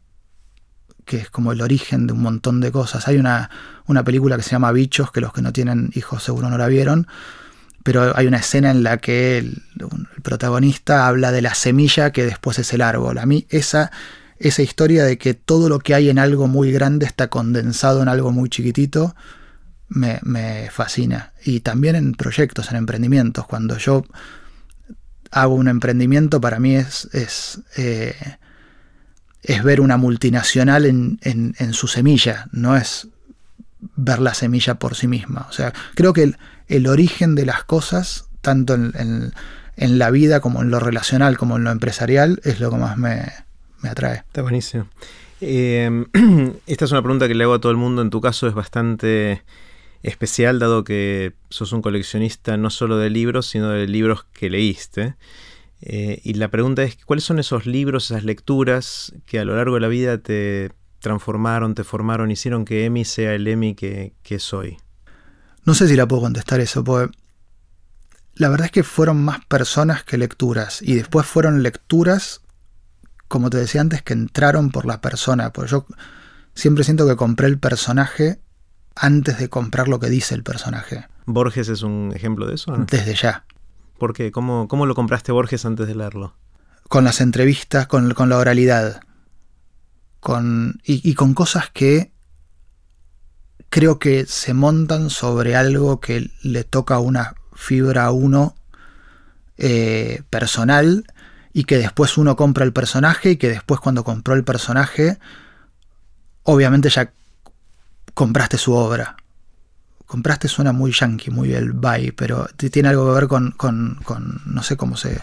que 1.05 1.17
es 1.17 1.29
como 1.29 1.53
el 1.53 1.61
origen 1.61 2.07
de 2.07 2.13
un 2.13 2.21
montón 2.21 2.59
de 2.59 2.71
cosas. 2.73 3.07
Hay 3.07 3.15
una, 3.17 3.49
una 3.85 4.03
película 4.03 4.35
que 4.35 4.43
se 4.43 4.49
llama 4.51 4.73
Bichos, 4.73 5.13
que 5.13 5.21
los 5.21 5.31
que 5.31 5.41
no 5.41 5.53
tienen 5.53 5.91
hijos 5.95 6.23
seguro 6.23 6.49
no 6.49 6.57
la 6.57 6.67
vieron, 6.67 7.07
pero 7.87 8.17
hay 8.17 8.27
una 8.27 8.39
escena 8.39 8.69
en 8.69 8.83
la 8.83 8.97
que 8.97 9.37
el, 9.37 9.63
protagonista 10.21 11.07
habla 11.07 11.31
de 11.31 11.41
la 11.41 11.53
semilla 11.55 12.11
que 12.11 12.25
después 12.25 12.59
es 12.59 12.73
el 12.73 12.81
árbol. 12.81 13.17
A 13.17 13.25
mí 13.25 13.47
esa, 13.49 13.93
esa 14.39 14.61
historia 14.61 15.05
de 15.05 15.17
que 15.17 15.33
todo 15.35 15.69
lo 15.69 15.79
que 15.79 15.95
hay 15.95 16.09
en 16.09 16.19
algo 16.19 16.49
muy 16.49 16.73
grande 16.73 17.05
está 17.05 17.29
condensado 17.29 18.01
en 18.01 18.09
algo 18.09 18.33
muy 18.33 18.49
chiquitito, 18.49 19.15
me, 19.87 20.19
me 20.23 20.69
fascina. 20.69 21.31
Y 21.45 21.61
también 21.61 21.95
en 21.95 22.11
proyectos, 22.11 22.69
en 22.71 22.75
emprendimientos. 22.75 23.47
Cuando 23.47 23.77
yo 23.77 24.03
hago 25.31 25.55
un 25.55 25.69
emprendimiento, 25.69 26.41
para 26.41 26.59
mí 26.59 26.75
es, 26.75 27.07
es, 27.13 27.61
eh, 27.77 28.13
es 29.43 29.63
ver 29.63 29.79
una 29.79 29.95
multinacional 29.95 30.85
en, 30.85 31.19
en- 31.21 31.55
en 31.57 31.71
su 31.71 31.87
semilla, 31.87 32.47
no 32.51 32.75
es 32.75 33.07
ver 33.95 34.19
la 34.19 34.33
semilla 34.33 34.75
por 34.75 34.95
sí 34.95 35.07
misma. 35.07 35.47
O 35.49 35.53
sea, 35.53 35.73
creo 35.95 36.13
que 36.13 36.33
el, 36.67 36.87
origen 36.87 37.35
de 37.35 37.45
las 37.45 37.63
cosas, 37.63 38.29
tanto 38.41 38.73
en, 38.73 39.31
la 39.75 40.11
vida 40.11 40.39
como 40.39 40.61
en 40.61 40.71
lo 40.71 40.79
relacional, 40.79 41.37
como 41.37 41.57
en 41.57 41.63
lo 41.63 41.71
empresarial, 41.71 42.39
es 42.43 42.59
lo 42.59 42.71
que 42.71 42.77
más 42.77 42.97
me, 42.97 43.31
atrae. 43.83 44.17
Está 44.17 44.41
buenísimo. 44.41 44.87
Eh, 45.41 46.05
esta 46.67 46.85
es 46.85 46.91
una 46.91 47.01
pregunta 47.01 47.27
que 47.27 47.35
le 47.35 47.43
hago 47.43 47.53
a 47.53 47.61
todo 47.61 47.71
el 47.71 47.77
mundo. 47.77 48.01
En 48.01 48.09
tu 48.09 48.21
caso 48.21 48.47
es 48.47 48.53
bastante 48.53 49.43
especial, 50.03 50.59
dado 50.59 50.83
que 50.83 51.33
sos 51.49 51.71
un 51.73 51.81
coleccionista 51.81 52.57
no 52.57 52.69
solo 52.69 52.97
de 52.97 53.09
libros, 53.09 53.47
sino 53.47 53.69
de 53.69 53.87
libros 53.87 54.25
que 54.33 54.49
leíste. 54.49 55.15
Eh, 55.81 56.21
y 56.23 56.33
la 56.33 56.49
pregunta 56.49 56.83
es, 56.83 56.97
¿cuáles 57.05 57.23
son 57.23 57.39
esos 57.39 57.65
libros, 57.65 58.05
esas 58.05 58.23
lecturas 58.23 59.13
que 59.25 59.39
a 59.39 59.45
lo 59.45 59.55
largo 59.55 59.75
de 59.75 59.81
la 59.81 59.87
vida 59.87 60.17
te 60.17 60.71
transformaron, 60.99 61.75
te 61.75 61.83
formaron, 61.83 62.31
hicieron 62.31 62.65
que 62.65 62.85
Emi 62.85 63.05
sea 63.05 63.33
el 63.33 63.47
Emi 63.47 63.75
que, 63.75 64.13
que 64.23 64.39
soy? 64.39 64.77
No 65.63 65.73
sé 65.73 65.87
si 65.87 65.95
la 65.95 66.07
puedo 66.07 66.23
contestar 66.23 66.59
eso, 66.59 66.83
porque 66.83 67.15
la 68.35 68.49
verdad 68.49 68.65
es 68.65 68.71
que 68.71 68.83
fueron 68.83 69.23
más 69.23 69.43
personas 69.45 70.03
que 70.03 70.17
lecturas. 70.17 70.81
Y 70.81 70.95
después 70.95 71.25
fueron 71.25 71.63
lecturas, 71.63 72.41
como 73.27 73.49
te 73.49 73.57
decía 73.57 73.81
antes, 73.81 74.01
que 74.01 74.13
entraron 74.13 74.69
por 74.69 74.85
la 74.85 75.01
persona. 75.01 75.51
Porque 75.51 75.71
yo 75.71 75.85
siempre 76.53 76.83
siento 76.83 77.07
que 77.07 77.15
compré 77.15 77.47
el 77.47 77.59
personaje 77.59 78.39
antes 78.95 79.39
de 79.39 79.49
comprar 79.49 79.87
lo 79.87 79.99
que 79.99 80.09
dice 80.09 80.35
el 80.35 80.43
personaje. 80.43 81.07
¿Borges 81.25 81.69
es 81.69 81.81
un 81.81 82.11
ejemplo 82.15 82.45
de 82.45 82.55
eso? 82.55 82.75
no? 82.75 82.85
Desde 82.85 83.15
ya. 83.15 83.45
¿Por 83.97 84.13
qué? 84.13 84.31
¿Cómo, 84.31 84.67
¿Cómo 84.67 84.85
lo 84.85 84.95
compraste 84.95 85.31
Borges 85.31 85.65
antes 85.65 85.87
de 85.87 85.95
leerlo? 85.95 86.35
Con 86.87 87.03
las 87.03 87.19
entrevistas, 87.19 87.87
con, 87.87 88.13
con 88.13 88.29
la 88.29 88.37
oralidad. 88.37 89.01
Con, 90.27 90.81
y, 90.83 91.13
con 91.13 91.33
cosas 91.33 91.69
que 91.69 92.11
creo 93.69 93.97
que 93.97 94.25
se 94.25 94.53
montan 94.53 95.09
sobre 95.09 95.55
algo 95.55 96.01
que 96.01 96.31
le 96.43 96.65
toca 96.65 96.99
una 96.99 97.35
fibra 97.55 98.03
a 98.03 98.11
uno 98.11 98.53
eh, 99.57 100.23
personal 100.29 101.05
y 101.53 101.63
que 101.63 101.77
después 101.77 102.17
uno 102.17 102.35
compra 102.35 102.65
el 102.65 102.73
personaje 102.73 103.31
y 103.31 103.37
que 103.37 103.47
después 103.47 103.79
cuando 103.79 104.03
compró 104.03 104.33
el 104.33 104.43
personaje, 104.43 105.17
obviamente 106.43 106.89
ya 106.89 107.13
compraste 108.13 108.57
su 108.57 108.73
obra. 108.73 109.15
Compraste 110.07 110.49
suena 110.49 110.73
muy 110.73 110.91
yankee, 110.91 111.31
muy 111.31 111.53
el 111.53 111.71
buy, 111.71 112.11
pero 112.11 112.49
tiene 112.57 112.89
algo 112.89 113.07
que 113.07 113.13
ver 113.17 113.29
con, 113.29 113.51
con, 113.51 114.41
no 114.45 114.61
sé 114.61 114.75
cómo 114.75 114.97
se... 114.97 115.21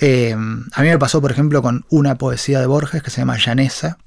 Eh, 0.00 0.32
a 0.34 0.82
mí 0.82 0.88
me 0.88 0.98
pasó, 0.98 1.20
por 1.20 1.30
ejemplo, 1.30 1.62
con 1.62 1.86
una 1.88 2.18
poesía 2.18 2.60
de 2.60 2.66
Borges 2.66 3.02
que 3.02 3.10
se 3.10 3.20
llama 3.20 3.38
Llanesa, 3.38 3.98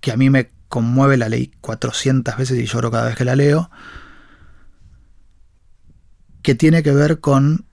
que 0.00 0.12
a 0.12 0.16
mí 0.16 0.30
me 0.30 0.50
conmueve, 0.68 1.16
la 1.16 1.28
ley 1.28 1.52
400 1.60 2.36
veces 2.36 2.58
y 2.58 2.66
lloro 2.66 2.90
cada 2.90 3.06
vez 3.06 3.16
que 3.16 3.24
la 3.24 3.36
leo, 3.36 3.70
que 6.42 6.54
tiene 6.54 6.82
que 6.82 6.92
ver 6.92 7.20
con, 7.20 7.66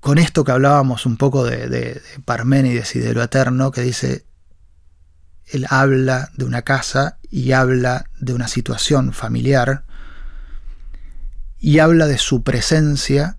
con 0.00 0.18
esto 0.18 0.44
que 0.44 0.52
hablábamos 0.52 1.06
un 1.06 1.16
poco 1.16 1.44
de, 1.44 1.68
de, 1.68 2.02
Parménides 2.24 2.94
y 2.96 3.00
de 3.00 3.14
lo 3.14 3.22
eterno, 3.22 3.70
que 3.70 3.82
dice, 3.82 4.26
él 5.46 5.66
habla 5.68 6.30
de 6.36 6.44
una 6.44 6.62
casa 6.62 7.18
y 7.30 7.52
habla 7.52 8.04
de 8.20 8.34
una 8.34 8.48
situación 8.48 9.12
familiar 9.12 9.84
y 11.58 11.80
habla 11.80 12.06
de 12.06 12.18
su 12.18 12.42
presencia 12.42 13.37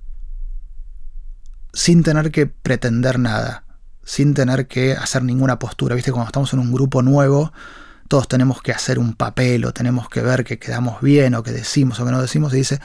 sin 1.73 2.03
tener 2.03 2.31
que 2.31 2.47
pretender 2.47 3.19
nada, 3.19 3.63
sin 4.03 4.33
tener 4.33 4.67
que 4.67 4.93
hacer 4.93 5.23
ninguna 5.23 5.59
postura. 5.59 5.95
Viste, 5.95 6.11
cuando 6.11 6.27
estamos 6.27 6.53
en 6.53 6.59
un 6.59 6.71
grupo 6.71 7.01
nuevo, 7.01 7.51
todos 8.07 8.27
tenemos 8.27 8.61
que 8.61 8.71
hacer 8.71 8.99
un 8.99 9.13
papel 9.13 9.65
o 9.65 9.73
tenemos 9.73 10.09
que 10.09 10.21
ver 10.21 10.43
que 10.43 10.57
quedamos 10.57 11.01
bien 11.01 11.35
o 11.35 11.43
que 11.43 11.51
decimos 11.51 11.99
o 11.99 12.05
que 12.05 12.11
no 12.11 12.21
decimos. 12.21 12.53
Y 12.53 12.57
dice, 12.57 12.79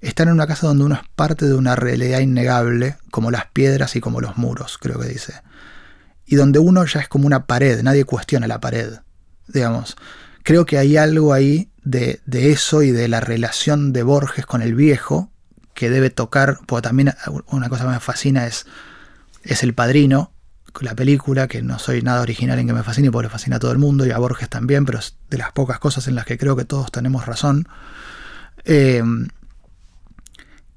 están 0.00 0.28
en 0.28 0.34
una 0.34 0.46
casa 0.46 0.66
donde 0.66 0.84
uno 0.84 0.96
es 0.96 1.02
parte 1.14 1.46
de 1.46 1.54
una 1.54 1.76
realidad 1.76 2.20
innegable, 2.20 2.96
como 3.10 3.30
las 3.30 3.46
piedras 3.46 3.96
y 3.96 4.00
como 4.00 4.20
los 4.20 4.36
muros, 4.36 4.78
creo 4.78 4.98
que 4.98 5.08
dice. 5.08 5.34
Y 6.26 6.36
donde 6.36 6.58
uno 6.58 6.84
ya 6.84 7.00
es 7.00 7.08
como 7.08 7.26
una 7.26 7.46
pared, 7.46 7.82
nadie 7.82 8.04
cuestiona 8.04 8.46
la 8.48 8.60
pared, 8.60 8.94
digamos. 9.46 9.96
Creo 10.42 10.66
que 10.66 10.78
hay 10.78 10.96
algo 10.96 11.32
ahí 11.32 11.70
de, 11.84 12.20
de 12.26 12.50
eso 12.52 12.82
y 12.82 12.90
de 12.90 13.08
la 13.08 13.20
relación 13.20 13.92
de 13.92 14.02
Borges 14.02 14.44
con 14.44 14.60
el 14.60 14.74
viejo 14.74 15.30
que 15.74 15.90
debe 15.90 16.10
tocar, 16.10 16.58
porque 16.66 16.82
también 16.82 17.14
una 17.46 17.68
cosa 17.68 17.84
que 17.84 17.90
me 17.90 18.00
fascina 18.00 18.46
es, 18.46 18.66
es 19.42 19.62
el 19.62 19.74
padrino, 19.74 20.32
la 20.80 20.94
película, 20.94 21.46
que 21.46 21.62
no 21.62 21.78
soy 21.78 22.02
nada 22.02 22.20
original 22.22 22.58
en 22.58 22.66
que 22.66 22.72
me 22.72 22.82
fascine, 22.82 23.10
porque 23.10 23.26
le 23.26 23.30
fascina 23.30 23.56
a 23.56 23.58
todo 23.58 23.72
el 23.72 23.78
mundo 23.78 24.06
y 24.06 24.10
a 24.10 24.18
Borges 24.18 24.48
también, 24.48 24.84
pero 24.84 24.98
es 24.98 25.16
de 25.30 25.38
las 25.38 25.52
pocas 25.52 25.78
cosas 25.78 26.08
en 26.08 26.14
las 26.14 26.24
que 26.24 26.38
creo 26.38 26.56
que 26.56 26.64
todos 26.64 26.90
tenemos 26.90 27.26
razón. 27.26 27.68
Eh, 28.64 29.02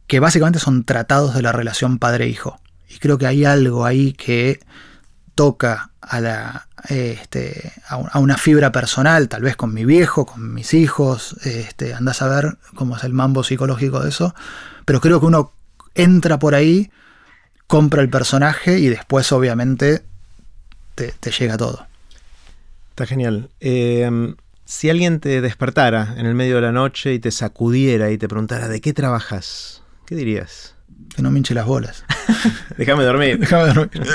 que 0.08 0.20
básicamente 0.20 0.60
son 0.60 0.86
tratados 0.86 1.36
de 1.36 1.42
la 1.42 1.52
relación 1.52 2.00
padre-hijo. 2.00 2.60
Y 2.90 3.00
creo 3.00 3.18
que 3.18 3.28
hay 3.28 3.44
algo 3.44 3.86
ahí 3.86 4.14
que 4.14 4.62
toca 5.36 5.92
a, 6.02 6.22
la, 6.22 6.68
este, 6.90 7.74
a 7.88 8.20
una 8.20 8.38
fibra 8.38 8.72
personal, 8.72 9.28
tal 9.28 9.44
vez 9.44 9.56
con 9.56 9.74
mi 9.74 9.86
viejo, 9.86 10.26
con 10.26 10.54
mis 10.54 10.74
hijos, 10.74 11.36
este, 11.44 11.94
andás 11.94 12.22
a 12.22 12.28
ver 12.28 12.58
cómo 12.74 12.96
es 12.96 13.04
el 13.04 13.14
mambo 13.14 13.44
psicológico 13.44 14.00
de 14.00 14.10
eso, 14.10 14.34
pero 14.88 15.02
creo 15.02 15.20
que 15.20 15.26
uno 15.26 15.52
entra 15.96 16.40
por 16.40 16.56
ahí 16.56 16.90
compra 17.68 18.02
el 18.02 18.10
personaje 18.10 18.80
y 18.80 18.88
después 18.88 19.34
obviamente 19.34 20.02
te, 20.96 21.12
llega 21.30 21.58
todo. 21.58 21.86
Está 22.92 23.06
genial. 23.06 23.50
Eh, 23.60 24.34
si 24.64 24.90
alguien 24.90 25.20
te 25.20 25.42
despertara 25.42 26.16
en 26.16 26.26
el 26.26 26.36
medio 26.36 26.56
de 26.56 26.62
la 26.62 26.72
noche 26.72 27.14
y 27.14 27.20
te 27.20 27.32
sacudiera 27.32 28.12
y 28.12 28.18
te 28.18 28.30
preguntara 28.30 28.70
de 28.70 28.80
qué 28.80 28.94
trabajas, 28.94 29.84
¿qué 30.06 30.16
dirías? 30.16 30.74
Que 31.14 31.22
no 31.22 31.32
me 31.32 31.40
hinche 31.40 31.54
las 31.54 31.66
bolas. 31.66 32.06
Déjame 32.78 33.04
dormir. 33.04 33.40
Déjame 33.42 33.74
dormir. 33.74 34.08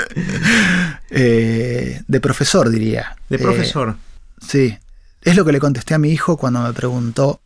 Eh, 1.11 2.01
de 2.07 2.19
profesor, 2.19 2.71
diría. 2.71 3.15
De 3.29 3.37
profesor. 3.37 3.89
Eh, 3.89 4.45
sí. 4.45 4.79
Es 5.21 5.35
lo 5.35 5.45
que 5.45 5.51
le 5.51 5.59
contesté 5.59 5.93
a 5.93 5.99
mi 5.99 6.09
hijo 6.09 6.35
cuando 6.35 6.63
me 6.63 6.73
preguntó. 6.73 7.41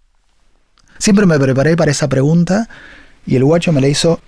Siempre 0.97 1.25
me 1.25 1.37
preparé 1.37 1.75
para 1.75 1.91
esa 1.91 2.07
pregunta 2.07 2.69
y 3.27 3.35
el 3.35 3.43
guacho 3.43 3.71
me 3.71 3.81
la 3.81 3.89
hizo 3.89 4.19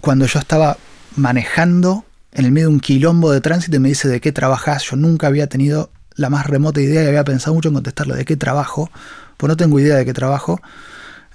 cuando 0.00 0.26
yo 0.26 0.40
estaba 0.40 0.78
manejando 1.16 2.04
en 2.32 2.46
el 2.46 2.52
medio 2.52 2.68
de 2.68 2.74
un 2.74 2.80
quilombo 2.80 3.30
de 3.30 3.40
tránsito 3.40 3.76
y 3.76 3.80
me 3.80 3.90
dice 3.90 4.08
de 4.08 4.20
qué 4.20 4.32
trabajas, 4.32 4.84
yo 4.84 4.96
nunca 4.96 5.26
había 5.26 5.46
tenido 5.48 5.90
la 6.14 6.30
más 6.30 6.46
remota 6.46 6.80
idea 6.80 7.04
y 7.04 7.06
había 7.06 7.24
pensado 7.24 7.54
mucho 7.54 7.68
en 7.68 7.74
contestarle 7.74 8.16
de 8.16 8.24
qué 8.24 8.36
trabajo, 8.36 8.90
pues 9.36 9.48
no 9.48 9.56
tengo 9.56 9.78
idea 9.78 9.96
de 9.96 10.04
qué 10.04 10.12
trabajo. 10.12 10.60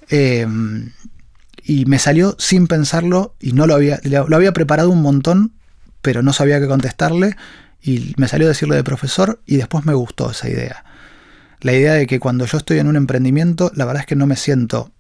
Eh, 0.10 0.46
y 1.64 1.86
me 1.86 2.00
salió 2.00 2.36
sin 2.40 2.68
pensarlo 2.68 3.36
y 3.40 3.54
no 3.54 3.68
lo 3.68 3.76
había, 3.76 4.00
lo 4.04 4.36
había 4.36 4.52
preparado 4.52 4.90
un 4.90 5.02
montón, 5.02 5.54
pero 6.02 6.22
no 6.22 6.34
sabía 6.34 6.60
qué 6.60 6.68
contestarle 6.68 7.36
y 7.82 8.14
me 8.18 8.28
salió 8.28 8.48
decirle 8.48 8.76
de 8.76 8.84
profesor 8.84 9.42
y 9.46 9.58
después 9.58 9.86
me 9.86 9.94
gustó 9.94 10.32
esa 10.32 10.50
idea. 10.50 10.84
La 11.62 11.74
idea 11.74 11.94
de 11.94 12.08
que 12.08 12.20
cuando 12.20 12.46
yo 12.46 12.58
estoy 12.58 12.80
en 12.80 12.88
un 12.88 12.96
emprendimiento, 12.96 13.72
la 13.76 13.86
verdad 13.86 14.02
es 14.02 14.08
que 14.08 14.16
no 14.16 14.28
me 14.28 14.36
siento 14.36 14.92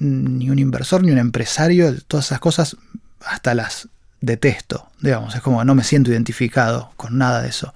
ni 0.00 0.50
un 0.50 0.58
inversor, 0.58 1.04
ni 1.04 1.12
un 1.12 1.18
empresario, 1.18 1.94
todas 2.08 2.26
esas 2.26 2.40
cosas 2.40 2.76
hasta 3.24 3.54
las 3.54 3.88
detesto, 4.20 4.88
digamos, 5.00 5.34
es 5.34 5.40
como 5.40 5.64
no 5.64 5.74
me 5.74 5.84
siento 5.84 6.10
identificado 6.10 6.92
con 6.96 7.18
nada 7.18 7.42
de 7.42 7.48
eso. 7.48 7.72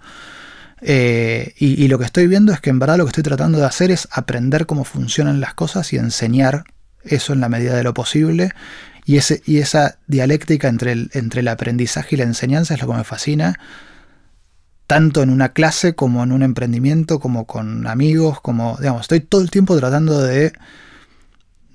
Eh, 0.86 1.54
y, 1.56 1.88
lo 1.88 1.98
que 1.98 2.04
estoy 2.04 2.26
viendo 2.26 2.52
es 2.52 2.60
que 2.60 2.68
en 2.68 2.78
verdad 2.78 2.98
lo 2.98 3.04
que 3.04 3.10
estoy 3.10 3.22
tratando 3.22 3.58
de 3.58 3.64
hacer 3.64 3.90
es 3.90 4.06
aprender 4.10 4.66
cómo 4.66 4.84
funcionan 4.84 5.40
las 5.40 5.54
cosas 5.54 5.90
y 5.94 5.96
enseñar 5.96 6.64
eso 7.04 7.32
en 7.32 7.40
la 7.40 7.48
medida 7.48 7.74
de 7.74 7.82
lo 7.82 7.94
posible. 7.94 8.52
Y, 9.06 9.16
ese, 9.16 9.42
y 9.46 9.58
esa 9.58 9.96
dialéctica 10.06 10.68
entre 10.68 10.92
el, 10.92 11.10
entre 11.14 11.40
el 11.40 11.48
aprendizaje 11.48 12.16
y 12.16 12.18
la 12.18 12.24
enseñanza 12.24 12.74
es 12.74 12.82
lo 12.82 12.88
que 12.88 12.98
me 12.98 13.04
fascina, 13.04 13.58
tanto 14.86 15.22
en 15.22 15.30
una 15.30 15.50
clase 15.50 15.94
como 15.94 16.22
en 16.22 16.32
un 16.32 16.42
emprendimiento, 16.42 17.18
como 17.18 17.46
con 17.46 17.86
amigos, 17.86 18.40
como, 18.42 18.76
digamos, 18.78 19.02
estoy 19.02 19.20
todo 19.20 19.40
el 19.40 19.50
tiempo 19.50 19.76
tratando 19.78 20.20
de 20.20 20.52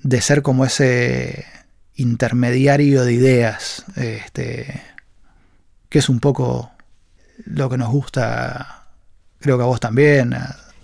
de 0.02 0.20
ser 0.20 0.42
como 0.42 0.64
ese 0.64 1.44
intermediario 1.94 3.04
de 3.04 3.12
ideas, 3.12 3.84
este, 3.96 4.82
que 5.88 5.98
es 5.98 6.08
un 6.08 6.20
poco 6.20 6.70
lo 7.44 7.68
que 7.68 7.76
nos 7.76 7.90
gusta, 7.90 8.86
creo 9.38 9.58
que 9.58 9.62
a 9.62 9.66
vos 9.66 9.80
también. 9.80 10.34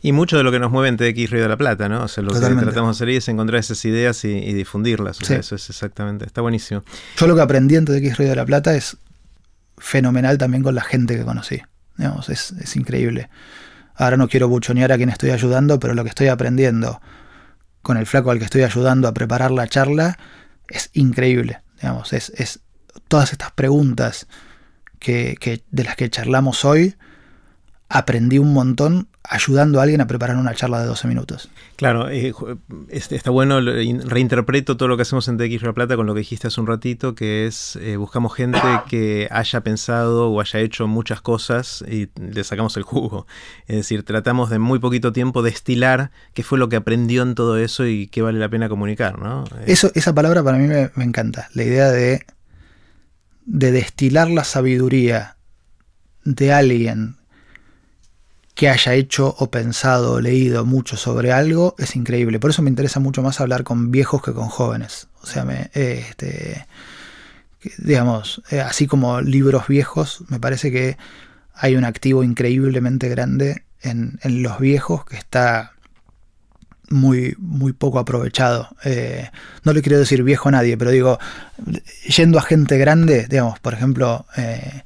Y 0.02 0.12
mucho 0.12 0.36
de 0.36 0.44
lo 0.44 0.52
que 0.52 0.59
nos 0.59 0.70
mueve 0.70 0.88
en 0.88 0.97
TX 0.97 1.30
Río 1.30 1.43
de 1.43 1.48
la 1.48 1.56
Plata, 1.56 1.88
¿no? 1.88 2.05
O 2.05 2.09
sea, 2.09 2.22
lo 2.22 2.32
que 2.32 2.38
tratamos 2.38 2.98
de 2.98 3.05
hacer 3.05 3.09
es 3.09 3.28
encontrar 3.28 3.60
esas 3.60 3.82
ideas 3.84 4.24
y, 4.24 4.52
difundirlas. 4.52 5.20
eso 5.22 5.55
es 5.55 5.70
exactamente, 5.70 6.26
está 6.26 6.43
buenísimo. 6.43 6.82
Yo 7.16 7.26
lo 7.26 7.34
que 7.34 7.43
aprendí 7.43 7.76
en 7.76 7.86
TX 7.86 8.18
Río 8.18 8.28
de 8.28 8.36
la 8.36 8.44
Plata 8.44 8.74
es 8.74 8.98
fenomenal 9.78 10.38
también 10.38 10.62
con 10.62 10.74
la 10.74 10.82
gente 10.82 11.16
que 11.16 11.24
conocí. 11.24 11.62
Digamos, 11.97 12.28
es, 12.28 12.52
es 12.52 12.76
increíble. 12.76 13.30
Ahora 13.94 14.18
no 14.18 14.28
quiero 14.28 14.48
buchonear 14.48 14.93
a 14.93 14.97
quien 14.98 15.09
estoy 15.09 15.30
ayudando, 15.30 15.80
pero 15.80 15.94
lo 15.94 16.02
que 16.02 16.10
estoy 16.10 16.28
aprendiendo 16.28 17.01
con 17.86 17.98
el 17.98 18.06
flaco 18.06 18.32
al 18.32 18.40
que 18.40 18.46
estoy 18.46 18.64
ayudando 18.64 19.06
a 19.06 19.14
preparar 19.14 19.52
la 19.52 19.68
charla 19.68 20.18
es 20.66 20.90
increíble. 20.92 21.62
Digamos, 21.76 22.12
es, 22.12 22.30
es 22.30 22.58
todas 23.06 23.30
estas 23.30 23.52
preguntas 23.52 24.26
que, 24.98 25.36
que, 25.38 25.62
de 25.70 25.84
las 25.84 25.94
que 25.94 26.10
charlamos 26.10 26.64
hoy 26.64 26.96
aprendí 27.88 28.38
un 28.38 28.52
montón 28.52 29.08
ayudando 29.28 29.81
a 29.81 29.82
alguien 29.82 30.01
a 30.01 30.07
preparar 30.07 30.36
una 30.36 30.55
charla 30.55 30.81
de 30.81 30.86
12 30.86 31.09
minutos. 31.09 31.48
Claro, 31.77 32.09
eh, 32.09 32.32
está 32.89 33.31
bueno, 33.31 33.61
reinterpreto 33.61 34.77
todo 34.77 34.89
lo 34.89 34.97
que 34.97 35.03
hacemos 35.03 35.28
en 35.28 35.36
TX 35.36 35.62
La 35.62 35.73
Plata 35.73 35.97
con 35.97 36.07
lo 36.07 36.15
que 36.15 36.20
dijiste 36.20 36.48
hace 36.48 36.61
un 36.61 36.66
ratito, 36.66 37.15
que 37.15 37.47
es 37.47 37.77
eh, 37.77 37.97
buscamos 37.97 38.35
gente 38.35 38.59
que 38.89 39.28
haya 39.31 39.61
pensado 39.61 40.31
o 40.31 40.40
haya 40.40 40.61
hecho 40.61 40.86
muchas 40.86 41.20
cosas 41.20 41.85
y 41.89 42.09
le 42.19 42.44
sacamos 42.44 42.77
el 42.77 42.82
jugo. 42.82 43.27
Es 43.66 43.77
decir, 43.77 44.03
tratamos 44.05 44.51
de 44.51 44.59
muy 44.59 44.78
poquito 44.78 45.12
tiempo 45.12 45.43
destilar 45.43 46.11
qué 46.35 46.43
fue 46.43 46.59
lo 46.59 46.69
que 46.69 46.77
aprendió 46.77 47.23
en 47.23 47.35
todo 47.35 47.57
eso 47.59 47.86
y 47.86 48.07
qué 48.09 48.23
vale 48.23 48.39
la 48.39 48.48
pena 48.48 48.69
comunicar. 48.69 49.19
¿no? 49.19 49.44
Eh, 49.61 49.65
eso, 49.66 49.90
esa 49.94 50.15
palabra 50.15 50.43
para 50.43 50.59
mí 50.59 50.66
me, 50.66 50.90
me 50.94 51.05
encanta, 51.05 51.48
la 51.55 51.62
idea 51.62 51.90
de, 51.90 52.24
de 53.44 53.73
destilar 53.73 54.31
la 54.31 54.44
sabiduría 54.44 55.36
de 56.24 56.53
alguien 56.53 57.16
que 58.56 58.70
haya 58.70 58.94
hecho 58.94 59.36
o 59.38 59.50
pensado 59.50 60.14
o 60.14 60.20
leído 60.20 60.64
mucho 60.64 60.96
sobre 60.96 61.30
algo 61.30 61.74
es 61.78 61.94
increíble. 61.94 62.40
Por 62.40 62.50
eso 62.50 62.62
me 62.62 62.70
interesa 62.70 63.00
mucho 63.00 63.22
más 63.22 63.38
hablar 63.42 63.64
con 63.64 63.90
viejos 63.90 64.22
que 64.22 64.32
con 64.32 64.48
jóvenes. 64.48 65.08
O 65.22 65.26
sea, 65.26 65.44
me, 65.44 65.70
este, 65.74 66.66
digamos, 67.76 68.42
eh, 68.50 68.60
así 68.60 68.86
como 68.86 69.20
libros 69.20 69.68
viejos, 69.68 70.24
me 70.28 70.40
parece 70.40 70.72
que 70.72 70.96
hay 71.52 71.76
un 71.76 71.84
activo 71.84 72.24
increíblemente 72.24 73.10
grande 73.10 73.64
en, 73.82 74.18
los 74.24 74.58
viejos 74.58 75.04
que 75.04 75.16
está 75.16 75.72
muy, 76.88 77.36
muy 77.38 77.74
poco 77.74 77.98
aprovechado. 77.98 78.70
Eh, 78.84 79.28
no 79.64 79.74
le 79.74 79.82
quiero 79.82 79.98
decir 79.98 80.22
viejo 80.22 80.48
a 80.48 80.52
nadie, 80.52 80.78
pero 80.78 80.92
digo, 80.92 81.18
yendo 82.08 82.38
a 82.38 82.42
gente 82.42 82.78
grande, 82.78 83.26
digamos, 83.28 83.60
por 83.60 83.74
ejemplo, 83.74 84.24
eh, 84.38 84.82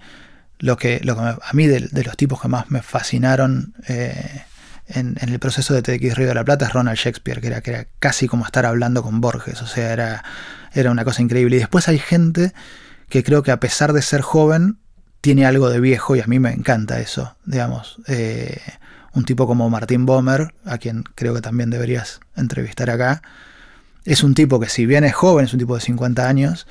lo 0.60 0.76
que, 0.76 1.00
que 1.00 1.10
a 1.10 1.52
mí 1.52 1.66
de, 1.66 1.88
los 2.04 2.16
tipos 2.16 2.40
que 2.40 2.48
más 2.48 2.70
me 2.70 2.82
fascinaron 2.82 3.74
eh, 3.88 4.44
en, 4.88 5.16
el 5.20 5.38
proceso 5.38 5.74
de 5.74 5.82
TX 5.82 6.16
Río 6.16 6.28
de 6.28 6.34
la 6.34 6.44
Plata 6.44 6.66
es 6.66 6.72
Ronald 6.72 6.98
Shakespeare, 6.98 7.40
que 7.40 7.48
era, 7.48 7.60
que 7.60 7.70
era 7.70 7.86
casi 7.98 8.28
como 8.28 8.44
estar 8.44 8.66
hablando 8.66 9.02
con 9.02 9.20
Borges, 9.20 9.62
o 9.62 9.66
sea, 9.66 9.92
era, 9.92 10.24
era 10.72 10.90
una 10.90 11.04
cosa 11.04 11.22
increíble. 11.22 11.56
Y 11.56 11.58
después 11.60 11.88
hay 11.88 11.98
gente 11.98 12.52
que 13.08 13.24
creo 13.24 13.42
que 13.42 13.50
a 13.50 13.60
pesar 13.60 13.92
de 13.92 14.02
ser 14.02 14.20
joven, 14.20 14.78
tiene 15.20 15.44
algo 15.44 15.68
de 15.68 15.80
viejo 15.80 16.16
y 16.16 16.20
a 16.20 16.26
mí 16.26 16.38
me 16.38 16.52
encanta 16.52 17.00
eso, 17.00 17.36
digamos. 17.44 18.00
Eh, 18.06 18.58
un 19.12 19.24
tipo 19.24 19.46
como 19.46 19.68
Martín 19.68 20.06
Bomer, 20.06 20.54
a 20.64 20.78
quien 20.78 21.02
creo 21.14 21.34
que 21.34 21.40
también 21.40 21.70
deberías 21.70 22.20
entrevistar 22.36 22.90
acá, 22.90 23.22
es 24.04 24.22
un 24.22 24.34
tipo 24.34 24.60
que 24.60 24.68
si 24.68 24.86
bien 24.86 25.04
es 25.04 25.14
joven, 25.14 25.44
es 25.44 25.52
un 25.52 25.58
tipo 25.58 25.74
de 25.74 25.80
50 25.80 26.26
años, 26.26 26.66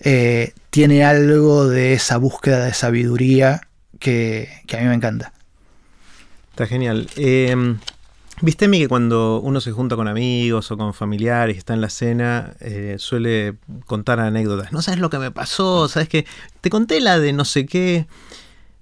eh, 0.00 0.52
tiene 0.70 1.04
algo 1.04 1.68
de 1.68 1.92
esa 1.92 2.16
búsqueda 2.16 2.64
de 2.64 2.74
sabiduría 2.74 3.62
que, 3.98 4.48
que 4.66 4.76
a 4.76 4.80
mí 4.80 4.86
me 4.86 4.94
encanta. 4.94 5.32
Está 6.50 6.66
genial. 6.66 7.08
Eh, 7.16 7.76
Viste, 8.42 8.68
mi 8.68 8.78
que 8.78 8.88
cuando 8.88 9.40
uno 9.42 9.60
se 9.60 9.70
junta 9.70 9.96
con 9.96 10.08
amigos 10.08 10.70
o 10.70 10.78
con 10.78 10.94
familiares 10.94 11.56
y 11.56 11.58
está 11.58 11.74
en 11.74 11.82
la 11.82 11.90
cena, 11.90 12.54
eh, 12.60 12.96
suele 12.98 13.56
contar 13.84 14.18
anécdotas. 14.18 14.72
No 14.72 14.80
sabes 14.80 14.98
lo 14.98 15.10
que 15.10 15.18
me 15.18 15.30
pasó, 15.30 15.88
sabes 15.88 16.08
que 16.08 16.24
te 16.62 16.70
conté 16.70 17.00
la 17.00 17.18
de 17.18 17.34
no 17.34 17.44
sé 17.44 17.66
qué. 17.66 18.06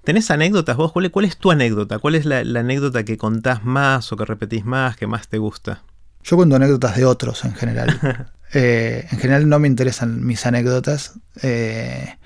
¿Tenés 0.04 0.30
anécdotas 0.30 0.76
vos? 0.76 0.92
¿Cuál, 0.92 1.24
es 1.24 1.36
tu 1.38 1.50
anécdota? 1.50 1.98
¿Cuál 1.98 2.14
es 2.14 2.24
la, 2.24 2.38
anécdota 2.38 3.04
que 3.04 3.18
contás 3.18 3.64
más 3.64 4.12
o 4.12 4.16
que 4.16 4.24
repetís 4.24 4.64
más, 4.64 4.96
que 4.96 5.08
más 5.08 5.26
te 5.26 5.38
gusta? 5.38 5.82
Yo 6.22 6.36
cuento 6.36 6.54
anécdotas 6.54 6.96
de 6.96 7.04
otros 7.04 7.44
en 7.44 7.54
general. 7.54 7.98
Eh, 8.52 9.06
en 9.10 9.18
general 9.18 9.48
no 9.48 9.58
me 9.58 9.68
interesan 9.68 10.24
mis 10.24 10.46
anécdotas. 10.46 11.14
Eh, 11.42 12.16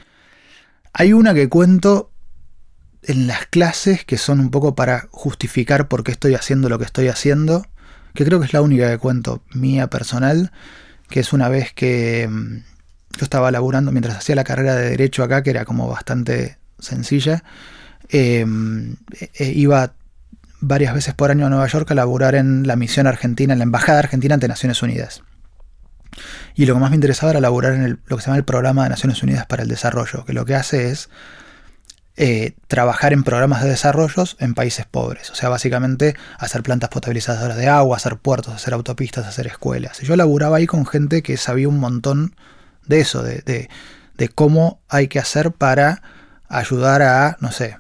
hay 0.93 1.13
una 1.13 1.35
que 1.35 1.49
cuento 1.49 2.11
en 3.03 3.27
las 3.27 3.47
clases 3.47 4.05
que 4.05 4.19
son 4.19 4.41
un 4.41 4.51
poco 4.51 4.75
para 4.75 5.09
justificar 5.11 5.89
por 5.89 6.05
qué 6.05 6.13
estoy 6.13 6.35
haciendo 6.35 6.69
lo 6.69 6.79
que 6.79 6.85
estoy 6.85 7.09
haciendo, 7.09 7.67
que 8.15 8.25
creo 8.25 8.39
que 8.39 8.47
es 8.47 8.53
la 8.53 8.63
única 8.63 8.89
que 8.89 8.99
cuento 8.99 9.43
mía 9.53 9.89
personal, 9.89 10.53
que 11.09 11.21
es 11.21 11.33
una 11.33 11.49
vez 11.49 11.73
que 11.73 12.29
mm, 12.31 12.57
yo 13.19 13.25
estaba 13.25 13.51
laburando 13.51 13.91
mientras 13.93 14.17
hacía 14.17 14.37
la 14.37 14.45
carrera 14.45 14.77
de 14.77 14.91
derecho 14.91 15.23
acá, 15.25 15.43
que 15.43 15.51
era 15.51 15.65
como 15.65 15.89
bastante 15.89 16.59
sencilla, 16.79 17.43
em, 18.09 18.97
e, 19.39 19.53
iba 19.53 19.95
varias 20.61 20.95
veces 20.95 21.15
por 21.15 21.31
año 21.31 21.47
a 21.47 21.51
Nueva 21.51 21.67
York 21.67 21.91
a 21.91 21.95
laburar 21.95 22.35
en 22.35 22.67
la 22.67 22.77
misión 22.77 23.07
argentina, 23.07 23.53
en 23.53 23.59
la 23.59 23.65
Embajada 23.65 23.99
Argentina 23.99 24.35
ante 24.35 24.49
Naciones 24.49 24.83
Unidas. 24.83 25.23
Y 26.55 26.67
lo 26.67 26.75
que 26.75 26.81
más 26.81 26.91
me 26.91 26.97
interesaba 26.97 27.31
era 27.31 27.41
laburar 27.41 27.75
en 27.75 28.01
lo 28.05 28.17
que 28.17 28.23
se 28.23 28.27
llama 28.27 28.39
el 28.39 28.45
Programa 28.45 28.85
de 28.85 28.91
Naciones 28.91 29.23
Unidas 29.23 29.47
para 29.47 29.63
el 29.63 29.69
Desarrollo, 29.69 30.25
que 30.25 30.33
lo 30.33 30.45
que 30.45 30.55
hace 30.55 30.91
es 30.91 31.09
eh, 32.15 32.53
trabajar 32.67 33.15
en 33.15 33.25
programas 33.25 33.63
de 33.63 33.71
desarrollo 33.71 34.25
en 34.39 34.53
países 34.53 34.85
pobres. 34.85 35.31
O 35.31 35.35
sea, 35.35 35.49
básicamente 35.49 36.15
hacer 36.39 36.63
plantas 36.63 36.91
potabilizadoras 36.91 37.57
de 37.57 37.69
agua, 37.69 37.97
hacer 37.97 38.19
puertos, 38.19 38.55
hacer 38.55 38.75
autopistas, 38.75 39.27
hacer 39.27 39.47
escuelas. 39.47 40.03
Y 40.03 40.07
yo 40.07 40.15
laburaba 40.15 40.59
ahí 40.59 40.67
con 40.67 40.85
gente 40.85 41.23
que 41.23 41.39
sabía 41.39 41.69
un 41.69 41.81
montón 41.81 42.35
de 42.87 43.01
eso, 43.01 43.23
de, 43.23 43.41
de, 43.43 44.29
cómo 44.29 44.81
hay 44.89 45.09
que 45.09 45.19
hacer 45.19 45.53
para 45.53 46.03
ayudar 46.49 47.03
a, 47.03 47.39
no 47.41 47.51
sé, 47.51 47.79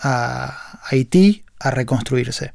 a 0.00 0.78
Haití 0.88 1.44
a 1.58 1.70
reconstruirse. 1.70 2.52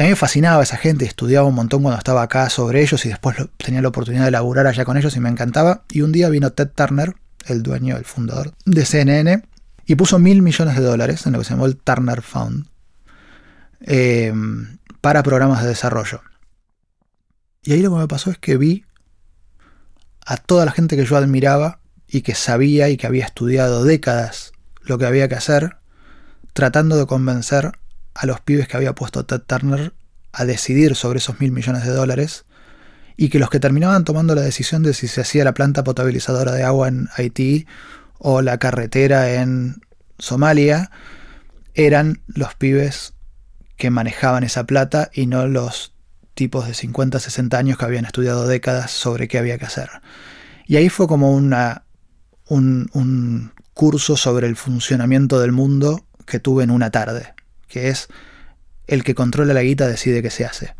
A 0.00 0.04
mí 0.04 0.08
me 0.08 0.16
fascinaba 0.16 0.62
esa 0.62 0.78
gente, 0.78 1.04
estudiaba 1.04 1.46
un 1.46 1.54
montón 1.54 1.82
cuando 1.82 1.98
estaba 1.98 2.22
acá 2.22 2.48
sobre 2.48 2.80
ellos 2.80 3.04
y 3.04 3.10
después 3.10 3.36
tenía 3.58 3.82
la 3.82 3.88
oportunidad 3.88 4.24
de 4.24 4.30
laburar 4.30 4.66
allá 4.66 4.86
con 4.86 4.96
ellos 4.96 5.14
y 5.14 5.20
me 5.20 5.28
encantaba. 5.28 5.84
Y 5.90 6.00
un 6.00 6.10
día 6.10 6.30
vino 6.30 6.54
Ted 6.54 6.70
Turner, 6.74 7.16
el 7.44 7.62
dueño, 7.62 7.98
el 7.98 8.06
fundador 8.06 8.54
de 8.64 8.86
CNN, 8.86 9.42
y 9.84 9.96
puso 9.96 10.18
mil 10.18 10.40
millones 10.40 10.76
de 10.76 10.82
dólares 10.84 11.26
en 11.26 11.34
lo 11.34 11.38
que 11.40 11.44
se 11.44 11.50
llamó 11.50 11.66
el 11.66 11.76
Turner 11.76 12.22
Fund 12.22 12.66
eh, 13.82 14.32
para 15.02 15.22
programas 15.22 15.62
de 15.62 15.68
desarrollo. 15.68 16.22
Y 17.62 17.74
ahí 17.74 17.82
lo 17.82 17.90
que 17.90 17.98
me 17.98 18.08
pasó 18.08 18.30
es 18.30 18.38
que 18.38 18.56
vi 18.56 18.86
a 20.24 20.38
toda 20.38 20.64
la 20.64 20.72
gente 20.72 20.96
que 20.96 21.04
yo 21.04 21.18
admiraba 21.18 21.80
y 22.08 22.22
que 22.22 22.34
sabía 22.34 22.88
y 22.88 22.96
que 22.96 23.06
había 23.06 23.26
estudiado 23.26 23.84
décadas 23.84 24.52
lo 24.80 24.96
que 24.96 25.04
había 25.04 25.28
que 25.28 25.34
hacer, 25.34 25.76
tratando 26.54 26.96
de 26.96 27.04
convencer 27.04 27.72
a 28.20 28.26
los 28.26 28.40
pibes 28.40 28.68
que 28.68 28.76
había 28.76 28.94
puesto 28.94 29.24
Ted 29.24 29.40
Turner 29.40 29.94
a 30.32 30.44
decidir 30.44 30.94
sobre 30.94 31.20
esos 31.20 31.40
mil 31.40 31.52
millones 31.52 31.86
de 31.86 31.90
dólares 31.90 32.44
y 33.16 33.30
que 33.30 33.38
los 33.38 33.48
que 33.48 33.60
terminaban 33.60 34.04
tomando 34.04 34.34
la 34.34 34.42
decisión 34.42 34.82
de 34.82 34.92
si 34.92 35.08
se 35.08 35.22
hacía 35.22 35.42
la 35.42 35.54
planta 35.54 35.84
potabilizadora 35.84 36.52
de 36.52 36.62
agua 36.62 36.88
en 36.88 37.08
Haití 37.16 37.66
o 38.18 38.42
la 38.42 38.58
carretera 38.58 39.40
en 39.40 39.80
Somalia 40.18 40.90
eran 41.72 42.20
los 42.26 42.54
pibes 42.54 43.14
que 43.78 43.88
manejaban 43.88 44.44
esa 44.44 44.64
plata 44.64 45.10
y 45.14 45.26
no 45.26 45.46
los 45.46 45.94
tipos 46.34 46.66
de 46.66 46.74
50, 46.74 47.20
60 47.20 47.56
años 47.56 47.78
que 47.78 47.86
habían 47.86 48.04
estudiado 48.04 48.46
décadas 48.46 48.90
sobre 48.90 49.28
qué 49.28 49.38
había 49.38 49.56
que 49.56 49.64
hacer. 49.64 49.88
Y 50.66 50.76
ahí 50.76 50.90
fue 50.90 51.08
como 51.08 51.32
un, 51.32 51.54
un 52.50 53.52
curso 53.72 54.18
sobre 54.18 54.46
el 54.46 54.56
funcionamiento 54.56 55.40
del 55.40 55.52
mundo 55.52 56.04
que 56.26 56.38
tuve 56.38 56.64
en 56.64 56.70
una 56.70 56.90
tarde, 56.90 57.32
que 57.70 57.88
es 57.88 58.08
el 58.86 59.04
que 59.04 59.14
controla 59.14 59.54
la 59.54 59.62
guita 59.62 59.86
decide 59.86 60.22
qué 60.22 60.30
se 60.30 60.44
hace, 60.44 60.74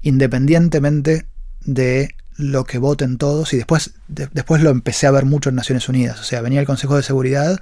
independientemente 0.00 1.28
de 1.60 2.14
lo 2.36 2.64
que 2.64 2.78
voten 2.78 3.18
todos 3.18 3.52
y 3.52 3.58
después, 3.58 3.92
después 4.08 4.62
lo 4.62 4.70
empecé 4.70 5.06
a 5.06 5.10
ver 5.10 5.26
mucho 5.26 5.50
en 5.50 5.56
Naciones 5.56 5.88
Unidas. 5.88 6.18
O 6.20 6.24
sea, 6.24 6.40
venía 6.40 6.60
el 6.60 6.66
Consejo 6.66 6.96
de 6.96 7.02
Seguridad 7.02 7.60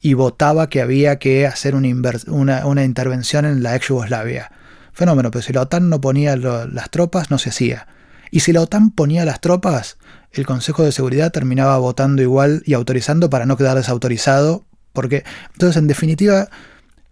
y 0.00 0.14
votaba 0.14 0.68
que 0.68 0.82
había 0.82 1.18
que 1.18 1.46
hacer 1.46 1.74
una, 1.74 2.66
una, 2.66 2.84
intervención 2.84 3.46
en 3.46 3.62
la 3.62 3.74
ex 3.74 3.88
Yugoslavia. 3.88 4.52
Fenómeno, 4.92 5.30
pero 5.30 5.42
si 5.42 5.52
la 5.54 5.62
OTAN 5.62 5.88
no 5.88 6.00
ponía 6.00 6.36
las 6.36 6.90
tropas, 6.90 7.30
no 7.30 7.38
se 7.38 7.48
hacía. 7.48 7.86
Y 8.30 8.40
si 8.40 8.52
la 8.52 8.60
OTAN 8.60 8.90
ponía 8.90 9.24
las 9.24 9.40
tropas, 9.40 9.96
el 10.32 10.44
Consejo 10.44 10.84
de 10.84 10.92
Seguridad 10.92 11.32
terminaba 11.32 11.78
votando 11.78 12.20
igual 12.20 12.62
y 12.66 12.74
autorizando 12.74 13.30
para 13.30 13.46
no 13.46 13.56
quedar 13.56 13.76
desautorizado. 13.76 14.64
Porque, 14.92 15.24
entonces, 15.52 15.78
en 15.78 15.86
definitiva, 15.86 16.48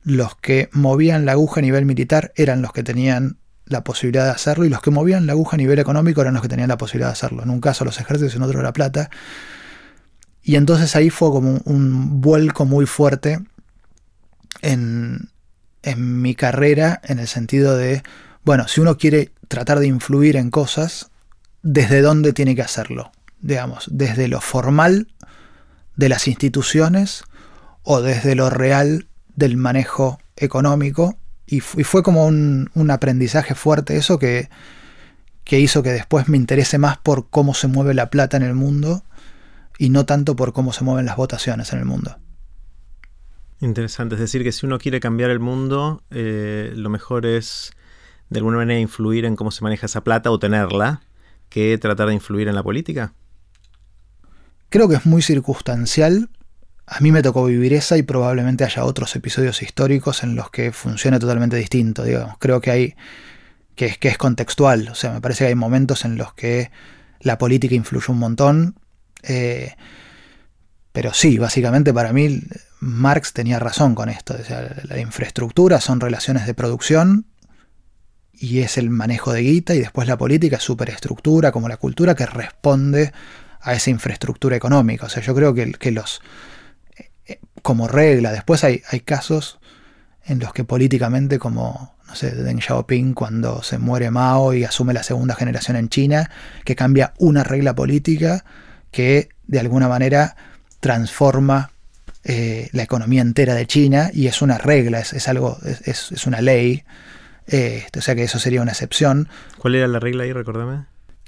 los 0.03 0.37
que 0.37 0.69
movían 0.73 1.27
la 1.27 1.33
aguja 1.33 1.61
a 1.61 1.63
nivel 1.63 1.85
militar 1.85 2.33
eran 2.37 2.63
los 2.63 2.73
que 2.73 2.83
tenían 2.83 3.39
la 3.67 3.85
posibilidad 3.85 4.25
de 4.25 4.31
hacerlo 4.31 4.65
y 4.65 4.69
los 4.69 4.81
que 4.81 4.91
movían 4.91 5.27
la 5.27 5.33
aguja 5.33 5.55
a 5.55 5.59
nivel 5.59 5.79
económico 5.79 6.21
eran 6.21 6.35
los 6.35 6.43
que 6.43 6.49
tenían 6.49 6.69
la 6.69 6.79
posibilidad 6.79 7.09
de 7.09 7.13
hacerlo. 7.13 7.43
En 7.43 7.51
un 7.51 7.61
caso 7.61 7.85
los 7.85 8.01
ejércitos 8.01 8.35
y 8.35 8.37
en 8.37 8.43
otro 8.43 8.63
la 8.63 8.73
plata. 8.73 9.11
Y 10.43 10.57
entonces 10.57 10.97
ahí 10.97 11.11
fue 11.11 11.31
como 11.31 11.61
un, 11.65 12.21
vuelco 12.21 12.65
muy 12.65 12.87
fuerte 12.87 13.41
en, 14.63 15.31
en 15.83 16.23
mi 16.23 16.35
carrera 16.35 17.01
en 17.05 17.19
el 17.19 17.29
sentido 17.29 17.77
de, 17.77 18.03
bueno, 18.45 18.67
si 18.67 18.81
uno 18.81 18.97
quiere 18.97 19.33
tratar 19.49 19.79
de 19.79 19.87
influir 19.87 20.37
en 20.37 20.51
cosas, 20.51 21.11
¿desde 21.63 22.01
dónde 22.01 22.33
tiene 22.33 22.57
que 22.57 22.63
hacerlo? 22.63 23.13
Digamos, 23.41 23.89
desde 23.91 24.29
lo 24.29 24.41
formal 24.41 25.09
de 25.97 26.09
las 26.09 26.27
instituciones 26.27 27.23
o 27.83 28.01
desde 28.01 28.35
lo 28.35 28.51
real 28.51 29.10
del 29.37 29.57
manejo 29.57 30.19
económico 30.37 31.17
y, 31.47 31.61
fue 31.61 32.03
como 32.03 32.27
un, 32.27 32.91
aprendizaje 32.91 33.55
fuerte 33.55 33.97
eso 33.97 34.19
que, 34.19 34.49
que 35.45 35.59
hizo 35.59 35.83
que 35.83 35.91
después 35.91 36.29
me 36.29 36.37
interese 36.37 36.79
más 36.79 36.97
por 36.99 37.29
cómo 37.29 37.55
se 37.55 37.67
mueve 37.67 37.93
la 37.93 38.09
plata 38.09 38.37
en 38.37 38.45
el 38.45 38.55
mundo 38.55 39.03
y 39.79 39.91
no 39.91 40.07
tanto 40.07 40.37
por 40.37 40.53
cómo 40.53 40.73
se 40.73 40.85
mueven 40.85 41.07
las 41.07 41.17
votaciones 41.17 41.73
en 41.73 41.81
el 41.81 41.87
mundo. 41.87 42.19
Interesante, 43.61 44.15
es 44.15 44.21
decir, 44.21 44.43
que 44.43 44.53
si 44.53 44.65
uno 44.65 44.79
quiere 44.79 45.01
cambiar 45.01 45.31
el 45.31 45.41
mundo, 45.41 46.03
eh, 46.11 46.73
lo 46.77 46.89
mejor 46.89 47.27
es 47.27 47.73
de 48.31 48.39
alguna 48.39 48.59
manera 48.59 48.81
influir 48.81 49.25
en 49.25 49.37
cómo 49.37 49.51
se 49.51 49.63
maneja 49.63 49.87
esa 49.87 50.03
plata 50.03 50.31
o 50.31 50.39
tenerla, 50.39 51.03
que 51.49 51.77
tratar 51.79 52.09
de 52.09 52.15
influir 52.15 52.49
en 52.49 52.55
la 52.55 52.63
política. 52.63 53.13
Creo 54.71 54.89
que 54.89 54.95
es 54.95 55.05
muy 55.05 55.21
circunstancial 55.21 56.31
a 56.93 56.99
mí 56.99 57.13
me 57.13 57.23
tocó 57.23 57.45
vivir 57.45 57.73
esa 57.73 57.97
y 57.97 58.03
probablemente 58.03 58.65
haya 58.65 58.85
otros 58.85 59.15
episodios 59.15 59.63
históricos 59.63 60.25
en 60.25 60.35
los 60.35 60.51
que 60.51 60.73
funcione 60.73 61.21
totalmente 61.21 61.57
distinto, 61.57 62.03
digamos. 62.03 62.37
Creo 62.39 62.61
que 62.61 62.71
hay 62.73 62.95
que 63.77 63.87
es, 63.87 63.99
que 63.99 64.09
es 64.09 64.19
contextual, 64.19 64.89
o 64.89 64.97
sea, 64.97 65.13
me 65.13 65.21
parece 65.21 65.45
que 65.45 65.49
hay 65.49 65.55
momentos 65.55 66.05
en 66.05 66.17
los 66.17 66.35
que 66.35 66.73
la 67.21 67.39
política 67.39 67.77
influye 67.77 68.07
un 68.09 68.19
montón, 68.19 68.75
eh, 69.23 69.77
pero 70.91 71.15
sí, 71.15 71.39
básicamente 71.39 71.95
para 71.95 72.13
mí 72.13 72.43
Marx 72.81 73.33
tenía 73.35 73.61
razón 73.61 73.95
con 73.95 74.09
esto, 74.09 74.37
o 74.39 74.45
sea, 74.45 74.75
la 74.83 74.99
infraestructura 74.99 75.81
son 75.81 76.01
relaciones 76.01 76.45
de 76.45 76.55
producción 76.55 77.27
y 78.33 78.59
es 78.59 78.77
el 78.79 78.91
manejo 78.91 79.33
de 79.33 79.43
guita 79.43 79.77
y 79.77 79.79
después 79.79 80.09
la 80.09 80.19
política 80.19 80.57
es 80.57 80.63
superestructura 80.65 81.53
como 81.53 81.69
la 81.69 81.77
cultura 81.77 82.17
que 82.17 82.27
responde 82.27 83.13
a 83.61 83.75
esa 83.75 83.91
infraestructura 83.91 84.57
económica. 84.57 85.07
O 85.07 85.09
sea, 85.09 85.23
yo 85.23 85.35
creo 85.35 85.55
que, 85.55 85.73
que 85.73 85.91
los 85.91 86.21
como 87.63 87.89
regla. 87.89 88.33
Después 88.33 88.65
hay, 88.65 88.83
hay 88.91 89.01
casos 89.01 89.59
en 90.25 90.39
los 90.39 90.53
que 90.53 90.65
políticamente, 90.65 91.39
como, 91.39 91.95
no 92.07 92.15
sé, 92.15 92.31
Deng 92.31 92.61
Xiaoping 92.61 93.15
cuando 93.15 93.63
se 93.63 93.79
muere 93.79 94.11
Mao 94.11 94.55
y 94.55 94.65
asume 94.65 94.93
la 94.93 95.03
segunda 95.03 95.35
generación 95.35 95.77
en 95.77 95.89
China, 95.89 96.31
que 96.65 96.77
cambia 96.77 97.15
una 97.19 97.43
regla 97.43 97.75
política 97.75 98.45
que 98.91 99.29
de 99.47 99.61
alguna 99.61 99.89
manera 99.89 100.37
transforma 100.81 101.71
eh, 102.25 102.69
la 102.73 102.83
economía 102.83 103.23
entera 103.23 103.55
de 103.55 103.67
China 103.67 104.11
y 104.13 104.27
es 104.27 104.43
una 104.43 104.59
regla, 104.59 105.01
es, 105.01 105.29
algo, 105.29 105.59
es, 105.65 106.13
es, 106.13 106.27
una 106.27 106.41
ley 106.41 106.85
Eh, 107.53 107.85
o 107.99 108.01
sea 108.01 108.15
que 108.15 108.23
eso 108.23 108.39
sería 108.39 108.63
una 108.63 108.71
excepción. 108.71 109.29
¿Cuál 109.59 109.75
era 109.75 109.89
la 109.89 109.99
regla 109.99 110.23
ahí, 110.23 110.33
recordame? 110.33 110.85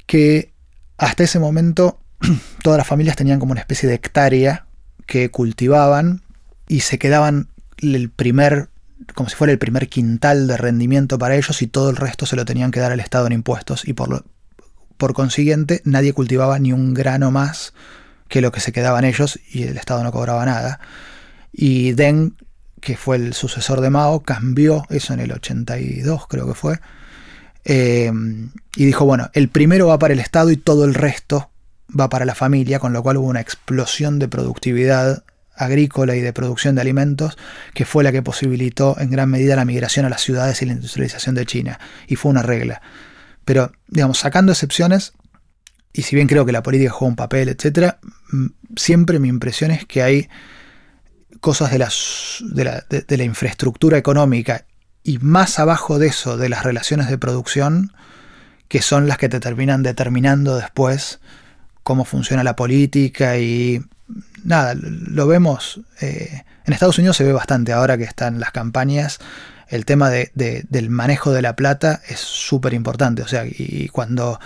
Que 0.06 0.52
hasta 0.96 1.24
ese 1.24 1.40
momento 1.40 1.98
todas 2.62 2.78
las 2.78 2.86
familias 2.86 3.16
tenían 3.16 3.40
como 3.40 3.50
una 3.50 3.60
especie 3.60 3.88
de 3.88 3.96
hectárea 3.96 4.66
que 5.12 5.30
cultivaban 5.30 6.22
y 6.68 6.80
se 6.80 6.98
quedaban 6.98 7.48
el 7.76 8.09
primer, 8.09 8.70
como 9.14 9.28
si 9.28 9.36
fuera 9.36 9.52
el 9.52 9.59
primer 9.59 9.90
quintal 9.90 10.47
de 10.47 10.56
rendimiento 10.56 11.18
para 11.18 11.36
ellos 11.36 11.60
y 11.60 11.66
todo 11.66 11.90
el 11.90 11.97
resto 11.97 12.24
se 12.24 12.34
lo 12.34 12.47
tenían 12.47 12.70
que 12.70 12.80
dar 12.80 12.93
al 12.93 13.01
Estado 13.01 13.26
en 13.26 13.34
impuestos 13.34 13.86
y 13.86 13.93
por, 13.93 14.09
lo, 14.09 14.24
por 14.97 15.12
consiguiente 15.12 15.82
nadie 15.84 16.14
cultivaba 16.14 16.59
ni 16.59 16.72
un 16.72 16.94
grano 16.94 17.30
más 17.30 17.74
que 18.26 18.40
lo 18.40 18.52
que 18.52 18.60
se 18.60 18.72
quedaban 18.72 19.05
ellos 19.05 19.39
y 19.52 19.64
el 19.64 19.76
Estado 19.76 20.02
no 20.02 20.12
cobraba 20.12 20.47
nada. 20.47 20.80
Y 21.52 21.93
Deng, 21.93 22.34
que 22.80 22.97
fue 22.97 23.16
el 23.16 23.34
sucesor 23.34 23.82
de 23.82 23.90
Mao, 23.90 24.20
cambió 24.20 24.86
eso 24.89 25.12
en 25.12 25.20
el 25.20 25.32
82 25.32 26.26
creo 26.26 26.47
que 26.47 26.55
fue. 26.55 26.80
Eh, 27.66 28.10
y 28.76 28.86
dijo, 28.86 29.05
bueno, 29.05 29.28
el 29.34 29.51
primero 29.51 29.89
va 29.89 29.98
para 29.98 30.14
el 30.14 30.20
Estado 30.20 30.51
y 30.51 30.56
todo 30.56 30.86
el 30.86 30.94
resto 30.94 31.51
va 31.98 32.09
para 32.09 32.24
la 32.24 32.35
familia, 32.35 32.78
con 32.78 32.93
lo 32.93 33.02
cual 33.02 33.19
hubo 33.19 33.28
una 33.28 33.40
explosión 33.40 34.19
de 34.19 34.28
productividad 34.28 35.24
agrícola 35.55 36.16
y 36.16 36.20
de 36.20 36.32
producción 36.32 36.74
de 36.74 36.81
alimentos, 36.81 37.36
que 37.74 37.85
fue 37.85 38.05
la 38.05 38.12
que 38.12 38.23
posibilitó 38.23 38.98
en 38.98 39.10
gran 39.10 39.31
medida 39.31 39.56
la 39.56 39.64
migración 39.64 40.06
a 40.06 40.09
las 40.09 40.23
ciudades 40.23 40.62
y 40.62 40.66
la 40.66 40.73
industrialización 40.73 41.35
de 41.35 41.47
China. 41.47 41.78
Y 42.06 42.16
fue 42.16 42.31
una 42.31 42.43
regla. 42.43 42.81
Pero, 43.44 43.73
digamos, 43.89 44.19
sacando 44.19 44.52
excepciones, 44.52 45.12
y 45.93 46.02
si 46.02 46.16
bien 46.16 46.28
creo 46.28 46.47
que 46.47 46.52
la 46.52 46.62
política 46.62 46.90
juega 46.90 47.10
un 47.10 47.16
papel, 47.16 47.48
etc., 47.48 47.97
siempre 48.77 49.19
mi 49.19 49.28
impresión 49.28 49.70
es 49.70 49.85
que 49.85 50.02
hay 50.02 50.28
cosas 51.40 51.70
de, 51.70 51.78
de, 52.55 52.64
la, 52.64 52.85
de 52.89 53.16
la 53.16 53.24
infraestructura 53.24 53.98
económica 53.98 54.64
y 55.02 55.19
más 55.19 55.59
abajo 55.59 55.98
de 55.98 56.06
eso, 56.06 56.36
de 56.36 56.48
las 56.48 56.62
relaciones 56.62 57.09
de 57.09 57.19
producción, 57.19 57.93
que 58.69 58.81
son 58.81 59.09
las 59.09 59.19
que 59.19 59.28
te 59.28 59.40
terminan 59.40 59.82
determinando 59.82 60.56
después 60.56 61.20
cómo 61.82 62.04
funciona 62.04 62.44
la 62.44 62.56
política 62.56 63.38
y 63.38 63.80
nada, 64.44 64.74
lo 64.74 65.26
vemos, 65.26 65.80
eh, 66.00 66.42
en 66.64 66.72
Estados 66.72 66.98
Unidos 66.98 67.16
se 67.16 67.24
ve 67.24 67.32
bastante 67.32 67.72
ahora 67.72 67.98
que 67.98 68.04
están 68.04 68.40
las 68.40 68.52
campañas, 68.52 69.18
el 69.68 69.84
tema 69.86 70.10
de, 70.10 70.30
del 70.34 70.90
manejo 70.90 71.32
de 71.32 71.42
la 71.42 71.56
plata 71.56 72.02
es 72.09 72.20
súper 72.20 72.74
importante, 72.74 73.22
o 73.22 73.28
sea, 73.28 73.44
y 73.46 73.88
cuando 73.88 74.38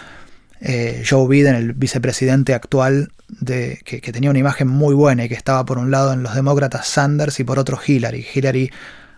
eh, 0.61 1.05
Joe 1.09 1.29
Biden, 1.29 1.55
el 1.55 1.73
vicepresidente 1.73 2.55
actual, 2.55 3.11
de, 3.29 3.81
que, 3.85 4.01
tenía 4.01 4.31
una 4.31 4.39
imagen 4.39 4.69
muy 4.69 4.95
buena 4.95 5.25
y 5.25 5.29
que 5.29 5.35
estaba 5.35 5.65
por 5.65 5.79
un 5.79 5.91
lado 5.91 6.13
en 6.13 6.23
los 6.23 6.35
demócratas 6.35 6.87
Sanders 6.87 7.41
y 7.41 7.45
por 7.45 7.59
otro 7.59 7.79
Hillary. 7.85 8.25
Hillary, 8.33 8.71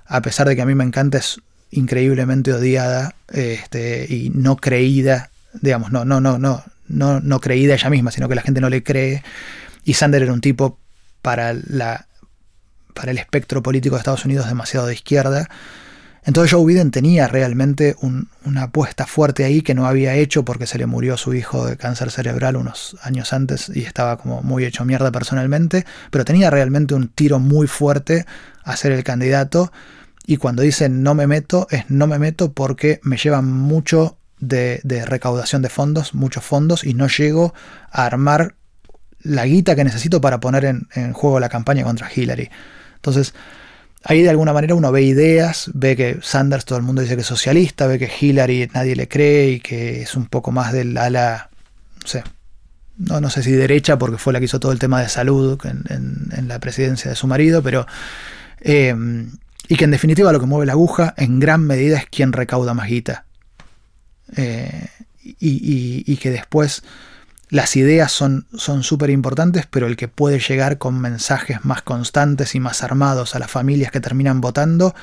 a 0.06 0.22
pesar 0.22 0.48
de 0.48 0.56
que 0.56 0.62
a 0.62 0.66
mí 0.66 0.74
me 0.74 0.84
encanta, 0.84 1.18
es 1.18 1.40
increíblemente 1.70 2.52
odiada 2.52 3.14
este, 3.28 4.06
y 4.08 4.30
no 4.30 4.56
creída, 4.56 5.30
digamos, 5.60 5.92
no, 5.92 6.04
no, 6.04 6.20
no, 6.20 6.38
no, 6.38 6.64
no, 6.88 7.20
no 7.20 7.40
creída 7.40 7.74
ella 7.74 7.90
misma, 7.90 8.10
sino 8.10 8.28
que 8.28 8.34
la 8.34 8.42
gente 8.42 8.60
no 8.60 8.70
le 8.70 8.82
cree. 8.82 9.22
Y 9.84 9.94
Sander 9.94 10.22
era 10.22 10.32
un 10.32 10.40
tipo 10.40 10.78
para, 11.22 11.52
la, 11.52 12.06
para 12.94 13.10
el 13.10 13.18
espectro 13.18 13.62
político 13.62 13.96
de 13.96 14.00
Estados 14.00 14.24
Unidos 14.24 14.48
demasiado 14.48 14.86
de 14.86 14.94
izquierda. 14.94 15.48
Entonces 16.24 16.52
Joe 16.52 16.66
Biden 16.66 16.90
tenía 16.90 17.26
realmente 17.26 17.96
una 18.02 18.64
apuesta 18.64 19.06
fuerte 19.06 19.44
ahí 19.44 19.62
que 19.62 19.74
no 19.74 19.86
había 19.86 20.14
hecho 20.14 20.44
porque 20.44 20.66
se 20.66 20.76
le 20.76 20.84
murió 20.84 21.16
su 21.16 21.32
hijo 21.32 21.64
de 21.64 21.78
cáncer 21.78 22.10
cerebral 22.10 22.56
unos 22.56 22.96
años 23.02 23.32
antes 23.32 23.70
y 23.74 23.82
estaba 23.84 24.18
como 24.18 24.42
muy 24.42 24.66
hecho 24.66 24.84
mierda 24.84 25.10
personalmente, 25.10 25.86
pero 26.10 26.26
tenía 26.26 26.50
realmente 26.50 26.94
un 26.94 27.08
tiro 27.08 27.38
muy 27.38 27.66
fuerte 27.66 28.26
a 28.62 28.76
ser 28.76 28.92
el 28.92 29.04
candidato 29.04 29.72
y 30.26 30.36
cuando 30.36 30.60
dice 30.60 30.90
no 30.90 31.14
me 31.14 31.26
meto 31.26 31.66
es 31.70 31.88
no 31.88 32.06
me 32.06 32.18
meto 32.18 32.52
porque 32.52 33.00
me 33.02 33.16
lleva 33.16 33.40
mucho 33.40 34.17
de, 34.40 35.04
recaudación 35.06 35.62
de 35.62 35.68
fondos, 35.68 36.14
muchos 36.14 36.44
fondos, 36.44 36.84
y 36.84 36.94
no 36.94 37.08
llego 37.08 37.54
a 37.90 38.06
armar 38.06 38.54
la 39.20 39.46
guita 39.46 39.74
que 39.74 39.84
necesito 39.84 40.20
para 40.20 40.40
poner 40.40 40.64
en, 40.64 41.12
juego 41.12 41.40
la 41.40 41.48
campaña 41.48 41.84
contra 41.84 42.10
Hillary. 42.14 42.50
Entonces, 42.96 43.34
ahí 44.04 44.22
de 44.22 44.30
alguna 44.30 44.52
manera 44.52 44.74
uno 44.74 44.92
ve 44.92 45.02
ideas, 45.02 45.70
ve 45.74 45.96
que 45.96 46.18
Sanders 46.22 46.64
todo 46.64 46.78
el 46.78 46.84
mundo 46.84 47.02
dice 47.02 47.14
que 47.14 47.22
es 47.22 47.26
socialista, 47.26 47.86
ve 47.86 47.98
que 47.98 48.10
Hillary 48.20 48.70
nadie 48.72 48.96
le 48.96 49.08
cree 49.08 49.50
y 49.50 49.60
que 49.60 50.02
es 50.02 50.14
un 50.14 50.26
poco 50.26 50.52
más 50.52 50.72
del 50.72 50.96
ala, 50.96 51.50
no 52.02 52.06
sé, 52.06 52.22
no, 52.96 53.20
no 53.20 53.30
sé 53.30 53.42
si 53.42 53.52
derecha 53.52 53.98
porque 53.98 54.18
fue 54.18 54.32
la 54.32 54.38
que 54.38 54.46
hizo 54.46 54.60
todo 54.60 54.72
el 54.72 54.78
tema 54.78 55.00
de 55.00 55.08
salud 55.08 55.58
en, 55.64 56.48
la 56.48 56.58
presidencia 56.58 57.10
de 57.10 57.16
su 57.16 57.26
marido, 57.26 57.62
pero... 57.62 57.86
Eh, 58.60 58.94
y 59.68 59.76
que 59.76 59.84
en 59.84 59.90
definitiva 59.90 60.32
lo 60.32 60.40
que 60.40 60.46
mueve 60.46 60.66
la 60.66 60.72
aguja 60.72 61.14
en 61.16 61.38
gran 61.38 61.66
medida 61.66 61.98
es 61.98 62.06
quien 62.06 62.32
recauda 62.32 62.72
más 62.72 62.88
guita. 62.88 63.26
Eh, 64.36 64.88
y, 65.40 66.16
que 66.16 66.30
después 66.30 66.82
las 67.50 67.76
ideas 67.76 68.12
son 68.12 68.46
súper 68.82 69.10
importantes, 69.10 69.66
pero 69.66 69.86
el 69.86 69.96
que 69.96 70.08
puede 70.08 70.38
llegar 70.38 70.78
con 70.78 71.00
mensajes 71.00 71.64
más 71.64 71.82
constantes 71.82 72.54
y 72.54 72.60
más 72.60 72.82
armados 72.82 73.34
a 73.34 73.38
las 73.38 73.50
familias 73.50 73.92
que 73.92 74.00
terminan 74.00 74.40
votando 74.40 74.94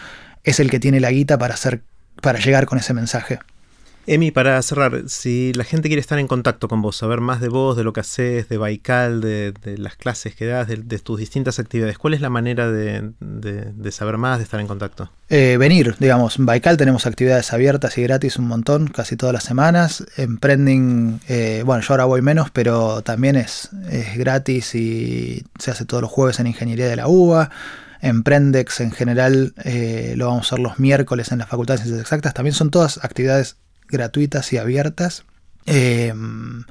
es 0.43 0.59
el 0.59 0.69
que 0.69 0.79
tiene 0.79 0.99
la 0.99 1.11
guita 1.11 1.37
para, 1.37 1.55
hacer, 1.55 1.81
para 2.21 2.39
llegar 2.39 2.65
con 2.65 2.77
ese 2.77 2.93
mensaje. 2.93 3.39
Emi, 4.07 4.29
para 4.29 4.61
cerrar, 4.61 5.03
si 5.07 5.51
la 5.53 5.63
gente 5.63 5.89
quiere 5.89 5.99
estar 5.99 6.19
en 6.19 6.27
contacto 6.27 6.67
con 6.67 6.81
vos, 6.81 6.95
saber 6.95 7.21
más 7.21 7.41
de 7.41 7.49
vos, 7.49 7.75
de 7.75 7.83
lo 7.83 7.91
que 7.91 8.01
haces, 8.01 8.47
de 8.49 8.57
Baikal, 8.57 9.21
de, 9.21 9.53
las 9.77 9.95
clases 9.95 10.35
que 10.35 10.45
das, 10.45 10.67
de, 10.67 10.99
tus 10.99 11.19
distintas 11.19 11.57
actividades, 11.57 11.97
¿cuál 11.97 12.13
es 12.13 12.21
la 12.21 12.29
manera 12.29 12.71
de, 12.71 13.11
saber 13.91 14.17
más, 14.17 14.37
de 14.37 14.43
estar 14.43 14.59
en 14.59 14.67
contacto? 14.67 15.11
Eh, 15.29 15.57
venir, 15.57 15.95
digamos, 15.99 16.35
Baikal 16.37 16.77
tenemos 16.77 17.07
actividades 17.07 17.51
abiertas 17.51 17.97
y 17.97 18.03
gratis 18.03 18.37
un 18.37 18.47
montón, 18.47 18.87
casi 18.87 19.15
todas 19.17 19.33
las 19.33 19.43
semanas. 19.43 20.05
Emprending, 20.17 21.19
eh, 21.27 21.63
bueno, 21.65 21.81
yo 21.81 21.93
ahora 21.93 22.05
voy 22.05 22.21
menos, 22.21 22.51
pero 22.51 23.01
también 23.01 23.35
es, 23.35 23.71
es 23.89 24.17
gratis 24.17 24.75
y 24.75 25.43
se 25.57 25.71
hace 25.71 25.85
todos 25.85 26.01
los 26.01 26.11
jueves 26.11 26.39
en 26.39 26.47
Ingeniería 26.47 26.87
de 26.87 26.95
la 26.95 27.07
UBA. 27.07 27.49
Emprendex 28.01 28.81
en 28.81 28.91
general 28.91 29.55
eh, 29.63 30.13
lo 30.15 30.27
vamos 30.27 30.45
a 30.45 30.47
hacer 30.49 30.59
los 30.59 30.79
miércoles 30.79 31.31
en 31.31 31.39
la 31.39 31.47
Facultad 31.47 31.73
de 31.73 31.77
Ciencias 31.79 32.01
Exactas. 32.01 32.35
También 32.35 32.53
son 32.53 32.69
todas 32.69 33.03
actividades 33.03 33.57
gratuitas 33.87 34.51
y 34.53 34.57
abiertas. 34.57 35.25
Em, 35.65 36.63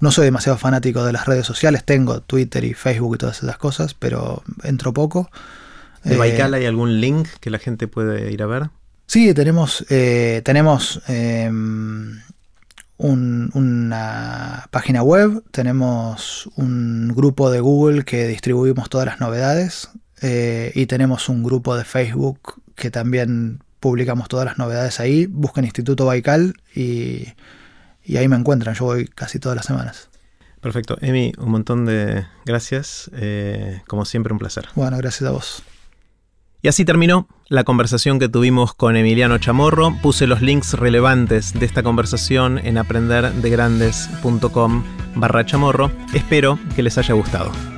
no 0.00 0.12
soy 0.12 0.24
demasiado 0.24 0.58
fanático 0.58 1.04
de 1.04 1.12
las 1.12 1.26
redes 1.26 1.46
sociales, 1.46 1.84
tengo 1.84 2.20
Twitter 2.20 2.64
y 2.64 2.74
Facebook 2.74 3.16
y 3.16 3.18
todas 3.18 3.42
esas 3.42 3.58
cosas, 3.58 3.94
pero 3.94 4.42
entro 4.62 4.92
poco. 4.92 5.30
¿De 6.04 6.16
Baikal 6.16 6.54
hay 6.54 6.66
algún 6.66 7.00
link 7.00 7.28
que 7.40 7.50
la 7.50 7.58
gente 7.58 7.88
puede 7.88 8.30
ir 8.32 8.42
a 8.42 8.46
ver? 8.46 8.70
Sí, 9.06 9.34
tenemos, 9.34 9.84
eh, 9.88 10.42
tenemos 10.44 11.02
em, 11.08 12.20
una 12.98 14.68
página 14.70 15.02
web, 15.02 15.42
tenemos 15.50 16.48
un 16.56 17.12
grupo 17.14 17.50
de 17.50 17.60
Google 17.60 18.04
que 18.04 18.26
distribuimos 18.26 18.90
todas 18.90 19.06
las 19.06 19.20
novedades 19.20 19.90
eh, 20.20 20.72
y 20.74 20.86
tenemos 20.86 21.28
un 21.28 21.42
grupo 21.42 21.76
de 21.76 21.84
Facebook 21.84 22.60
que 22.74 22.90
también 22.90 23.60
publicamos 23.80 24.28
todas 24.28 24.46
las 24.46 24.58
novedades 24.58 25.00
ahí. 25.00 25.26
Busquen 25.26 25.64
Instituto 25.64 26.06
Baikal 26.06 26.54
y, 26.74 27.26
ahí 28.16 28.28
me 28.28 28.36
encuentran. 28.36 28.74
Yo 28.74 28.86
voy 28.86 29.06
casi 29.06 29.38
todas 29.38 29.56
las 29.56 29.66
semanas. 29.66 30.08
Perfecto. 30.60 30.96
Emi, 31.00 31.32
un 31.38 31.50
montón 31.50 31.84
de 31.84 32.26
gracias. 32.44 33.10
Eh, 33.14 33.82
como 33.86 34.04
siempre, 34.04 34.32
un 34.32 34.38
placer. 34.38 34.68
Bueno, 34.74 34.96
gracias 34.98 35.28
a 35.28 35.32
vos. 35.32 35.62
Y 36.60 36.68
así 36.68 36.84
terminó 36.84 37.28
la 37.48 37.62
conversación 37.62 38.18
que 38.18 38.28
tuvimos 38.28 38.74
con 38.74 38.96
Emiliano 38.96 39.38
Chamorro. 39.38 39.96
Puse 40.02 40.26
los 40.26 40.42
links 40.42 40.74
relevantes 40.74 41.54
de 41.54 41.66
esta 41.66 41.84
conversación 41.84 42.58
en 42.58 42.78
aprenderdegrandes.com 42.78 44.84
barra 45.14 45.46
chamorro. 45.46 45.92
Espero 46.12 46.58
que 46.74 46.82
les 46.82 46.98
haya 46.98 47.14
gustado. 47.14 47.77